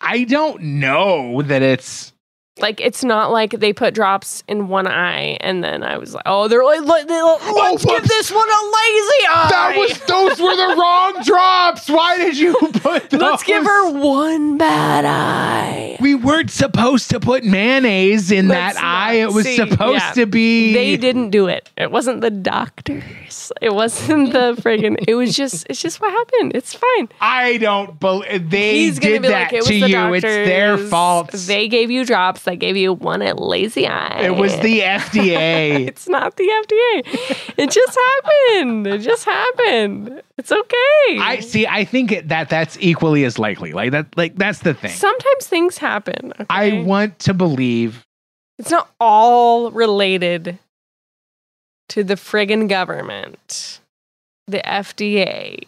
I 0.00 0.24
don't 0.24 0.62
know 0.62 1.42
that 1.42 1.62
it's. 1.62 2.12
Like 2.60 2.80
it's 2.80 3.04
not 3.04 3.30
like 3.30 3.52
they 3.52 3.72
put 3.72 3.94
drops 3.94 4.42
in 4.48 4.68
one 4.68 4.86
eye 4.86 5.36
and 5.40 5.62
then 5.62 5.82
I 5.82 5.98
was 5.98 6.14
like, 6.14 6.22
oh, 6.26 6.48
they're 6.48 6.64
like, 6.64 6.80
let, 6.82 7.10
us 7.10 7.40
oh, 7.42 7.76
give 7.78 7.90
whoops. 7.90 8.08
this 8.08 8.30
one 8.30 8.48
a 8.48 8.62
lazy 8.62 9.26
eye. 9.28 9.48
That 9.50 9.74
was 9.76 9.98
those 10.06 10.40
were 10.40 10.56
the 10.56 10.76
wrong 10.80 11.22
drops. 11.24 11.88
Why 11.88 12.18
did 12.18 12.38
you 12.38 12.54
put 12.72 13.10
those? 13.10 13.20
Let's 13.20 13.42
give 13.42 13.64
her 13.64 13.92
one 13.92 14.58
bad 14.58 15.04
eye. 15.04 15.96
We 16.00 16.14
weren't 16.14 16.50
supposed 16.50 17.10
to 17.10 17.20
put 17.20 17.44
mayonnaise 17.44 18.30
in 18.30 18.48
Let's 18.48 18.76
that 18.76 18.82
eye. 18.82 19.14
It 19.14 19.32
was 19.32 19.44
see, 19.44 19.56
supposed 19.56 20.02
yeah. 20.02 20.12
to 20.12 20.26
be. 20.26 20.72
They 20.72 20.96
didn't 20.96 21.30
do 21.30 21.46
it. 21.46 21.70
It 21.76 21.90
wasn't 21.90 22.20
the 22.20 22.30
doctors. 22.30 23.52
It 23.60 23.74
wasn't 23.74 24.32
the 24.32 24.54
friggin' 24.60 24.96
it 25.06 25.14
was 25.14 25.36
just 25.36 25.66
it's 25.70 25.80
just 25.80 26.00
what 26.00 26.10
happened. 26.10 26.52
It's 26.54 26.74
fine. 26.74 27.08
I 27.20 27.58
don't 27.58 27.98
believe 28.00 28.50
they 28.50 28.74
He's 28.74 28.98
did 28.98 29.22
that 29.22 29.30
like, 29.30 29.52
it 29.52 29.58
was 29.58 29.66
to 29.68 29.80
the 29.80 29.88
you. 29.88 29.94
doctors. 29.94 30.24
It's 30.24 30.48
their 30.48 30.78
fault. 30.78 31.32
They 31.32 31.68
gave 31.68 31.90
you 31.90 32.04
drops. 32.04 32.46
They 32.48 32.56
gave 32.56 32.78
you 32.78 32.94
one 32.94 33.20
at 33.20 33.38
lazy 33.38 33.86
eye. 33.86 34.22
it 34.22 34.36
was 34.36 34.58
the 34.60 34.80
FDA. 34.80 35.86
It's 35.88 36.08
not 36.08 36.36
the 36.36 36.44
FDA. 36.44 37.54
It 37.58 37.70
just 37.70 37.98
happened. 38.08 38.86
It 38.86 38.98
just 39.00 39.26
happened. 39.26 40.22
It's 40.38 40.50
okay. 40.50 41.18
I 41.20 41.40
see. 41.40 41.66
I 41.66 41.84
think 41.84 42.26
that 42.28 42.48
that's 42.48 42.78
equally 42.80 43.24
as 43.24 43.38
likely. 43.38 43.74
Like 43.74 43.90
that. 43.90 44.06
Like 44.16 44.36
that's 44.36 44.60
the 44.60 44.72
thing. 44.72 44.92
Sometimes 44.92 45.46
things 45.46 45.76
happen. 45.76 46.32
okay? 46.40 46.46
I 46.48 46.82
want 46.84 47.18
to 47.20 47.34
believe. 47.34 48.06
It's 48.58 48.70
not 48.70 48.88
all 48.98 49.70
related 49.70 50.58
to 51.90 52.02
the 52.02 52.14
friggin' 52.14 52.66
government, 52.66 53.80
the 54.46 54.62
FDA. 54.64 55.64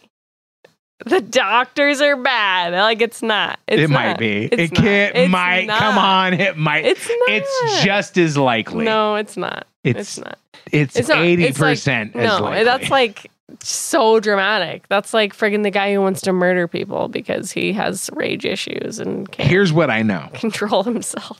The 1.05 1.21
doctors 1.21 2.01
are 2.01 2.15
bad. 2.15 2.73
Like 2.73 3.01
it's 3.01 3.21
not. 3.21 3.59
It's 3.67 3.81
it 3.83 3.89
might 3.89 4.17
be. 4.17 4.45
It's 4.45 4.71
it 4.71 4.73
not. 4.73 4.83
can't. 4.83 5.31
Might. 5.31 5.65
not. 5.67 5.79
Come 5.79 5.97
on. 5.97 6.33
It 6.33 6.57
might. 6.57 6.85
It's 6.85 7.07
not. 7.07 7.29
It's 7.29 7.83
just 7.83 8.17
as 8.17 8.37
likely. 8.37 8.85
No, 8.85 9.15
it's 9.15 9.35
not. 9.37 9.67
It's, 9.83 9.99
It's 9.99 10.17
not. 10.19 10.37
It's 10.71 11.09
eighty 11.09 11.45
like- 11.47 11.55
percent 11.55 12.15
No, 12.15 12.39
likely. 12.43 12.63
that's 12.63 12.89
like 12.91 13.31
so 13.61 14.19
dramatic. 14.19 14.87
That's 14.89 15.13
like 15.13 15.35
friggin' 15.35 15.63
the 15.63 15.71
guy 15.71 15.93
who 15.93 16.01
wants 16.01 16.21
to 16.21 16.31
murder 16.33 16.67
people 16.67 17.07
because 17.07 17.51
he 17.51 17.73
has 17.73 18.09
rage 18.13 18.45
issues 18.45 18.99
and 18.99 19.29
can't 19.31 19.49
Here's 19.49 19.73
what 19.73 19.89
I 19.89 20.03
know. 20.03 20.29
control 20.33 20.83
himself. 20.85 21.39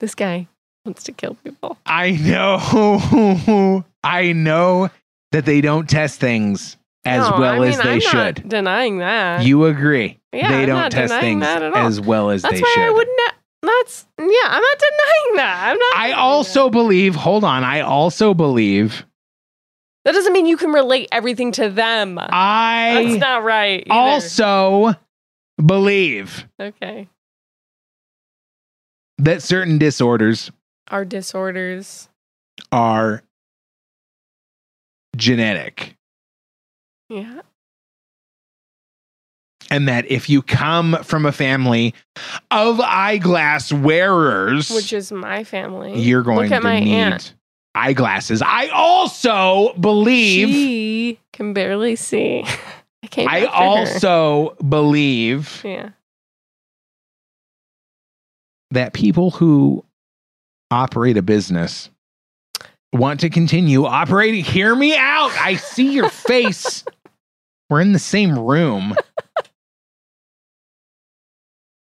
This 0.00 0.14
guy 0.14 0.48
wants 0.84 1.04
to 1.04 1.12
kill 1.12 1.34
people. 1.44 1.78
I 1.86 2.10
know. 2.12 3.84
I 4.04 4.32
know 4.32 4.90
that 5.32 5.44
they 5.46 5.60
don't 5.60 5.88
test 5.88 6.20
things 6.20 6.76
as 7.06 7.30
No, 7.30 7.38
well 7.38 7.62
I 7.62 7.66
as 7.68 7.78
they 7.78 7.92
I'm 7.94 8.00
should. 8.00 8.12
Not 8.44 8.48
denying 8.48 8.98
that. 8.98 9.44
You 9.44 9.64
agree. 9.66 10.18
Yeah, 10.32 10.48
they 10.48 10.62
I'm 10.62 10.68
don't 10.68 10.90
test 10.90 11.14
things 11.14 11.40
that 11.40 11.62
as 11.62 12.00
well 12.00 12.30
as 12.30 12.42
That's 12.42 12.54
they 12.56 12.60
why 12.60 12.72
should. 12.74 12.82
I 12.82 12.90
would 12.90 13.08
not. 13.16 13.34
That's 13.62 14.06
yeah. 14.18 14.26
I'm 14.26 14.62
not 14.62 14.78
denying 14.78 15.36
that. 15.36 15.68
I'm 15.70 15.78
not. 15.78 15.96
I 15.96 16.12
also 16.12 16.68
believe, 16.70 17.14
hold 17.14 17.42
on, 17.44 17.64
I 17.64 17.80
also 17.80 18.34
believe 18.34 18.98
that. 18.98 19.06
that 20.04 20.12
doesn't 20.12 20.32
mean 20.32 20.46
you 20.46 20.56
can 20.56 20.72
relate 20.72 21.08
everything 21.12 21.52
to 21.52 21.68
them. 21.70 22.18
I 22.20 23.02
That's 23.06 23.20
not 23.20 23.44
right. 23.44 23.82
either. 23.86 23.92
also 23.92 24.94
believe 25.64 26.46
okay. 26.60 27.08
that 29.18 29.42
certain 29.42 29.78
disorders 29.78 30.50
are 30.88 31.04
disorders. 31.04 32.08
are 32.70 33.22
genetic. 35.16 35.95
Yeah. 37.08 37.40
And 39.70 39.88
that 39.88 40.06
if 40.10 40.28
you 40.30 40.42
come 40.42 40.96
from 41.02 41.26
a 41.26 41.32
family 41.32 41.92
of 42.52 42.80
eyeglass 42.80 43.72
wearers, 43.72 44.70
Which 44.70 44.92
is 44.92 45.10
my 45.10 45.42
family. 45.44 46.00
you're 46.00 46.22
going 46.22 46.50
to 46.50 46.60
need 46.60 46.92
aunt. 46.94 47.34
eyeglasses. 47.74 48.42
I 48.42 48.68
also 48.68 49.72
believe 49.74 50.48
She 50.48 51.18
can 51.32 51.52
barely 51.52 51.96
see. 51.96 52.44
I 53.02 53.06
came 53.08 53.28
I 53.28 53.40
after 53.40 53.48
her. 53.48 53.52
also 53.54 54.56
believe 54.68 55.60
Yeah. 55.64 55.90
that 58.70 58.92
people 58.92 59.30
who 59.32 59.84
operate 60.70 61.16
a 61.16 61.22
business 61.22 61.90
want 62.92 63.20
to 63.20 63.30
continue 63.30 63.84
operating. 63.84 64.44
Hear 64.44 64.74
me 64.74 64.96
out. 64.96 65.30
I 65.38 65.56
see 65.56 65.92
your 65.92 66.08
face. 66.08 66.84
We're 67.70 67.80
in 67.80 67.92
the 67.92 67.98
same 67.98 68.38
room. 68.38 68.94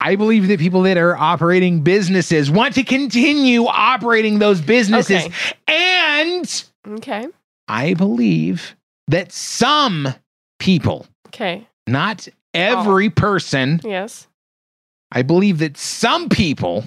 I 0.00 0.16
believe 0.16 0.48
that 0.48 0.58
people 0.58 0.82
that 0.82 0.96
are 0.96 1.14
operating 1.16 1.82
businesses 1.82 2.50
want 2.50 2.74
to 2.76 2.82
continue 2.84 3.66
operating 3.66 4.38
those 4.38 4.60
businesses. 4.60 5.26
Okay. 5.26 5.34
And 5.68 6.64
Okay. 6.88 7.26
I 7.68 7.92
believe 7.94 8.76
that 9.08 9.30
some 9.30 10.08
people, 10.58 11.06
Okay. 11.28 11.66
not 11.86 12.26
every 12.54 13.10
person, 13.10 13.80
Yes. 13.84 14.26
I 15.12 15.20
believe 15.22 15.58
that 15.58 15.76
some 15.76 16.28
people, 16.30 16.82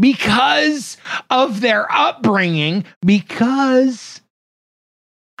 because 0.00 0.96
of 1.30 1.60
their 1.60 1.90
upbringing, 1.92 2.84
because 3.04 4.21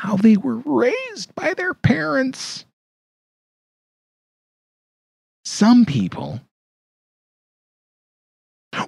how 0.02 0.16
they 0.16 0.36
were 0.36 0.56
raised 0.64 1.32
by 1.36 1.54
their 1.54 1.74
parents, 1.74 2.64
some 5.44 5.84
people 5.84 6.40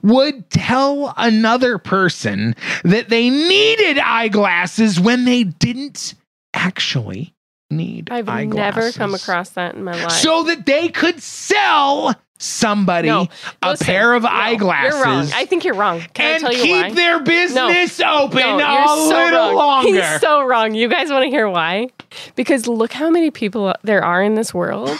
would 0.02 0.50
tell 0.50 1.14
another 1.16 1.78
person 1.78 2.56
that 2.82 3.10
they 3.10 3.30
needed 3.30 3.96
eyeglasses 3.96 4.98
when 4.98 5.24
they 5.24 5.44
didn't 5.44 6.14
actually 6.52 7.32
need 7.70 8.10
I've 8.10 8.28
eyeglasses. 8.28 8.56
never 8.56 8.92
come 8.92 9.14
across 9.14 9.50
that 9.50 9.76
in 9.76 9.84
my 9.84 9.92
life. 9.92 10.10
so 10.10 10.42
that 10.42 10.66
they 10.66 10.88
could 10.88 11.22
sell 11.22 12.16
somebody 12.38 13.08
No, 13.08 13.28
a 13.62 13.76
pair 13.76 14.14
of 14.14 14.24
no, 14.24 14.28
eyeglasses 14.28 14.94
You're 14.94 15.04
wrong. 15.04 15.28
I 15.34 15.46
think 15.46 15.64
you're 15.64 15.74
wrong. 15.74 16.00
Can 16.14 16.26
I 16.26 16.34
and 16.34 16.40
tell 16.42 16.52
you 16.52 16.62
keep 16.62 16.82
why? 16.82 16.92
their 16.92 17.20
business 17.20 18.00
open 18.00 18.38
No, 18.38 18.84
a 18.84 18.88
so 18.88 19.06
little 19.08 19.38
wrong. 19.38 19.54
longer. 19.56 20.02
He's 20.02 20.20
so 20.20 20.42
wrong. 20.44 20.74
You 20.74 20.88
guys 20.88 21.10
want 21.10 21.22
to 21.24 21.30
hear 21.30 21.48
why? 21.48 21.88
Because 22.34 22.66
look 22.66 22.92
how 22.92 23.08
many 23.10 23.30
people 23.30 23.74
there 23.82 24.04
are 24.04 24.22
in 24.22 24.34
this 24.34 24.52
world. 24.52 24.90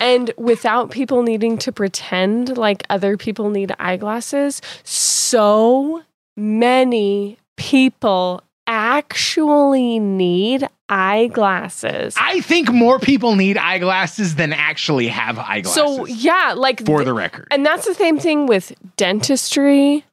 And 0.00 0.32
without 0.36 0.90
people 0.90 1.22
needing 1.22 1.58
to 1.58 1.72
pretend 1.72 2.56
like 2.56 2.82
other 2.90 3.16
people 3.16 3.50
need 3.50 3.74
eyeglasses, 3.78 4.62
so 4.84 6.02
many 6.36 7.38
people 7.56 8.42
actually 8.70 9.98
need 9.98 10.66
eyeglasses. 10.88 12.14
I 12.16 12.40
think 12.40 12.70
more 12.70 13.00
people 13.00 13.34
need 13.34 13.58
eyeglasses 13.58 14.36
than 14.36 14.52
actually 14.52 15.08
have 15.08 15.40
eyeglasses. 15.40 15.74
so, 15.74 16.06
yeah, 16.06 16.54
like 16.56 16.78
for 16.86 16.98
th- 16.98 17.06
the 17.06 17.12
record, 17.12 17.48
And 17.50 17.66
that's 17.66 17.84
the 17.84 17.94
same 17.94 18.18
thing 18.20 18.46
with 18.46 18.72
dentistry, 18.96 20.04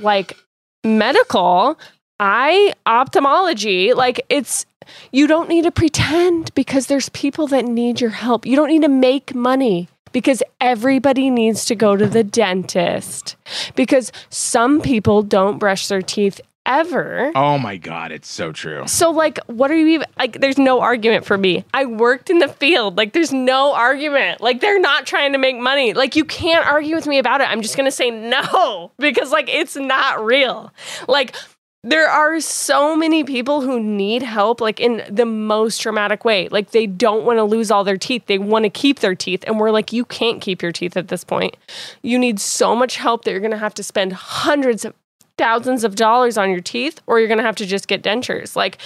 like 0.00 0.36
medical, 0.84 1.78
eye 2.20 2.72
ophthalmology. 2.86 3.92
Like 3.92 4.24
it's, 4.28 4.66
you 5.10 5.26
don't 5.26 5.48
need 5.48 5.64
to 5.64 5.72
pretend 5.72 6.54
because 6.54 6.86
there's 6.86 7.08
people 7.08 7.48
that 7.48 7.64
need 7.64 8.00
your 8.00 8.10
help. 8.10 8.46
You 8.46 8.54
don't 8.54 8.68
need 8.68 8.82
to 8.82 8.88
make 8.88 9.34
money 9.34 9.88
because 10.12 10.44
everybody 10.60 11.28
needs 11.28 11.64
to 11.66 11.74
go 11.74 11.96
to 11.96 12.06
the 12.06 12.22
dentist 12.24 13.36
because 13.74 14.12
some 14.28 14.80
people 14.80 15.22
don't 15.22 15.58
brush 15.58 15.88
their 15.88 16.02
teeth 16.02 16.40
ever. 16.70 17.32
oh 17.34 17.58
my 17.58 17.76
god, 17.76 18.12
it's 18.12 18.30
so 18.30 18.52
true. 18.52 18.86
So, 18.86 19.10
like, 19.10 19.38
what 19.46 19.70
are 19.70 19.76
you 19.76 19.86
even 19.88 20.06
like? 20.18 20.40
There's 20.40 20.58
no 20.58 20.80
argument 20.80 21.26
for 21.26 21.36
me. 21.36 21.64
I 21.74 21.84
worked 21.84 22.30
in 22.30 22.38
the 22.38 22.48
field. 22.48 22.96
Like, 22.96 23.12
there's 23.12 23.32
no 23.32 23.74
argument. 23.74 24.40
Like, 24.40 24.60
they're 24.60 24.80
not 24.80 25.06
trying 25.06 25.32
to 25.32 25.38
make 25.38 25.58
money. 25.58 25.92
Like, 25.92 26.16
you 26.16 26.24
can't 26.24 26.66
argue 26.66 26.94
with 26.94 27.06
me 27.06 27.18
about 27.18 27.40
it. 27.40 27.50
I'm 27.50 27.62
just 27.62 27.76
gonna 27.76 27.90
say 27.90 28.10
no 28.10 28.92
because, 28.98 29.32
like, 29.32 29.48
it's 29.48 29.76
not 29.76 30.24
real. 30.24 30.72
Like, 31.08 31.34
there 31.82 32.08
are 32.08 32.40
so 32.40 32.94
many 32.94 33.24
people 33.24 33.62
who 33.62 33.80
need 33.80 34.22
help, 34.22 34.60
like, 34.60 34.80
in 34.80 35.02
the 35.08 35.24
most 35.24 35.78
dramatic 35.78 36.26
way. 36.26 36.46
Like, 36.50 36.72
they 36.72 36.86
don't 36.86 37.24
want 37.24 37.38
to 37.38 37.44
lose 37.44 37.70
all 37.70 37.84
their 37.84 37.96
teeth. 37.96 38.26
They 38.26 38.36
want 38.36 38.64
to 38.66 38.70
keep 38.70 38.98
their 38.98 39.14
teeth. 39.14 39.44
And 39.46 39.58
we're 39.58 39.70
like, 39.70 39.90
you 39.90 40.04
can't 40.04 40.42
keep 40.42 40.60
your 40.60 40.72
teeth 40.72 40.94
at 40.98 41.08
this 41.08 41.24
point. 41.24 41.56
You 42.02 42.18
need 42.18 42.38
so 42.38 42.76
much 42.76 42.96
help 42.96 43.24
that 43.24 43.30
you're 43.30 43.40
gonna 43.40 43.56
have 43.56 43.72
to 43.74 43.82
spend 43.82 44.12
hundreds 44.12 44.84
of 44.84 44.92
thousands 45.40 45.84
of 45.84 45.94
dollars 45.94 46.36
on 46.36 46.50
your 46.50 46.60
teeth 46.60 47.00
or 47.06 47.18
you're 47.18 47.26
going 47.26 47.38
to 47.38 47.44
have 47.44 47.56
to 47.56 47.64
just 47.64 47.88
get 47.88 48.02
dentures. 48.02 48.54
Like 48.54 48.76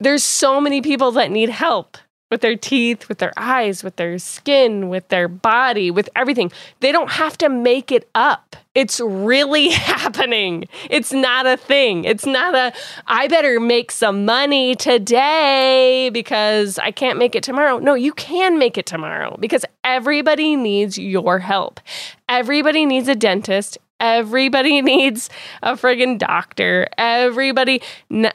there's 0.00 0.24
so 0.24 0.62
many 0.62 0.80
people 0.80 1.12
that 1.12 1.30
need 1.30 1.50
help 1.50 1.98
with 2.30 2.40
their 2.40 2.56
teeth, 2.56 3.06
with 3.08 3.18
their 3.18 3.34
eyes, 3.36 3.84
with 3.84 3.96
their 3.96 4.18
skin, 4.18 4.88
with 4.88 5.06
their 5.08 5.28
body, 5.28 5.90
with 5.90 6.08
everything. 6.16 6.50
They 6.80 6.90
don't 6.90 7.10
have 7.10 7.36
to 7.38 7.50
make 7.50 7.92
it 7.92 8.08
up. 8.14 8.56
It's 8.74 8.98
really 8.98 9.68
happening. 9.92 10.64
It's 10.88 11.12
not 11.12 11.46
a 11.46 11.58
thing. 11.58 12.04
It's 12.04 12.24
not 12.24 12.54
a 12.54 12.72
I 13.06 13.28
better 13.28 13.60
make 13.60 13.90
some 13.90 14.24
money 14.24 14.74
today 14.74 16.08
because 16.14 16.78
I 16.78 16.92
can't 16.92 17.18
make 17.18 17.34
it 17.34 17.42
tomorrow. 17.42 17.78
No, 17.78 17.92
you 17.92 18.14
can 18.14 18.58
make 18.58 18.78
it 18.78 18.86
tomorrow 18.86 19.36
because 19.38 19.66
everybody 19.84 20.56
needs 20.56 20.96
your 20.96 21.40
help. 21.40 21.78
Everybody 22.26 22.86
needs 22.86 23.08
a 23.08 23.14
dentist. 23.14 23.76
Everybody 24.00 24.80
needs 24.82 25.30
a 25.62 25.72
friggin' 25.72 26.18
doctor. 26.18 26.88
Everybody, 26.96 27.82
n- 28.10 28.32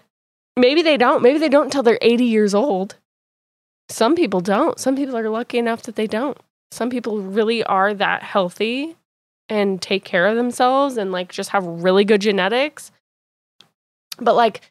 maybe 0.58 0.82
they 0.82 0.98
don't. 0.98 1.22
Maybe 1.22 1.40
they 1.40 1.50
don't 1.50 1.66
until 1.66 1.84
they're 1.84 2.00
80 2.02 2.26
years 2.26 2.54
old. 2.54 2.96
Some 3.90 4.16
people 4.16 4.40
don't. 4.40 4.80
Some 4.80 4.96
people 4.96 5.18
are 5.18 5.30
lucky 5.30 5.58
enough 5.58 5.84
that 5.84 5.96
they 5.96 6.08
don't. 6.08 6.38
Some 6.72 6.90
people 6.90 7.22
really 7.22 7.64
are 7.64 7.94
that 7.94 8.24
healthy 8.24 8.96
and 9.50 9.82
take 9.82 10.04
care 10.04 10.26
of 10.26 10.36
themselves 10.36 10.98
and 10.98 11.12
like 11.12 11.32
just 11.32 11.52
have 11.52 11.66
really 11.66 12.06
good 12.06 12.22
genetics. 12.22 12.92
But 14.18 14.36
like 14.36 14.62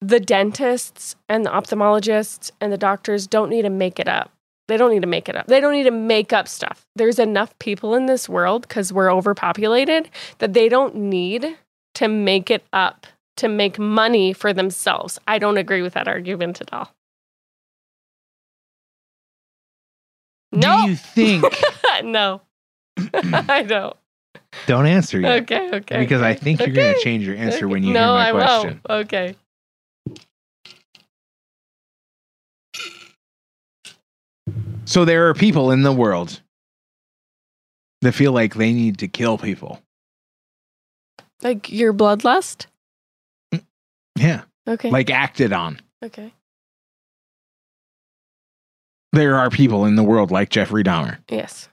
the 0.00 0.20
dentists 0.20 1.16
and 1.28 1.44
the 1.44 1.50
ophthalmologists 1.50 2.50
and 2.60 2.72
the 2.72 2.78
doctors 2.78 3.26
don't 3.26 3.50
need 3.50 3.62
to 3.62 3.70
make 3.70 3.98
it 3.98 4.08
up. 4.08 4.33
They 4.66 4.76
don't 4.76 4.90
need 4.90 5.02
to 5.02 5.08
make 5.08 5.28
it 5.28 5.36
up. 5.36 5.46
They 5.46 5.60
don't 5.60 5.72
need 5.72 5.84
to 5.84 5.90
make 5.90 6.32
up 6.32 6.48
stuff. 6.48 6.86
There's 6.96 7.18
enough 7.18 7.58
people 7.58 7.94
in 7.94 8.06
this 8.06 8.28
world 8.28 8.62
because 8.62 8.92
we're 8.92 9.12
overpopulated 9.12 10.08
that 10.38 10.54
they 10.54 10.68
don't 10.68 10.94
need 10.94 11.56
to 11.94 12.08
make 12.08 12.50
it 12.50 12.64
up 12.72 13.06
to 13.36 13.48
make 13.48 13.78
money 13.78 14.32
for 14.32 14.52
themselves. 14.52 15.18
I 15.28 15.38
don't 15.38 15.58
agree 15.58 15.82
with 15.82 15.94
that 15.94 16.08
argument 16.08 16.60
at 16.60 16.72
all. 16.72 16.94
No, 20.52 20.82
Do 20.84 20.90
you 20.90 20.96
think? 20.96 21.44
no, 22.04 22.40
I 23.14 23.64
don't. 23.66 23.96
don't 24.66 24.86
answer 24.86 25.18
yet. 25.20 25.42
Okay, 25.42 25.70
okay. 25.74 25.98
Because 25.98 26.22
I 26.22 26.34
think 26.34 26.60
you're 26.60 26.70
going 26.70 26.94
to 26.94 27.00
change 27.00 27.26
your 27.26 27.36
answer 27.36 27.56
okay. 27.56 27.66
when 27.66 27.82
you 27.82 27.92
no, 27.92 28.00
hear 28.00 28.08
my 28.08 28.28
I 28.28 28.32
question. 28.32 28.80
Won't. 28.88 29.06
Okay. 29.06 29.36
So 34.86 35.04
there 35.04 35.28
are 35.28 35.34
people 35.34 35.70
in 35.70 35.82
the 35.82 35.92
world 35.92 36.40
that 38.02 38.12
feel 38.12 38.32
like 38.32 38.54
they 38.54 38.72
need 38.72 38.98
to 38.98 39.08
kill 39.08 39.38
people. 39.38 39.80
Like 41.42 41.70
your 41.72 41.92
bloodlust? 41.92 42.66
Yeah, 44.16 44.42
Okay. 44.68 44.90
like 44.90 45.10
acted 45.10 45.52
on. 45.52 45.80
okay. 46.02 46.32
There 49.12 49.36
are 49.36 49.48
people 49.50 49.84
in 49.84 49.94
the 49.94 50.02
world 50.02 50.30
like 50.32 50.50
Jeffrey 50.50 50.82
Dahmer, 50.82 51.18
Yes. 51.30 51.68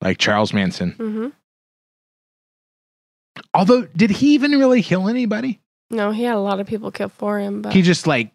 like 0.00 0.18
Charles 0.18 0.52
Manson. 0.52 0.92
Mm-hmm. 0.92 1.28
Although, 3.54 3.82
did 3.86 4.10
he 4.10 4.34
even 4.34 4.52
really 4.52 4.82
kill 4.82 5.08
anybody? 5.08 5.60
No, 5.90 6.12
he 6.12 6.22
had 6.22 6.36
a 6.36 6.40
lot 6.40 6.60
of 6.60 6.66
people 6.68 6.92
killed 6.92 7.12
for 7.12 7.38
him, 7.40 7.62
but 7.62 7.72
He 7.72 7.82
just 7.82 8.06
like 8.06 8.30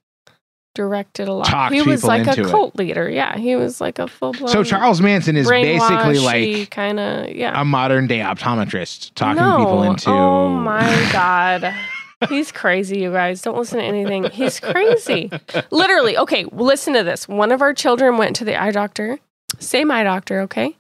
directed 0.76 1.28
a 1.28 1.34
lot. 1.34 1.48
talked 1.48 1.74
he 1.74 1.82
was 1.82 2.04
like 2.04 2.28
a 2.28 2.30
into 2.30 2.44
it. 2.44 2.52
cult 2.52 2.76
leader. 2.76 3.10
Yeah, 3.10 3.38
he 3.38 3.56
was 3.56 3.82
like 3.82 3.98
a 3.98 4.08
full 4.08 4.34
blown. 4.34 4.50
so. 4.50 4.64
Charles 4.64 5.02
Manson 5.02 5.36
is 5.36 5.50
basically 5.50 6.20
like 6.20 6.70
kind 6.70 7.00
of 7.00 7.30
yeah. 7.30 7.60
a 7.60 7.66
modern 7.66 8.06
day 8.06 8.20
optometrist 8.20 9.14
talking 9.16 9.42
no. 9.42 9.58
people 9.58 9.84
into. 9.84 10.10
Oh 10.10 10.50
my 10.50 11.10
god. 11.12 11.74
He's 12.30 12.52
crazy, 12.52 13.00
you 13.00 13.12
guys. 13.12 13.42
Don't 13.42 13.58
listen 13.58 13.80
to 13.80 13.86
anything. 13.86 14.24
He's 14.32 14.60
crazy. 14.60 15.30
Literally. 15.72 16.18
Okay, 16.18 16.46
listen 16.52 16.94
to 16.94 17.04
this. 17.04 17.28
One 17.28 17.52
of 17.52 17.62
our 17.62 17.74
children 17.74 18.18
went 18.18 18.36
to 18.38 18.46
the 18.46 18.60
eye 18.60 18.72
doctor. 18.72 19.20
Same 19.60 19.92
eye 19.92 20.04
doctor, 20.04 20.42
okay? 20.42 20.76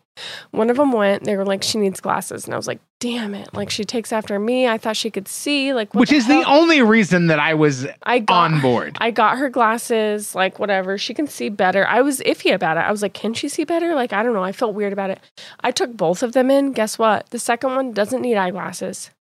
One 0.51 0.69
of 0.69 0.77
them 0.77 0.91
went. 0.91 1.23
They 1.23 1.35
were 1.35 1.45
like, 1.45 1.63
she 1.63 1.77
needs 1.77 1.99
glasses. 1.99 2.45
And 2.45 2.53
I 2.53 2.57
was 2.57 2.67
like, 2.67 2.79
damn 2.99 3.35
it. 3.35 3.53
Like 3.53 3.69
she 3.69 3.83
takes 3.83 4.13
after 4.13 4.39
me. 4.39 4.67
I 4.67 4.77
thought 4.77 4.95
she 4.97 5.11
could 5.11 5.27
see. 5.27 5.73
Like, 5.73 5.93
Which 5.93 6.09
the 6.09 6.15
is 6.15 6.27
the 6.27 6.43
only 6.43 6.81
reason 6.81 7.27
that 7.27 7.39
I 7.39 7.53
was 7.53 7.85
I 8.03 8.19
got, 8.19 8.51
on 8.51 8.61
board. 8.61 8.97
I 8.99 9.11
got 9.11 9.37
her 9.37 9.49
glasses, 9.49 10.33
like 10.33 10.59
whatever. 10.59 10.97
She 10.97 11.13
can 11.13 11.27
see 11.27 11.49
better. 11.49 11.85
I 11.87 12.01
was 12.01 12.19
iffy 12.21 12.53
about 12.53 12.77
it. 12.77 12.81
I 12.81 12.91
was 12.91 13.01
like, 13.01 13.13
can 13.13 13.33
she 13.33 13.49
see 13.49 13.63
better? 13.63 13.93
Like, 13.95 14.13
I 14.13 14.23
don't 14.23 14.33
know. 14.33 14.43
I 14.43 14.51
felt 14.51 14.73
weird 14.73 14.93
about 14.93 15.09
it. 15.09 15.19
I 15.61 15.71
took 15.71 15.95
both 15.95 16.23
of 16.23 16.33
them 16.33 16.49
in. 16.49 16.71
Guess 16.71 16.97
what? 16.97 17.29
The 17.29 17.39
second 17.39 17.75
one 17.75 17.91
doesn't 17.91 18.21
need 18.21 18.35
eyeglasses. 18.35 19.11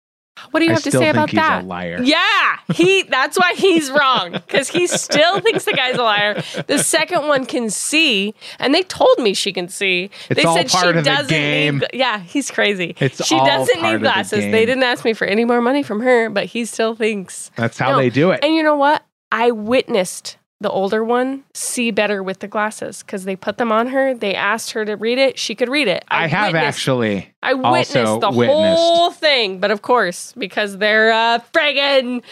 What 0.50 0.60
do 0.60 0.66
you 0.66 0.72
I 0.72 0.74
have 0.74 0.82
to 0.82 0.90
say 0.90 0.98
think 0.98 1.14
about 1.14 1.30
he's 1.30 1.38
that? 1.38 1.62
a 1.62 1.66
liar. 1.66 2.00
Yeah, 2.02 2.58
he. 2.74 3.04
That's 3.04 3.38
why 3.38 3.54
he's 3.54 3.88
wrong 3.90 4.32
because 4.32 4.68
he 4.68 4.86
still 4.88 5.38
thinks 5.40 5.64
the 5.64 5.72
guy's 5.72 5.96
a 5.96 6.02
liar. 6.02 6.42
The 6.66 6.78
second 6.78 7.28
one 7.28 7.46
can 7.46 7.70
see, 7.70 8.34
and 8.58 8.74
they 8.74 8.82
told 8.82 9.16
me 9.18 9.32
she 9.34 9.52
can 9.52 9.68
see. 9.68 10.10
It's 10.28 10.40
they 10.40 10.44
all 10.44 10.56
said 10.56 10.68
part 10.70 10.92
she 10.94 10.98
of 10.98 11.04
doesn't 11.04 11.28
game. 11.28 11.78
need. 11.78 11.88
Yeah, 11.94 12.18
he's 12.18 12.50
crazy. 12.50 12.96
It's 12.98 13.24
she 13.24 13.36
all 13.36 13.46
doesn't 13.46 13.80
part 13.80 13.94
of 13.94 14.00
need 14.00 14.06
the 14.08 14.12
glasses. 14.12 14.40
game. 14.40 14.50
They 14.50 14.66
didn't 14.66 14.82
ask 14.82 15.04
me 15.04 15.12
for 15.12 15.24
any 15.24 15.44
more 15.44 15.60
money 15.60 15.82
from 15.84 16.00
her, 16.00 16.28
but 16.30 16.46
he 16.46 16.64
still 16.64 16.96
thinks. 16.96 17.52
That's 17.56 17.78
how 17.78 17.92
No, 17.92 17.98
they 17.98 18.10
do 18.10 18.32
it. 18.32 18.40
And 18.42 18.54
you 18.54 18.62
know 18.64 18.76
what? 18.76 19.04
I 19.30 19.52
witnessed 19.52 20.36
the 20.64 20.70
older 20.70 21.04
one 21.04 21.44
see 21.52 21.90
better 21.90 22.22
with 22.22 22.38
the 22.38 22.48
glasses 22.48 23.02
because 23.02 23.24
they 23.24 23.36
put 23.36 23.58
them 23.58 23.70
on 23.70 23.88
her. 23.88 24.14
They 24.14 24.34
asked 24.34 24.70
her 24.72 24.82
to 24.86 24.94
read 24.94 25.18
it. 25.18 25.38
She 25.38 25.54
could 25.54 25.68
read 25.68 25.88
it. 25.88 26.02
I, 26.08 26.26
have 26.26 26.54
actually. 26.54 27.28
I 27.42 27.52
witnessed 27.52 27.92
the 27.92 28.30
witnessed. 28.30 28.78
whole 28.80 29.10
thing, 29.10 29.58
but 29.58 29.70
of 29.70 29.82
course, 29.82 30.32
because 30.38 30.78
they're 30.78 31.12
uh, 31.12 31.40
friggin' 31.52 32.22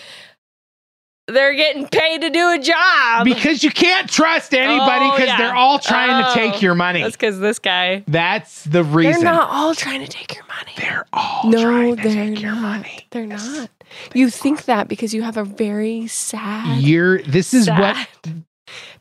they're 1.29 1.55
getting 1.55 1.87
paid 1.89 2.23
to 2.23 2.31
do 2.31 2.51
a 2.53 2.59
job. 2.59 3.25
Because 3.25 3.63
you 3.63 3.71
can't 3.71 4.09
trust 4.09 4.55
anybody 4.55 5.05
Oh, 5.05 5.13
because 5.13 5.29
yeah. 5.29 5.37
they're 5.37 5.55
all 5.55 5.79
trying 5.79 6.25
Oh, 6.25 6.29
to 6.29 6.35
take 6.35 6.63
your 6.63 6.75
money. 6.75 7.03
That's 7.03 7.15
because 7.17 7.39
this 7.39 7.59
guy. 7.59 8.03
That's 8.09 8.65
the 8.65 8.83
reason. 8.83 9.23
They're 9.25 9.33
not 9.33 9.51
all 9.51 9.75
trying 9.75 10.01
to 10.01 10.09
take 10.09 10.35
your 10.35 10.45
money. 10.47 10.73
They're 10.79 11.07
all 11.13 11.51
no, 11.51 11.63
trying 11.63 11.97
to 11.97 12.03
they're 12.03 12.31
take 12.31 12.41
your 12.41 12.55
money. 12.57 13.07
They're 13.11 13.27
not. 13.27 13.69
You 14.15 14.31
think 14.31 14.65
that 14.65 14.89
because 14.89 15.15
you 15.15 15.23
have 15.23 15.37
a 15.37 15.45
very 15.45 16.07
sad, 16.07 16.81
You're 16.83 17.23
this 17.23 17.55
is 17.55 17.69
what 17.69 17.97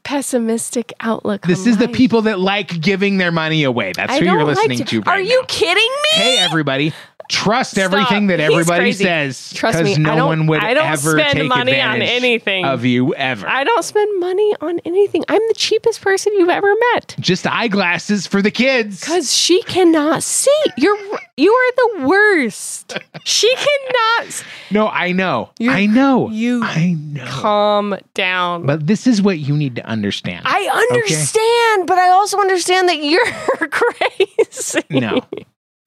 pessimistic 0.04 0.94
outlook. 1.00 1.44
this 1.44 1.66
is 1.66 1.78
the 1.78 1.88
people 1.88 2.24
that 2.24 2.39
like 2.39 2.82
giving 2.82 3.18
their 3.18 3.32
money 3.32 3.64
away. 3.64 3.94
That's 3.96 4.12
I 4.12 4.20
who 4.20 4.26
you're 4.26 4.38
don't 4.38 4.48
like 4.48 4.58
listening 4.58 4.86
to, 4.86 4.98
Are 5.10 5.16
right 5.18 5.26
you 5.26 5.44
kidding 5.48 5.76
me? 5.76 6.10
Hey 6.12 6.38
everybody, 6.39 6.94
trust 7.32 7.71
Stop. 7.71 7.84
everything 7.86 8.27
that 8.27 8.39
everybody 8.39 8.91
says. 8.91 9.53
Trust 9.53 9.82
me, 9.84 9.95
no 9.95 10.11
I 10.11 10.15
don't- 10.15 10.27
one 10.27 10.47
would 10.47 10.63
I 10.63 10.73
don't 10.73 10.86
ever 10.88 11.17
spend 11.19 11.47
money 11.47 11.79
on 11.79 12.01
anything. 12.01 12.65
of 12.65 12.84
you 12.86 13.15
ever. 13.15 13.47
I 13.47 13.63
don't 13.63 13.84
spend 13.84 14.19
money 14.19 14.53
on 14.61 14.79
anything. 14.86 15.23
I'm 15.29 15.41
the 15.47 15.53
cheapest 15.55 16.01
person 16.01 16.34
you've 16.34 16.49
ever 16.49 16.71
met. 16.93 17.15
Just 17.19 17.47
eyeglasses 17.47 18.27
for 18.27 18.41
the 18.41 18.51
kids. 18.51 18.99
Because 18.99 19.34
she 19.36 19.61
cannot 19.63 20.23
see. 20.23 20.51
You're 20.77 20.97
you 21.38 21.51
are 21.51 21.71
the 21.99 22.07
worst. 22.07 22.97
She 23.23 23.53
cannot 23.55 24.43
No, 24.69 24.88
I 24.88 25.11
know. 25.11 25.49
You're- 25.59 25.75
I 25.75 25.86
know. 25.86 26.29
you 26.29 26.61
I 26.63 26.95
know. 26.99 27.25
calm 27.27 27.95
down. 28.13 28.65
But 28.65 28.86
this 28.88 29.07
is 29.07 29.21
what 29.21 29.39
you 29.39 29.55
need 29.55 29.75
to 29.77 29.86
understand. 29.86 30.43
I 30.45 30.61
understand, 30.91 31.88
but 31.88 31.97
I 31.97 32.09
also 32.09 32.39
understand 32.39 32.89
that 32.89 32.97
you're 33.03 33.25
crazy. 33.69 34.82
no. 34.89 35.21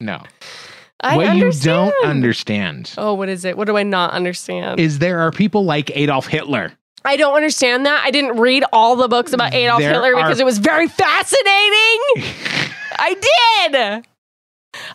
No. 0.01 0.21
I 1.05 1.17
what 1.17 1.27
understand. 1.27 1.87
you 1.87 1.93
don't 2.01 2.07
understand 2.11 2.93
Oh, 2.97 3.15
what 3.15 3.29
is 3.29 3.45
it? 3.45 3.57
What 3.57 3.67
do 3.67 3.77
I 3.77 3.83
not 3.83 4.13
understand? 4.13 4.81
is 4.81 4.99
there 4.99 5.21
are 5.21 5.31
people 5.31 5.65
like 5.65 5.91
Adolf 5.97 6.27
Hitler. 6.27 6.73
I 7.05 7.17
don't 7.17 7.35
understand 7.35 7.85
that. 7.87 8.03
I 8.05 8.11
didn't 8.11 8.39
read 8.39 8.65
all 8.73 8.97
the 8.97 9.09
books 9.09 9.33
about 9.35 9.53
Adolf 9.55 9.81
There 9.81 9.93
Hitler 9.93 10.15
are- 10.15 10.23
because 10.23 10.41
it 10.41 10.47
was 10.47 10.59
very 10.59 10.89
fascinating. 10.89 12.01
I 12.97 13.15
did. 13.69 14.05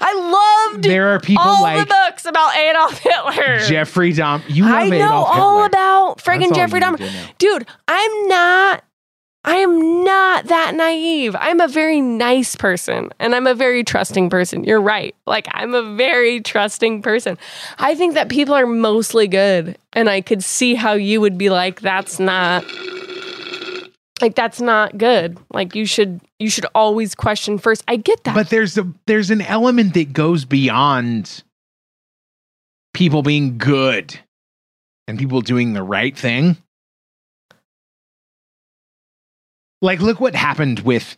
I 0.01 0.69
loved 0.73 0.83
There 0.83 1.09
are 1.13 1.19
people 1.19 1.43
all 1.45 1.61
like 1.63 1.79
the 1.87 1.93
books 1.93 2.25
about 2.25 2.55
Adolf 2.57 2.97
Hitler. 2.99 3.59
Jeffrey 3.59 4.11
Dahmer. 4.13 4.41
You 4.49 4.63
love 4.65 4.73
I 4.73 4.89
know 4.89 4.95
Adolf 5.05 5.27
all 5.29 5.55
Hitler. 5.63 5.65
about 5.67 6.17
That's 6.17 6.27
friggin' 6.27 6.47
all 6.49 6.55
Jeffrey 6.55 6.79
you 6.79 6.85
Dahmer. 6.85 6.97
to 6.97 7.03
know. 7.05 7.25
Dude, 7.37 7.67
I'm 7.87 8.27
not 8.27 8.83
I 9.45 9.55
am 9.55 10.03
not 10.03 10.45
that 10.47 10.75
naive. 10.75 11.35
I'm 11.39 11.61
a 11.61 11.67
very 11.67 12.01
nice 12.01 12.55
person 12.55 13.09
and 13.19 13.33
I'm 13.33 13.47
a 13.47 13.55
very 13.55 13.83
trusting 13.83 14.29
person. 14.29 14.65
You're 14.65 14.81
right. 14.81 15.15
Like 15.25 15.47
I'm 15.51 15.73
a 15.73 15.95
very 15.95 16.41
trusting 16.41 17.01
person. 17.01 17.37
I 17.77 17.95
think 17.95 18.15
that 18.15 18.29
people 18.29 18.53
are 18.53 18.67
mostly 18.67 19.27
good 19.27 19.77
and 19.93 20.09
I 20.09 20.21
could 20.21 20.43
see 20.43 20.75
how 20.75 20.93
you 20.93 21.21
would 21.21 21.37
be 21.37 21.49
like 21.49 21.79
that's 21.79 22.19
not 22.19 22.65
like 24.21 24.35
that's 24.35 24.59
not 24.59 24.97
good. 24.97 25.37
Like 25.53 25.73
you 25.73 25.85
should 25.85 26.19
you 26.37 26.49
should 26.49 26.65
always 26.75 27.15
question 27.15 27.57
first. 27.57 27.83
I 27.87 27.95
get 27.95 28.23
that. 28.25 28.35
But 28.35 28.49
there's 28.49 28.77
a 28.77 28.91
there's 29.07 29.31
an 29.31 29.41
element 29.41 29.93
that 29.93 30.11
goes 30.11 30.43
beyond 30.43 31.43
people 32.93 33.23
being 33.23 33.57
good 33.57 34.19
and 35.07 35.17
people 35.17 35.39
doing 35.39 35.73
the 35.73 35.83
right 35.83 36.17
thing. 36.17 36.57
Like 39.81 40.01
look 40.01 40.19
what 40.19 40.35
happened 40.35 40.79
with 40.81 41.15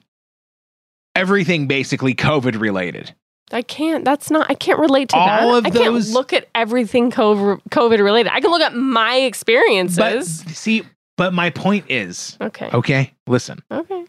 everything 1.15 1.67
basically 1.67 2.13
COVID 2.15 2.59
related. 2.59 3.13
I 3.53 3.61
can't. 3.63 4.05
That's 4.05 4.31
not. 4.31 4.49
I 4.49 4.53
can't 4.53 4.79
relate 4.79 5.09
to 5.09 5.17
All 5.17 5.27
that. 5.53 5.57
of 5.59 5.65
I 5.65 5.69
can't 5.71 5.93
those- 5.93 6.13
look 6.13 6.31
at 6.31 6.47
everything 6.55 7.11
COVID, 7.11 7.99
related. 7.99 8.31
I 8.31 8.39
can 8.39 8.49
look 8.51 8.61
at 8.61 8.73
my 8.75 9.19
But 9.19 9.25
experiences. 9.25 10.39
see, 10.57 10.83
but 11.17 11.33
my 11.33 11.49
point 11.49 11.85
is, 11.89 12.37
okay. 12.39 12.69
okay, 12.73 13.13
listen. 13.27 13.61
Okay. 13.71 14.05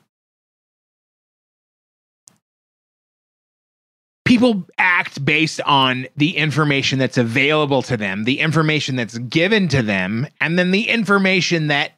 people 4.24 4.64
act 4.78 5.22
based 5.24 5.61
on 5.62 6.07
the 6.16 6.36
information 6.36 6.98
that's 6.98 7.18
available 7.18 7.82
to 7.82 7.96
them, 7.96 8.24
the 8.24 8.38
information 8.40 8.96
that's 8.96 9.18
given 9.18 9.68
to 9.68 9.82
them, 9.82 10.26
and 10.40 10.59
then 10.59 10.70
the 10.70 10.88
information 10.88 11.66
that 11.66 11.92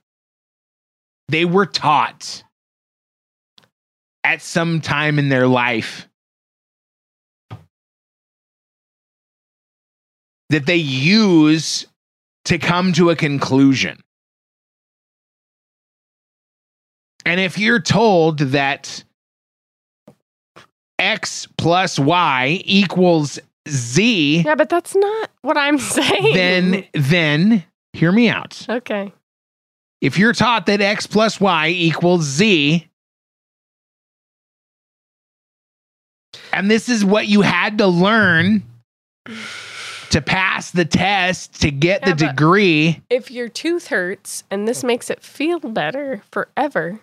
they 1.29 1.45
were 1.45 1.67
taught 1.67 2.43
at 4.25 4.41
some 4.43 4.81
time 4.81 5.19
in 5.19 5.29
their 5.29 5.47
life 5.47 6.09
that 10.51 10.67
they 10.67 10.77
use 10.77 11.87
to 12.47 12.59
come 12.59 12.93
to 12.95 13.11
a 13.11 13.17
conclusion. 13.17 13.99
And 17.27 17.41
if 17.41 17.59
you're 17.59 17.81
told 17.81 18.39
that 18.39 19.03
x 20.99 21.49
plus 21.57 21.99
y 21.99 22.61
equals 22.65 23.39
z, 23.69 24.43
Yeah, 24.43 24.55
but 24.55 24.69
that's 24.69 24.95
not 24.95 25.31
what 25.43 25.57
I'm 25.57 25.79
saying. 25.79 26.35
then 26.35 26.85
then 26.93 27.65
hear 27.93 28.13
me 28.13 28.29
out. 28.29 28.65
okay. 28.69 29.13
If 30.01 30.19
you're 30.19 30.35
taught 30.35 30.67
that 30.67 30.83
x 30.83 31.07
plus 31.07 31.41
y 31.41 31.69
equals 31.69 32.25
z, 32.25 32.89
and 36.57 36.71
this 36.71 36.89
is 36.89 37.05
what 37.05 37.27
you 37.27 37.43
had 37.43 37.79
to 37.79 37.87
learn 37.87 38.63
to 40.11 40.21
pass 40.21 40.71
the 40.71 40.85
test 40.85 41.61
to 41.63 41.71
get 41.71 42.01
Yeah, 42.03 42.15
the 42.15 42.27
degree, 42.29 43.01
If 43.11 43.31
your 43.31 43.49
tooth 43.49 43.89
hurts 43.89 44.45
and 44.51 44.69
this 44.69 44.85
makes 44.85 45.11
it 45.11 45.23
feel 45.23 45.59
better 45.59 46.23
forever, 46.31 47.01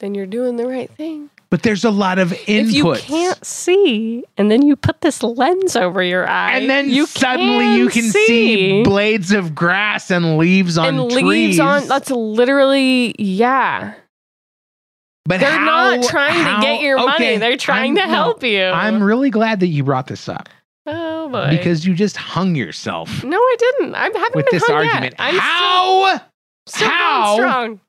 then 0.00 0.14
you're 0.14 0.26
doing 0.26 0.56
the 0.56 0.66
right 0.66 0.90
thing. 0.90 1.30
but 1.50 1.62
there's 1.62 1.84
a 1.84 1.90
lot 1.90 2.18
of 2.18 2.30
inputs. 2.30 2.46
If 2.46 2.72
you 2.72 2.94
can't 2.94 3.44
see 3.44 4.24
and 4.38 4.50
then 4.50 4.62
you 4.62 4.76
put 4.76 5.02
this 5.02 5.22
lens 5.22 5.76
over 5.76 6.02
your 6.02 6.26
eye, 6.28 6.56
and 6.56 6.70
then 6.70 6.88
you 6.88 7.06
suddenly 7.06 7.76
you 7.76 7.88
can 7.88 8.02
see. 8.04 8.26
see 8.26 8.82
blades 8.82 9.32
of 9.32 9.54
grass 9.54 10.10
and 10.10 10.38
leaves 10.38 10.78
on 10.78 10.98
and 10.98 11.10
trees. 11.10 11.24
leaves 11.24 11.60
on. 11.60 11.86
That's 11.86 12.10
literally 12.10 13.14
yeah. 13.18 13.94
But 15.26 15.40
They're 15.40 15.50
how- 15.50 15.94
not 15.96 16.04
trying 16.08 16.42
how- 16.44 16.56
to 16.60 16.66
get 16.66 16.80
your 16.80 16.96
money. 16.98 17.36
They're 17.36 17.56
trying 17.56 17.98
I'm- 17.98 18.08
to 18.08 18.14
help 18.14 18.42
you. 18.42 18.64
I'm 18.64 19.02
really 19.02 19.30
glad 19.30 19.60
that 19.60 19.68
you 19.68 19.84
brought 19.84 20.06
this 20.06 20.28
up 20.28 20.48
oh 20.86 21.28
boy. 21.28 21.48
because 21.50 21.86
you 21.86 21.94
just 21.94 22.16
hung 22.16 22.54
yourself 22.56 23.22
no, 23.24 23.36
I 23.38 23.56
didn't. 23.58 23.94
I 23.94 24.04
haven't 24.04 24.34
with 24.34 24.46
this 24.50 24.68
argument. 24.68 25.14
Yet. 25.18 25.20
I'm 25.20 25.36
how? 25.36 26.06
still, 26.06 26.26
still 26.66 26.88
how? 26.88 27.34
strong. 27.36 27.80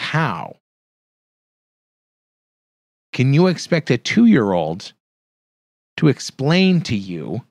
How 0.00 0.56
can 3.12 3.32
you 3.32 3.46
expect 3.46 3.90
a 3.90 3.98
two 3.98 4.26
year 4.26 4.52
old 4.52 4.92
to 5.96 6.08
explain 6.08 6.80
to 6.82 6.96
you 6.96 7.42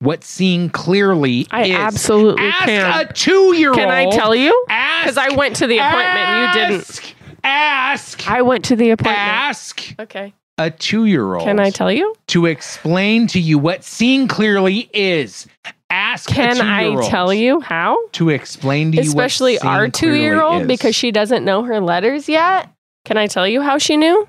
what 0.00 0.24
seeing 0.24 0.68
clearly 0.68 1.46
I 1.50 1.64
is? 1.66 1.76
absolutely 1.76 2.44
Ask 2.48 2.64
can. 2.66 3.00
a 3.06 3.12
two 3.12 3.54
year 3.56 3.70
old. 3.70 3.78
Can 3.78 3.88
I 3.90 4.10
tell 4.10 4.34
you? 4.34 4.64
Because 4.66 5.16
I 5.16 5.34
went 5.34 5.56
to 5.56 5.66
the 5.66 5.78
appointment. 5.78 6.18
And 6.18 6.54
you 6.54 6.60
didn't. 6.78 7.14
Ask, 7.46 8.18
Ask. 8.20 8.30
I 8.30 8.42
went 8.42 8.64
to 8.66 8.76
the 8.76 8.90
appointment. 8.90 9.18
ask 9.18 9.94
Okay. 9.98 10.34
a 10.58 10.70
two 10.70 11.04
year 11.06 11.34
old. 11.34 11.44
Can 11.44 11.58
I 11.60 11.70
tell 11.70 11.90
you? 11.92 12.14
to 12.28 12.46
explain 12.46 13.26
to 13.28 13.40
you 13.40 13.58
what 13.58 13.84
seeing 13.84 14.28
clearly 14.28 14.88
is? 14.92 15.46
Ask. 15.88 16.30
a 16.30 16.34
Can 16.34 16.60
I 16.60 16.84
two-year-old 16.84 17.10
tell 17.10 17.32
you 17.32 17.60
how? 17.60 18.08
to 18.12 18.30
explain 18.30 18.90
to 18.92 18.96
you? 18.96 19.02
Especially 19.02 19.54
what 19.54 19.62
seeing 19.62 19.72
our 19.72 19.88
two-year-old 19.88 20.62
is? 20.62 20.66
because 20.68 20.96
she 20.96 21.12
doesn't 21.12 21.44
know 21.44 21.62
her 21.62 21.80
letters 21.80 22.28
yet. 22.28 22.68
Can 23.04 23.16
I 23.16 23.28
tell 23.28 23.46
you 23.46 23.62
how 23.62 23.78
she 23.78 23.96
knew? 23.96 24.26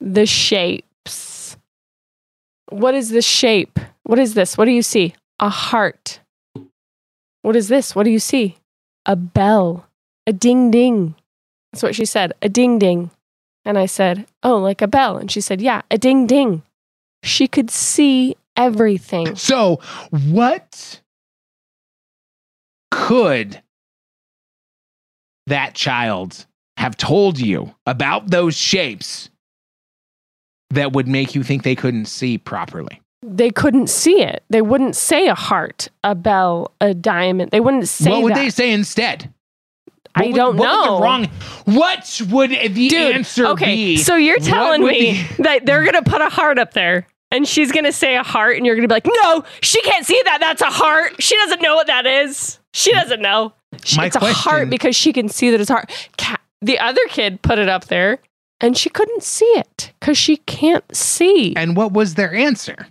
The 0.00 0.26
shapes. 0.26 1.56
What 2.68 2.94
is 2.94 3.08
the 3.08 3.22
shape? 3.22 3.80
What 4.02 4.18
is 4.18 4.34
this? 4.34 4.58
What 4.58 4.66
do 4.66 4.70
you 4.72 4.82
see? 4.82 5.14
A 5.40 5.48
heart. 5.48 6.20
What 7.42 7.56
is 7.56 7.68
this? 7.68 7.96
What 7.96 8.04
do 8.04 8.10
you 8.10 8.18
see? 8.20 8.56
A 9.06 9.16
bell. 9.16 9.86
A 10.26 10.32
ding 10.34 10.70
ding. 10.70 11.14
That's 11.72 11.82
what 11.82 11.94
she 11.94 12.04
said. 12.04 12.32
A 12.42 12.48
ding 12.48 12.78
ding. 12.78 13.10
And 13.64 13.78
I 13.78 13.86
said, 13.86 14.26
Oh, 14.42 14.56
like 14.56 14.82
a 14.82 14.86
bell. 14.88 15.16
And 15.18 15.30
she 15.30 15.40
said, 15.40 15.60
Yeah, 15.60 15.82
a 15.90 15.98
ding 15.98 16.26
ding. 16.26 16.62
She 17.22 17.48
could 17.48 17.70
see 17.70 18.36
everything. 18.56 19.34
So, 19.36 19.80
what 20.10 21.00
could 22.90 23.62
that 25.46 25.74
child 25.74 26.46
have 26.76 26.96
told 26.96 27.38
you 27.38 27.74
about 27.86 28.30
those 28.30 28.56
shapes 28.56 29.30
that 30.70 30.92
would 30.92 31.08
make 31.08 31.34
you 31.34 31.42
think 31.42 31.62
they 31.62 31.74
couldn't 31.74 32.06
see 32.06 32.38
properly? 32.38 33.00
They 33.22 33.50
couldn't 33.50 33.88
see 33.88 34.22
it. 34.22 34.44
They 34.48 34.62
wouldn't 34.62 34.94
say 34.96 35.28
a 35.28 35.34
heart, 35.34 35.88
a 36.04 36.14
bell, 36.14 36.72
a 36.80 36.94
diamond. 36.94 37.50
They 37.50 37.60
wouldn't 37.60 37.88
say 37.88 38.10
what 38.10 38.22
would 38.22 38.34
that. 38.34 38.38
they 38.38 38.50
say 38.50 38.70
instead? 38.70 39.32
What 40.18 40.24
I 40.24 40.26
would- 40.28 40.36
don't 40.36 40.56
what 40.56 40.68
would 40.78 40.86
know. 40.86 40.96
the 40.96 41.02
wrong. 41.02 41.24
What 41.64 42.20
would 42.30 42.50
the 42.50 42.88
Dude, 42.88 43.14
answer 43.14 43.46
okay, 43.48 43.74
be? 43.74 43.96
so 43.98 44.16
you're 44.16 44.38
telling 44.38 44.84
me 44.84 45.22
the- 45.36 45.42
that 45.44 45.66
they're 45.66 45.84
gonna 45.84 46.02
put 46.02 46.20
a 46.20 46.28
heart 46.28 46.58
up 46.58 46.72
there, 46.74 47.06
and 47.30 47.46
she's 47.46 47.72
gonna 47.72 47.92
say 47.92 48.16
a 48.16 48.22
heart, 48.22 48.56
and 48.56 48.64
you're 48.66 48.74
gonna 48.76 48.88
be 48.88 48.94
like, 48.94 49.06
"No, 49.22 49.44
she 49.62 49.80
can't 49.82 50.06
see 50.06 50.20
that. 50.24 50.38
That's 50.40 50.62
a 50.62 50.70
heart. 50.70 51.22
She 51.22 51.36
doesn't 51.36 51.62
know 51.62 51.74
what 51.74 51.86
that 51.88 52.06
is. 52.06 52.58
She 52.74 52.92
doesn't 52.92 53.20
know. 53.20 53.52
She, 53.84 53.96
My 53.98 54.06
it's 54.06 54.16
a 54.16 54.32
heart 54.32 54.70
because 54.70 54.96
she 54.96 55.12
can 55.12 55.28
see 55.28 55.50
that 55.50 55.60
it's 55.60 55.70
a 55.70 55.74
heart." 55.74 56.10
Ca- 56.16 56.36
the 56.62 56.78
other 56.78 57.00
kid 57.08 57.42
put 57.42 57.58
it 57.58 57.68
up 57.68 57.84
there, 57.86 58.18
and 58.60 58.76
she 58.76 58.88
couldn't 58.90 59.22
see 59.22 59.44
it 59.56 59.92
because 60.00 60.16
she 60.18 60.38
can't 60.38 60.84
see. 60.96 61.54
and 61.56 61.76
what 61.76 61.92
was 61.92 62.14
their 62.14 62.34
answer? 62.34 62.88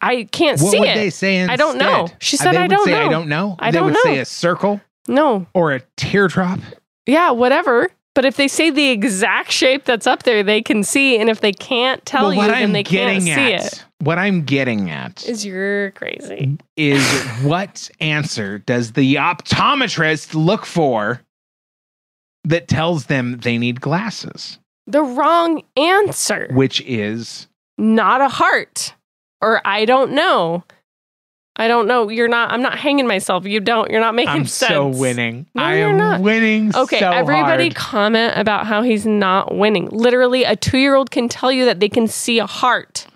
I 0.00 0.24
can't 0.32 0.60
What 0.60 0.70
see 0.72 0.78
would 0.80 0.88
it. 0.88 0.94
they 0.94 1.10
say 1.10 1.36
instead? 1.36 1.52
I 1.52 1.56
don't 1.56 1.78
know. 1.78 2.08
She 2.20 2.36
Uh, 2.36 2.42
said, 2.42 2.52
they 2.52 2.58
"I 2.58 2.62
would 2.62 2.70
don't 2.70 2.84
say, 2.86 2.94
I 2.94 3.08
don't 3.08 3.28
know. 3.28 3.54
I 3.58 3.70
they 3.70 3.78
don't 3.78 3.92
would 3.92 3.96
say 4.02 4.18
a 4.18 4.24
circle 4.24 4.80
no, 5.08 5.46
or 5.54 5.72
a 5.72 5.80
teardrop. 5.96 6.60
yeah, 7.06 7.30
whatever. 7.30 7.88
But 8.14 8.26
if 8.26 8.36
they 8.36 8.46
say 8.46 8.68
the 8.68 8.90
exact 8.90 9.50
shape 9.52 9.84
that's 9.86 10.06
up 10.06 10.24
there, 10.24 10.42
they 10.42 10.60
can 10.60 10.84
see, 10.84 11.18
and 11.18 11.30
if 11.30 11.40
they 11.40 11.52
can't 11.52 12.04
tell 12.04 12.24
well, 12.24 12.34
you, 12.34 12.40
then 12.42 12.50
I'm 12.64 12.72
they 12.72 12.82
can't 12.84 13.24
getting 13.24 13.34
see 13.34 13.54
it. 13.54 13.84
what 14.00 14.18
I'm 14.18 14.42
getting 14.42 14.90
at 14.90 15.26
Is 15.26 15.46
you're 15.46 15.92
crazy. 15.92 16.58
is 16.76 17.02
what 17.42 17.90
answer 18.00 18.58
does 18.58 18.92
the 18.92 19.14
optometrist 19.14 20.34
look 20.34 20.66
for 20.66 21.22
that 22.44 22.68
tells 22.68 23.06
them 23.06 23.38
they 23.38 23.56
need 23.56 23.80
glasses, 23.80 24.58
The 24.86 25.02
wrong 25.02 25.62
answer. 25.78 26.48
which 26.52 26.82
is 26.82 27.48
Not 27.78 28.20
a 28.20 28.28
heart. 28.28 28.94
Or 29.40 29.60
I 29.66 29.86
don't 29.86 30.12
know. 30.12 30.64
I 31.56 31.68
don't 31.68 31.86
know. 31.86 32.08
You're 32.08 32.28
not 32.28 32.50
I'm 32.50 32.62
not 32.62 32.78
hanging 32.78 33.06
myself. 33.06 33.44
You 33.46 33.60
don't. 33.60 33.90
You're 33.90 34.00
not 34.00 34.14
making 34.14 34.30
I'm 34.30 34.46
sense. 34.46 34.70
so 34.70 34.88
winning. 34.88 35.46
No, 35.54 35.62
I 35.62 35.76
you're 35.78 35.90
am 35.90 35.98
not. 35.98 36.20
winning. 36.22 36.74
Okay, 36.74 36.98
so 36.98 37.10
everybody 37.10 37.64
hard. 37.64 37.74
comment 37.74 38.32
about 38.36 38.66
how 38.66 38.82
he's 38.82 39.04
not 39.06 39.54
winning. 39.54 39.88
Literally, 39.90 40.44
a 40.44 40.56
two 40.56 40.78
year 40.78 40.94
old 40.94 41.10
can 41.10 41.28
tell 41.28 41.52
you 41.52 41.66
that 41.66 41.78
they 41.80 41.88
can 41.90 42.08
see 42.08 42.38
a 42.38 42.46
heart. 42.46 43.06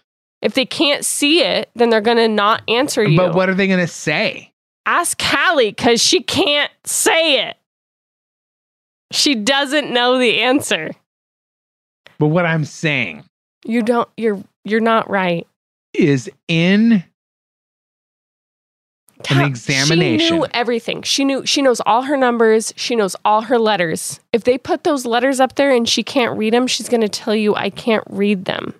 If 0.43 0.53
they 0.55 0.66
can't 0.66 1.05
see 1.05 1.43
it, 1.43 1.70
then 1.74 1.89
they're 1.91 2.03
going 2.03 2.18
to 2.18 2.28
not 2.28 2.62
answer 2.68 3.03
you. 3.03 3.16
But 3.16 3.34
what 3.34 3.49
are 3.49 3.55
they 3.55 3.66
going 3.66 3.80
to 3.80 3.87
say? 3.89 4.53
Ask 4.84 5.18
Callie 5.18 5.70
because 5.70 6.01
she 6.01 6.22
can't 6.22 6.70
say 6.84 7.47
it. 7.49 7.57
She 9.12 9.34
doesn't 9.34 9.91
know 9.93 10.18
the 10.18 10.41
answer. 10.41 10.91
But 12.18 12.28
what 12.28 12.45
I'm 12.47 12.64
saying 12.64 13.24
You 13.64 13.82
don't. 13.82 14.09
You're 14.16 14.43
you're 14.64 14.80
not 14.80 15.09
right. 15.09 15.47
is 15.95 16.30
in 16.49 17.03
Cal- 19.23 19.47
examination. 19.47 20.27
She 20.27 20.35
knew 20.35 20.47
everything. 20.53 21.03
She 21.03 21.25
knew 21.25 21.45
she 21.47 21.62
knows 21.62 21.81
all 21.87 22.03
her 22.03 22.17
numbers. 22.17 22.73
She 22.77 22.95
knows 22.97 23.17
all 23.25 23.43
her 23.43 23.59
letters. 23.59 24.21
If 24.33 24.45
they 24.45 24.59
put 24.59 24.85
those 24.85 25.07
letters 25.07 25.41
up 25.41 25.55
there 25.55 25.71
and 25.71 25.89
she 25.89 26.03
can't 26.03 26.37
read 26.37 26.53
them, 26.53 26.67
she's 26.67 26.89
going 26.89 27.01
to 27.01 27.09
tell 27.09 27.35
you 27.35 27.55
I 27.55 27.71
can't 27.71 28.05
read 28.09 28.45
them. 28.45 28.75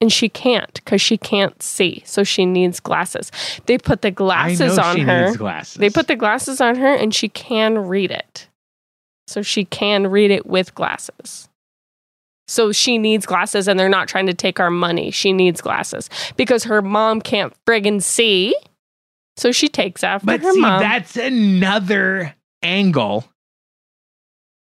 And 0.00 0.12
she 0.12 0.28
can't 0.28 0.74
because 0.74 1.00
she 1.00 1.16
can't 1.16 1.62
see. 1.62 2.02
So 2.04 2.22
she 2.22 2.44
needs 2.44 2.80
glasses. 2.80 3.32
They 3.64 3.78
put 3.78 4.02
the 4.02 4.08
I 4.08 4.10
glasses 4.10 4.76
know 4.76 4.82
on 4.82 4.96
she 4.96 5.02
her. 5.02 5.26
needs 5.26 5.36
glasses. 5.38 5.74
They 5.74 5.88
put 5.88 6.06
the 6.06 6.16
glasses 6.16 6.60
on 6.60 6.76
her 6.76 6.94
and 6.94 7.14
she 7.14 7.28
can 7.30 7.78
read 7.78 8.10
it. 8.10 8.48
So 9.26 9.42
she 9.42 9.64
can 9.64 10.06
read 10.08 10.30
it 10.30 10.44
with 10.46 10.74
glasses. 10.74 11.48
So 12.48 12.72
she 12.72 12.98
needs 12.98 13.26
glasses 13.26 13.66
and 13.68 13.80
they're 13.80 13.88
not 13.88 14.06
trying 14.06 14.26
to 14.26 14.34
take 14.34 14.60
our 14.60 14.70
money. 14.70 15.10
She 15.10 15.32
needs 15.32 15.60
glasses 15.60 16.08
because 16.36 16.64
her 16.64 16.80
mom 16.82 17.20
can't 17.20 17.52
friggin' 17.66 18.02
see. 18.02 18.54
So 19.36 19.52
she 19.52 19.68
takes 19.68 20.02
after 20.02 20.26
But 20.26 20.40
her 20.40 20.52
see, 20.52 20.60
mom. 20.60 20.80
that's 20.80 21.16
another 21.16 22.34
angle 22.62 23.24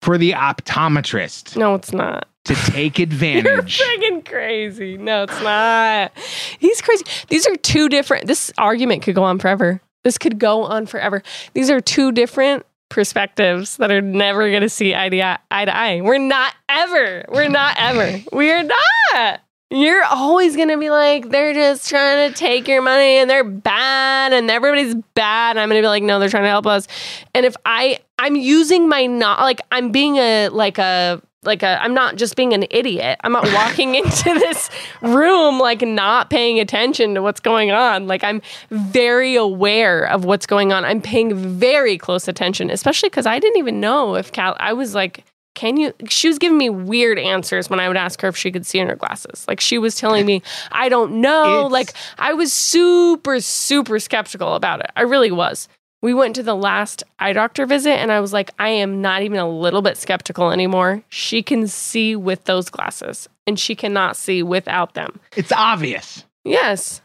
for 0.02 0.18
the 0.18 0.32
optometrist 0.32 1.56
no, 1.56 1.74
it's 1.74 1.92
not. 1.92 2.28
to 2.44 2.54
take 2.54 2.98
advantage. 2.98 3.44
You're 3.80 3.88
friggin' 3.88 4.24
crazy. 4.24 4.96
No, 4.96 5.24
it's 5.24 5.40
not. 5.42 6.12
He's 6.58 6.80
crazy. 6.82 7.04
These 7.28 7.46
are 7.46 7.56
two 7.56 7.88
different. 7.88 8.26
This 8.26 8.52
argument 8.58 9.02
could 9.02 9.14
go 9.14 9.24
on 9.24 9.38
forever. 9.38 9.80
This 10.04 10.18
could 10.18 10.38
go 10.38 10.62
on 10.62 10.86
forever. 10.86 11.22
These 11.54 11.70
are 11.70 11.80
two 11.80 12.12
different 12.12 12.64
perspectives 12.90 13.76
that 13.78 13.90
are 13.90 14.00
never 14.00 14.48
going 14.48 14.62
to 14.62 14.68
see 14.68 14.94
eye 14.94 15.08
to 15.08 15.20
eye, 15.22 15.38
eye 15.50 15.64
to 15.64 15.76
eye. 15.76 16.00
We're 16.00 16.18
not 16.18 16.54
ever. 16.68 17.24
We're 17.28 17.48
not 17.48 17.76
ever. 17.78 18.22
We're 18.32 18.62
not. 18.62 19.40
You're 19.70 20.02
always 20.04 20.56
going 20.56 20.68
to 20.68 20.78
be 20.78 20.88
like, 20.88 21.28
they're 21.28 21.52
just 21.52 21.90
trying 21.90 22.30
to 22.30 22.38
take 22.38 22.66
your 22.68 22.80
money 22.80 23.18
and 23.18 23.28
they're 23.28 23.44
bad 23.44 24.32
and 24.32 24.50
everybody's 24.50 24.94
bad. 25.14 25.50
And 25.50 25.60
I'm 25.60 25.68
going 25.68 25.78
to 25.78 25.84
be 25.84 25.88
like, 25.88 26.02
no, 26.02 26.18
they're 26.18 26.30
trying 26.30 26.44
to 26.44 26.48
help 26.48 26.66
us. 26.66 26.88
And 27.34 27.44
if 27.44 27.54
I, 27.66 27.98
I'm 28.18 28.34
using 28.34 28.88
my 28.88 29.04
not, 29.04 29.40
like, 29.40 29.60
I'm 29.70 29.92
being 29.92 30.16
a, 30.16 30.48
like 30.48 30.78
a, 30.78 31.20
like 31.42 31.62
a, 31.62 31.82
I'm 31.82 31.92
not 31.92 32.16
just 32.16 32.34
being 32.34 32.54
an 32.54 32.64
idiot. 32.70 33.18
I'm 33.22 33.32
not 33.32 33.44
walking 33.52 33.94
into 33.94 34.24
this 34.24 34.70
room 35.02 35.58
like 35.58 35.82
not 35.82 36.30
paying 36.30 36.58
attention 36.60 37.14
to 37.14 37.22
what's 37.22 37.40
going 37.40 37.70
on. 37.70 38.06
Like 38.06 38.24
I'm 38.24 38.40
very 38.70 39.36
aware 39.36 40.04
of 40.04 40.24
what's 40.24 40.46
going 40.46 40.72
on. 40.72 40.84
I'm 40.84 41.02
paying 41.02 41.34
very 41.34 41.98
close 41.98 42.26
attention, 42.26 42.70
especially 42.70 43.10
because 43.10 43.26
I 43.26 43.38
didn't 43.38 43.58
even 43.58 43.80
know 43.80 44.14
if 44.16 44.32
Cal. 44.32 44.56
I 44.58 44.72
was 44.72 44.94
like, 44.94 45.24
"Can 45.58 45.76
you?" 45.76 45.92
She 46.08 46.28
was 46.28 46.38
giving 46.38 46.56
me 46.58 46.70
weird 46.70 47.18
answers 47.18 47.68
when 47.68 47.80
I 47.80 47.88
would 47.88 47.96
ask 47.96 48.20
her 48.22 48.28
if 48.28 48.36
she 48.36 48.50
could 48.50 48.64
see 48.66 48.78
in 48.78 48.88
her 48.88 48.96
glasses. 48.96 49.44
Like 49.48 49.60
she 49.60 49.76
was 49.78 49.96
telling 49.96 50.24
me, 50.24 50.42
"I 50.72 50.88
don't 50.88 51.20
know." 51.20 51.66
It's- 51.66 51.72
like 51.72 51.92
I 52.18 52.32
was 52.34 52.52
super, 52.52 53.40
super 53.40 53.98
skeptical 53.98 54.54
about 54.54 54.80
it. 54.80 54.90
I 54.96 55.02
really 55.02 55.30
was. 55.30 55.68
We 56.00 56.14
went 56.14 56.36
to 56.36 56.44
the 56.44 56.54
last 56.54 57.02
eye 57.18 57.32
doctor 57.32 57.66
visit, 57.66 57.94
and 57.98 58.12
I 58.12 58.20
was 58.20 58.32
like, 58.32 58.52
I 58.60 58.68
am 58.68 59.02
not 59.02 59.22
even 59.22 59.40
a 59.40 59.48
little 59.48 59.82
bit 59.82 59.96
skeptical 59.96 60.52
anymore. 60.52 61.02
She 61.08 61.42
can 61.42 61.66
see 61.66 62.14
with 62.14 62.44
those 62.44 62.70
glasses, 62.70 63.28
and 63.48 63.58
she 63.58 63.74
cannot 63.74 64.16
see 64.16 64.40
without 64.44 64.94
them. 64.94 65.18
it's 65.36 65.50
obvious. 65.50 66.24
Yes, 66.44 67.00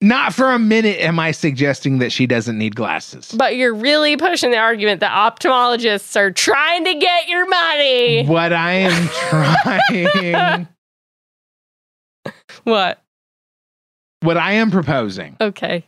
Not 0.00 0.34
for 0.34 0.52
a 0.52 0.58
minute 0.58 0.98
am 1.00 1.18
I 1.18 1.30
suggesting 1.30 1.98
that 1.98 2.12
she 2.12 2.26
doesn't 2.26 2.58
need 2.58 2.76
glasses. 2.76 3.34
but 3.38 3.56
you're 3.56 3.74
really 3.74 4.16
pushing 4.16 4.50
the 4.50 4.58
argument 4.58 5.00
that 5.00 5.12
ophthalmologists 5.12 6.14
are 6.16 6.30
trying 6.30 6.84
to 6.84 6.94
get 6.94 7.28
your 7.28 7.48
money. 7.48 8.26
What 8.26 8.52
I 8.52 8.72
am 8.72 9.08
trying, 9.88 10.68
What? 12.64 13.00
what 14.20 14.36
I 14.36 14.52
am 14.52 14.70
proposing 14.70 15.36
Okay. 15.40 15.84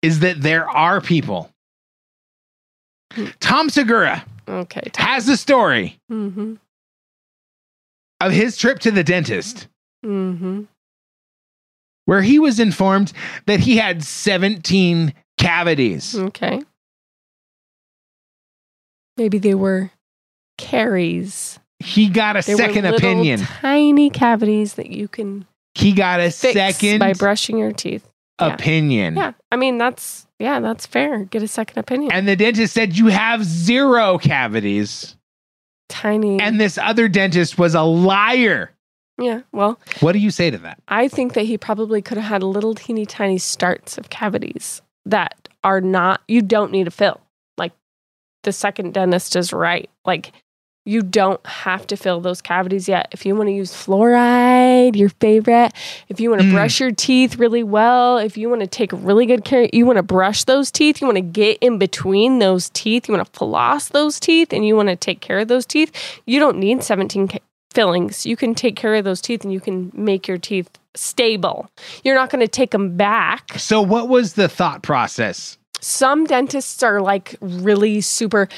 is 0.00 0.20
that 0.20 0.40
there 0.40 0.68
are 0.68 1.00
people. 1.00 1.50
Tom 3.40 3.68
Segura 3.68 4.24
Okay. 4.48 4.90
has 4.96 5.28
a 5.28 5.36
story 5.36 5.98
Mm-hmm. 6.10 6.54
of 8.20 8.32
his 8.32 8.56
trip 8.56 8.78
to 8.80 8.90
the 8.90 9.04
dentist 9.04 9.68
Mm-hmm. 10.04 10.62
Where 12.06 12.22
he 12.22 12.38
was 12.38 12.58
informed 12.60 13.12
that 13.46 13.60
he 13.60 13.76
had 13.76 14.02
17 14.02 15.12
cavities. 15.38 16.16
Okay. 16.16 16.62
Maybe 19.16 19.38
they 19.38 19.54
were 19.54 19.90
caries. 20.58 21.58
He 21.78 22.08
got 22.08 22.36
a 22.36 22.42
They 22.46 22.54
second 22.54 22.82
little 22.82 22.96
opinion. 22.96 23.40
Tiny 23.40 24.08
cavities 24.10 24.74
that 24.74 24.90
you 24.90 25.08
can 25.08 25.46
He 25.74 25.92
got 25.92 26.20
a 26.20 26.30
second 26.30 26.98
by 26.98 27.12
brushing 27.12 27.58
your 27.58 27.72
teeth. 27.72 28.08
yeah. 28.40 28.54
opinion. 28.54 29.16
Yeah, 29.16 29.32
I 29.50 29.56
mean 29.56 29.78
that's 29.78 30.26
yeah, 30.38 30.60
that's 30.60 30.86
fair. 30.86 31.24
Get 31.24 31.42
a 31.42 31.48
second 31.48 31.78
opinion. 31.78 32.12
And 32.12 32.26
the 32.26 32.36
dentist 32.36 32.74
said, 32.74 32.96
You 32.96 33.08
have 33.08 33.44
zero 33.44 34.18
cavities. 34.18 35.16
Tiny. 35.88 36.40
And 36.40 36.60
this 36.60 36.78
other 36.78 37.08
dentist 37.08 37.58
was 37.58 37.74
a 37.74 37.82
liar. 37.82 38.70
Yeah, 39.18 39.42
well, 39.52 39.78
What 40.00 40.12
do 40.12 40.18
you 40.18 40.30
say 40.30 40.50
to 40.50 40.58
that? 40.58 40.80
I 40.88 41.08
think 41.08 41.34
that 41.34 41.42
he 41.44 41.58
probably 41.58 42.02
could 42.02 42.16
have 42.18 42.26
had 42.28 42.42
little 42.42 42.74
teeny 42.74 43.06
tiny 43.06 43.38
starts 43.38 43.98
of 43.98 44.10
cavities 44.10 44.82
that 45.04 45.48
are 45.64 45.80
not. 45.80 46.22
You 46.28 46.42
don't 46.42 46.72
need 46.72 46.84
to 46.84 46.90
fill. 46.90 47.20
Like 47.58 47.72
the 48.42 48.52
second 48.52 48.94
dentist 48.94 49.36
is 49.36 49.52
right. 49.52 49.88
Like 50.04 50.32
You 50.84 51.02
don't 51.02 51.44
have 51.46 51.86
to 51.88 51.96
fill 51.96 52.20
those 52.20 52.42
cavities 52.42 52.88
yet. 52.88 53.06
If 53.12 53.24
you 53.24 53.36
want 53.36 53.46
to 53.48 53.52
use 53.52 53.70
fluoride, 53.72 54.96
your 54.96 55.10
favorite, 55.10 55.72
if 56.08 56.18
you 56.18 56.28
want 56.28 56.42
to 56.42 56.48
Mm. 56.48 56.52
brush 56.52 56.80
your 56.80 56.90
teeth 56.90 57.36
really 57.36 57.62
well, 57.62 58.18
if 58.18 58.36
you 58.36 58.48
want 58.48 58.62
to 58.62 58.66
take 58.66 58.90
really 58.92 59.26
good 59.26 59.44
care, 59.44 59.68
you 59.72 59.86
want 59.86 59.98
to 59.98 60.02
brush 60.02 60.42
those 60.42 60.72
teeth, 60.72 61.00
you 61.00 61.06
want 61.06 61.18
to 61.18 61.20
get 61.22 61.58
in 61.60 61.78
between 61.78 62.40
those 62.40 62.68
teeth, 62.70 63.08
you 63.08 63.14
want 63.14 63.24
to 63.32 63.38
floss 63.38 63.90
those 63.90 64.18
teeth, 64.18 64.52
and 64.52 64.66
you 64.66 64.74
want 64.74 64.88
to 64.88 64.96
take 64.96 65.20
care 65.20 65.38
of 65.38 65.46
those 65.46 65.64
teeth, 65.66 65.92
you 66.26 66.40
don't 66.40 66.58
need 66.58 66.82
17 66.82 67.28
ca- 67.28 67.38
fillings. 67.72 68.24
You 68.26 68.36
can 68.36 68.54
take 68.54 68.76
care 68.76 68.94
of 68.94 69.04
those 69.04 69.20
teeth 69.20 69.42
and 69.44 69.52
you 69.52 69.60
can 69.60 69.90
make 69.94 70.28
your 70.28 70.38
teeth 70.38 70.68
stable. 70.94 71.68
You're 72.04 72.14
not 72.14 72.30
going 72.30 72.40
to 72.40 72.48
take 72.48 72.70
them 72.70 72.96
back. 72.96 73.58
So, 73.58 73.80
what 73.82 74.08
was 74.08 74.34
the 74.34 74.48
thought 74.48 74.82
process? 74.82 75.58
Some 75.80 76.24
dentists 76.26 76.82
are 76.82 77.00
like 77.00 77.34
really 77.40 78.00
super 78.00 78.48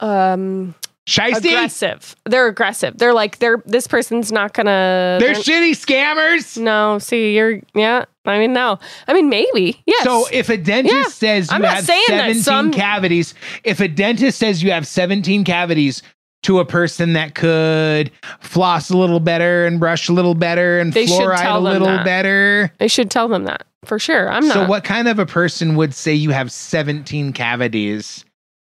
um 0.00 0.74
Shiesty? 1.08 1.36
aggressive. 1.50 2.16
They're 2.24 2.48
aggressive. 2.48 2.98
They're 2.98 3.14
like 3.14 3.38
they're 3.38 3.62
this 3.64 3.86
person's 3.86 4.32
not 4.32 4.54
gonna 4.54 5.18
They're 5.20 5.34
shitty 5.34 5.70
scammers. 5.70 6.58
No, 6.58 6.98
see, 6.98 7.34
you're 7.36 7.60
yeah. 7.76 8.06
I 8.24 8.38
mean, 8.40 8.52
no. 8.52 8.80
I 9.06 9.14
mean, 9.14 9.28
maybe 9.28 9.80
yes. 9.86 10.02
So 10.02 10.26
if 10.32 10.48
a 10.48 10.56
dentist 10.56 10.96
Yeah. 10.96 11.04
says 11.04 11.48
you 11.50 11.54
I'm 11.54 11.62
not 11.62 11.74
have 11.76 11.84
saying 11.84 12.04
that 12.08 12.18
17 12.22 12.42
some- 12.42 12.72
cavities, 12.72 13.34
if 13.62 13.78
a 13.78 13.86
dentist 13.86 14.38
says 14.40 14.64
you 14.64 14.72
have 14.72 14.84
17 14.86 15.44
cavities 15.44 16.02
to 16.46 16.60
a 16.60 16.64
person 16.64 17.12
that 17.14 17.34
could 17.34 18.10
floss 18.40 18.90
a 18.90 18.96
little 18.96 19.18
better 19.20 19.66
and 19.66 19.80
brush 19.80 20.08
a 20.08 20.12
little 20.12 20.34
better 20.34 20.78
and 20.78 20.92
They 20.92 21.06
should 21.06 21.20
fluoride 21.20 21.40
tell 21.42 21.66
a 21.66 21.70
them 21.72 21.82
little 21.82 21.96
that. 21.96 22.04
better. 22.04 22.72
they 22.78 22.88
should 22.88 23.10
tell 23.10 23.26
them 23.28 23.44
that 23.44 23.66
for 23.84 23.98
sure. 23.98 24.28
I'm 24.30 24.46
not. 24.46 24.54
So 24.54 24.66
what 24.66 24.84
kind 24.84 25.08
of 25.08 25.18
a 25.18 25.26
person 25.26 25.74
would 25.76 25.92
say 25.94 26.14
you 26.14 26.30
have 26.30 26.52
17 26.52 27.32
cavities 27.32 28.24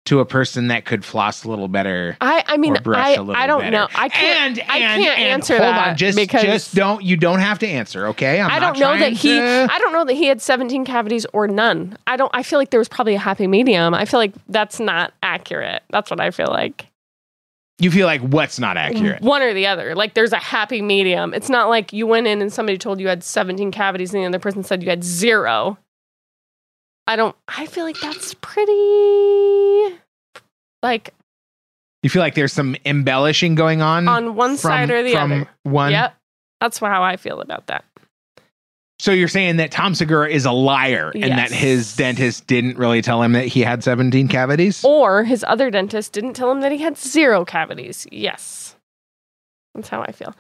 to 0.05 0.19
a 0.21 0.27
person 0.27 0.67
that 0.67 0.85
could 0.85 1.05
floss 1.05 1.45
a 1.45 1.49
little 1.49 1.69
better? 1.69 2.17
I 2.21 2.43
I 2.47 2.57
mean 2.59 2.77
or 2.77 2.81
brush 2.81 3.07
I 3.07 3.11
a 3.13 3.23
little 3.23 3.37
I 3.43 3.47
don't 3.47 3.61
better? 3.61 3.71
know. 3.71 3.89
I 3.95 4.09
can't 4.11 4.59
And, 4.59 4.71
I 4.71 4.79
can't 4.79 5.19
and 5.19 5.29
answer 5.31 5.57
hold 5.57 5.69
that 5.69 5.89
on, 5.93 5.97
just 5.97 6.17
because 6.19 6.43
just 6.43 6.75
don't 6.75 7.03
you 7.03 7.17
don't 7.17 7.39
have 7.41 7.59
to 7.61 7.67
answer, 7.67 8.09
okay? 8.09 8.41
I'm 8.41 8.51
I 8.51 8.59
don't 8.59 8.79
know 8.79 8.93
that 8.93 8.99
trying 8.99 9.15
he 9.15 9.41
I 9.41 9.79
don't 9.79 9.93
know 9.95 10.05
that 10.05 10.15
he 10.15 10.27
had 10.27 10.43
17 10.43 10.85
cavities 10.85 11.25
or 11.33 11.49
none. 11.49 11.97
I 12.07 12.17
don't 12.19 12.31
I 12.35 12.43
feel 12.43 12.59
like 12.59 12.69
there 12.71 12.81
was 12.81 12.89
probably 12.89 13.15
a 13.15 13.19
happy 13.19 13.47
medium. 13.47 13.95
I 13.95 14.05
feel 14.05 14.21
like 14.21 14.33
that's 14.49 14.79
not 14.79 15.15
accurate. 15.23 15.83
That's 15.91 16.11
what 16.11 16.21
I 16.21 16.31
feel 16.33 16.49
like. 16.49 16.87
You 17.83 17.91
feel 17.91 18.07
like 18.07 18.21
what's 18.21 18.59
not 18.59 18.77
accurate? 18.77 19.23
One 19.23 19.43
or 19.43 19.53
the 19.53 19.67
other. 19.67 19.95
Like 19.95 20.15
there's 20.15 20.33
a 20.33 20.37
happy 20.39 20.81
medium. 20.81 21.35
It's 21.35 21.49
not 21.49 21.69
like 21.69 21.93
you 21.93 22.07
went 22.07 22.27
in 22.29 22.41
and 22.41 22.53
somebody 22.53 22.79
told 22.79 23.01
you 23.01 23.09
had 23.09 23.25
17 23.25 23.73
cavities 23.73 24.15
and 24.15 24.23
the 24.23 24.27
other 24.29 24.39
person 24.39 24.63
said 24.63 24.83
you 24.83 24.89
had 24.91 25.03
zero. 25.03 25.79
I 27.09 27.17
don't 27.17 27.35
I 27.49 27.67
feel 27.67 27.85
like 27.85 27.99
that's 27.99 28.35
pretty 28.41 29.99
like 30.83 31.13
You 32.05 32.11
feel 32.11 32.23
like 32.23 32.35
there's 32.37 32.53
some 32.53 32.77
embellishing 32.87 33.57
going 33.57 33.83
on 33.83 34.07
on 34.07 34.37
one 34.37 34.51
from- 34.51 34.57
side 34.59 34.91
or 34.91 35.03
the 35.03 35.13
from 35.13 35.33
other. 35.33 35.51
One. 35.65 35.91
Yep. 35.93 36.15
That's 36.61 36.79
how 36.79 37.03
I 37.03 37.17
feel 37.17 37.41
about 37.41 37.67
that. 37.67 37.85
So 39.03 39.11
you're 39.11 39.27
saying 39.27 39.57
that 39.57 39.73
Tom 39.73 39.97
Segura 39.97 40.29
is 40.29 40.45
a 40.45 40.53
liar 40.53 41.11
and 41.17 41.33
that 41.33 41.51
his 41.51 41.97
dentist 41.97 42.47
didn't 42.47 42.79
really 42.79 43.03
tell 43.03 43.21
him 43.21 43.33
that 43.33 43.47
he 43.49 43.63
had 43.63 43.83
17 43.83 44.29
cavities? 44.29 44.85
Or 44.85 45.25
his 45.25 45.45
other 45.49 45.73
dentist 45.73 46.13
didn't 46.13 46.35
tell 46.35 46.53
him 46.53 46.61
that 46.61 46.71
he 46.71 46.79
had 46.79 46.97
zero 46.97 47.45
cavities. 47.45 48.07
Yes. 48.13 48.77
That's 49.75 49.89
how 49.89 50.03
I 50.03 50.13
feel. 50.13 50.37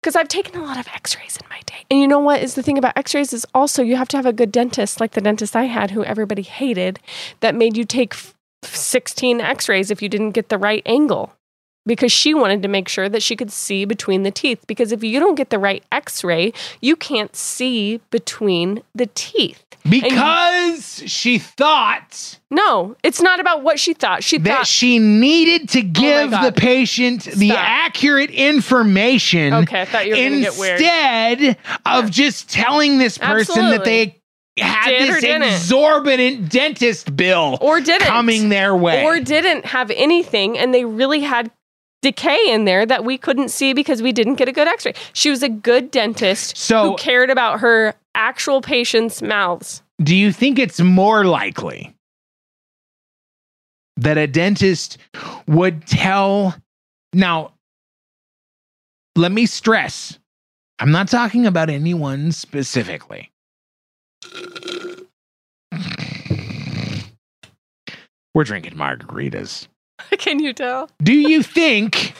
Because 0.00 0.14
I've 0.14 0.28
taken 0.28 0.54
a 0.60 0.64
lot 0.64 0.78
of 0.78 0.86
x 0.94 1.16
rays 1.16 1.36
in 1.36 1.48
my 1.50 1.60
day. 1.66 1.84
And 1.90 1.98
you 1.98 2.06
know 2.06 2.20
what 2.20 2.40
is 2.40 2.54
the 2.54 2.62
thing 2.62 2.78
about 2.78 2.96
x 2.96 3.12
rays 3.12 3.32
is 3.32 3.44
also 3.56 3.82
you 3.82 3.96
have 3.96 4.08
to 4.10 4.16
have 4.16 4.26
a 4.26 4.32
good 4.32 4.52
dentist, 4.52 5.00
like 5.00 5.14
the 5.14 5.20
dentist 5.20 5.56
I 5.56 5.64
had, 5.64 5.90
who 5.90 6.04
everybody 6.04 6.42
hated, 6.42 7.00
that 7.40 7.56
made 7.56 7.76
you 7.76 7.84
take 7.84 8.14
f- 8.14 8.36
16 8.62 9.40
x 9.40 9.68
rays 9.68 9.90
if 9.90 10.00
you 10.00 10.08
didn't 10.08 10.30
get 10.30 10.48
the 10.48 10.58
right 10.58 10.84
angle. 10.86 11.34
Because 11.86 12.12
she 12.12 12.34
wanted 12.34 12.62
to 12.62 12.68
make 12.68 12.88
sure 12.88 13.08
that 13.08 13.22
she 13.22 13.34
could 13.36 13.50
see 13.50 13.84
between 13.84 14.22
the 14.22 14.30
teeth. 14.30 14.64
Because 14.66 14.92
if 14.92 15.02
you 15.02 15.18
don't 15.18 15.34
get 15.34 15.50
the 15.50 15.58
right 15.58 15.82
x 15.90 16.22
ray, 16.22 16.52
you 16.80 16.94
can't 16.94 17.34
see 17.34 18.00
between 18.10 18.82
the 18.94 19.06
teeth. 19.14 19.64
Because 19.88 21.02
she 21.06 21.38
thought 21.38 22.38
No, 22.50 22.96
it's 23.02 23.22
not 23.22 23.40
about 23.40 23.62
what 23.62 23.80
she 23.80 23.94
thought. 23.94 24.22
She 24.22 24.36
that 24.38 24.58
thought 24.58 24.66
she 24.66 24.98
needed 24.98 25.70
to 25.70 25.80
oh 25.80 25.82
give 25.82 26.30
the 26.30 26.36
God. 26.36 26.56
patient 26.56 27.24
the 27.24 27.52
accurate 27.52 28.30
information 28.30 29.54
Okay, 29.54 29.80
I 29.80 29.84
thought 29.86 30.06
you 30.06 30.12
were 30.16 30.16
gonna 30.22 30.40
get 30.42 30.58
weird. 30.58 30.80
instead 30.80 31.56
of 31.86 32.10
just 32.10 32.50
telling 32.50 32.98
this 32.98 33.16
person 33.16 33.70
that 33.70 33.84
they 33.84 34.20
had 34.58 34.90
Did 34.90 35.08
this 35.22 35.24
exorbitant 35.24 36.50
dentist 36.50 37.16
bill 37.16 37.56
or 37.62 37.80
didn't 37.80 38.06
coming 38.06 38.50
their 38.50 38.76
way. 38.76 39.02
or 39.04 39.20
didn't 39.20 39.64
have 39.64 39.90
anything 39.92 40.58
and 40.58 40.74
they 40.74 40.84
really 40.84 41.20
had 41.20 41.50
decay 42.02 42.38
in 42.50 42.64
there 42.64 42.86
that 42.86 43.04
we 43.04 43.18
couldn't 43.18 43.50
see 43.50 43.72
because 43.72 44.02
we 44.02 44.12
didn't 44.12 44.36
get 44.36 44.48
a 44.48 44.52
good 44.52 44.66
x-ray 44.68 44.92
she 45.12 45.30
was 45.30 45.42
a 45.42 45.48
good 45.48 45.90
dentist 45.90 46.56
So- 46.56 46.90
who 46.92 46.96
cared 46.96 47.30
about 47.30 47.60
her 47.60 47.94
actual 48.14 48.60
patients 48.60 49.20
mouths 49.22 49.82
Do 50.02 50.16
you 50.16 50.32
think 50.32 50.58
it's 50.58 50.80
more 50.80 51.24
likely 51.24 51.94
that 53.98 54.16
a 54.16 54.26
dentist 54.26 54.96
would 55.46 55.86
tell? 55.86 56.54
Now, 57.12 57.52
let 59.14 59.30
me 59.30 59.44
stress 59.44 60.18
I'm 60.78 60.90
not 60.90 61.08
talking 61.08 61.44
about 61.44 61.68
anyone 61.68 62.32
specifically. 62.32 63.30
We're 68.34 68.44
drinking 68.44 68.74
margaritas. 68.74 69.68
can 70.18 70.40
you 70.40 70.52
tell? 70.52 70.88
Do 71.02 71.12
you 71.12 71.42
think 71.42 72.14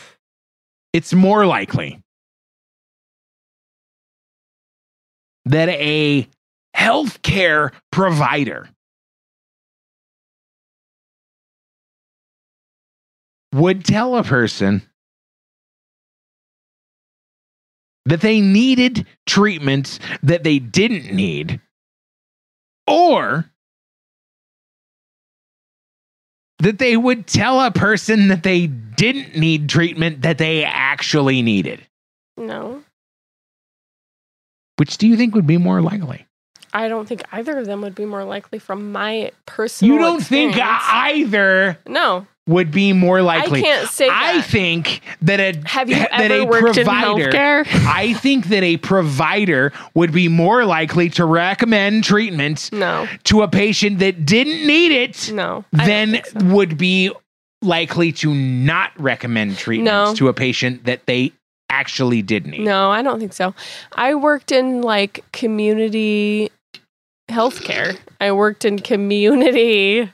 it's 0.93 1.13
more 1.13 1.47
likely 1.47 2.01
that 5.47 5.69
a 5.69 6.29
healthcare 6.77 7.73
provider 7.91 8.69
would 13.53 13.85
tell 13.85 14.17
a 14.17 14.23
person 14.23 14.83
that 18.07 18.21
they 18.21 18.41
needed 18.41 19.07
treatment 19.27 19.99
that 20.23 20.45
they 20.45 20.59
didn't 20.59 21.15
need 21.15 21.61
or 22.87 23.50
that 26.61 26.79
they 26.79 26.97
would 26.97 27.27
tell 27.27 27.61
a 27.61 27.71
person 27.71 28.29
that 28.29 28.43
they 28.43 28.67
didn't 28.67 29.37
need 29.37 29.69
treatment 29.69 30.23
that 30.23 30.39
they 30.39 30.65
actually 30.65 31.43
needed. 31.43 31.81
no 32.37 32.83
Which 34.77 34.97
do 34.99 35.07
you 35.07 35.17
think 35.17 35.35
would 35.35 35.47
be 35.47 35.59
more 35.59 35.81
likely? 35.81 36.27
i 36.73 36.87
don't 36.89 37.07
think 37.09 37.23
either 37.33 37.59
of 37.59 37.67
them 37.67 37.81
would 37.83 37.95
be 37.97 38.05
more 38.05 38.23
likely 38.25 38.59
from 38.61 38.93
my 38.93 39.33
personal 39.45 39.93
You 39.95 40.01
don't 40.01 40.23
think 40.23 40.57
either 40.57 41.77
no 41.89 42.27
would 42.51 42.71
be 42.71 42.93
more 42.93 43.23
likely. 43.23 43.61
i 43.61 43.63
can't 43.63 43.89
say 43.89 44.09
I 44.09 44.37
that. 44.39 44.45
think 44.47 45.01
that 45.23 45.41
a 45.41 45.61
have 45.67 45.89
you 45.89 45.97
that 45.97 46.31
ever 46.31 46.35
a 46.43 46.45
worked 46.45 46.77
in 46.77 46.87
healthcare 46.87 47.65
I 47.87 48.13
think 48.15 48.47
that 48.49 48.63
a 48.63 48.77
provider 48.79 49.73
would 49.95 50.13
be 50.13 50.29
more 50.29 50.65
likely 50.65 51.09
to 51.11 51.25
recommend 51.25 52.05
treatment 52.05 52.71
no 52.73 53.07
to 53.25 53.43
a 53.43 53.49
patient 53.49 53.99
that 54.01 54.27
didn't 54.27 54.67
need 54.67 54.93
it 54.93 55.31
no 55.33 55.65
I 55.79 55.87
than 55.87 56.21
so. 56.25 56.45
would 56.55 56.77
be 56.77 57.11
likely 57.63 58.11
to 58.13 58.35
not 58.35 58.91
recommend 58.99 59.57
treatments 59.59 59.91
No. 60.11 60.15
to 60.15 60.29
a 60.29 60.33
patient 60.33 60.85
that 60.85 61.05
they 61.07 61.33
actually 61.69 62.23
did 62.23 62.47
need. 62.47 62.63
No, 62.63 62.91
I 62.91 63.03
don't 63.03 63.21
think 63.21 63.33
so. 63.35 63.55
I 63.95 64.15
worked 64.15 64.51
in 64.51 64.81
like 64.81 65.23
community 65.33 66.51
healthcare. 67.31 67.97
I 68.21 68.33
worked 68.33 68.65
in 68.65 68.79
community. 68.79 70.11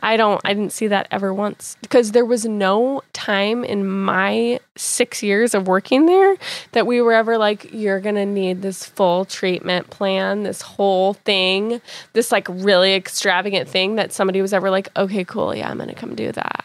I 0.00 0.16
don't 0.16 0.40
I 0.44 0.54
didn't 0.54 0.72
see 0.72 0.88
that 0.88 1.06
ever 1.10 1.32
once 1.32 1.76
because 1.80 2.12
there 2.12 2.24
was 2.24 2.44
no 2.44 3.02
time 3.12 3.64
in 3.64 3.88
my 3.88 4.58
6 4.76 5.22
years 5.22 5.54
of 5.54 5.68
working 5.68 6.06
there 6.06 6.36
that 6.72 6.86
we 6.86 7.00
were 7.00 7.12
ever 7.12 7.38
like 7.38 7.72
you're 7.72 8.00
going 8.00 8.16
to 8.16 8.26
need 8.26 8.60
this 8.60 8.84
full 8.84 9.24
treatment 9.24 9.90
plan, 9.90 10.42
this 10.42 10.62
whole 10.62 11.14
thing, 11.14 11.80
this 12.12 12.32
like 12.32 12.48
really 12.48 12.94
extravagant 12.94 13.68
thing 13.68 13.94
that 13.94 14.12
somebody 14.12 14.42
was 14.42 14.52
ever 14.52 14.68
like 14.68 14.88
okay, 14.96 15.24
cool, 15.24 15.54
yeah, 15.54 15.70
I'm 15.70 15.76
going 15.76 15.88
to 15.88 15.94
come 15.94 16.14
do 16.14 16.32
that. 16.32 16.64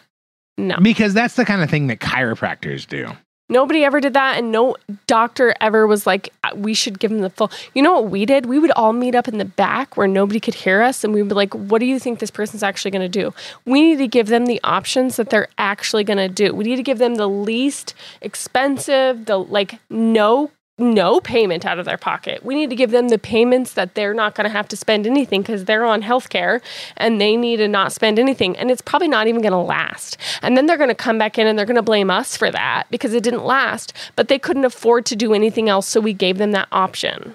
No. 0.58 0.76
Because 0.82 1.14
that's 1.14 1.36
the 1.36 1.44
kind 1.44 1.62
of 1.62 1.70
thing 1.70 1.86
that 1.86 2.00
chiropractors 2.00 2.86
do. 2.86 3.10
Nobody 3.50 3.84
ever 3.84 4.00
did 4.00 4.14
that, 4.14 4.38
and 4.38 4.50
no 4.50 4.76
doctor 5.06 5.54
ever 5.60 5.86
was 5.86 6.06
like, 6.06 6.32
"Uh, 6.42 6.50
we 6.54 6.72
should 6.72 6.98
give 6.98 7.10
him 7.10 7.18
the 7.18 7.30
full. 7.30 7.50
You 7.74 7.82
know 7.82 7.92
what 8.00 8.10
we 8.10 8.24
did? 8.24 8.46
We 8.46 8.58
would 8.58 8.70
all 8.72 8.92
meet 8.92 9.14
up 9.14 9.28
in 9.28 9.38
the 9.38 9.44
back 9.44 9.96
where 9.96 10.08
nobody 10.08 10.40
could 10.40 10.54
hear 10.54 10.80
us, 10.82 11.04
and 11.04 11.12
we'd 11.12 11.28
be 11.28 11.34
like, 11.34 11.52
what 11.54 11.80
do 11.80 11.86
you 11.86 11.98
think 11.98 12.18
this 12.18 12.30
person's 12.30 12.62
actually 12.62 12.90
going 12.90 13.02
to 13.02 13.08
do? 13.08 13.34
We 13.64 13.82
need 13.82 13.98
to 13.98 14.08
give 14.08 14.28
them 14.28 14.46
the 14.46 14.60
options 14.64 15.16
that 15.16 15.30
they're 15.30 15.48
actually 15.58 16.04
going 16.04 16.18
to 16.18 16.28
do. 16.28 16.54
We 16.54 16.64
need 16.64 16.76
to 16.76 16.82
give 16.82 16.98
them 16.98 17.16
the 17.16 17.28
least 17.28 17.94
expensive, 18.22 19.26
the 19.26 19.38
like, 19.38 19.78
no 19.90 20.50
no 20.80 21.20
payment 21.20 21.64
out 21.64 21.78
of 21.78 21.84
their 21.84 21.98
pocket. 21.98 22.44
We 22.44 22.54
need 22.54 22.70
to 22.70 22.76
give 22.76 22.90
them 22.90 23.08
the 23.08 23.18
payments 23.18 23.74
that 23.74 23.94
they're 23.94 24.14
not 24.14 24.34
going 24.34 24.44
to 24.44 24.50
have 24.50 24.68
to 24.68 24.76
spend 24.76 25.06
anything 25.06 25.42
because 25.42 25.64
they're 25.64 25.84
on 25.84 26.02
healthcare 26.02 26.60
and 26.96 27.20
they 27.20 27.36
need 27.36 27.58
to 27.58 27.68
not 27.68 27.92
spend 27.92 28.18
anything. 28.18 28.56
And 28.56 28.70
it's 28.70 28.82
probably 28.82 29.08
not 29.08 29.26
even 29.26 29.42
going 29.42 29.52
to 29.52 29.58
last. 29.58 30.16
And 30.42 30.56
then 30.56 30.66
they're 30.66 30.76
going 30.76 30.88
to 30.88 30.94
come 30.94 31.18
back 31.18 31.38
in 31.38 31.46
and 31.46 31.58
they're 31.58 31.66
going 31.66 31.76
to 31.76 31.82
blame 31.82 32.10
us 32.10 32.36
for 32.36 32.50
that 32.50 32.84
because 32.90 33.14
it 33.14 33.22
didn't 33.22 33.44
last, 33.44 33.92
but 34.16 34.28
they 34.28 34.38
couldn't 34.38 34.64
afford 34.64 35.06
to 35.06 35.16
do 35.16 35.34
anything 35.34 35.68
else. 35.68 35.86
So 35.86 36.00
we 36.00 36.12
gave 36.12 36.38
them 36.38 36.52
that 36.52 36.68
option. 36.72 37.34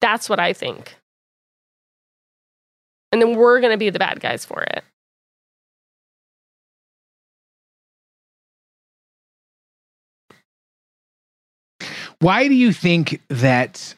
That's 0.00 0.28
what 0.28 0.40
I 0.40 0.52
think. 0.52 0.96
And 3.12 3.22
then 3.22 3.36
we're 3.36 3.60
going 3.60 3.72
to 3.72 3.78
be 3.78 3.90
the 3.90 3.98
bad 3.98 4.20
guys 4.20 4.44
for 4.44 4.62
it. 4.62 4.84
Why 12.20 12.48
do 12.48 12.54
you 12.54 12.72
think 12.72 13.20
that 13.28 13.94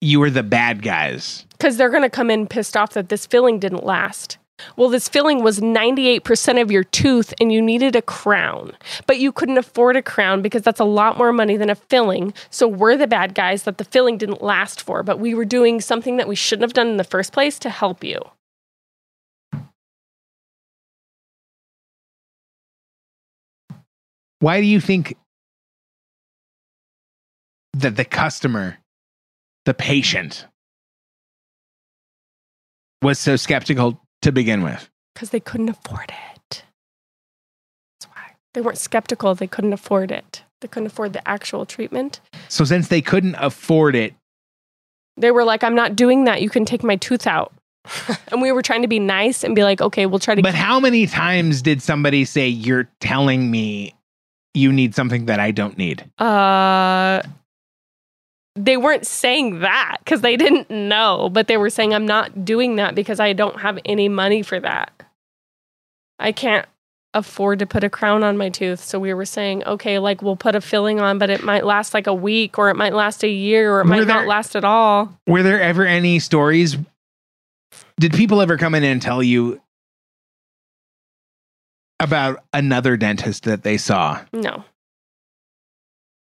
you 0.00 0.20
were 0.20 0.30
the 0.30 0.42
bad 0.42 0.82
guys? 0.82 1.44
because 1.60 1.76
they're 1.76 1.90
going 1.90 2.02
to 2.02 2.08
come 2.08 2.30
in 2.30 2.46
pissed 2.46 2.74
off 2.74 2.94
that 2.94 3.10
this 3.10 3.26
filling 3.26 3.58
didn't 3.58 3.84
last. 3.84 4.38
Well, 4.76 4.88
this 4.88 5.10
filling 5.10 5.42
was 5.42 5.60
98% 5.60 6.60
of 6.60 6.70
your 6.70 6.84
tooth 6.84 7.34
and 7.38 7.52
you 7.52 7.60
needed 7.60 7.94
a 7.94 8.02
crown, 8.02 8.72
but 9.06 9.18
you 9.18 9.30
couldn't 9.30 9.58
afford 9.58 9.96
a 9.96 10.02
crown 10.02 10.40
because 10.40 10.62
that's 10.62 10.80
a 10.80 10.84
lot 10.84 11.18
more 11.18 11.34
money 11.34 11.58
than 11.58 11.68
a 11.68 11.74
filling. 11.74 12.32
So 12.48 12.66
we're 12.66 12.96
the 12.96 13.06
bad 13.06 13.34
guys 13.34 13.64
that 13.64 13.76
the 13.76 13.84
filling 13.84 14.16
didn't 14.16 14.42
last 14.42 14.80
for, 14.80 15.02
but 15.02 15.18
we 15.18 15.34
were 15.34 15.44
doing 15.44 15.82
something 15.82 16.16
that 16.16 16.28
we 16.28 16.34
shouldn't 16.34 16.62
have 16.62 16.72
done 16.72 16.88
in 16.88 16.96
the 16.96 17.04
first 17.04 17.32
place 17.34 17.58
to 17.58 17.68
help 17.68 18.02
you. 18.02 18.22
Why 24.38 24.62
do 24.62 24.66
you 24.66 24.80
think 24.80 25.14
that 27.74 27.96
the 27.96 28.04
customer, 28.04 28.78
the 29.64 29.74
patient, 29.74 30.46
was 33.02 33.18
so 33.18 33.36
skeptical 33.36 34.00
to 34.22 34.32
begin 34.32 34.62
with? 34.62 34.88
Because 35.14 35.30
they 35.30 35.40
couldn't 35.40 35.68
afford 35.68 36.10
it. 36.38 36.62
That's 38.00 38.10
why. 38.12 38.36
They 38.54 38.60
weren't 38.60 38.78
skeptical, 38.78 39.34
they 39.34 39.46
couldn't 39.46 39.72
afford 39.72 40.10
it. 40.10 40.42
They 40.60 40.68
couldn't 40.68 40.88
afford 40.88 41.14
the 41.14 41.26
actual 41.26 41.64
treatment. 41.64 42.20
So 42.48 42.64
since 42.64 42.88
they 42.88 43.00
couldn't 43.00 43.36
afford 43.36 43.94
it, 43.96 44.14
They 45.16 45.30
were 45.30 45.44
like, 45.44 45.64
I'm 45.64 45.74
not 45.74 45.96
doing 45.96 46.24
that. 46.24 46.42
You 46.42 46.50
can 46.50 46.64
take 46.64 46.82
my 46.82 46.96
tooth 46.96 47.26
out. 47.26 47.52
and 48.30 48.42
we 48.42 48.52
were 48.52 48.62
trying 48.62 48.82
to 48.82 48.88
be 48.88 48.98
nice 48.98 49.42
and 49.42 49.54
be 49.54 49.64
like, 49.64 49.80
okay, 49.80 50.04
we'll 50.06 50.18
try 50.18 50.34
to 50.34 50.42
but 50.42 50.54
how 50.54 50.78
many 50.80 51.06
times 51.06 51.62
did 51.62 51.80
somebody 51.82 52.24
say 52.26 52.46
you're 52.46 52.88
telling 53.00 53.50
me 53.50 53.94
you 54.52 54.70
need 54.72 54.94
something 54.94 55.26
that 55.26 55.40
I 55.40 55.50
don't 55.50 55.78
need? 55.78 56.04
Uh, 56.18 57.22
they 58.56 58.76
weren't 58.76 59.06
saying 59.06 59.60
that 59.60 59.96
because 60.04 60.20
they 60.22 60.36
didn't 60.36 60.70
know, 60.70 61.28
but 61.30 61.46
they 61.46 61.56
were 61.56 61.70
saying, 61.70 61.94
I'm 61.94 62.06
not 62.06 62.44
doing 62.44 62.76
that 62.76 62.94
because 62.94 63.20
I 63.20 63.32
don't 63.32 63.60
have 63.60 63.78
any 63.84 64.08
money 64.08 64.42
for 64.42 64.58
that. 64.60 64.92
I 66.18 66.32
can't 66.32 66.66
afford 67.14 67.58
to 67.60 67.66
put 67.66 67.82
a 67.82 67.90
crown 67.90 68.22
on 68.22 68.36
my 68.36 68.48
tooth. 68.50 68.80
So 68.84 68.98
we 69.00 69.14
were 69.14 69.24
saying, 69.24 69.64
okay, 69.64 69.98
like 69.98 70.22
we'll 70.22 70.36
put 70.36 70.54
a 70.54 70.60
filling 70.60 71.00
on, 71.00 71.18
but 71.18 71.30
it 71.30 71.42
might 71.42 71.64
last 71.64 71.94
like 71.94 72.06
a 72.06 72.14
week 72.14 72.58
or 72.58 72.70
it 72.70 72.76
might 72.76 72.92
last 72.92 73.24
a 73.24 73.28
year 73.28 73.72
or 73.74 73.80
it 73.80 73.84
Were 73.84 73.90
might 73.90 73.96
there- 73.98 74.06
not 74.06 74.26
last 74.26 74.54
at 74.54 74.64
all. 74.64 75.16
Were 75.26 75.42
there 75.42 75.60
ever 75.60 75.84
any 75.84 76.18
stories? 76.18 76.76
Did 77.98 78.12
people 78.14 78.40
ever 78.40 78.56
come 78.56 78.74
in 78.74 78.84
and 78.84 79.00
tell 79.00 79.22
you 79.22 79.60
about 81.98 82.42
another 82.52 82.96
dentist 82.96 83.44
that 83.44 83.62
they 83.62 83.76
saw? 83.76 84.20
No. 84.32 84.64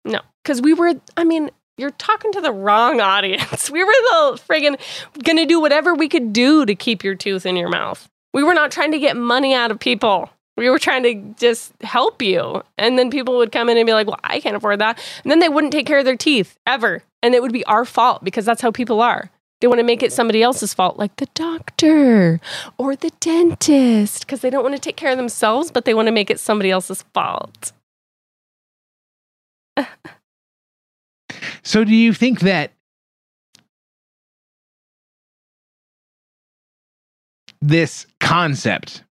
No. 0.06 0.22
Because 0.44 0.61
we 0.61 0.73
were, 0.73 0.94
I 1.18 1.23
mean, 1.23 1.49
you're 1.78 1.91
talking 1.91 2.32
to 2.34 2.41
the 2.41 2.52
wrong 2.52 2.99
audience. 2.99 3.70
We 3.78 3.84
were 3.84 3.91
the 3.91 4.41
friggin' 4.48 4.80
gonna 5.24 5.45
do 5.45 5.60
whatever 5.60 5.94
we 5.94 6.10
could 6.10 6.34
do 6.34 6.66
to 6.66 6.74
keep 6.74 7.04
your 7.04 7.16
tooth 7.16 7.45
in 7.45 7.56
your 7.56 7.70
mouth. 7.70 8.10
We 8.34 8.44
were 8.44 8.54
not 8.54 8.72
trying 8.72 8.91
to 8.91 8.99
get 8.99 9.16
money 9.16 9.54
out 9.54 9.72
of 9.72 9.80
people. 9.80 10.30
We 10.56 10.70
were 10.70 10.80
trying 10.80 11.04
to 11.04 11.36
just 11.40 11.72
help 11.82 12.22
you. 12.22 12.64
And 12.78 12.98
then 12.98 13.12
people 13.12 13.38
would 13.38 13.52
come 13.52 13.70
in 13.70 13.78
and 13.78 13.86
be 13.86 13.94
like, 13.94 14.08
well, 14.08 14.20
I 14.24 14.40
can't 14.40 14.56
afford 14.56 14.80
that. 14.80 14.99
And 15.24 15.32
then 15.32 15.40
they 15.40 15.49
wouldn't 15.49 15.72
take 15.72 15.86
care 15.86 15.99
of 15.99 16.06
their 16.06 16.18
teeth 16.18 16.58
ever. 16.66 17.04
And 17.22 17.36
it 17.36 17.44
would 17.44 17.54
be 17.54 17.66
our 17.66 17.86
fault 17.86 18.24
because 18.24 18.45
that's 18.45 18.62
how 18.62 18.72
people 18.72 19.02
are. 19.02 19.30
They 19.62 19.68
want 19.68 19.80
to 19.80 19.84
make 19.84 20.04
it 20.04 20.14
somebody 20.14 20.41
else's 20.41 20.74
fault, 20.74 20.98
like 20.98 21.16
the 21.16 21.28
doctor 21.34 22.40
or 22.78 22.95
the 22.95 23.12
dentist, 23.20 24.26
because 24.26 24.41
they 24.41 24.49
don't 24.49 24.64
want 24.64 24.76
to 24.76 24.82
take 24.82 24.98
care 24.98 25.12
of 25.12 25.18
themselves, 25.18 25.72
but 25.72 25.86
they 25.86 25.94
want 25.94 26.08
to 26.08 26.12
make 26.12 26.30
it 26.30 26.40
somebody 26.40 26.72
else's 26.72 27.04
fault. 27.14 27.72
So 31.68 31.84
do 31.84 31.94
you 31.94 32.14
think 32.14 32.39
that 32.39 32.72
this 37.61 38.07
concept 38.22 39.03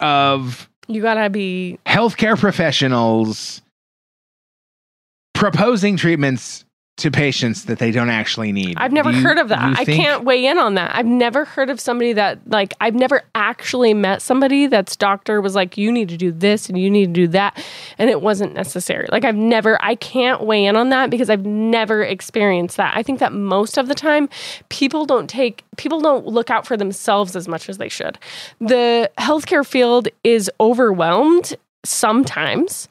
of 0.00 0.68
You 0.86 1.00
gotta 1.00 1.30
be 1.30 1.78
healthcare 1.86 2.38
professionals 2.38 3.62
proposing 5.32 5.96
treatments 5.96 6.66
to 6.98 7.10
patients 7.10 7.64
that 7.64 7.78
they 7.78 7.90
don't 7.90 8.10
actually 8.10 8.52
need. 8.52 8.74
I've 8.76 8.92
never 8.92 9.10
you- 9.10 9.22
heard 9.22 9.38
of 9.38 9.48
that. 9.48 9.78
I 9.78 9.84
think- 9.84 10.00
can't 10.00 10.24
weigh 10.24 10.44
in 10.44 10.58
on 10.58 10.74
that. 10.74 10.94
I've 10.94 11.06
never 11.06 11.44
heard 11.44 11.70
of 11.70 11.80
somebody 11.80 12.12
that 12.12 12.38
like 12.46 12.74
I've 12.80 12.94
never 12.94 13.22
actually 13.34 13.94
met 13.94 14.20
somebody 14.20 14.66
that's 14.66 14.94
doctor 14.94 15.40
was 15.40 15.54
like 15.54 15.78
you 15.78 15.90
need 15.90 16.10
to 16.10 16.18
do 16.18 16.30
this 16.30 16.68
and 16.68 16.78
you 16.78 16.90
need 16.90 17.06
to 17.06 17.12
do 17.12 17.28
that 17.28 17.60
and 17.98 18.10
it 18.10 18.20
wasn't 18.20 18.54
necessary. 18.54 19.08
Like 19.10 19.24
I've 19.24 19.36
never 19.36 19.82
I 19.82 19.94
can't 19.94 20.44
weigh 20.44 20.66
in 20.66 20.76
on 20.76 20.90
that 20.90 21.08
because 21.08 21.30
I've 21.30 21.46
never 21.46 22.02
experienced 22.02 22.76
that. 22.76 22.94
I 22.94 23.02
think 23.02 23.20
that 23.20 23.32
most 23.32 23.78
of 23.78 23.88
the 23.88 23.94
time 23.94 24.28
people 24.68 25.06
don't 25.06 25.30
take 25.30 25.64
people 25.78 26.00
don't 26.00 26.26
look 26.26 26.50
out 26.50 26.66
for 26.66 26.76
themselves 26.76 27.34
as 27.34 27.48
much 27.48 27.70
as 27.70 27.78
they 27.78 27.88
should. 27.88 28.18
The 28.60 29.10
healthcare 29.18 29.66
field 29.66 30.08
is 30.22 30.50
overwhelmed 30.60 31.54
sometimes 31.84 32.88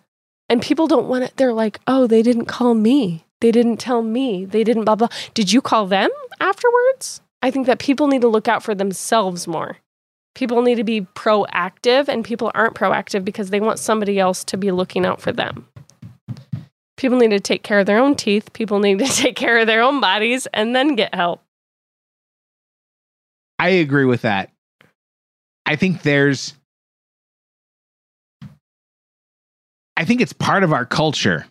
and 0.50 0.62
people 0.62 0.88
don't 0.88 1.08
want 1.08 1.24
it 1.24 1.32
they're 1.38 1.54
like 1.54 1.80
oh 1.88 2.08
they 2.08 2.22
didn't 2.22 2.46
call 2.46 2.74
me 2.74 3.24
they 3.42 3.52
didn't 3.52 3.78
tell 3.78 4.02
me. 4.02 4.46
They 4.46 4.64
didn't 4.64 4.86
blah 4.86 4.96
blah. 4.96 5.10
Did 5.34 5.52
you 5.52 5.62
call 5.62 5.88
them 5.88 6.10
afterwards? 6.40 7.22
I 7.42 7.52
think 7.52 7.68
that 7.68 7.80
people 7.80 8.08
need 8.08 8.22
to 8.22 8.28
look 8.28 8.48
out 8.48 8.64
for 8.64 8.74
themselves 8.74 9.48
more. 9.48 9.78
People 10.34 10.62
need 10.62 10.76
to 10.76 10.84
be 10.84 11.02
proactive 11.02 12.08
and 12.08 12.24
people 12.24 12.52
aren't 12.54 12.76
proactive 12.76 13.26
because 13.26 13.50
they 13.50 13.60
want 13.60 13.80
somebody 13.80 14.20
else 14.20 14.44
to 14.46 14.58
be 14.58 14.72
looking 14.72 15.06
out 15.06 15.20
for 15.20 15.32
them. 15.32 15.68
People 16.96 17.18
need 17.18 17.32
to 17.32 17.40
take 17.40 17.64
care 17.64 17.80
of 17.80 17.88
their 17.88 17.98
own 17.98 18.16
teeth. 18.16 18.54
People 18.54 18.80
need 18.80 19.00
to 19.00 19.06
take 19.08 19.36
care 19.36 19.58
of 19.58 19.68
their 19.68 19.82
own 19.82 20.00
bodies 20.00 20.48
and 20.54 20.76
then 20.76 20.96
get 20.96 21.14
help. 21.14 21.42
I 23.60 23.70
agree 23.70 24.06
with 24.06 24.22
that. 24.22 24.52
I 25.66 25.76
think 25.76 26.04
there's 26.04 26.54
I 29.98 30.06
think 30.06 30.22
it's 30.22 30.34
part 30.34 30.64
of 30.64 30.74
our 30.74 30.86
culture. 30.86 31.46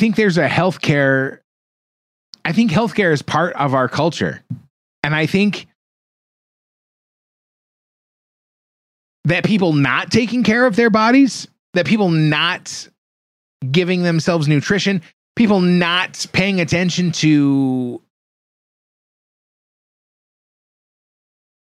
Think 0.00 0.16
there's 0.16 0.38
a 0.38 0.48
healthcare 0.48 1.40
I 2.44 2.52
think 2.52 2.70
healthcare 2.70 3.12
is 3.12 3.22
part 3.22 3.54
of 3.54 3.74
our 3.74 3.88
culture. 3.88 4.42
And 5.02 5.14
I 5.14 5.26
think 5.26 5.66
that 9.24 9.44
people 9.44 9.74
not 9.74 10.10
taking 10.10 10.42
care 10.42 10.64
of 10.64 10.74
their 10.74 10.90
bodies, 10.90 11.46
that 11.74 11.86
people 11.86 12.08
not 12.08 12.88
giving 13.70 14.02
themselves 14.02 14.48
nutrition, 14.48 15.02
people 15.36 15.60
not 15.60 16.26
paying 16.32 16.60
attention 16.60 17.12
to 17.12 18.02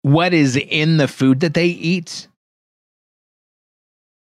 what 0.02 0.32
is 0.32 0.56
in 0.56 0.96
the 0.96 1.08
food 1.08 1.40
that 1.40 1.54
they 1.54 1.66
eat, 1.66 2.28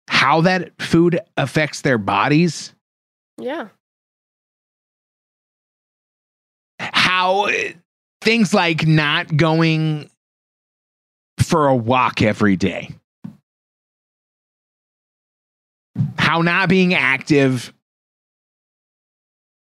how 0.08 0.40
that 0.40 0.72
food 0.80 1.20
affects 1.36 1.82
their 1.82 1.98
bodies, 1.98 2.74
yeah 3.38 3.68
how 7.10 7.46
uh, 7.46 7.52
things 8.20 8.54
like 8.54 8.86
not 8.86 9.36
going 9.36 10.08
for 11.40 11.66
a 11.66 11.74
walk 11.74 12.22
every 12.22 12.54
day, 12.54 12.88
how 16.16 16.40
not 16.40 16.68
being 16.68 16.94
active, 16.94 17.74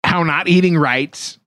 how 0.03 0.23
not 0.23 0.49
eating 0.49 0.75
right, 0.75 1.39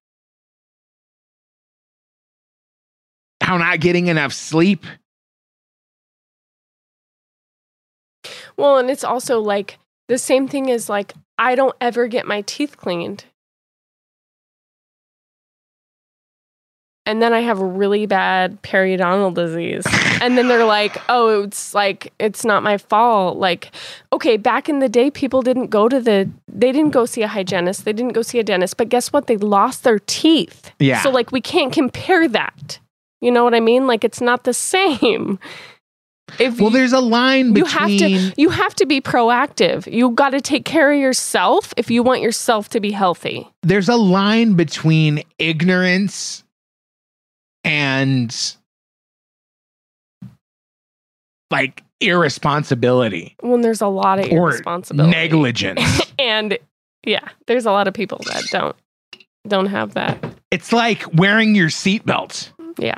how 3.42 3.58
not 3.58 3.80
getting 3.80 4.06
enough 4.06 4.34
sleep. 4.34 4.86
well 8.56 8.78
and 8.78 8.90
it's 8.90 9.04
also 9.04 9.40
like 9.40 9.78
the 10.08 10.18
same 10.18 10.48
thing 10.48 10.72
as 10.72 10.90
like 10.90 11.14
i 11.38 11.54
don't 11.54 11.76
ever 11.80 12.08
get 12.08 12.26
my 12.26 12.42
teeth 12.42 12.76
cleaned 12.76 13.24
and 17.08 17.22
then 17.22 17.34
I 17.34 17.40
have 17.40 17.60
really 17.60 18.06
bad 18.06 18.62
periodontal 18.62 19.34
disease. 19.34 19.86
and 20.22 20.38
then 20.38 20.48
they're 20.48 20.66
like, 20.66 20.98
"Oh, 21.10 21.42
it's 21.44 21.74
like 21.74 22.14
it's 22.20 22.46
not 22.46 22.62
my 22.62 22.78
fault." 22.78 23.38
Like, 23.38 23.72
okay, 24.14 24.38
back 24.38 24.70
in 24.70 24.80
the 24.80 24.90
day 24.90 25.10
people 25.10 25.42
didn't 25.42 25.68
go 25.68 25.88
to 25.90 26.00
the 26.00 26.30
they 26.48 26.72
didn't 26.72 26.92
go 26.92 27.06
see 27.06 27.24
a 27.24 27.28
hygienist, 27.28 27.86
they 27.86 27.94
didn't 27.94 28.14
go 28.14 28.22
see 28.22 28.38
a 28.40 28.44
dentist, 28.44 28.78
but 28.78 28.90
guess 28.90 29.12
what? 29.14 29.26
They 29.28 29.38
lost 29.38 29.84
their 29.84 30.00
teeth. 30.00 30.72
Yeah. 30.80 31.02
So 31.02 31.10
like 31.10 31.32
we 31.32 31.42
can't 31.42 31.74
compare 31.74 32.28
that. 32.28 32.80
You 33.22 33.32
know 33.32 33.44
what 33.44 33.56
I 33.56 33.60
mean? 33.62 33.88
Like 33.88 34.04
it's 34.04 34.22
not 34.22 34.44
the 34.44 34.54
same. 34.54 35.40
If 36.40 36.60
Well, 36.60 36.70
you- 36.72 36.78
there's 36.78 36.92
a 36.94 37.00
line 37.00 37.56
you 37.56 37.64
have 37.66 37.88
to 37.88 38.34
you 38.36 38.50
have 38.50 38.76
to 38.76 38.86
be 38.86 39.00
proactive. 39.00 39.92
You 39.92 40.10
got 40.12 40.32
to 40.32 40.42
take 40.42 40.66
care 40.66 40.92
of 40.92 41.00
yourself 41.00 41.74
if 41.78 41.90
you 41.90 42.04
want 42.04 42.22
yourself 42.22 42.68
to 42.70 42.80
be 42.82 42.92
healthy. 42.92 43.48
there's 43.64 43.88
a 43.90 43.96
line 43.96 44.54
between 44.54 45.24
ignorance 45.40 46.44
and 47.64 48.56
like 51.52 51.84
irresponsibility 52.00 53.36
When 53.42 53.62
there's 53.62 53.82
a 53.82 53.88
lot 53.88 54.20
of 54.20 54.26
irresponsibility 54.28 55.12
negligence. 55.12 56.02
and 56.20 56.58
yeah, 57.06 57.28
there's 57.48 57.66
a 57.66 57.72
lot 57.72 57.88
of 57.88 57.94
people 57.94 58.20
that 58.26 58.44
don't 58.52 58.76
don't 59.48 59.68
have 59.68 59.94
that. 59.94 60.24
it's 60.52 60.74
like 60.74 61.04
wearing 61.14 61.56
your 61.56 61.70
seatbelt. 61.70 62.52
Yeah. 62.78 62.98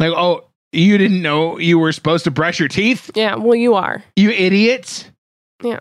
Like, 0.00 0.10
oh, 0.12 0.44
you 0.72 0.98
didn't 0.98 1.22
know 1.22 1.58
you 1.58 1.78
were 1.78 1.92
supposed 1.92 2.24
to 2.24 2.30
brush 2.32 2.58
your 2.58 2.68
teeth? 2.68 3.10
Yeah, 3.14 3.36
well 3.36 3.54
you 3.54 3.74
are. 3.74 4.02
You 4.16 4.30
idiot. 4.30 5.08
Yeah. 5.62 5.80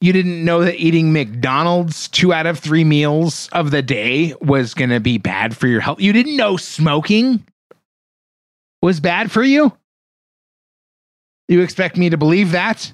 You 0.00 0.12
didn't 0.12 0.44
know 0.44 0.62
that 0.62 0.76
eating 0.76 1.12
McDonald's 1.12 2.06
two 2.08 2.32
out 2.32 2.46
of 2.46 2.58
three 2.58 2.84
meals 2.84 3.48
of 3.52 3.72
the 3.72 3.82
day 3.82 4.34
was 4.40 4.74
going 4.74 4.90
to 4.90 5.00
be 5.00 5.18
bad 5.18 5.56
for 5.56 5.66
your 5.66 5.80
health. 5.80 6.00
You 6.00 6.12
didn't 6.12 6.36
know 6.36 6.56
smoking 6.56 7.44
was 8.80 9.00
bad 9.00 9.32
for 9.32 9.42
you? 9.42 9.72
You 11.48 11.62
expect 11.62 11.96
me 11.96 12.10
to 12.10 12.16
believe 12.16 12.52
that? 12.52 12.92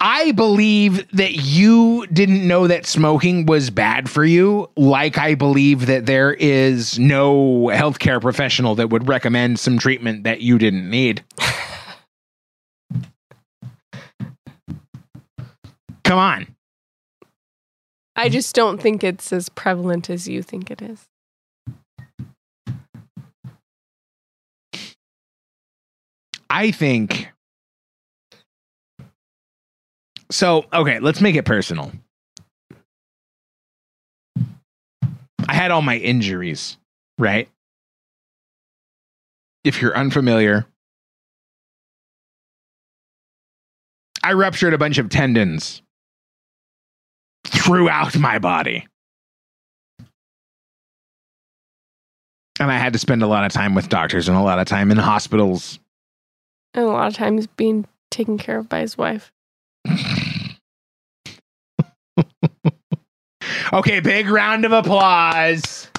I 0.00 0.32
believe 0.32 1.06
that 1.10 1.34
you 1.34 2.06
didn't 2.06 2.46
know 2.46 2.68
that 2.68 2.86
smoking 2.86 3.44
was 3.44 3.70
bad 3.70 4.08
for 4.08 4.24
you, 4.24 4.70
like 4.76 5.18
I 5.18 5.34
believe 5.34 5.86
that 5.86 6.06
there 6.06 6.32
is 6.32 6.98
no 6.98 7.68
healthcare 7.72 8.20
professional 8.20 8.76
that 8.76 8.90
would 8.90 9.08
recommend 9.08 9.58
some 9.58 9.78
treatment 9.78 10.24
that 10.24 10.40
you 10.40 10.58
didn't 10.58 10.88
need. 10.88 11.24
Come 16.08 16.18
on. 16.18 16.46
I 18.16 18.30
just 18.30 18.54
don't 18.54 18.80
think 18.80 19.04
it's 19.04 19.30
as 19.30 19.50
prevalent 19.50 20.08
as 20.08 20.26
you 20.26 20.42
think 20.42 20.70
it 20.70 20.80
is. 20.80 21.06
I 26.48 26.70
think. 26.70 27.28
So, 30.30 30.64
okay, 30.72 30.98
let's 30.98 31.20
make 31.20 31.36
it 31.36 31.44
personal. 31.44 31.92
I 35.46 35.52
had 35.52 35.70
all 35.70 35.82
my 35.82 35.98
injuries, 35.98 36.78
right? 37.18 37.50
If 39.62 39.82
you're 39.82 39.94
unfamiliar, 39.94 40.64
I 44.22 44.32
ruptured 44.32 44.72
a 44.72 44.78
bunch 44.78 44.96
of 44.96 45.10
tendons 45.10 45.82
throughout 47.68 48.16
my 48.18 48.38
body. 48.38 48.86
And 52.58 52.72
I 52.72 52.78
had 52.78 52.94
to 52.94 52.98
spend 52.98 53.22
a 53.22 53.26
lot 53.26 53.44
of 53.44 53.52
time 53.52 53.74
with 53.74 53.88
doctors 53.88 54.26
and 54.28 54.36
a 54.36 54.40
lot 54.42 54.58
of 54.58 54.66
time 54.66 54.90
in 54.90 54.96
hospitals 54.96 55.78
And 56.74 56.84
a 56.84 56.88
lot 56.88 57.06
of 57.06 57.14
times 57.14 57.46
being 57.46 57.86
taken 58.10 58.36
care 58.38 58.58
of 58.58 58.68
by 58.68 58.80
his 58.80 58.96
wife. 58.98 59.30
Okay, 63.70 64.00
big 64.00 64.30
round 64.30 64.64
of 64.64 64.72
applause 64.72 65.90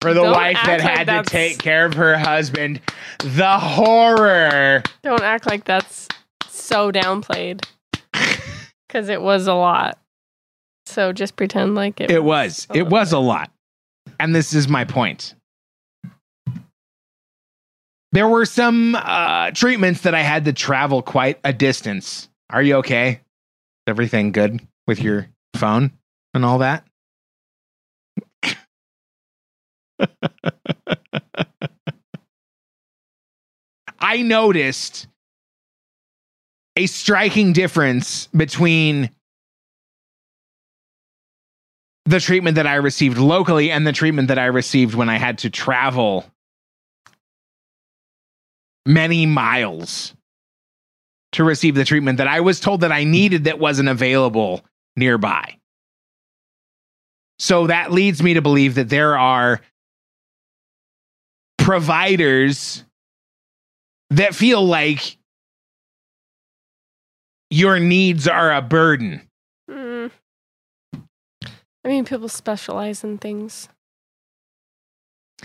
for 0.00 0.14
the 0.14 0.22
Don't 0.22 0.32
wife 0.32 0.56
that 0.64 0.80
like 0.80 1.06
had 1.06 1.24
to 1.24 1.30
take 1.30 1.58
care 1.58 1.84
of 1.84 1.92
her 1.92 2.16
husband. 2.16 2.80
The 3.18 3.58
horror. 3.58 4.82
Don't 5.02 5.20
act 5.22 5.46
like 5.46 5.64
that's 5.64 6.08
so 6.48 6.90
downplayed. 6.90 7.66
Cuz 8.88 9.10
it 9.10 9.20
was 9.20 9.46
a 9.46 9.52
lot. 9.52 9.98
So 10.92 11.12
just 11.12 11.36
pretend 11.36 11.74
like 11.74 12.00
it 12.00 12.10
It 12.10 12.22
was. 12.24 12.66
a 12.70 12.76
It 12.78 12.86
was 12.88 13.10
bit. 13.10 13.16
a 13.16 13.20
lot. 13.20 13.50
And 14.20 14.34
this 14.34 14.52
is 14.54 14.68
my 14.68 14.84
point. 14.84 15.34
There 18.12 18.28
were 18.28 18.44
some 18.44 18.94
uh, 18.94 19.52
treatments 19.52 20.02
that 20.02 20.14
I 20.14 20.20
had 20.20 20.44
to 20.44 20.52
travel 20.52 21.00
quite 21.02 21.38
a 21.44 21.52
distance. 21.52 22.28
Are 22.50 22.62
you 22.62 22.76
okay? 22.76 23.10
Is 23.12 23.18
Everything 23.86 24.32
good 24.32 24.60
with 24.86 25.00
your 25.00 25.28
phone 25.56 25.92
and 26.34 26.44
all 26.44 26.58
that? 26.58 26.84
I 34.00 34.22
noticed 34.22 35.06
a 36.76 36.86
striking 36.86 37.52
difference 37.52 38.26
between 38.28 39.10
the 42.04 42.20
treatment 42.20 42.56
that 42.56 42.66
I 42.66 42.76
received 42.76 43.18
locally 43.18 43.70
and 43.70 43.86
the 43.86 43.92
treatment 43.92 44.28
that 44.28 44.38
I 44.38 44.46
received 44.46 44.94
when 44.94 45.08
I 45.08 45.18
had 45.18 45.38
to 45.38 45.50
travel 45.50 46.24
many 48.84 49.26
miles 49.26 50.14
to 51.32 51.44
receive 51.44 51.74
the 51.74 51.84
treatment 51.84 52.18
that 52.18 52.28
I 52.28 52.40
was 52.40 52.60
told 52.60 52.82
that 52.82 52.92
I 52.92 53.04
needed 53.04 53.44
that 53.44 53.58
wasn't 53.58 53.88
available 53.88 54.62
nearby. 54.96 55.56
So 57.38 57.68
that 57.68 57.92
leads 57.92 58.22
me 58.22 58.34
to 58.34 58.42
believe 58.42 58.74
that 58.74 58.88
there 58.88 59.16
are 59.16 59.60
providers 61.58 62.84
that 64.10 64.34
feel 64.34 64.64
like 64.64 65.16
your 67.50 67.78
needs 67.78 68.28
are 68.28 68.52
a 68.52 68.62
burden. 68.62 69.28
I 71.84 71.88
mean, 71.88 72.04
people 72.04 72.28
specialize 72.28 73.02
in 73.04 73.18
things. 73.18 73.68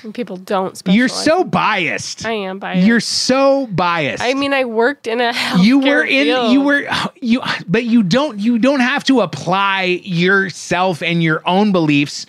And 0.04 0.14
people 0.14 0.38
don't 0.38 0.78
specialize. 0.78 0.98
You're 0.98 1.08
so 1.08 1.44
biased. 1.44 2.24
I 2.24 2.34
am 2.34 2.60
biased. 2.60 2.86
You're 2.86 3.00
so 3.00 3.66
biased. 3.68 4.22
I 4.22 4.36
mean, 4.36 4.54
I 4.54 4.66
worked 4.66 5.08
in 5.08 5.20
a 5.20 5.32
healthcare 5.34 5.64
you 5.64 5.80
were 5.80 6.04
in 6.04 6.28
field. 6.28 6.52
you 6.52 6.62
were 6.62 6.88
you 7.22 7.42
but 7.68 7.84
you 7.86 8.04
don't 8.04 8.38
you 8.38 8.60
don't 8.60 8.80
have 8.82 9.04
to 9.06 9.22
apply 9.22 10.02
yourself 10.04 11.02
and 11.02 11.24
your 11.24 11.42
own 11.48 11.72
beliefs 11.72 12.28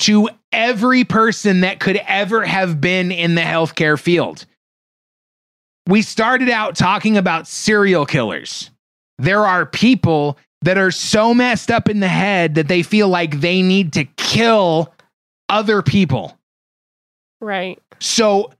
to 0.00 0.28
every 0.52 1.02
person 1.02 1.62
that 1.62 1.80
could 1.80 2.00
ever 2.06 2.44
have 2.44 2.80
been 2.80 3.10
in 3.10 3.34
the 3.34 3.40
healthcare 3.42 3.98
field. 3.98 4.46
We 5.88 6.02
started 6.02 6.50
out 6.50 6.76
talking 6.76 7.16
about 7.16 7.48
serial 7.48 8.06
killers. 8.06 8.70
There 9.18 9.44
are 9.44 9.66
people 9.66 10.38
that 10.62 10.78
are 10.78 10.90
so 10.90 11.32
messed 11.34 11.70
up 11.70 11.88
in 11.88 12.00
the 12.00 12.08
head 12.08 12.56
that 12.56 12.68
they 12.68 12.82
feel 12.82 13.08
like 13.08 13.40
they 13.40 13.62
need 13.62 13.92
to 13.94 14.04
kill 14.16 14.92
other 15.48 15.82
people. 15.82 16.36
right. 17.40 17.80
So 18.00 18.52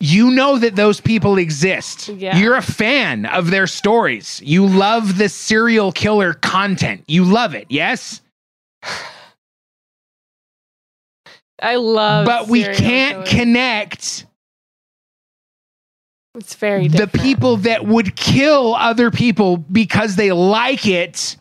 you 0.00 0.30
know 0.32 0.58
that 0.58 0.76
those 0.76 1.00
people 1.00 1.38
exist. 1.38 2.08
Yeah. 2.08 2.36
You're 2.36 2.56
a 2.56 2.62
fan 2.62 3.24
of 3.24 3.50
their 3.50 3.66
stories. 3.66 4.42
You 4.44 4.66
love 4.66 5.16
the 5.16 5.30
serial 5.30 5.92
killer 5.92 6.34
content. 6.34 7.04
You 7.06 7.24
love 7.24 7.54
it, 7.54 7.66
yes? 7.70 8.20
I 11.62 11.76
love. 11.76 12.24
It. 12.24 12.26
But 12.26 12.48
we 12.48 12.64
can't 12.64 13.24
killers. 13.24 13.30
connect 13.30 14.26
It's 16.34 16.54
very 16.54 16.88
the 16.88 17.06
people 17.06 17.58
that 17.58 17.86
would 17.86 18.16
kill 18.16 18.74
other 18.74 19.10
people 19.10 19.56
because 19.56 20.16
they 20.16 20.32
like 20.32 20.86
it. 20.86 21.36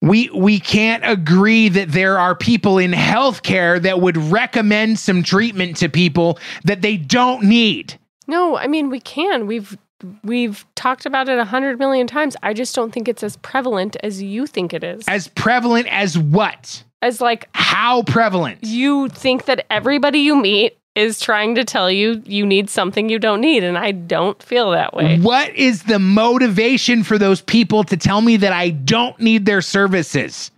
We 0.00 0.30
we 0.30 0.58
can't 0.58 1.04
agree 1.06 1.68
that 1.68 1.92
there 1.92 2.18
are 2.18 2.34
people 2.34 2.78
in 2.78 2.92
healthcare 2.92 3.80
that 3.82 4.00
would 4.00 4.16
recommend 4.16 4.98
some 4.98 5.22
treatment 5.22 5.76
to 5.78 5.88
people 5.88 6.38
that 6.64 6.82
they 6.82 6.96
don't 6.96 7.44
need. 7.44 7.98
No, 8.26 8.56
I 8.56 8.66
mean 8.66 8.88
we 8.90 8.98
can. 8.98 9.46
We've 9.46 9.76
we've 10.24 10.64
talked 10.74 11.06
about 11.06 11.28
it 11.28 11.38
a 11.38 11.44
hundred 11.44 11.78
million 11.78 12.06
times. 12.06 12.36
I 12.42 12.54
just 12.54 12.74
don't 12.74 12.92
think 12.92 13.08
it's 13.08 13.22
as 13.22 13.36
prevalent 13.36 13.96
as 14.02 14.20
you 14.22 14.46
think 14.46 14.72
it 14.72 14.82
is. 14.82 15.04
As 15.06 15.28
prevalent 15.28 15.86
as 15.88 16.18
what? 16.18 16.82
As 17.00 17.20
like 17.20 17.48
How 17.54 18.02
prevalent? 18.04 18.60
you 18.62 19.08
think 19.08 19.44
that 19.44 19.66
everybody 19.70 20.20
you 20.20 20.34
meet 20.34 20.78
is 20.94 21.20
trying 21.20 21.54
to 21.54 21.64
tell 21.64 21.90
you 21.90 22.22
you 22.26 22.44
need 22.44 22.68
something 22.68 23.08
you 23.08 23.18
don't 23.18 23.40
need, 23.40 23.64
and 23.64 23.78
I 23.78 23.92
don't 23.92 24.40
feel 24.42 24.72
that 24.72 24.94
way. 24.94 25.18
What 25.18 25.54
is 25.54 25.84
the 25.84 25.98
motivation 25.98 27.02
for 27.02 27.18
those 27.18 27.40
people 27.40 27.84
to 27.84 27.96
tell 27.96 28.20
me 28.20 28.36
that 28.38 28.52
I 28.52 28.70
don't 28.70 29.18
need 29.18 29.46
their 29.46 29.62
services? 29.62 30.50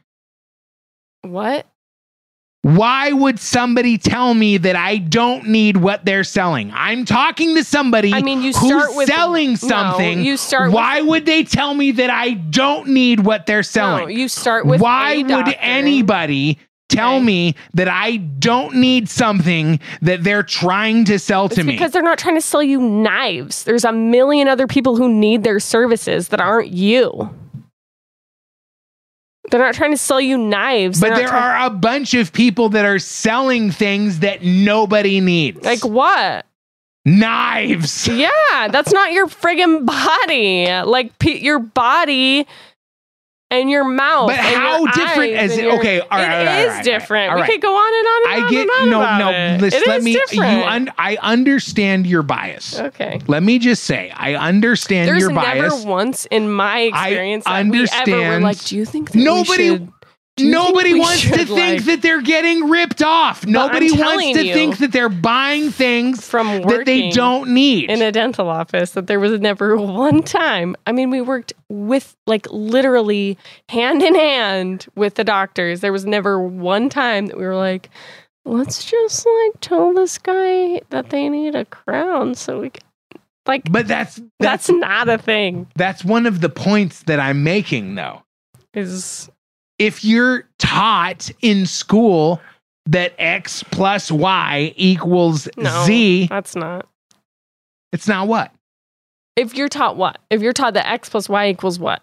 What? 1.22 1.66
Why 2.62 3.12
would 3.12 3.38
somebody 3.38 3.98
tell 3.98 4.32
me 4.32 4.56
that 4.56 4.74
I 4.74 4.96
don't 4.96 5.48
need 5.48 5.76
what 5.76 6.06
they're 6.06 6.24
selling? 6.24 6.72
I'm 6.74 7.04
talking 7.04 7.54
to 7.56 7.62
somebody 7.62 8.14
I 8.14 8.22
mean, 8.22 8.40
you 8.40 8.52
who's 8.52 8.56
start 8.56 8.96
with- 8.96 9.06
selling 9.06 9.50
no, 9.50 9.56
something. 9.56 10.24
you 10.24 10.38
start 10.38 10.68
with- 10.68 10.74
Why 10.74 11.02
would 11.02 11.26
they 11.26 11.44
tell 11.44 11.74
me 11.74 11.90
that 11.92 12.08
I 12.08 12.30
don't 12.30 12.88
need 12.88 13.20
what 13.20 13.44
they're 13.44 13.62
selling? 13.62 14.04
No, 14.04 14.08
you 14.08 14.28
start 14.28 14.64
with 14.64 14.80
Why 14.80 15.18
would 15.18 15.54
anybody 15.60 16.58
tell 16.88 17.16
Okay. 17.16 17.24
me 17.24 17.54
that 17.74 17.88
I 17.88 18.16
don't 18.16 18.76
need 18.76 19.08
something 19.08 19.80
that 20.02 20.22
they're 20.24 20.42
trying 20.42 21.04
to 21.06 21.18
sell 21.18 21.48
to 21.48 21.60
It's 21.60 21.66
me? 21.66 21.72
because 21.72 21.92
they're 21.92 22.02
not 22.02 22.18
trying 22.18 22.34
to 22.36 22.40
sell 22.40 22.62
you 22.62 22.80
knives. 22.80 23.64
There's 23.64 23.84
a 23.84 23.92
million 23.92 24.48
other 24.48 24.66
people 24.66 24.96
who 24.96 25.08
need 25.12 25.44
their 25.44 25.60
services 25.60 26.28
that 26.28 26.40
aren't 26.40 26.68
you. 26.70 27.30
They're 29.50 29.60
not 29.60 29.74
trying 29.74 29.90
to 29.90 29.96
sell 29.98 30.20
you 30.20 30.38
knives. 30.38 31.00
but 31.00 31.14
there 31.14 31.28
try- 31.28 31.58
are 31.60 31.66
a 31.66 31.70
bunch 31.70 32.14
of 32.14 32.32
people 32.32 32.70
that 32.70 32.84
are 32.84 32.98
selling 32.98 33.70
things 33.70 34.20
that 34.20 34.42
nobody 34.42 35.20
needs. 35.20 35.62
like 35.64 35.84
what? 35.84 36.46
knives. 37.06 38.08
Yeah, 38.08 38.68
that's 38.70 38.90
not 38.92 39.12
your 39.12 39.26
friggin' 39.26 39.84
body. 39.84 40.66
Like 40.90 41.18
pe- 41.18 41.38
your 41.40 41.58
body 41.58 42.46
and 43.60 43.70
your 43.70 43.84
mouth. 43.84 44.28
But 44.28 44.36
how 44.36 44.84
different 44.86 45.32
is 45.32 45.56
it? 45.58 45.64
your- 45.64 45.78
Okay, 45.78 46.00
all 46.00 46.06
right, 46.10 46.22
It 46.22 46.38
all 46.38 46.44
right, 46.44 46.58
is 46.60 46.66
right, 46.66 46.70
all 46.70 46.74
right, 46.76 46.84
different. 46.84 47.30
all 47.32 47.40
we 47.40 47.46
could 47.46 47.62
go 47.62 47.74
on 47.74 47.94
and 47.94 48.06
on 48.06 48.22
and 48.34 48.42
I 48.42 48.46
on 48.46 48.52
get 48.52 48.60
and 48.68 48.94
on 48.94 49.18
no 49.20 49.30
no. 49.30 49.30
it. 49.36 49.60
Listen, 49.60 49.82
It 49.82 49.88
let 49.88 50.02
me. 50.02 50.18
You 50.32 50.42
un, 50.42 50.90
I 50.98 51.16
understand 51.22 52.06
your 52.06 52.22
bias. 52.22 52.78
okay. 52.78 53.20
Let 53.26 53.42
me 53.42 53.58
just 53.58 53.84
say, 53.84 54.10
I 54.14 54.34
understand 54.34 55.08
There's 55.08 55.20
your 55.20 55.32
never 55.32 55.68
bias. 55.70 55.84
once 55.84 56.26
in 56.26 56.50
my 56.52 56.80
experience 56.80 57.44
that 57.44 57.52
we 57.66 57.78
ever 57.82 58.10
were 58.12 58.34
understand. 58.34 58.44
like, 58.44 58.64
do 58.64 58.76
you 58.76 58.84
think 58.84 59.10
that 59.12 59.18
Nobody- 60.38 60.44
we 60.44 60.46
should, 60.46 60.46
do 60.46 60.46
you 60.46 60.64
think 60.64 60.74
Nobody 60.74 60.92
we 60.94 61.00
wants 61.00 61.22
to 61.22 61.36
think 61.36 61.50
like, 61.50 61.84
that 61.84 62.02
they're 62.02 62.20
getting 62.20 62.68
ripped 62.68 63.02
off. 63.02 63.46
Nobody 63.46 63.92
wants 63.92 64.32
to 64.38 64.44
you, 64.44 64.52
think 64.54 64.78
that 64.78 64.90
they're 64.90 65.08
buying 65.08 65.70
things 65.70 66.26
from 66.26 66.62
that 66.62 66.84
they 66.86 67.10
don't 67.10 67.50
need. 67.50 67.88
in 67.90 68.02
a 68.02 68.10
dental 68.10 68.48
office 68.48 68.92
that 68.92 69.06
there 69.06 69.20
was 69.20 69.40
never 69.40 69.76
one 69.80 70.22
time. 70.22 70.74
I 70.86 70.92
mean, 70.92 71.10
we 71.10 71.20
worked 71.20 71.52
with 71.68 72.16
like 72.26 72.46
literally 72.50 73.38
hand 73.68 74.02
in 74.02 74.14
hand 74.14 74.86
with 74.96 75.14
the 75.14 75.24
doctors. 75.24 75.80
There 75.80 75.92
was 75.92 76.04
never 76.04 76.40
one 76.40 76.88
time 76.88 77.26
that 77.26 77.36
we 77.36 77.44
were 77.44 77.56
like, 77.56 77.88
let's 78.44 78.84
just 78.84 79.26
like 79.26 79.60
tell 79.60 79.94
this 79.94 80.18
guy 80.18 80.80
that 80.90 81.10
they 81.10 81.28
need 81.28 81.54
a 81.54 81.64
crown 81.64 82.34
so 82.34 82.60
we 82.60 82.70
can. 82.70 82.82
Like, 83.46 83.70
but 83.70 83.86
that's 83.86 84.16
that's 84.40 84.66
that's 84.66 84.70
not 84.70 85.08
a 85.08 85.18
thing. 85.18 85.66
that's 85.76 86.02
one 86.04 86.26
of 86.26 86.40
the 86.40 86.48
points 86.48 87.02
that 87.04 87.20
I'm 87.20 87.44
making, 87.44 87.94
though. 87.94 88.22
Is 88.72 89.30
if 89.78 90.04
you're 90.04 90.44
taught 90.58 91.30
in 91.42 91.66
school 91.66 92.40
that 92.86 93.14
x 93.18 93.62
plus 93.70 94.10
y 94.10 94.72
equals 94.76 95.48
no, 95.56 95.84
z, 95.86 96.26
that's 96.28 96.54
not. 96.54 96.86
it's 97.92 98.06
not 98.08 98.28
what? 98.28 98.52
If 99.36 99.54
you're 99.54 99.68
taught 99.68 99.96
what? 99.96 100.18
If 100.30 100.42
you're 100.42 100.52
taught 100.52 100.74
that 100.74 100.86
x 100.86 101.08
plus 101.08 101.28
y 101.28 101.48
equals 101.48 101.78
what? 101.78 102.02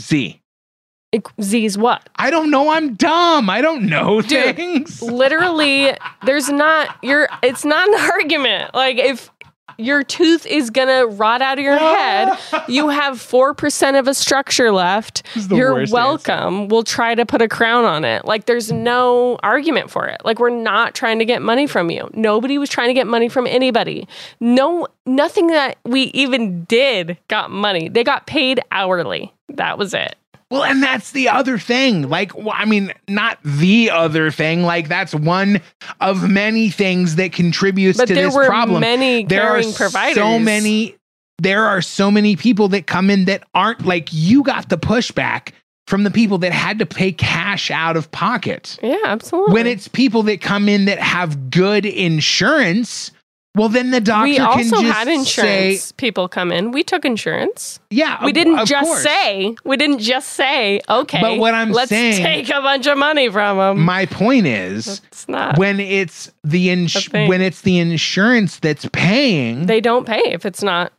Z. 0.00 0.40
Equ- 1.14 1.42
Z 1.42 1.64
is 1.64 1.78
what? 1.78 2.08
I 2.16 2.30
don't 2.30 2.50
know. 2.50 2.70
I'm 2.70 2.94
dumb. 2.94 3.48
I 3.48 3.62
don't 3.62 3.84
know 3.84 4.20
Dude, 4.20 4.56
things. 4.56 5.00
literally 5.02 5.92
there's 6.24 6.48
not 6.48 6.96
you're 7.02 7.28
it's 7.42 7.64
not 7.64 7.88
an 7.88 8.10
argument 8.10 8.74
like 8.74 8.96
if 8.98 9.30
your 9.78 10.02
tooth 10.02 10.46
is 10.46 10.70
gonna 10.70 11.06
rot 11.06 11.42
out 11.42 11.58
of 11.58 11.64
your 11.64 11.76
head. 11.76 12.38
You 12.68 12.88
have 12.88 13.14
4% 13.18 13.98
of 13.98 14.08
a 14.08 14.14
structure 14.14 14.72
left. 14.72 15.22
You're 15.50 15.86
welcome. 15.88 16.68
we'll 16.68 16.82
try 16.82 17.14
to 17.14 17.24
put 17.24 17.42
a 17.42 17.48
crown 17.48 17.84
on 17.84 18.04
it. 18.04 18.24
Like 18.24 18.46
there's 18.46 18.72
no 18.72 19.38
argument 19.42 19.90
for 19.90 20.06
it. 20.06 20.20
Like 20.24 20.38
we're 20.40 20.50
not 20.50 20.94
trying 20.94 21.18
to 21.20 21.24
get 21.24 21.42
money 21.42 21.66
from 21.66 21.90
you. 21.90 22.10
Nobody 22.12 22.58
was 22.58 22.68
trying 22.68 22.88
to 22.88 22.94
get 22.94 23.06
money 23.06 23.28
from 23.28 23.46
anybody. 23.46 24.08
No 24.40 24.88
nothing 25.04 25.48
that 25.48 25.78
we 25.84 26.04
even 26.14 26.64
did 26.64 27.18
got 27.28 27.50
money. 27.50 27.88
They 27.88 28.02
got 28.02 28.26
paid 28.26 28.60
hourly. 28.70 29.32
That 29.48 29.78
was 29.78 29.94
it 29.94 30.16
Well, 30.50 30.62
and 30.62 30.80
that's 30.82 31.10
the 31.10 31.28
other 31.28 31.58
thing. 31.58 32.08
Like, 32.08 32.36
well, 32.36 32.54
I 32.54 32.66
mean, 32.66 32.92
not 33.08 33.38
the 33.44 33.90
other 33.90 34.30
thing. 34.30 34.62
Like, 34.62 34.88
that's 34.88 35.14
one 35.14 35.60
of 36.00 36.28
many 36.28 36.70
things 36.70 37.16
that 37.16 37.32
contributes 37.32 37.98
but 37.98 38.06
to 38.08 38.14
this 38.14 38.34
problem. 38.34 38.80
many 38.80 39.24
there 39.24 39.48
are 39.48 39.62
providers 39.74 40.14
so 40.14 40.38
many. 40.38 40.96
There 41.38 41.66
are 41.66 41.82
so 41.82 42.10
many 42.10 42.36
people 42.36 42.68
that 42.68 42.86
come 42.86 43.10
in 43.10 43.26
that 43.26 43.42
aren't 43.54 43.84
like 43.84 44.08
you 44.12 44.42
got 44.42 44.68
the 44.68 44.78
pushback 44.78 45.50
from 45.86 46.02
the 46.02 46.10
people 46.10 46.38
that 46.38 46.52
had 46.52 46.78
to 46.78 46.86
pay 46.86 47.12
cash 47.12 47.70
out 47.70 47.96
of 47.96 48.10
pocket. 48.10 48.78
yeah 48.82 48.96
absolutely 49.04 49.52
When 49.52 49.66
it's 49.66 49.88
people 49.88 50.22
that 50.24 50.40
come 50.40 50.68
in 50.68 50.86
that 50.86 50.98
have 50.98 51.50
good 51.50 51.86
insurance, 51.86 53.12
well, 53.56 53.68
then 53.70 53.90
the 53.90 54.00
doctor 54.00 54.24
we 54.24 54.36
can 54.36 54.44
also 54.46 54.82
just 54.82 54.84
had 54.84 55.06
say, 55.06 55.14
insurance 55.14 55.92
people 55.92 56.28
come 56.28 56.52
in. 56.52 56.70
We 56.70 56.84
took 56.84 57.04
insurance. 57.04 57.80
"Yeah." 57.90 58.24
We 58.24 58.32
didn't 58.32 58.66
just 58.66 58.86
course. 58.86 59.02
say. 59.02 59.56
We 59.64 59.76
didn't 59.76 59.98
just 60.00 60.28
say. 60.34 60.80
Okay, 60.88 61.20
But 61.20 61.38
what 61.38 61.54
I'm 61.54 61.72
let's 61.72 61.88
saying- 61.88 62.22
take 62.22 62.48
a 62.50 62.60
bunch 62.60 62.86
of 62.86 62.98
money 62.98 63.28
from 63.30 63.56
them. 63.56 63.80
My 63.84 64.06
point 64.06 64.46
is, 64.46 65.00
it's 65.08 65.28
not. 65.28 65.58
when 65.58 65.80
it's 65.80 66.30
the 66.44 66.70
ins- 66.70 67.08
when 67.12 67.40
it's 67.40 67.62
the 67.62 67.78
insurance 67.78 68.58
that's 68.60 68.86
paying, 68.92 69.66
they 69.66 69.80
don't 69.80 70.06
pay 70.06 70.22
if 70.26 70.44
it's 70.46 70.62
not 70.62 70.92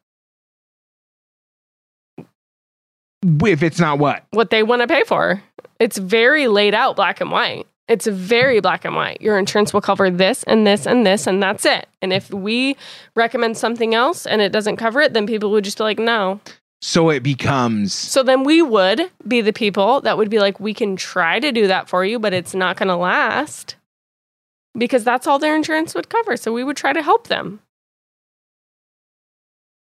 if 3.46 3.64
it's 3.64 3.80
not 3.80 4.00
what 4.00 4.24
what 4.32 4.50
they 4.50 4.64
want 4.64 4.82
to 4.82 4.88
pay 4.88 5.04
for. 5.04 5.42
It's 5.80 5.98
very 5.98 6.48
laid 6.48 6.74
out, 6.74 6.96
black 6.96 7.22
and 7.22 7.30
white. 7.32 7.68
It's 7.88 8.06
very 8.06 8.60
black 8.60 8.84
and 8.84 8.96
white. 8.96 9.22
Your 9.22 9.38
insurance 9.38 9.74
will 9.74 9.82
cover 9.82 10.10
this 10.10 10.44
and 10.44 10.68
this 10.68 10.86
and 10.86 11.06
this, 11.06 11.26
and 11.26 11.42
that's 11.42 11.66
it. 11.66 11.88
And 12.02 12.12
if 12.12 12.30
we 12.32 12.76
recommend 13.16 13.58
something 13.58 13.96
else 13.96 14.26
and 14.26 14.42
it 14.42 14.52
doesn't 14.52 14.76
cover 14.78 15.00
it, 15.00 15.14
then 15.14 15.26
people 15.26 15.52
would 15.52 15.64
just 15.64 15.78
be 15.78 15.84
like, 15.84 16.00
no. 16.00 16.42
so 16.82 17.10
it 17.10 17.24
becomes 17.24 17.94
So 17.94 18.24
then 18.24 18.44
we 18.44 18.62
would 18.62 19.10
be 19.28 19.42
the 19.42 19.54
people 19.54 20.02
that 20.02 20.18
would 20.18 20.30
be 20.30 20.40
like, 20.40 20.60
we 20.60 20.74
can 20.74 20.96
try 20.96 21.40
to 21.40 21.52
do 21.52 21.68
that 21.68 21.88
for 21.88 22.04
you, 22.04 22.20
but 22.20 22.34
it's 22.34 22.54
not 22.54 22.76
going 22.78 22.90
to 22.90 22.96
last 22.98 23.78
because 24.78 25.04
that's 25.04 25.26
all 25.26 25.40
their 25.40 25.56
insurance 25.56 25.96
would 25.96 26.10
cover. 26.10 26.38
So 26.38 26.54
we 26.54 26.64
would 26.64 26.78
try 26.78 26.94
to 26.94 27.02
help 27.02 27.28
them. 27.28 27.62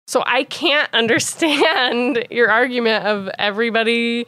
So 0.07 0.23
I 0.25 0.45
can't 0.45 0.89
understand 0.95 2.27
your 2.31 2.51
argument 2.51 3.07
of 3.07 3.29
everybody 3.39 4.27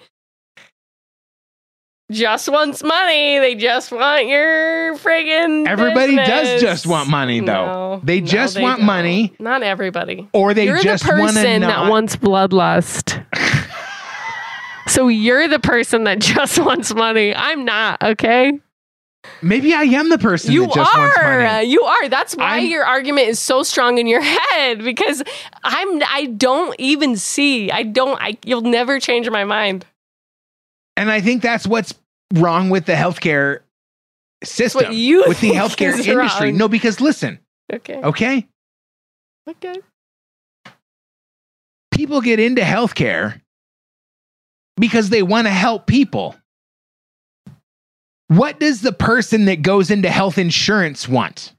just 2.11 2.49
wants 2.49 2.83
money. 2.83 3.39
They 3.39 3.55
just 3.55 3.93
want 3.93 4.27
your 4.27 4.97
friggin' 4.99 5.67
everybody 5.67 6.17
does 6.17 6.61
just 6.61 6.87
want 6.87 7.09
money 7.09 7.41
though. 7.41 7.45
No, 7.97 8.01
they 8.05 8.21
no, 8.21 8.27
just 8.27 8.55
they 8.57 8.63
want 8.63 8.79
don't. 8.79 8.87
money, 8.87 9.35
Not 9.39 9.63
everybody. 9.63 10.29
or 10.33 10.55
they 10.55 10.67
you're 10.67 10.79
just 10.79 11.05
the 11.05 11.11
person 11.13 11.61
not. 11.63 11.69
that 11.85 11.91
wants 11.91 12.17
bloodlust. 12.17 13.25
so 14.87 15.09
you're 15.09 15.49
the 15.49 15.59
person 15.61 16.05
that 16.05 16.19
just 16.21 16.59
wants 16.59 16.95
money. 16.95 17.35
I'm 17.35 17.65
not, 17.65 18.03
okay? 18.03 18.59
Maybe 19.43 19.75
I 19.75 19.83
am 19.83 20.09
the 20.09 20.17
person 20.19 20.51
You 20.53 20.63
that 20.63 20.75
just 20.75 20.97
wants 20.97 21.19
are. 21.19 21.41
money. 21.43 21.69
You 21.69 21.83
are. 21.83 22.09
That's 22.09 22.35
why 22.37 22.57
I'm- 22.57 22.67
your 22.67 22.85
argument 22.85 23.29
is 23.29 23.39
so 23.39 23.63
strong 23.63 23.99
in 23.99 24.07
your 24.07 24.21
head 24.51 24.83
because 24.83 25.23
I'm 25.63 26.03
I 26.09 26.27
don't 26.37 26.75
even 26.79 27.17
see. 27.17 27.71
I 27.71 27.83
don't 27.83 28.21
I 28.21 28.39
you'll 28.45 28.63
never 28.63 28.99
change 28.99 29.29
my 29.29 29.45
mind. 29.45 29.85
And 30.97 31.11
I 31.11 31.21
think 31.21 31.43
that's 31.43 31.67
what's 31.67 31.95
wrong 32.35 32.71
with 32.71 32.87
the 32.87 32.93
healthcare 32.95 33.61
system, 34.45 34.85
what 34.85 34.95
you 34.95 35.25
with 35.27 35.41
the 35.41 35.51
healthcare 35.51 35.93
industry. 36.07 36.49
wrong. 36.49 36.57
No, 36.57 36.69
because 36.69 37.01
listen, 37.01 37.39
Okay. 37.73 37.97
okay, 37.97 38.47
Okay. 39.49 39.75
people 41.91 42.21
get 42.21 42.41
into 42.41 42.63
healthcare 42.63 43.41
because 44.77 45.11
they 45.11 45.23
want 45.23 45.47
to 45.47 45.53
help 45.53 45.87
people. 45.87 46.35
What 48.29 48.61
does 48.61 48.81
the 48.81 48.93
person 48.93 49.47
that 49.47 49.63
goes 49.63 49.91
into 49.91 50.09
health 50.09 50.39
insurance 50.39 51.09
want? 51.09 51.53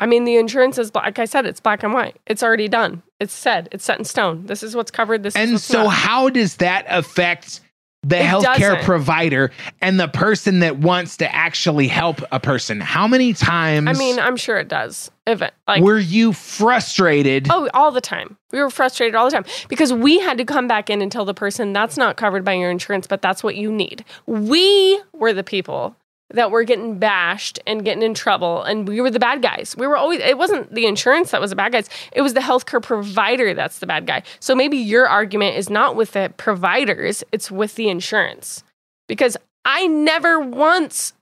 I 0.00 0.06
mean, 0.06 0.24
the 0.24 0.36
insurance 0.36 0.78
is 0.78 0.94
like 0.94 1.18
I 1.18 1.24
said, 1.24 1.46
it's 1.46 1.58
black 1.58 1.82
and 1.82 1.92
white. 1.92 2.16
It's 2.26 2.42
already 2.42 2.68
done. 2.68 3.02
It's 3.18 3.32
said. 3.32 3.68
It's 3.72 3.84
set 3.84 3.98
in 3.98 4.04
stone. 4.04 4.46
This 4.46 4.62
is 4.62 4.76
what's 4.76 4.90
covered. 4.92 5.22
This 5.24 5.34
is 5.34 5.40
And 5.50 5.60
so, 5.60 5.84
not. 5.84 5.88
how 5.94 6.28
does 6.28 6.56
that 6.56 6.84
affect 6.88 7.60
the 8.08 8.18
It 8.18 8.24
healthcare 8.24 8.58
doesn't. 8.58 8.84
provider 8.84 9.50
and 9.80 10.00
the 10.00 10.08
person 10.08 10.60
that 10.60 10.78
wants 10.78 11.16
to 11.18 11.34
actually 11.34 11.88
help 11.88 12.20
a 12.32 12.40
person? 12.40 12.80
How 12.80 13.06
many 13.06 13.32
times 13.34 13.88
I 13.88 13.92
mean, 13.92 14.18
I'm 14.18 14.36
sure 14.36 14.56
it 14.58 14.68
does. 14.68 15.10
If 15.26 15.42
it, 15.42 15.52
like 15.66 15.82
were 15.82 15.98
you 15.98 16.32
frustrated? 16.32 17.48
Oh, 17.50 17.68
all 17.74 17.90
the 17.90 18.00
time. 18.00 18.38
We 18.50 18.60
were 18.60 18.70
frustrated 18.70 19.14
all 19.14 19.26
the 19.26 19.30
time 19.30 19.44
because 19.68 19.92
we 19.92 20.18
had 20.20 20.38
to 20.38 20.44
come 20.44 20.66
back 20.66 20.88
in 20.88 21.02
and 21.02 21.12
tell 21.12 21.24
the 21.26 21.34
person 21.34 21.72
that's 21.72 21.96
not 21.98 22.16
covered 22.16 22.44
by 22.44 22.54
your 22.54 22.70
insurance, 22.70 23.06
but 23.06 23.20
that's 23.20 23.44
what 23.44 23.56
you 23.56 23.70
need. 23.70 24.04
We 24.26 25.00
were 25.12 25.32
the 25.34 25.44
people 25.44 25.94
that 26.30 26.50
were 26.50 26.62
getting 26.64 26.98
bashed 26.98 27.58
and 27.66 27.84
getting 27.84 28.02
in 28.02 28.12
trouble, 28.12 28.62
and 28.62 28.86
we 28.86 29.00
were 29.00 29.10
the 29.10 29.18
bad 29.18 29.40
guys. 29.40 29.74
We 29.78 29.86
were 29.86 29.96
always, 29.96 30.20
it 30.20 30.36
wasn't 30.36 30.74
the 30.74 30.84
insurance 30.86 31.30
that 31.30 31.40
was 31.40 31.50
the 31.50 31.56
bad 31.56 31.72
guys, 31.72 31.88
it 32.12 32.20
was 32.20 32.34
the 32.34 32.40
healthcare 32.40 32.82
provider 32.82 33.54
that's 33.54 33.78
the 33.78 33.86
bad 33.86 34.06
guy. 34.06 34.22
So 34.38 34.54
maybe 34.54 34.76
your 34.76 35.08
argument 35.08 35.56
is 35.56 35.70
not 35.70 35.96
with 35.96 36.12
the 36.12 36.32
providers, 36.36 37.24
it's 37.32 37.50
with 37.50 37.76
the 37.76 37.88
insurance 37.88 38.62
because 39.08 39.36
I 39.64 39.86
never 39.86 40.38
once. 40.38 41.14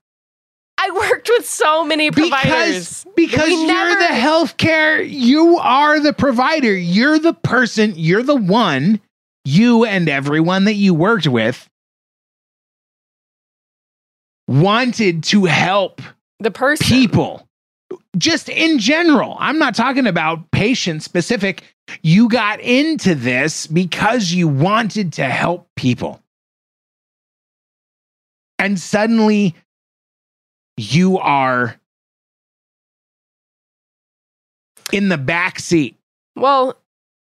I 0.78 0.90
worked 1.10 1.30
with 1.32 1.46
so 1.48 1.84
many 1.84 2.10
providers. 2.10 3.04
Because 3.04 3.06
because 3.16 3.46
We 3.48 3.54
you're 3.56 3.66
never- 3.68 3.98
the 4.00 4.06
healthcare, 4.08 5.08
you 5.08 5.56
are 5.58 6.00
the 6.00 6.12
provider. 6.12 6.76
You're 6.76 7.18
the 7.18 7.32
person, 7.32 7.92
you're 7.96 8.22
the 8.24 8.34
one, 8.36 9.00
you 9.44 9.84
and 9.84 10.08
everyone 10.08 10.64
that 10.64 10.74
you 10.74 10.92
worked 10.94 11.28
with 11.28 11.68
wanted 14.48 15.24
to 15.24 15.44
help 15.44 16.01
the 16.40 16.51
person. 16.51 16.86
people. 16.86 17.48
Just 18.16 18.48
in 18.48 18.78
general. 18.78 19.36
I'm 19.39 19.59
not 19.59 19.74
talking 19.74 20.06
about 20.06 20.51
patient 20.51 21.02
specific. 21.02 21.62
You 22.02 22.28
got 22.28 22.60
into 22.60 23.14
this 23.14 23.66
because 23.66 24.32
you 24.32 24.48
wanted 24.48 25.12
to 25.14 25.24
help 25.24 25.68
people. 25.77 26.23
And 28.59 28.81
suddenly 28.81 29.55
you 30.77 31.18
are 31.18 31.77
in 34.93 35.09
the 35.09 35.18
back 35.18 35.59
seat 35.59 35.97
Well, 36.35 36.77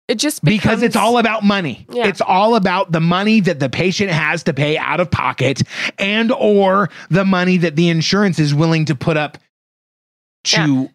it 0.08 0.16
just 0.16 0.42
because 0.42 0.82
it's 0.82 0.96
all 0.96 1.18
about 1.18 1.44
money. 1.44 1.86
Yeah. 1.90 2.06
It's 2.08 2.22
all 2.22 2.54
about 2.54 2.90
the 2.92 3.00
money 3.00 3.40
that 3.40 3.60
the 3.60 3.68
patient 3.68 4.10
has 4.10 4.42
to 4.44 4.54
pay 4.54 4.78
out 4.78 5.00
of 5.00 5.10
pocket 5.10 5.62
and 5.98 6.32
or 6.32 6.88
the 7.10 7.26
money 7.26 7.58
that 7.58 7.76
the 7.76 7.90
insurance 7.90 8.38
is 8.38 8.54
willing 8.54 8.86
to 8.86 8.94
put 8.94 9.18
up 9.18 9.38
to 10.44 10.88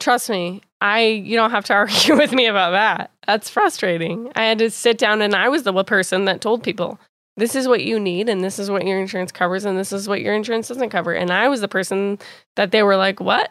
Trust 0.00 0.30
me, 0.30 0.60
I 0.80 1.00
you 1.00 1.36
don't 1.36 1.50
have 1.50 1.64
to 1.66 1.74
argue 1.74 2.16
with 2.16 2.32
me 2.32 2.46
about 2.46 2.72
that. 2.72 3.10
That's 3.26 3.48
frustrating. 3.48 4.30
I 4.36 4.44
had 4.44 4.58
to 4.58 4.70
sit 4.70 4.98
down 4.98 5.22
and 5.22 5.34
I 5.34 5.48
was 5.48 5.62
the 5.62 5.84
person 5.84 6.26
that 6.26 6.40
told 6.40 6.62
people 6.62 7.00
this 7.36 7.54
is 7.54 7.66
what 7.66 7.82
you 7.82 7.98
need 7.98 8.28
and 8.28 8.44
this 8.44 8.58
is 8.58 8.70
what 8.70 8.86
your 8.86 9.00
insurance 9.00 9.32
covers 9.32 9.64
and 9.64 9.78
this 9.78 9.92
is 9.92 10.08
what 10.08 10.20
your 10.20 10.34
insurance 10.34 10.68
doesn't 10.68 10.90
cover. 10.90 11.14
And 11.14 11.30
I 11.30 11.48
was 11.48 11.62
the 11.62 11.68
person 11.68 12.18
that 12.56 12.70
they 12.70 12.82
were 12.82 12.96
like, 12.96 13.18
"What?" 13.18 13.50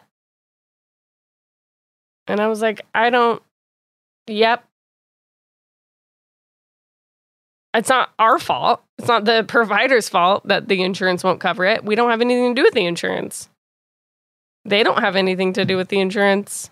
And 2.28 2.40
I 2.40 2.46
was 2.46 2.62
like, 2.62 2.82
"I 2.94 3.10
don't 3.10 3.42
Yep. 4.28 4.64
It's 7.78 7.88
not 7.88 8.10
our 8.18 8.38
fault. 8.38 8.82
It's 8.98 9.08
not 9.08 9.24
the 9.24 9.44
provider's 9.46 10.08
fault 10.08 10.46
that 10.48 10.66
the 10.66 10.82
insurance 10.82 11.22
won't 11.22 11.40
cover 11.40 11.64
it. 11.64 11.84
We 11.84 11.94
don't 11.94 12.10
have 12.10 12.20
anything 12.20 12.54
to 12.54 12.60
do 12.60 12.64
with 12.64 12.74
the 12.74 12.84
insurance. 12.84 13.48
They 14.64 14.82
don't 14.82 15.00
have 15.00 15.16
anything 15.16 15.52
to 15.54 15.64
do 15.64 15.76
with 15.76 15.88
the 15.88 16.00
insurance. 16.00 16.70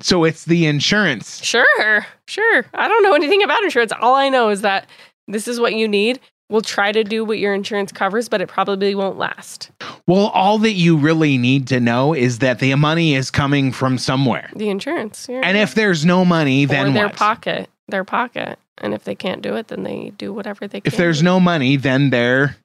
so 0.00 0.24
it's 0.24 0.44
the 0.44 0.66
insurance. 0.66 1.42
Sure, 1.42 2.06
sure. 2.28 2.64
I 2.74 2.88
don't 2.88 3.02
know 3.02 3.14
anything 3.14 3.42
about 3.42 3.62
insurance. 3.62 3.92
All 4.00 4.14
I 4.14 4.28
know 4.28 4.50
is 4.50 4.60
that 4.62 4.86
this 5.26 5.48
is 5.48 5.58
what 5.58 5.74
you 5.74 5.88
need. 5.88 6.20
We'll 6.48 6.62
try 6.62 6.92
to 6.92 7.02
do 7.02 7.24
what 7.24 7.38
your 7.38 7.54
insurance 7.54 7.90
covers, 7.90 8.28
but 8.28 8.40
it 8.40 8.48
probably 8.48 8.94
won't 8.94 9.18
last. 9.18 9.72
Well, 10.06 10.26
all 10.28 10.58
that 10.58 10.72
you 10.72 10.96
really 10.96 11.38
need 11.38 11.66
to 11.68 11.80
know 11.80 12.14
is 12.14 12.38
that 12.38 12.60
the 12.60 12.72
money 12.76 13.16
is 13.16 13.32
coming 13.32 13.72
from 13.72 13.98
somewhere. 13.98 14.50
The 14.54 14.68
insurance. 14.68 15.26
yeah. 15.28 15.40
And 15.42 15.56
if 15.56 15.74
there's 15.74 16.04
no 16.04 16.24
money, 16.24 16.64
or 16.64 16.68
then 16.68 16.94
their 16.94 17.06
what? 17.06 17.16
pocket, 17.16 17.68
their 17.88 18.04
pocket. 18.04 18.58
And 18.78 18.94
if 18.94 19.02
they 19.04 19.14
can't 19.14 19.42
do 19.42 19.56
it, 19.56 19.68
then 19.68 19.82
they 19.82 20.12
do 20.16 20.32
whatever 20.32 20.68
they 20.68 20.80
can. 20.80 20.92
if 20.92 20.96
there's 20.96 21.22
no 21.22 21.40
money, 21.40 21.76
then 21.76 22.10
there 22.10 22.56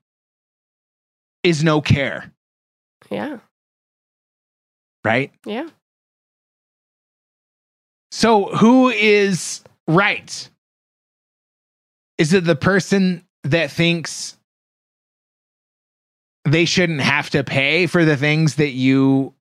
is 1.42 1.64
no 1.64 1.82
care, 1.82 2.32
yeah, 3.10 3.40
right? 5.04 5.32
yeah. 5.46 5.70
So 8.12 8.46
who 8.58 8.90
is 8.90 9.64
right? 9.88 10.50
Is 12.18 12.34
it 12.34 12.44
the 12.44 12.58
person 12.58 13.24
that 13.44 13.72
thinks 13.72 14.38
they 16.46 16.66
shouldn't 16.66 17.02
have 17.02 17.30
to 17.32 17.44
pay 17.44 17.88
for 17.88 18.06
the 18.06 18.18
things 18.18 18.56
that 18.56 18.72
you 18.72 19.34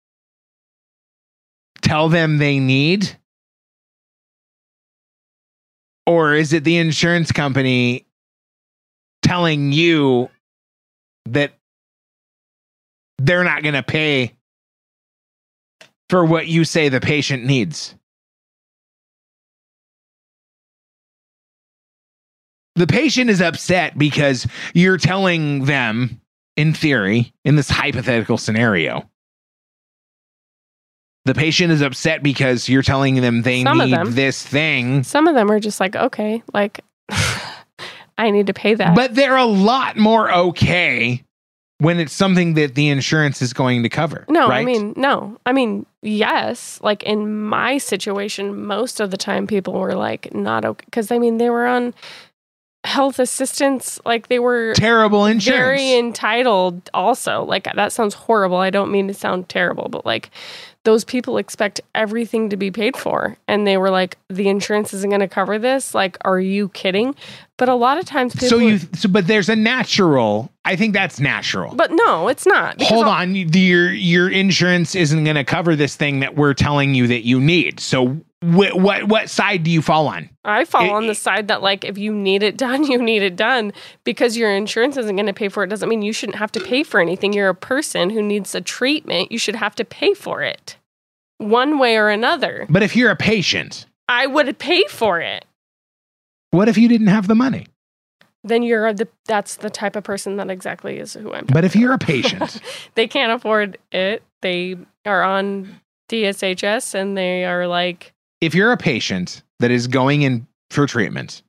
tell 1.82 2.08
them 2.08 2.38
they 2.38 2.58
need? 2.58 3.16
Or 6.06 6.34
is 6.34 6.52
it 6.52 6.64
the 6.64 6.78
insurance 6.78 7.32
company 7.32 8.06
telling 9.22 9.72
you 9.72 10.28
that 11.26 11.52
they're 13.18 13.44
not 13.44 13.62
going 13.62 13.74
to 13.74 13.82
pay 13.82 14.34
for 16.08 16.24
what 16.24 16.46
you 16.46 16.64
say 16.64 16.88
the 16.88 17.00
patient 17.00 17.44
needs? 17.44 17.94
The 22.76 22.86
patient 22.86 23.30
is 23.30 23.40
upset 23.40 23.98
because 23.98 24.46
you're 24.74 24.96
telling 24.98 25.64
them, 25.64 26.20
in 26.56 26.72
theory, 26.72 27.32
in 27.44 27.56
this 27.56 27.68
hypothetical 27.68 28.38
scenario, 28.38 29.08
the 31.24 31.34
patient 31.34 31.72
is 31.72 31.82
upset 31.82 32.22
because 32.22 32.68
you're 32.68 32.82
telling 32.82 33.16
them 33.16 33.42
they 33.42 33.62
Some 33.62 33.78
need 33.78 33.92
them. 33.92 34.14
this 34.14 34.42
thing. 34.42 35.02
Some 35.02 35.28
of 35.28 35.34
them 35.34 35.50
are 35.50 35.60
just 35.60 35.80
like, 35.80 35.96
okay, 35.96 36.42
like 36.54 36.80
I 38.18 38.30
need 38.30 38.46
to 38.46 38.54
pay 38.54 38.74
that. 38.74 38.94
But 38.94 39.14
they're 39.14 39.36
a 39.36 39.44
lot 39.44 39.96
more 39.96 40.32
okay 40.32 41.24
when 41.78 41.98
it's 41.98 42.12
something 42.12 42.54
that 42.54 42.74
the 42.74 42.88
insurance 42.88 43.40
is 43.40 43.52
going 43.52 43.82
to 43.82 43.88
cover. 43.88 44.26
No, 44.28 44.48
right? 44.48 44.60
I 44.60 44.64
mean, 44.64 44.92
no. 44.96 45.38
I 45.46 45.52
mean, 45.52 45.86
yes. 46.02 46.78
Like 46.82 47.02
in 47.02 47.42
my 47.42 47.78
situation, 47.78 48.64
most 48.64 49.00
of 49.00 49.10
the 49.10 49.16
time 49.16 49.46
people 49.46 49.74
were 49.74 49.94
like 49.94 50.32
not 50.34 50.64
okay. 50.64 50.86
Cause 50.92 51.10
I 51.10 51.18
mean, 51.18 51.38
they 51.38 51.48
were 51.48 51.66
on 51.66 51.94
health 52.84 53.18
assistance. 53.18 54.00
Like 54.04 54.28
they 54.28 54.38
were 54.38 54.74
terrible 54.74 55.26
insurance. 55.26 55.58
very 55.58 55.94
entitled 55.94 56.88
also. 56.94 57.44
Like 57.44 57.64
that 57.74 57.92
sounds 57.92 58.14
horrible. 58.14 58.56
I 58.56 58.70
don't 58.70 58.90
mean 58.90 59.08
to 59.08 59.14
sound 59.14 59.48
terrible, 59.48 59.88
but 59.88 60.06
like 60.06 60.30
those 60.84 61.04
people 61.04 61.36
expect 61.36 61.80
everything 61.94 62.48
to 62.48 62.56
be 62.56 62.70
paid 62.70 62.96
for. 62.96 63.36
And 63.46 63.66
they 63.66 63.76
were 63.76 63.90
like, 63.90 64.16
the 64.28 64.48
insurance 64.48 64.94
isn't 64.94 65.10
going 65.10 65.20
to 65.20 65.28
cover 65.28 65.58
this. 65.58 65.94
Like, 65.94 66.16
are 66.22 66.40
you 66.40 66.70
kidding? 66.70 67.14
But 67.58 67.68
a 67.68 67.74
lot 67.74 67.98
of 67.98 68.06
times 68.06 68.32
people. 68.32 68.48
so 68.48 68.58
you, 68.58 68.78
so, 68.94 69.08
but 69.10 69.26
there's 69.26 69.50
a 69.50 69.56
natural. 69.56 70.50
I 70.64 70.76
think 70.76 70.94
that's 70.94 71.20
natural. 71.20 71.74
But 71.74 71.90
no, 71.92 72.28
it's 72.28 72.46
not. 72.46 72.80
Hold 72.80 73.06
on, 73.06 73.34
your 73.34 73.92
your 73.92 74.30
insurance 74.30 74.94
isn't 74.94 75.24
going 75.24 75.36
to 75.36 75.44
cover 75.44 75.76
this 75.76 75.96
thing 75.96 76.20
that 76.20 76.36
we're 76.36 76.54
telling 76.54 76.94
you 76.94 77.06
that 77.08 77.26
you 77.26 77.38
need. 77.38 77.78
So 77.78 78.18
wh- 78.40 78.74
what 78.74 79.04
what 79.04 79.30
side 79.30 79.62
do 79.62 79.70
you 79.70 79.82
fall 79.82 80.06
on? 80.08 80.28
I 80.44 80.64
fall 80.64 80.84
It- 80.84 80.90
on 80.92 81.06
the 81.06 81.14
side 81.14 81.48
that 81.48 81.62
like 81.62 81.84
if 81.84 81.98
you 81.98 82.12
need 82.12 82.42
it 82.42 82.56
done, 82.56 82.84
you 82.90 83.00
need 83.02 83.22
it 83.22 83.36
done 83.36 83.72
because 84.04 84.36
your 84.36 84.50
insurance 84.54 84.96
isn't 84.96 85.16
going 85.16 85.26
to 85.26 85.32
pay 85.32 85.48
for 85.48 85.62
it 85.64 85.68
doesn't 85.68 85.88
mean 85.88 86.02
you 86.02 86.12
shouldn't 86.12 86.38
have 86.38 86.52
to 86.52 86.60
pay 86.60 86.82
for 86.82 87.00
anything. 87.00 87.32
You're 87.32 87.48
a 87.48 87.54
person 87.54 88.10
who 88.10 88.22
needs 88.22 88.54
a 88.54 88.60
treatment, 88.60 89.30
you 89.32 89.38
should 89.38 89.56
have 89.56 89.74
to 89.76 89.84
pay 89.84 90.14
for 90.14 90.42
it. 90.42 90.76
One 91.38 91.78
way 91.78 91.96
or 91.96 92.08
another. 92.10 92.66
But 92.68 92.82
if 92.82 92.94
you're 92.94 93.10
a 93.10 93.16
patient, 93.16 93.86
I 94.08 94.26
would 94.26 94.58
pay 94.58 94.84
for 94.88 95.20
it. 95.20 95.44
what 96.50 96.68
if 96.68 96.76
you 96.76 96.88
didn't 96.88 97.06
have 97.06 97.28
the 97.28 97.34
money? 97.34 97.66
Then 98.42 98.62
you're 98.62 98.92
the 98.94 99.06
that's 99.26 99.56
the 99.56 99.68
type 99.70 99.96
of 99.96 100.04
person 100.04 100.36
that 100.36 100.50
exactly 100.50 100.98
is 100.98 101.12
who 101.14 101.32
I'm. 101.32 101.44
But 101.46 101.64
if 101.64 101.76
you're 101.76 101.92
a 101.92 101.98
patient, 101.98 102.60
they 102.94 103.06
can't 103.06 103.32
afford 103.32 103.76
it. 103.92 104.22
They 104.42 104.76
are 105.04 105.22
on 105.22 105.80
DSHS 106.10 106.94
and 106.94 107.16
they 107.16 107.44
are 107.44 107.66
like 107.66 108.12
if 108.40 108.54
you're 108.54 108.72
a 108.72 108.76
patient 108.76 109.42
that 109.60 109.70
is 109.70 109.86
going 109.86 110.22
in 110.22 110.46
for 110.70 110.86
treatment, 110.86 111.42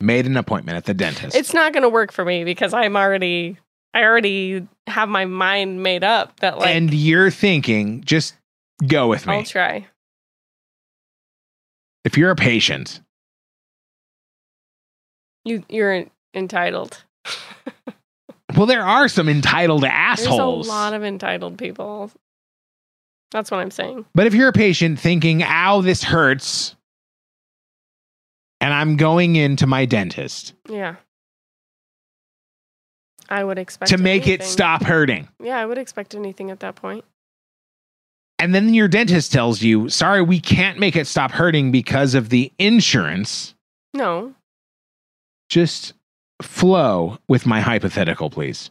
made 0.00 0.26
an 0.26 0.36
appointment 0.36 0.76
at 0.76 0.84
the 0.84 0.94
dentist. 0.94 1.36
it's 1.36 1.54
not 1.54 1.72
going 1.72 1.82
to 1.82 1.88
work 1.88 2.12
for 2.12 2.24
me 2.24 2.44
because 2.44 2.74
I'm 2.74 2.96
already 2.96 3.56
I 3.94 4.02
already 4.02 4.66
have 4.88 5.08
my 5.08 5.24
mind 5.24 5.82
made 5.82 6.02
up 6.04 6.40
that 6.40 6.58
like 6.58 6.74
and 6.74 6.92
you're 6.92 7.30
thinking, 7.30 8.02
just 8.04 8.34
go 8.86 9.08
with 9.08 9.26
me. 9.26 9.34
I'll 9.34 9.44
try. 9.44 9.86
if 12.04 12.18
you're 12.18 12.30
a 12.30 12.36
patient, 12.36 13.00
You 15.44 15.62
you're 15.68 16.06
entitled. 16.34 17.04
well, 18.56 18.66
there 18.66 18.84
are 18.84 19.08
some 19.08 19.28
entitled 19.28 19.84
assholes. 19.84 20.66
There's 20.66 20.68
a 20.68 20.70
lot 20.70 20.92
of 20.92 21.04
entitled 21.04 21.56
people. 21.56 22.10
That's 23.34 23.50
what 23.50 23.58
I'm 23.58 23.72
saying. 23.72 24.06
But 24.14 24.28
if 24.28 24.34
you're 24.34 24.48
a 24.48 24.52
patient 24.52 25.00
thinking, 25.00 25.42
ow, 25.42 25.80
this 25.80 26.04
hurts, 26.04 26.76
and 28.60 28.72
I'm 28.72 28.96
going 28.96 29.34
into 29.34 29.66
my 29.66 29.86
dentist 29.86 30.54
Yeah. 30.70 30.94
I 33.28 33.42
would 33.42 33.58
expect 33.58 33.90
to 33.90 33.98
make 33.98 34.28
it 34.28 34.44
stop 34.44 34.84
hurting. 34.84 35.26
Yeah, 35.42 35.58
I 35.58 35.66
would 35.66 35.78
expect 35.78 36.14
anything 36.14 36.52
at 36.52 36.60
that 36.60 36.76
point. 36.76 37.04
And 38.38 38.54
then 38.54 38.72
your 38.72 38.86
dentist 38.86 39.32
tells 39.32 39.62
you, 39.62 39.88
sorry, 39.88 40.22
we 40.22 40.38
can't 40.38 40.78
make 40.78 40.94
it 40.94 41.08
stop 41.08 41.32
hurting 41.32 41.72
because 41.72 42.14
of 42.14 42.28
the 42.28 42.52
insurance. 42.60 43.56
No. 43.94 44.34
Just 45.48 45.94
flow 46.40 47.18
with 47.26 47.46
my 47.46 47.60
hypothetical, 47.60 48.30
please. 48.30 48.70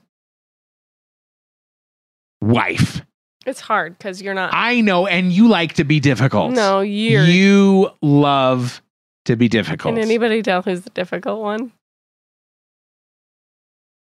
Wife. 2.42 3.02
It's 3.46 3.60
hard 3.60 3.98
because 3.98 4.22
you're 4.22 4.34
not 4.34 4.52
I 4.54 4.82
know, 4.82 5.06
and 5.08 5.32
you 5.32 5.48
like 5.48 5.74
to 5.74 5.84
be 5.84 6.00
difficult. 6.00 6.54
No, 6.54 6.80
you're 6.82 7.26
You 7.26 7.90
love 8.02 8.82
to 9.26 9.36
be 9.36 9.48
difficult. 9.50 9.96
Can 9.96 10.02
anybody 10.04 10.42
tell 10.42 10.62
who's 10.62 10.82
the 10.82 10.90
difficult 10.92 11.42
one? 11.42 11.72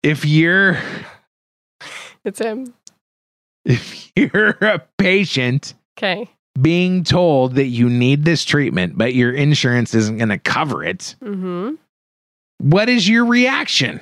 if 0.03 0.26
you're 0.26 0.78
It's 2.24 2.40
him. 2.40 2.74
if 3.66 4.11
you're 4.16 4.49
a 4.61 4.80
patient 4.98 5.74
Okay. 5.98 6.30
being 6.61 7.03
told 7.03 7.56
that 7.56 7.66
you 7.68 7.90
need 7.90 8.24
this 8.24 8.45
treatment, 8.45 8.98
but 8.98 9.14
your 9.14 9.34
insurance 9.34 9.94
isn't 9.94 10.18
going 10.18 10.30
to 10.30 10.38
cover 10.40 10.84
it, 10.84 11.16
Mm-hmm. 11.22 11.76
what 12.60 12.88
is 12.90 13.07
your 13.10 13.26
reaction? 13.26 13.99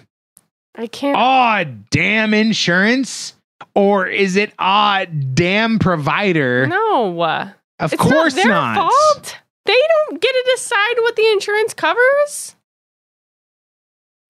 I 0.75 0.85
can't. 0.85 1.17
Oh, 1.19 1.73
damn 1.89 2.35
insurance? 2.35 3.33
Or 3.77 4.07
is 4.07 4.35
it, 4.37 4.53
ah, 4.57 5.05
damn 5.35 5.77
provider? 5.77 6.65
no. 6.65 7.51
of 7.79 7.93
it's 7.93 8.01
course 8.01 8.35
not 8.35 8.43
their 8.43 8.51
not. 8.51 8.75
fault. 8.75 9.37
They 9.67 9.79
don't 10.09 10.19
get 10.19 10.31
to 10.31 10.51
decide 10.55 10.95
what 11.01 11.15
the 11.15 11.27
insurance 11.27 11.75
covers. 11.75 12.55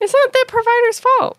It's 0.02 0.14
not 0.14 0.34
the 0.34 0.46
provider's 0.50 1.00
fault. 1.00 1.38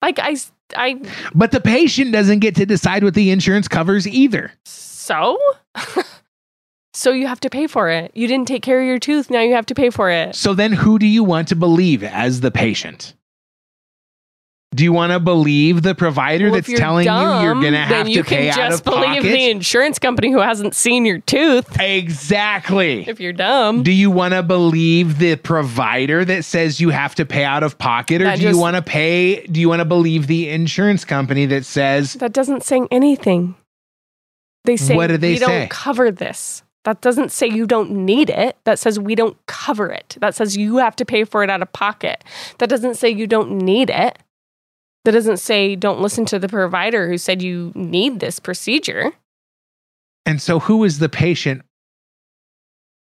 Like 0.00 0.18
I, 0.20 0.36
I 0.74 1.02
But 1.34 1.50
the 1.50 1.60
patient 1.60 2.12
doesn't 2.12 2.38
get 2.38 2.54
to 2.56 2.64
decide 2.64 3.04
what 3.04 3.12
the 3.12 3.30
insurance 3.30 3.68
covers 3.68 4.08
either. 4.08 4.50
so. 4.64 5.38
so 6.94 7.12
you 7.12 7.26
have 7.26 7.40
to 7.40 7.50
pay 7.50 7.66
for 7.66 7.90
it. 7.90 8.10
You 8.14 8.26
didn't 8.26 8.48
take 8.48 8.62
care 8.62 8.80
of 8.80 8.86
your 8.86 8.98
tooth. 8.98 9.28
Now 9.28 9.40
you 9.40 9.54
have 9.54 9.66
to 9.66 9.74
pay 9.74 9.90
for 9.90 10.08
it. 10.08 10.34
So 10.34 10.54
then 10.54 10.72
who 10.72 10.98
do 10.98 11.06
you 11.06 11.22
want 11.22 11.48
to 11.48 11.56
believe 11.56 12.02
as 12.02 12.40
the 12.40 12.50
patient? 12.50 13.12
Do 14.74 14.82
you 14.82 14.92
want 14.92 15.12
to 15.12 15.20
believe 15.20 15.82
the 15.82 15.94
provider 15.94 16.46
Well, 16.50 16.54
that's 16.60 16.72
telling 16.72 17.06
you 17.06 17.12
you're 17.12 17.54
going 17.54 17.72
to 17.72 17.78
have 17.78 18.06
to 18.08 18.24
pay 18.24 18.50
out 18.50 18.72
of 18.72 18.82
pocket? 18.84 19.00
you 19.00 19.22
can 19.22 19.22
just 19.22 19.22
believe 19.22 19.22
the 19.22 19.50
insurance 19.50 19.98
company 19.98 20.32
who 20.32 20.40
hasn't 20.40 20.74
seen 20.74 21.04
your 21.04 21.20
tooth. 21.20 21.78
exactly. 21.80 23.06
If 23.08 23.20
you're 23.20 23.32
dumb, 23.32 23.82
Do 23.82 23.92
you 23.92 24.10
want 24.10 24.34
to 24.34 24.42
believe 24.42 25.18
the 25.18 25.36
provider 25.36 26.24
that 26.24 26.44
says 26.44 26.80
you 26.80 26.90
have 26.90 27.14
to 27.16 27.24
pay 27.26 27.44
out 27.44 27.62
of 27.62 27.78
pocket 27.78 28.20
or 28.20 28.24
That 28.24 28.38
do 28.38 28.48
you 28.48 28.58
want 28.58 28.76
to 28.76 28.82
pay 28.82 29.46
do 29.46 29.60
you 29.60 29.68
want 29.68 29.80
to 29.80 29.84
believe 29.84 30.26
the 30.26 30.48
insurance 30.48 31.04
company 31.04 31.46
that 31.46 31.64
says 31.64 32.14
that 32.14 32.32
doesn't 32.32 32.62
say 32.62 32.80
anything. 32.90 33.54
They 34.64 34.76
say 34.76 34.96
What 34.96 35.08
do 35.08 35.16
they 35.18 35.32
we 35.32 35.36
say? 35.38 35.46
don't 35.46 35.70
cover 35.70 36.10
this. 36.10 36.62
That 36.84 37.00
doesn't 37.00 37.32
say 37.32 37.46
you 37.48 37.66
don't 37.66 37.90
need 37.90 38.28
it. 38.30 38.56
That 38.64 38.78
says 38.78 38.98
we 38.98 39.14
don't 39.14 39.36
cover 39.46 39.90
it. 39.90 40.16
That 40.20 40.34
says 40.34 40.56
you 40.56 40.76
have 40.78 40.96
to 40.96 41.04
pay 41.04 41.24
for 41.24 41.42
it 41.42 41.50
out 41.50 41.62
of 41.62 41.72
pocket. 41.72 42.22
That 42.58 42.68
doesn't 42.68 42.96
say 42.96 43.08
you 43.10 43.26
don't 43.26 43.58
need 43.58 43.90
it. 43.90 44.18
That 45.04 45.12
doesn't 45.12 45.36
say 45.36 45.76
don't 45.76 46.00
listen 46.00 46.24
to 46.26 46.38
the 46.38 46.48
provider 46.48 47.08
who 47.08 47.18
said 47.18 47.42
you 47.42 47.72
need 47.74 48.20
this 48.20 48.38
procedure. 48.38 49.12
and 50.26 50.40
so 50.40 50.58
who 50.58 50.84
is 50.84 50.98
the 50.98 51.08
patient 51.10 51.62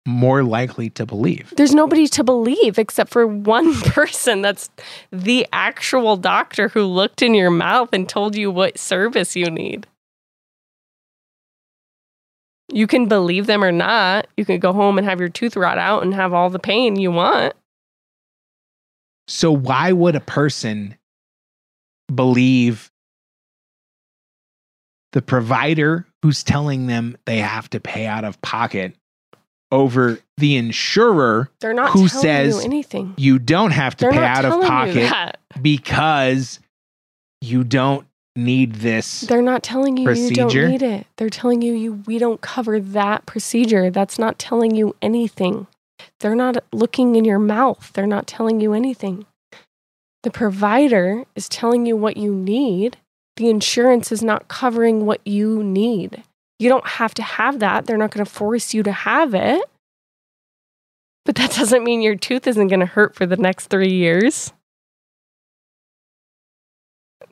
more 0.06 0.42
likely 0.42 0.88
to 0.90 1.04
believe? 1.04 1.52
There's 1.56 1.74
nobody 1.74 2.08
to 2.08 2.24
believe 2.24 2.78
except 2.78 3.10
for 3.10 3.26
one 3.26 3.74
person 3.82 4.40
that's 4.40 4.70
the 5.12 5.46
actual 5.52 6.16
doctor 6.16 6.68
who 6.70 6.84
looked 6.84 7.20
in 7.20 7.34
your 7.34 7.50
mouth 7.50 7.90
and 7.92 8.08
told 8.08 8.34
you 8.34 8.50
what 8.50 8.78
service 8.78 9.36
you 9.36 9.50
need. 9.50 9.86
You 12.72 12.86
can 12.86 13.08
believe 13.08 13.46
them 13.46 13.62
or 13.62 13.72
not. 13.72 14.26
You 14.36 14.44
can 14.46 14.58
go 14.58 14.72
home 14.72 14.96
and 14.96 15.06
have 15.06 15.20
your 15.20 15.28
tooth 15.28 15.56
rot 15.56 15.76
out 15.76 16.02
and 16.02 16.14
have 16.14 16.32
all 16.32 16.48
the 16.48 16.58
pain 16.58 16.96
you 16.96 17.10
want. 17.10 17.52
So 19.28 19.52
why 19.52 19.92
would 19.92 20.16
a 20.16 20.20
person 20.20 20.96
believe 22.10 22.90
the 25.12 25.22
provider 25.22 26.06
who's 26.22 26.42
telling 26.44 26.86
them 26.86 27.16
they 27.26 27.38
have 27.38 27.68
to 27.70 27.80
pay 27.80 28.06
out 28.06 28.24
of 28.24 28.40
pocket 28.42 28.94
over 29.72 30.18
the 30.36 30.56
insurer 30.56 31.50
They're 31.60 31.72
not 31.74 31.90
Who 31.90 32.08
telling 32.08 32.22
says 32.22 32.56
you 32.56 32.62
anything. 32.64 33.14
you 33.16 33.38
don't 33.38 33.70
have 33.72 33.96
to 33.98 34.04
They're 34.04 34.12
pay 34.12 34.20
not 34.20 34.38
out 34.38 34.44
of 34.44 34.50
telling 34.52 34.62
you 34.62 34.68
pocket 34.68 35.10
that. 35.10 35.38
because 35.62 36.60
you 37.40 37.64
don't 37.64 38.06
need 38.36 38.76
this 38.76 39.22
They're 39.22 39.42
not 39.42 39.62
telling 39.62 39.96
you 39.96 40.02
you 40.02 40.06
Procedure? 40.08 40.62
don't 40.62 40.70
need 40.70 40.82
it. 40.82 41.06
They're 41.16 41.30
telling 41.30 41.62
you 41.62 41.72
you 41.74 41.94
we 42.06 42.18
don't 42.18 42.40
cover 42.40 42.78
that 42.80 43.26
procedure. 43.26 43.90
That's 43.90 44.18
not 44.18 44.38
telling 44.38 44.74
you 44.74 44.94
anything. 45.02 45.66
They're 46.20 46.34
not 46.36 46.62
looking 46.72 47.16
in 47.16 47.24
your 47.24 47.38
mouth. 47.38 47.90
They're 47.94 48.06
not 48.06 48.26
telling 48.26 48.60
you 48.60 48.72
anything. 48.72 49.26
The 50.22 50.30
provider 50.30 51.24
is 51.34 51.48
telling 51.48 51.86
you 51.86 51.96
what 51.96 52.16
you 52.16 52.34
need. 52.34 52.98
The 53.36 53.48
insurance 53.48 54.12
is 54.12 54.22
not 54.22 54.48
covering 54.48 55.06
what 55.06 55.20
you 55.26 55.62
need. 55.62 56.22
You 56.58 56.68
don't 56.68 56.86
have 56.86 57.14
to 57.14 57.22
have 57.22 57.60
that. 57.60 57.86
They're 57.86 57.96
not 57.96 58.10
going 58.10 58.24
to 58.24 58.30
force 58.30 58.74
you 58.74 58.82
to 58.82 58.92
have 58.92 59.34
it. 59.34 59.62
But 61.24 61.36
that 61.36 61.52
doesn't 61.56 61.84
mean 61.84 62.02
your 62.02 62.16
tooth 62.16 62.46
isn't 62.46 62.68
going 62.68 62.80
to 62.80 62.86
hurt 62.86 63.14
for 63.14 63.24
the 63.24 63.36
next 63.38 63.68
3 63.68 63.88
years. 63.90 64.52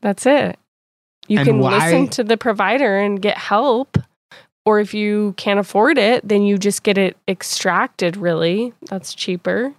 That's 0.01 0.27
it. 0.27 0.59
You 1.27 1.39
And 1.41 1.47
can 1.47 1.59
why- 1.59 1.73
listen 1.91 2.09
to 2.11 2.25
the 2.25 2.37
provider 2.37 2.99
and 2.99 3.21
get 3.21 3.37
help. 3.37 3.99
Or 4.65 4.81
if 4.81 4.93
you 4.93 5.35
can't 5.39 5.59
afford 5.59 5.97
it, 5.99 6.27
then 6.29 6.43
you 6.43 6.59
just 6.59 6.83
get 6.83 6.99
it 6.99 7.17
extracted, 7.27 8.17
really. 8.19 8.75
That's 8.89 9.15
cheaper. 9.15 9.75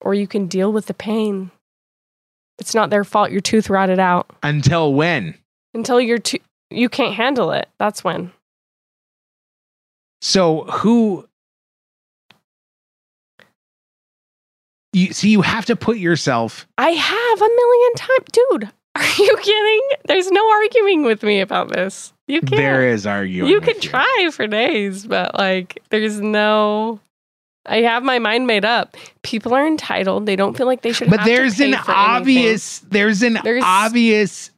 Or 0.00 0.14
you 0.14 0.26
can 0.26 0.46
deal 0.46 0.72
with 0.72 0.86
the 0.86 0.94
pain. 0.94 1.50
It's 2.58 2.74
not 2.74 2.90
their 2.90 3.04
fault 3.04 3.30
your 3.30 3.40
tooth 3.40 3.70
rotted 3.70 3.98
out. 3.98 4.30
until 4.42 4.92
when? 4.94 5.34
Until 5.74 6.00
your 6.00 6.18
to- 6.18 6.40
you 6.70 6.88
can't 6.88 7.14
handle 7.14 7.52
it. 7.52 7.68
That's 7.78 8.02
when. 8.04 8.32
So 10.20 10.64
who 10.64 11.26
you 14.92 15.12
see 15.12 15.30
you 15.30 15.42
have 15.42 15.66
to 15.66 15.76
put 15.76 15.98
yourself 15.98 16.66
I 16.76 16.90
have 16.90 17.40
a 17.40 17.48
million 17.48 17.94
times. 17.94 18.24
Dude, 18.32 18.70
are 18.96 19.04
you 19.22 19.36
kidding? 19.40 19.80
There's 20.06 20.30
no 20.30 20.50
arguing 20.50 21.04
with 21.04 21.22
me 21.22 21.40
about 21.40 21.68
this. 21.72 22.12
You 22.26 22.40
can't. 22.40 22.56
there 22.56 22.88
is 22.88 23.06
arguing. 23.06 23.50
you 23.50 23.60
can 23.60 23.80
try 23.80 24.28
for 24.32 24.46
days, 24.46 25.06
but 25.06 25.34
like, 25.36 25.82
there's 25.90 26.20
no. 26.20 27.00
I 27.66 27.78
have 27.82 28.02
my 28.02 28.18
mind 28.18 28.46
made 28.46 28.64
up. 28.64 28.96
People 29.22 29.52
are 29.54 29.66
entitled. 29.66 30.26
They 30.26 30.36
don't 30.36 30.56
feel 30.56 30.66
like 30.66 30.82
they 30.82 30.92
should. 30.92 31.10
But 31.10 31.24
there's 31.24 31.60
an 31.60 31.74
anything. 31.74 31.94
obvious 31.94 32.78
there's 32.90 33.22
an 33.22 33.38
There's- 33.44 33.62
obvious 33.64 34.50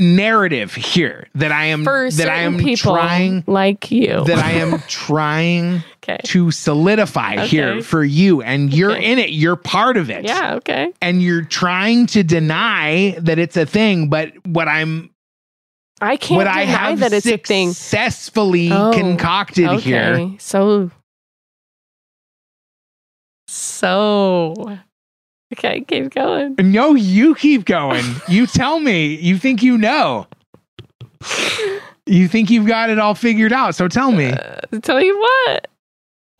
narrative 0.00 0.74
here 0.74 1.26
that 1.34 1.50
I 1.50 1.66
am 1.66 1.82
that 1.84 2.28
I 2.30 2.42
am 2.42 2.56
people 2.58 2.94
trying 2.94 3.42
like 3.48 3.90
you. 3.90 4.22
that 4.26 4.38
I 4.38 4.52
am 4.52 4.78
trying 4.88 5.82
okay. 6.04 6.18
to 6.24 6.52
solidify 6.52 7.32
Okay. 7.34 7.46
here 7.48 7.82
for 7.82 8.04
you 8.04 8.40
and 8.40 8.72
you're 8.72 8.92
Okay. 8.92 9.10
in 9.12 9.18
it 9.18 9.30
you're 9.30 9.56
part 9.56 9.96
of 9.96 10.08
it 10.08 10.24
Yeah. 10.24 10.54
Okay. 10.56 10.92
and 11.02 11.20
you're 11.20 11.42
trying 11.42 12.06
to 12.08 12.22
deny 12.22 13.16
that 13.18 13.40
it's 13.40 13.56
a 13.56 13.66
thing 13.66 14.08
but 14.08 14.32
what 14.46 14.68
i'm 14.68 15.10
I 16.00 16.16
can't 16.16 16.36
what 16.36 16.44
deny 16.44 16.60
i 16.60 16.64
have 16.64 17.00
that 17.00 17.12
it's 17.12 17.26
a 17.26 17.36
thing. 17.36 17.70
successfully 17.70 18.70
Oh, 18.70 18.92
concocted 18.94 19.66
okay. 19.68 19.80
here 19.80 20.36
So. 20.38 20.92
So. 23.58 24.78
Okay, 25.54 25.80
keep 25.80 26.10
going. 26.14 26.56
no 26.58 26.94
you 26.94 27.34
keep 27.34 27.64
going. 27.64 28.04
You 28.28 28.46
tell 28.46 28.80
me. 28.80 29.14
You 29.16 29.38
think 29.38 29.62
you 29.62 29.78
know. 29.78 30.26
You 32.06 32.26
think 32.28 32.48
you've 32.48 32.66
got 32.66 32.88
it 32.90 32.98
all 32.98 33.14
figured 33.14 33.52
out. 33.52 33.74
So 33.74 33.86
tell 33.88 34.12
me. 34.12 34.30
Uh, 34.32 34.60
tell 34.82 35.02
you 35.02 35.18
what, 35.18 35.68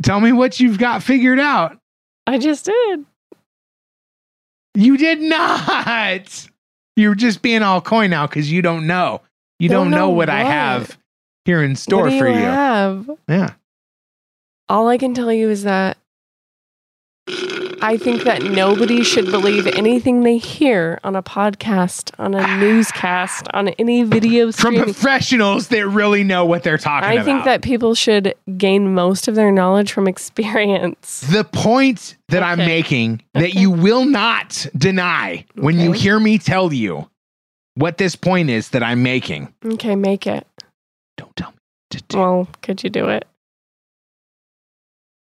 tell 0.02 0.18
me 0.20 0.32
what 0.32 0.60
you've 0.60 0.78
got 0.78 1.02
figured 1.02 1.38
out. 1.40 1.78
I 2.26 2.38
just 2.38 2.64
did. 2.64 3.04
you 4.74 4.96
did 4.96 5.20
not. 5.20 6.48
You're 6.96 7.14
just 7.14 7.42
being 7.42 7.62
all 7.62 7.80
coy 7.82 8.06
now 8.06 8.26
because 8.26 8.50
you 8.50 8.62
don't 8.62 8.86
know. 8.86 9.20
You 9.58 9.68
don't, 9.68 9.86
Don't 9.86 9.90
know, 9.90 9.96
know 10.06 10.10
what, 10.10 10.28
i 10.30 10.42
have 10.44 10.96
here 11.44 11.62
in 11.62 11.76
store 11.76 12.04
what 12.04 12.18
for 12.18 12.28
you 12.28 12.34
you. 12.34 12.40
have? 12.40 13.10
yeah. 13.28 13.52
All 14.70 14.88
I 14.88 14.96
can 14.96 15.12
tell 15.14 15.32
you 15.32 15.50
is 15.50 15.64
that 15.64 15.97
I 17.80 17.96
think 17.96 18.24
that 18.24 18.42
nobody 18.42 19.04
should 19.04 19.26
believe 19.30 19.66
anything 19.68 20.22
they 20.22 20.36
hear 20.38 20.98
on 21.04 21.14
a 21.14 21.22
podcast, 21.22 22.10
on 22.18 22.34
a 22.34 22.58
newscast, 22.58 23.46
on 23.54 23.68
any 23.68 24.02
video 24.02 24.50
from 24.50 24.74
professionals 24.74 25.68
that 25.68 25.86
really 25.86 26.24
know 26.24 26.44
what 26.44 26.64
they're 26.64 26.76
talking 26.78 27.08
I 27.08 27.12
about. 27.14 27.22
I 27.22 27.24
think 27.24 27.44
that 27.44 27.62
people 27.62 27.94
should 27.94 28.34
gain 28.56 28.94
most 28.94 29.28
of 29.28 29.34
their 29.36 29.52
knowledge 29.52 29.92
from 29.92 30.08
experience. 30.08 31.20
the 31.30 31.44
point 31.44 32.16
that 32.30 32.42
I'm 32.42 32.58
making 32.58 33.22
that 33.34 33.50
Okay. 33.50 33.60
you 33.60 33.70
will 33.70 34.04
not 34.04 34.66
deny 34.76 35.44
when 35.54 35.78
you 35.78 35.92
hear 35.92 36.18
me 36.18 36.38
tell 36.38 36.72
you 36.72 37.08
what 37.74 37.98
this 37.98 38.16
point 38.16 38.50
is 38.50 38.70
that 38.70 38.82
I'm 38.82 39.02
making. 39.04 39.54
Okay, 39.64 39.94
make 39.94 40.26
it. 40.26 40.46
Don't 41.16 41.34
tell 41.36 41.50
me 41.52 41.58
to 41.90 42.02
do. 42.08 42.18
Well, 42.18 42.48
could 42.62 42.82
you 42.82 42.90
do 42.90 43.08
it? 43.08 43.24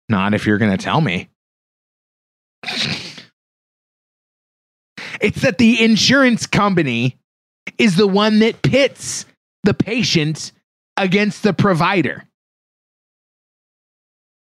Not 0.10 0.34
if 0.34 0.48
you're 0.48 0.58
going 0.58 0.72
to 0.76 0.84
tell 0.84 1.02
me. 1.02 1.30
It's 5.22 5.42
that 5.42 5.58
the 5.58 5.84
insurance 5.84 6.46
company 6.48 7.18
is 7.78 7.96
the 7.96 8.08
one 8.08 8.40
that 8.40 8.62
pits 8.62 9.26
the 9.64 9.74
patient 9.74 10.52
against 10.96 11.44
the 11.44 11.54
provider. 11.54 12.24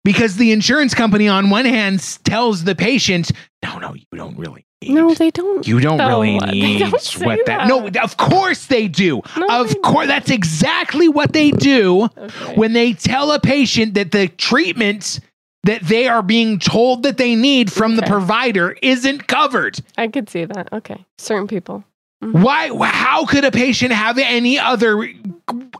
because 0.05 0.37
the 0.37 0.51
insurance 0.51 0.95
company 0.95 1.29
on 1.29 1.49
one 1.49 1.65
hand 1.65 2.01
tells 2.25 2.65
the 2.65 2.75
patient, 2.75 3.31
"No, 3.63 3.79
no, 3.79 3.95
you 3.95 4.03
don't 4.17 4.37
really 4.37 4.67
need. 4.83 4.95
No, 4.95 5.15
they 5.15 5.31
don't. 5.31 5.65
you 5.65 5.79
don't 5.79 5.97
really 5.99 6.39
need 6.53 6.81
don't 6.81 6.91
what 7.21 7.39
that. 7.47 7.69
No, 7.69 7.87
of 7.87 8.17
course 8.17 8.67
they 8.67 8.89
do. 8.89 9.23
No, 9.37 9.47
of 9.61 9.81
course, 9.83 10.09
that's 10.09 10.29
exactly 10.31 11.09
what 11.09 11.33
they 11.33 11.53
do 11.53 12.09
Okay. 12.19 12.55
when 12.57 12.73
they 12.73 12.95
tell 12.95 13.31
a 13.31 13.39
patient 13.39 13.95
that 13.95 14.11
the 14.11 14.27
treatment 14.27 15.21
that 15.65 15.83
they 15.83 16.09
are 16.09 16.23
being 16.23 16.59
told 16.59 17.03
that 17.05 17.17
they 17.19 17.35
need 17.35 17.73
from 17.73 17.97
the 17.97 18.03
provider 18.03 18.77
isn't 18.83 19.27
covered. 19.29 19.79
I 19.97 20.09
could 20.09 20.29
see 20.29 20.45
that. 20.45 20.73
Okay. 20.73 21.05
Certain 21.19 21.47
people. 21.47 21.85
Why? 22.21 22.69
How 22.87 23.25
could 23.27 23.45
a 23.45 23.51
patient 23.51 23.91
have 23.93 24.17
any 24.17 24.57
other? 24.57 25.09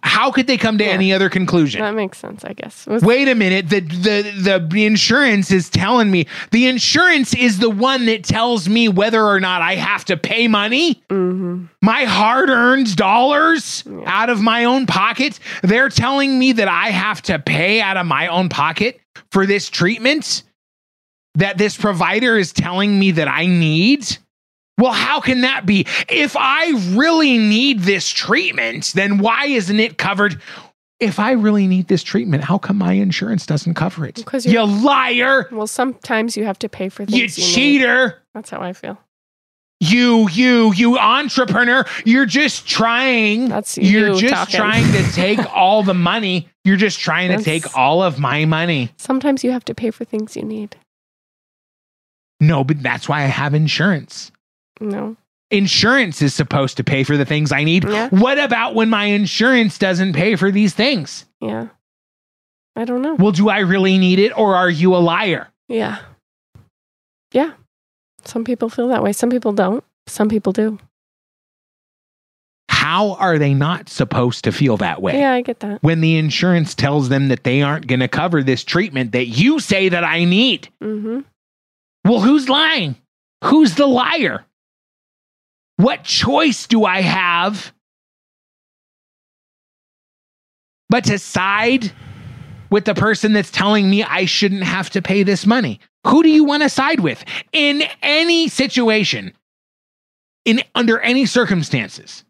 How 0.03 0.33
could 0.33 0.49
they 0.49 0.57
come 0.57 0.77
to 0.79 0.85
Yeah. 0.85 0.91
any 0.91 1.13
other 1.13 1.31
conclusion? 1.31 1.81
That 1.83 1.95
makes 1.95 2.19
sense, 2.19 2.45
I 2.45 2.53
guess. 2.53 2.85
Was- 2.87 3.01
Wait 3.05 3.29
a 3.29 3.37
minute. 3.37 3.69
The, 3.69 3.79
the 3.79 4.67
the 4.69 4.85
insurance 4.85 5.53
is 5.53 5.71
telling 5.71 6.11
me. 6.11 6.27
The 6.51 6.67
insurance 6.67 7.33
is 7.33 7.61
the 7.61 7.71
one 7.71 8.07
that 8.07 8.25
tells 8.25 8.69
me 8.69 8.89
whether 8.89 9.25
or 9.25 9.39
not 9.39 9.63
I 9.63 9.77
have 9.77 10.05
to 10.07 10.17
pay 10.17 10.49
money. 10.49 11.01
Mhm. 11.09 11.69
My 11.81 12.05
hard-earned 12.07 12.97
dollars 12.97 13.85
out 14.07 14.29
of 14.29 14.41
my 14.41 14.65
own 14.65 14.87
pocket. 14.87 15.39
They're 15.63 15.91
telling 15.91 16.41
me 16.41 16.51
that 16.55 16.67
I 16.67 16.89
have 16.89 17.23
to 17.23 17.39
pay 17.39 17.81
out 17.81 17.97
of 17.97 18.07
my 18.07 18.27
own 18.27 18.49
pocket 18.49 19.01
for 19.31 19.47
this 19.47 19.69
treatment 19.69 20.43
that 21.35 21.59
this 21.59 21.77
provider 21.77 22.37
is 22.37 22.53
telling 22.53 22.99
me 22.99 23.13
that 23.13 23.29
I 23.29 23.47
need. 23.47 24.19
Well, 24.79 24.93
how 24.93 25.21
can 25.21 25.43
that 25.43 25.67
be? 25.67 25.87
If 26.09 26.37
I 26.37 26.71
really 26.95 27.39
need 27.39 27.81
this 27.81 28.09
treatment, 28.09 28.93
then 28.95 29.19
why 29.19 29.47
isn't 29.47 29.79
it 29.79 29.99
covered? 29.99 30.41
If 30.99 31.19
I 31.19 31.33
really 31.33 31.67
need 31.67 31.89
this 31.89 32.03
treatment, 32.03 32.45
how 32.45 32.59
come 32.59 32.79
my 32.79 32.93
insurance 32.93 33.45
doesn't 33.45 33.75
cover 33.75 34.07
it? 34.07 34.17
Because 34.17 34.47
You 34.47 34.65
liar! 34.65 35.49
Well, 35.51 35.67
sometimes 35.67 36.37
you 36.37 36.45
have 36.45 36.59
to 36.61 36.69
pay 36.69 36.89
for 36.89 37.05
things. 37.05 37.17
You 37.17 37.25
need. 37.25 37.55
cheater! 37.55 38.23
That's 38.35 38.51
how 38.51 38.61
I 38.61 38.73
feel. 38.73 38.99
You, 39.83 40.29
you, 40.31 40.73
you 40.75 40.97
entrepreneur, 40.97 41.85
you're 42.05 42.25
just 42.25 42.69
trying. 42.69 43.49
That's 43.49 43.77
you're 43.77 44.15
you 44.15 44.21
just 44.21 44.33
talking. 44.33 44.57
trying 44.57 44.93
to 44.93 45.03
take 45.11 45.41
all 45.57 45.83
the 45.83 45.93
money. 45.93 46.49
You're 46.63 46.77
just 46.77 47.01
trying 47.01 47.37
to 47.37 47.43
take 47.43 47.77
all 47.77 48.01
of 48.01 48.21
my 48.21 48.45
money. 48.45 48.93
Sometimes 48.97 49.43
you 49.43 49.51
have 49.51 49.65
to 49.65 49.75
pay 49.75 49.91
for 49.91 50.05
things 50.05 50.37
you 50.37 50.45
need. 50.45 50.77
No, 52.39 52.63
but 52.63 52.81
that's 52.81 53.09
why 53.09 53.25
I 53.25 53.27
have 53.27 53.55
insurance. 53.55 54.31
No. 54.81 55.17
Insurance 55.51 56.23
is 56.23 56.33
supposed 56.33 56.77
to 56.77 56.85
pay 56.85 57.03
for 57.03 57.17
the 57.17 57.25
things 57.25 57.51
I 57.51 57.65
need. 57.65 57.83
Yeah. 57.83 58.09
What 58.11 58.39
about 58.39 58.77
when 58.77 58.89
my 58.89 59.07
insurance 59.07 59.79
doesn't 59.79 60.13
pay 60.13 60.37
for 60.37 60.53
these 60.53 60.75
things? 60.75 61.25
Yeah. 61.41 61.69
I 62.77 62.85
don't 62.85 63.03
know. 63.03 63.17
Well, 63.17 63.33
do 63.33 63.49
I 63.49 63.59
really 63.59 63.99
need 63.99 64.21
it 64.21 64.31
or 64.39 64.55
are 64.55 64.71
you 64.71 64.95
a 64.95 64.99
liar? 64.99 65.49
Yeah. 65.67 65.99
Yeah. 67.33 67.53
Some 68.25 68.45
people 68.45 68.69
feel 68.69 68.89
that 68.89 69.03
way. 69.03 69.13
Some 69.13 69.31
people 69.31 69.53
don't. 69.53 69.85
Some 70.07 70.29
people 70.29 70.53
do. 70.53 70.79
How 72.69 73.13
are 73.15 73.39
they 73.39 73.55
not 73.55 73.89
supposed 73.89 74.45
to 74.45 74.53
feel 74.53 74.77
that 74.79 75.01
way? 75.01 75.19
Yeah, 75.19 75.33
I 75.33 75.43
get 75.43 75.61
that. 75.61 75.83
When 75.83 76.01
the 76.01 76.17
insurance 76.17 76.75
tells 76.75 77.09
them 77.09 77.29
that 77.29 77.45
they 77.45 77.63
aren't 77.63 77.87
going 77.87 78.01
to 78.01 78.09
cover 78.09 78.43
this 78.43 78.65
treatment 78.65 79.13
that 79.13 79.27
you 79.27 79.61
say 79.61 79.89
that 79.89 80.05
I 80.05 80.25
need. 80.25 80.69
Mm-hmm. 80.83 81.21
Well, 82.05 82.21
who's 82.21 82.49
lying? 82.49 82.97
Who's 83.45 83.77
the 83.77 83.87
liar? 83.87 84.45
What 85.77 86.05
choice 86.05 86.67
do 86.67 86.85
I 86.85 87.01
have 87.01 87.73
but 90.93 91.05
to 91.05 91.19
side 91.19 91.91
with 92.73 92.87
the 92.87 92.95
person 92.95 93.35
that's 93.35 93.51
telling 93.51 93.89
me 93.89 94.03
I 94.03 94.25
shouldn't 94.25 94.65
have 94.65 94.91
to 94.91 95.03
pay 95.03 95.23
this 95.23 95.47
money? 95.47 95.79
Who 96.07 96.25
do 96.25 96.31
you 96.31 96.43
want 96.43 96.65
to 96.65 96.69
side 96.69 97.01
with 97.01 97.23
in 97.53 97.83
any 98.03 98.49
situation, 98.49 99.33
in 100.45 100.63
under 100.75 100.99
any 100.99 101.27
circumstances? 101.27 102.25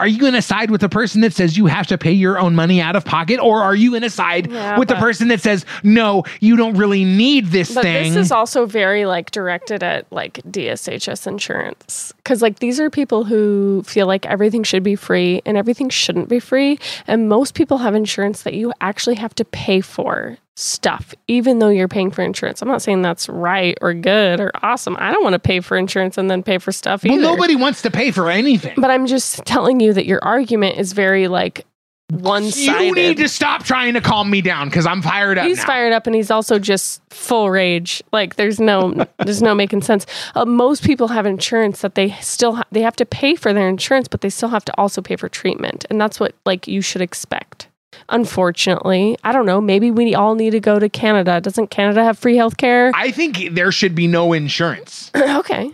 Are 0.00 0.08
you 0.08 0.18
going 0.18 0.32
to 0.32 0.42
side 0.42 0.72
with 0.72 0.80
the 0.80 0.88
person 0.88 1.20
that 1.20 1.32
says 1.32 1.56
you 1.56 1.66
have 1.66 1.86
to 1.86 1.96
pay 1.96 2.10
your 2.10 2.36
own 2.38 2.56
money 2.56 2.80
out 2.80 2.96
of 2.96 3.04
pocket, 3.04 3.38
or 3.38 3.62
are 3.62 3.76
you 3.76 3.90
going 3.90 4.02
to 4.02 4.10
side 4.10 4.50
Yeah, 4.50 4.76
with 4.76 4.88
the 4.88 4.96
person 4.96 5.28
that 5.28 5.40
says 5.40 5.64
no, 5.84 6.24
you 6.40 6.56
don't 6.56 6.76
really 6.76 7.04
need 7.04 7.46
this 7.46 7.72
But 7.72 7.82
thing? 7.82 8.12
this 8.12 8.26
is 8.26 8.32
also 8.32 8.66
very 8.66 9.06
like 9.06 9.30
directed 9.30 9.84
at 9.84 10.10
like 10.10 10.34
DSHS 10.50 11.28
insurance. 11.28 12.12
Because 12.16 12.42
like 12.42 12.58
these 12.58 12.80
are 12.80 12.90
people 12.90 13.22
who 13.22 13.84
feel 13.84 14.08
like 14.08 14.26
everything 14.26 14.64
should 14.64 14.82
be 14.82 14.96
free 14.96 15.42
and 15.46 15.56
everything 15.56 15.88
shouldn't 15.90 16.28
be 16.28 16.40
free, 16.40 16.78
and 17.06 17.28
most 17.28 17.54
people 17.54 17.78
have 17.78 17.94
insurance 17.94 18.42
that 18.42 18.54
you 18.54 18.72
actually 18.80 19.14
have 19.14 19.34
to 19.36 19.44
pay 19.44 19.80
for 19.80 20.38
stuff 20.56 21.14
even 21.26 21.58
though 21.58 21.68
you're 21.68 21.88
paying 21.88 22.10
for 22.10 22.22
insurance. 22.22 22.62
I'm 22.62 22.68
not 22.68 22.80
saying 22.82 23.02
that's 23.02 23.28
right 23.28 23.76
or 23.80 23.92
good 23.92 24.40
or 24.40 24.52
awesome. 24.62 24.96
I 25.00 25.10
don't 25.12 25.22
want 25.24 25.32
to 25.34 25.38
pay 25.40 25.60
for 25.60 25.76
insurance 25.76 26.16
and 26.16 26.30
then 26.30 26.42
pay 26.42 26.58
for 26.58 26.70
stuff 26.72 27.04
either. 27.04 27.14
well, 27.20 27.34
nobody 27.34 27.56
wants 27.56 27.82
to 27.82 27.90
pay 27.90 28.10
for 28.12 28.30
anything. 28.30 28.74
But 28.76 28.90
I'm 28.90 29.06
just 29.06 29.44
telling 29.44 29.80
you 29.80 29.92
that 29.92 30.06
your 30.06 30.22
argument 30.22 30.78
is 30.78 30.92
very 30.92 31.26
like 31.26 31.66
one 32.10 32.50
sided. 32.50 32.84
You 32.84 32.94
need 32.94 33.16
to 33.16 33.28
stop 33.28 33.64
trying 33.64 33.94
to 33.94 34.00
calm 34.00 34.30
me 34.30 34.42
down 34.42 34.68
because 34.68 34.86
I'm 34.86 35.02
fired 35.02 35.38
up 35.38 35.46
He's 35.46 35.56
now. 35.58 35.66
fired 35.66 35.92
up 35.92 36.06
and 36.06 36.14
he's 36.14 36.30
also 36.30 36.58
just 36.60 37.02
full 37.10 37.50
rage. 37.50 38.02
Like 38.12 38.36
there's 38.36 38.60
no 38.60 38.92
there's 39.24 39.42
no 39.42 39.54
making 39.56 39.82
sense. 39.82 40.06
Uh, 40.36 40.44
most 40.44 40.84
people 40.84 41.08
have 41.08 41.26
insurance 41.26 41.80
that 41.80 41.96
they 41.96 42.10
still 42.20 42.56
ha- 42.56 42.64
they 42.70 42.82
have 42.82 42.94
to 42.96 43.06
pay 43.06 43.34
for 43.34 43.52
their 43.52 43.68
insurance, 43.68 44.06
but 44.06 44.20
they 44.20 44.30
still 44.30 44.50
have 44.50 44.64
to 44.66 44.74
also 44.78 45.02
pay 45.02 45.16
for 45.16 45.28
treatment, 45.28 45.84
and 45.90 46.00
that's 46.00 46.20
what 46.20 46.34
like 46.46 46.68
you 46.68 46.80
should 46.80 47.02
expect. 47.02 47.68
Unfortunately, 48.08 49.16
I 49.24 49.32
don't 49.32 49.46
know. 49.46 49.60
Maybe 49.60 49.90
we 49.90 50.14
all 50.14 50.34
need 50.34 50.50
to 50.50 50.60
go 50.60 50.78
to 50.78 50.88
Canada. 50.88 51.40
Doesn't 51.40 51.68
Canada 51.68 52.04
have 52.04 52.18
free 52.18 52.36
health 52.36 52.56
care? 52.56 52.92
I 52.94 53.10
think 53.10 53.54
there 53.54 53.72
should 53.72 53.94
be 53.94 54.06
no 54.06 54.32
insurance. 54.32 55.10
okay. 55.16 55.72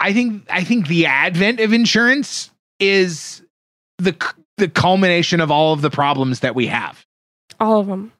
I 0.00 0.12
think 0.12 0.44
I 0.50 0.64
think 0.64 0.88
the 0.88 1.06
advent 1.06 1.60
of 1.60 1.72
insurance 1.72 2.50
is 2.80 3.42
the 3.98 4.14
the 4.56 4.68
culmination 4.68 5.40
of 5.40 5.50
all 5.50 5.72
of 5.72 5.80
the 5.82 5.90
problems 5.90 6.40
that 6.40 6.54
we 6.54 6.66
have. 6.66 7.04
All 7.60 7.80
of 7.80 7.86
them. 7.86 8.12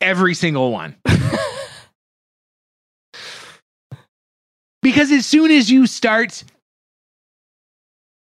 Every 0.00 0.34
single 0.34 0.72
one. 0.72 0.96
because 4.82 5.12
as 5.12 5.26
soon 5.26 5.50
as 5.50 5.70
you 5.70 5.86
start 5.86 6.44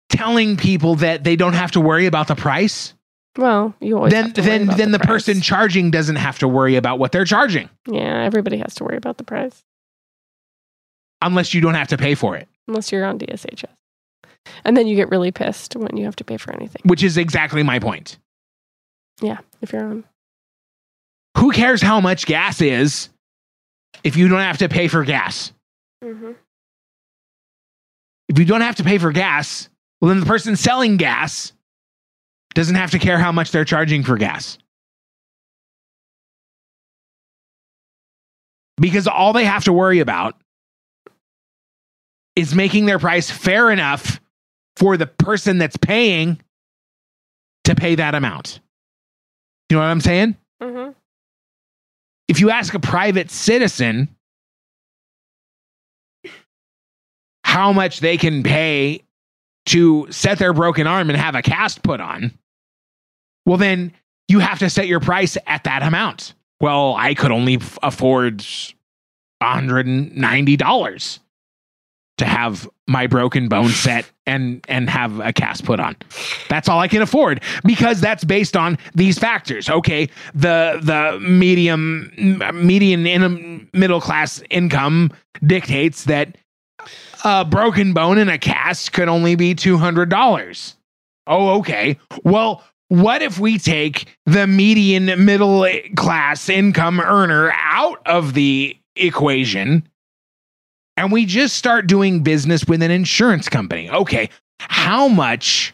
telling 0.09 0.57
people 0.57 0.95
that 0.95 1.23
they 1.23 1.35
don't 1.35 1.53
have 1.53 1.71
to 1.71 1.79
worry 1.79 2.05
about 2.05 2.27
the 2.27 2.35
price, 2.35 2.93
Well, 3.37 3.73
you 3.79 3.95
always 3.97 4.11
then 4.11 4.25
have 4.25 4.33
to 4.33 4.41
worry 4.41 4.49
then 4.49 4.67
then 4.77 4.91
the, 4.91 4.99
price. 4.99 5.07
person 5.25 5.41
charging 5.41 5.91
doesn't 5.91 6.15
have 6.17 6.39
to 6.39 6.47
worry 6.47 6.75
about 6.75 6.99
what 6.99 7.11
they're 7.11 7.25
charging 7.25 7.69
Yeah, 7.87 8.23
everybody 8.23 8.57
has 8.57 8.75
to 8.75 8.83
worry 8.83 8.97
about 8.97 9.17
the 9.17 9.23
price 9.23 9.63
unless 11.21 11.53
you 11.53 11.61
don't 11.61 11.75
have 11.75 11.89
to 11.89 11.97
pay 11.97 12.15
for 12.15 12.35
it, 12.35 12.47
unless 12.67 12.91
you're 12.91 13.05
on 13.05 13.19
DSHS, 13.19 13.65
and 14.63 14.75
then 14.75 14.87
you 14.87 14.95
get 14.95 15.09
really 15.09 15.31
pissed 15.31 15.75
when 15.75 15.95
you 15.97 16.05
have 16.05 16.15
to 16.17 16.23
pay 16.23 16.37
for 16.37 16.53
anything. 16.53 16.81
which 16.85 17.03
is 17.03 17.17
exactly 17.17 17.61
my 17.63 17.77
point. 17.79 18.17
Yeah, 19.21 19.39
if 19.61 19.73
you're 19.73 19.83
on. 19.83 20.05
Who 21.37 21.51
cares 21.51 21.81
how 21.81 21.99
much 22.01 22.25
gas 22.25 22.61
is 22.61 23.09
if 24.03 24.15
you 24.17 24.27
don't 24.27 24.39
have 24.39 24.57
to 24.59 24.69
pay 24.69 24.87
for 24.87 25.03
gas? 25.03 25.51
Mm-hmm. 26.03 26.31
If 28.29 28.39
you 28.39 28.45
don't 28.45 28.61
have 28.61 28.75
to 28.77 28.83
pay 28.83 28.97
for 28.97 29.11
gas, 29.11 29.69
well, 29.99 30.09
then 30.09 30.19
the 30.19 30.25
person 30.25 30.55
selling 30.55 30.97
gas 30.97 31.51
doesn't 32.55 32.75
have 32.75 32.91
to 32.91 32.99
care 32.99 33.17
how 33.17 33.31
much 33.31 33.51
they're 33.51 33.65
charging 33.65 34.03
for 34.03 34.17
gas. 34.17 34.57
Because 38.79 39.07
all 39.07 39.33
they 39.33 39.45
have 39.45 39.65
to 39.65 39.73
worry 39.73 39.99
about 39.99 40.35
is 42.35 42.55
making 42.55 42.85
their 42.85 42.99
price 42.99 43.29
fair 43.29 43.69
enough 43.69 44.21
for 44.77 44.95
the 44.95 45.05
person 45.05 45.57
that's 45.57 45.75
paying 45.77 46.39
to 47.65 47.75
pay 47.75 47.95
that 47.95 48.15
amount. 48.15 48.61
You 49.69 49.75
know 49.75 49.81
what 49.81 49.89
I'm 49.89 50.01
saying? 50.01 50.35
Mm-hmm. 50.61 50.91
if 52.27 52.41
you 52.41 52.49
ask 52.49 52.73
a 52.73 52.79
private 52.79 53.31
citizen 53.31 54.13
how 57.45 57.71
much 57.71 58.01
they 58.01 58.17
can 58.17 58.43
pay 58.43 59.01
to 59.69 60.07
set 60.09 60.39
their 60.39 60.53
broken 60.53 60.87
arm 60.87 61.09
and 61.09 61.19
have 61.19 61.35
a 61.35 61.41
cast 61.41 61.83
put 61.83 62.01
on, 62.01 62.31
well, 63.45 63.57
then 63.57 63.93
you 64.27 64.39
have 64.39 64.59
to 64.59 64.69
set 64.69 64.87
your 64.87 64.99
price 64.99 65.37
at 65.47 65.63
that 65.63 65.83
amount. 65.83 66.33
Well, 66.59 66.95
I 66.95 67.13
could 67.13 67.31
only 67.31 67.55
f- 67.55 67.77
afford 67.81 68.43
$190 69.41 71.19
to 72.17 72.25
have 72.25 72.67
my 72.87 73.07
broken 73.07 73.47
bone 73.47 73.69
set 73.69 74.09
and 74.25 74.65
and 74.67 74.89
have 74.89 75.19
a 75.19 75.31
cast 75.31 75.65
put 75.65 75.79
on. 75.79 75.95
That's 76.49 76.67
all 76.67 76.79
I 76.79 76.87
can 76.87 77.01
afford 77.01 77.41
because 77.63 78.01
that's 78.01 78.23
based 78.23 78.57
on 78.57 78.77
these 78.93 79.17
factors. 79.17 79.69
Okay, 79.69 80.09
the 80.33 80.79
the 80.81 81.19
medium 81.19 82.11
median 82.53 83.07
in 83.07 83.69
middle 83.73 84.01
class 84.01 84.43
income 84.49 85.11
dictates 85.45 86.05
that 86.05 86.35
a 87.23 87.45
broken 87.45 87.93
bone 87.93 88.17
and 88.17 88.29
a 88.29 88.37
cast 88.37 88.93
could 88.93 89.07
only 89.07 89.35
be 89.35 89.55
$200. 89.55 90.75
Oh, 91.27 91.59
okay. 91.59 91.97
Well, 92.23 92.63
what 92.87 93.21
if 93.21 93.39
we 93.39 93.59
take 93.59 94.17
the 94.25 94.47
median 94.47 95.25
middle 95.25 95.65
class 95.95 96.49
income 96.49 96.99
earner 96.99 97.53
out 97.55 98.01
of 98.07 98.33
the 98.33 98.75
equation 98.95 99.87
and 100.97 101.11
we 101.11 101.25
just 101.25 101.55
start 101.55 101.87
doing 101.87 102.23
business 102.23 102.65
with 102.65 102.81
an 102.81 102.91
insurance 102.91 103.47
company? 103.47 103.89
Okay, 103.89 104.29
how 104.59 105.07
much 105.07 105.73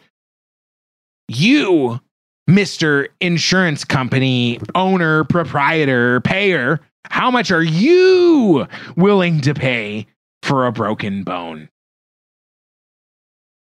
you, 1.28 2.00
Mr. 2.48 3.08
Insurance 3.20 3.84
Company 3.84 4.60
owner, 4.74 5.24
proprietor, 5.24 6.20
payer, 6.20 6.80
how 7.10 7.30
much 7.30 7.50
are 7.50 7.62
you 7.62 8.66
willing 8.96 9.40
to 9.40 9.54
pay 9.54 10.06
for 10.42 10.66
a 10.66 10.72
broken 10.72 11.22
bone? 11.22 11.68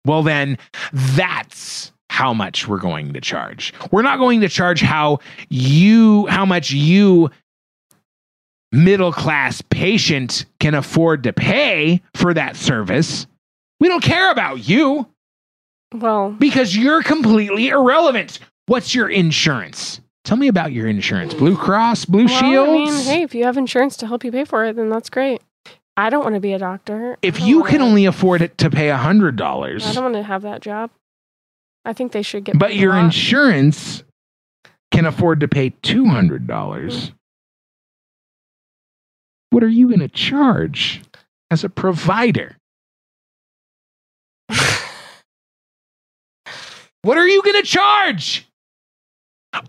Well, 0.05 0.23
then 0.23 0.59
that's 0.93 1.93
how 2.11 2.33
much 2.33 2.69
we're 2.69 2.79
going 2.79 3.13
to 3.13 3.21
charge. 3.21 3.75
We're 3.91 4.03
not 4.03 4.19
going 4.19 4.41
to 4.41 4.49
charge 4.49 4.81
how 4.81 5.19
you, 5.49 6.27
how 6.27 6.47
much 6.47 6.71
you, 6.71 7.31
middle 8.73 9.13
class 9.13 9.63
patient, 9.71 10.47
can 10.61 10.75
afford 10.75 11.25
to 11.25 11.33
pay 11.33 12.03
for 12.15 12.33
that 12.35 12.57
service. 12.57 13.27
We 13.81 13.89
don't 13.89 14.03
care 14.03 14.31
about 14.31 14.69
you 14.69 15.07
Well, 15.93 16.31
because 16.31 16.77
you're 16.77 17.03
completely 17.03 17.69
irrelevant. 17.69 18.39
What's 18.67 18.95
your 18.95 19.09
insurance? 19.09 20.01
Tell 20.25 20.37
me 20.37 20.49
about 20.49 20.73
your 20.73 20.87
insurance. 20.87 21.35
Blue 21.35 21.57
Cross, 21.57 22.07
Blue 22.07 22.25
well, 22.25 22.41
Shields. 22.41 22.91
I 22.91 22.95
mean, 22.97 23.05
hey, 23.05 23.23
if 23.23 23.35
you 23.35 23.45
have 23.45 23.57
insurance 23.57 23.97
to 23.99 24.07
help 24.07 24.25
you 24.25 24.33
pay 24.33 24.45
for 24.45 24.65
it, 24.65 24.77
then 24.77 24.89
that's 24.89 25.11
great. 25.11 25.41
I 25.97 26.11
don't 26.11 26.23
want 26.23 26.35
to 26.35 26.41
be 26.41 26.53
a 26.53 26.59
doctor. 26.59 27.17
If 27.23 27.41
you 27.41 27.65
can 27.65 27.81
only 27.81 28.05
afford 28.05 28.43
it 28.43 28.59
to 28.59 28.69
pay 28.69 28.91
a 28.91 28.97
hundred 28.97 29.41
I 29.41 29.93
don't 29.95 30.03
want 30.05 30.15
to 30.15 30.23
have 30.23 30.43
that 30.43 30.61
job. 30.61 30.91
I 31.85 31.93
think 31.93 32.13
they 32.13 32.23
should 32.23 32.45
get. 32.45 32.59
but 32.59 32.75
your 32.75 32.93
lot. 32.93 33.05
insurance 33.05 34.03
can 34.91 35.07
afford 35.07 35.41
to 35.41 35.49
pay 35.49 35.71
two 35.83 36.07
hundred 36.07 36.43
mm-hmm. 36.43 36.53
dollars. 36.53 37.13
What 39.51 39.63
are 39.63 39.69
you 39.69 39.89
going 39.89 40.01
to 40.01 40.09
charge 40.09 41.01
as 41.51 41.65
a 41.65 41.71
provider? 41.71 42.57
what 47.03 47.17
are 47.17 47.27
you 47.27 47.43
going 47.43 47.63
to 47.63 47.67
charge? 47.67 48.47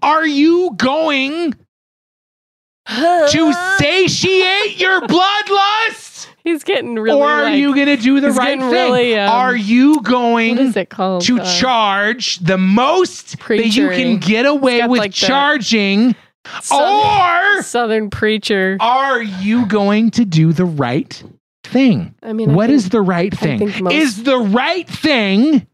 Are 0.02 0.28
you 0.28 0.74
going 0.76 1.54
to 2.88 3.76
satiate 3.78 4.80
your 4.80 5.02
bloodlust? 5.02 6.07
He's 6.48 6.64
getting 6.64 6.95
really. 6.95 7.19
or 7.19 7.28
are 7.28 7.44
like- 7.44 7.56
you 7.60 7.76
going 7.76 7.88
to 7.88 7.98
do 7.98 8.19
the 8.22 8.32
right 8.32 8.57
thing? 8.60 8.69
really, 8.69 9.18
um, 9.18 9.30
are 9.30 9.56
you 9.56 10.02
going 10.02 10.56
What 10.56 10.65
is 10.65 10.78
it 10.78 10.90
called? 10.90 11.22
to 11.24 11.41
Uh, 11.41 11.60
charge 11.60 12.38
the 12.40 12.57
most 12.57 13.38
that 13.48 13.68
you 13.76 13.90
can 13.90 14.18
get 14.18 14.45
away 14.45 14.86
with 14.88 14.99
like 14.99 15.11
charging? 15.14 16.15
Southern, 16.61 17.57
Or 17.60 17.61
Southern 17.61 18.10
preacher. 18.10 18.78
are 18.80 19.22
you 19.22 19.65
going 19.65 20.11
to 20.11 20.24
do 20.24 20.53
the 20.53 20.64
right 20.64 21.22
thing? 21.65 22.15
I 22.24 22.32
mean, 22.32 22.52
I 22.52 22.53
What 22.53 22.68
think- 22.68 22.78
is 22.78 22.90
the 22.90 23.02
right 23.02 23.38
thing? 23.38 23.74
most- 23.82 23.94
Is 23.94 24.24
the 24.24 24.38
right 24.38 24.88
thing 24.88 25.68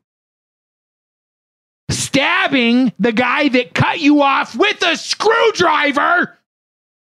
stabbing 1.92 2.92
the 2.98 3.12
guy 3.12 3.50
that 3.50 3.74
cut 3.76 4.00
you 4.00 4.22
off 4.24 4.56
with 4.56 4.82
a 4.84 4.98
screwdriver? 4.98 6.38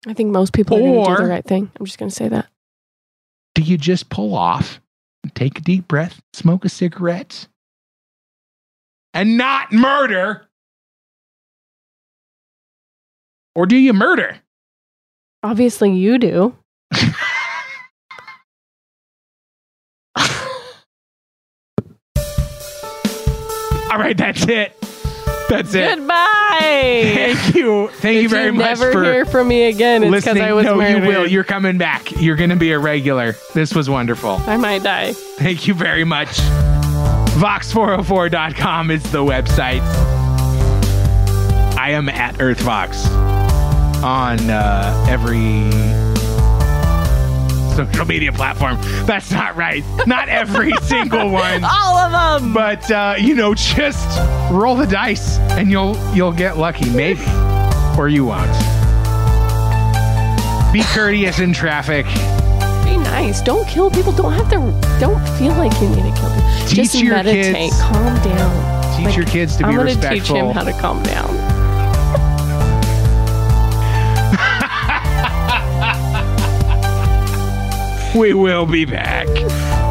I 0.07 0.13
think 0.13 0.31
most 0.31 0.53
people 0.53 0.77
are 0.77 0.81
going 0.81 1.05
to 1.05 1.17
do 1.17 1.23
the 1.23 1.31
right 1.31 1.45
thing. 1.47 1.71
I'm 1.81 1.87
just 1.87 1.99
going 1.99 2.11
to 2.11 2.15
say 2.15 2.29
that. 2.29 2.47
Do 3.55 3.63
you 3.63 3.79
just 3.79 4.09
pull 4.09 4.35
off, 4.35 4.81
take 5.35 5.59
a 5.59 5.63
deep 5.63 5.87
breath, 5.87 6.21
smoke 6.33 6.65
a 6.65 6.69
cigarette, 6.69 7.47
and 9.13 9.37
not 9.37 9.73
murder? 9.73 10.49
Or 13.55 13.67
do 13.67 13.77
you 13.77 13.93
murder? 13.93 14.39
Obviously, 15.45 15.93
you 15.93 16.19
do. 16.19 16.57
All 23.95 24.01
right, 24.01 24.17
that's 24.17 24.43
it. 24.49 24.77
That's 25.49 25.73
it. 25.75 25.99
Goodbye. 25.99 26.44
Thank 26.61 27.55
you. 27.55 27.89
Thank 27.89 28.23
you 28.23 28.29
very 28.29 28.51
much 28.51 28.79
never 28.79 28.93
for 28.93 29.05
hear 29.05 29.25
from 29.25 29.49
me 29.49 29.65
again, 29.65 30.05
it's 30.05 30.25
because. 30.25 30.39
I 30.39 30.53
was 30.53 30.65
no, 30.65 30.77
murdered. 30.77 31.03
you 31.03 31.09
will. 31.09 31.27
You're 31.27 31.45
coming 31.45 31.79
back. 31.79 32.11
You're 32.21 32.37
going 32.37 32.51
to 32.51 32.57
be 32.57 32.73
a 32.73 32.79
regular. 32.79 33.35
This 33.55 33.75
was 33.75 33.89
wonderful. 33.89 34.41
I 34.47 34.57
might 34.57 34.83
die. 34.83 35.13
Thank 35.13 35.67
you 35.67 35.75
very 35.75 36.05
much. 36.05 36.29
Vox404.com 37.39 38.91
is 38.91 39.03
the 39.11 39.25
website. 39.25 39.83
I 41.77 41.91
am 41.91 42.09
at 42.09 42.37
EarthVox 42.37 43.07
on 44.03 44.51
uh, 44.51 45.07
every 45.09 45.71
social 47.75 48.05
media 48.07 48.33
platform. 48.33 48.77
That's 49.07 49.31
not 49.31 49.57
right. 49.57 49.85
Not 50.07 50.29
every 50.29 50.73
single 50.83 51.31
one. 51.31 51.65
All 51.65 51.97
of 51.97 52.13
them. 52.43 52.53
But 52.53 52.91
uh, 52.91 53.15
you 53.19 53.35
know, 53.35 53.55
just 53.55 54.19
roll 54.51 54.77
the 54.77 54.87
dice 54.87 55.39
and 55.59 55.71
you'll 55.71 55.97
you'll 56.15 56.33
get 56.33 56.57
lucky, 56.59 56.89
maybe, 56.91 57.23
or 57.99 58.09
you 58.09 58.25
won't. 58.27 58.51
Be 60.73 60.83
courteous 60.83 61.39
in 61.39 61.53
traffic. 61.53 62.05
Be 62.85 62.97
nice. 62.97 63.41
Don't 63.41 63.67
kill 63.69 63.91
people. 63.91 64.11
Don't 64.13 64.33
have 64.33 64.49
to. 64.51 64.57
Don't 64.99 65.25
feel 65.39 65.53
like 65.55 65.73
you 65.81 65.89
need 65.89 66.03
to 66.03 66.21
kill 66.21 66.35
people. 66.35 66.51
Teach 66.67 66.75
Just 66.77 66.95
your 66.97 67.15
meditate. 67.15 67.55
kids- 67.55 67.81
Calm 67.81 68.15
down. 68.25 68.97
Teach 68.97 69.07
Like, 69.07 69.17
your 69.17 69.27
kids 69.27 69.57
to 69.57 69.65
I'm 69.67 69.71
be 69.71 69.77
gonna 69.77 70.11
teach 70.11 70.29
him 70.29 70.51
how 70.51 70.65
to 70.65 70.73
calm 70.73 71.01
down. 71.05 71.54
We 78.15 78.33
will 78.33 78.67
be 78.67 78.85
back. 78.85 79.84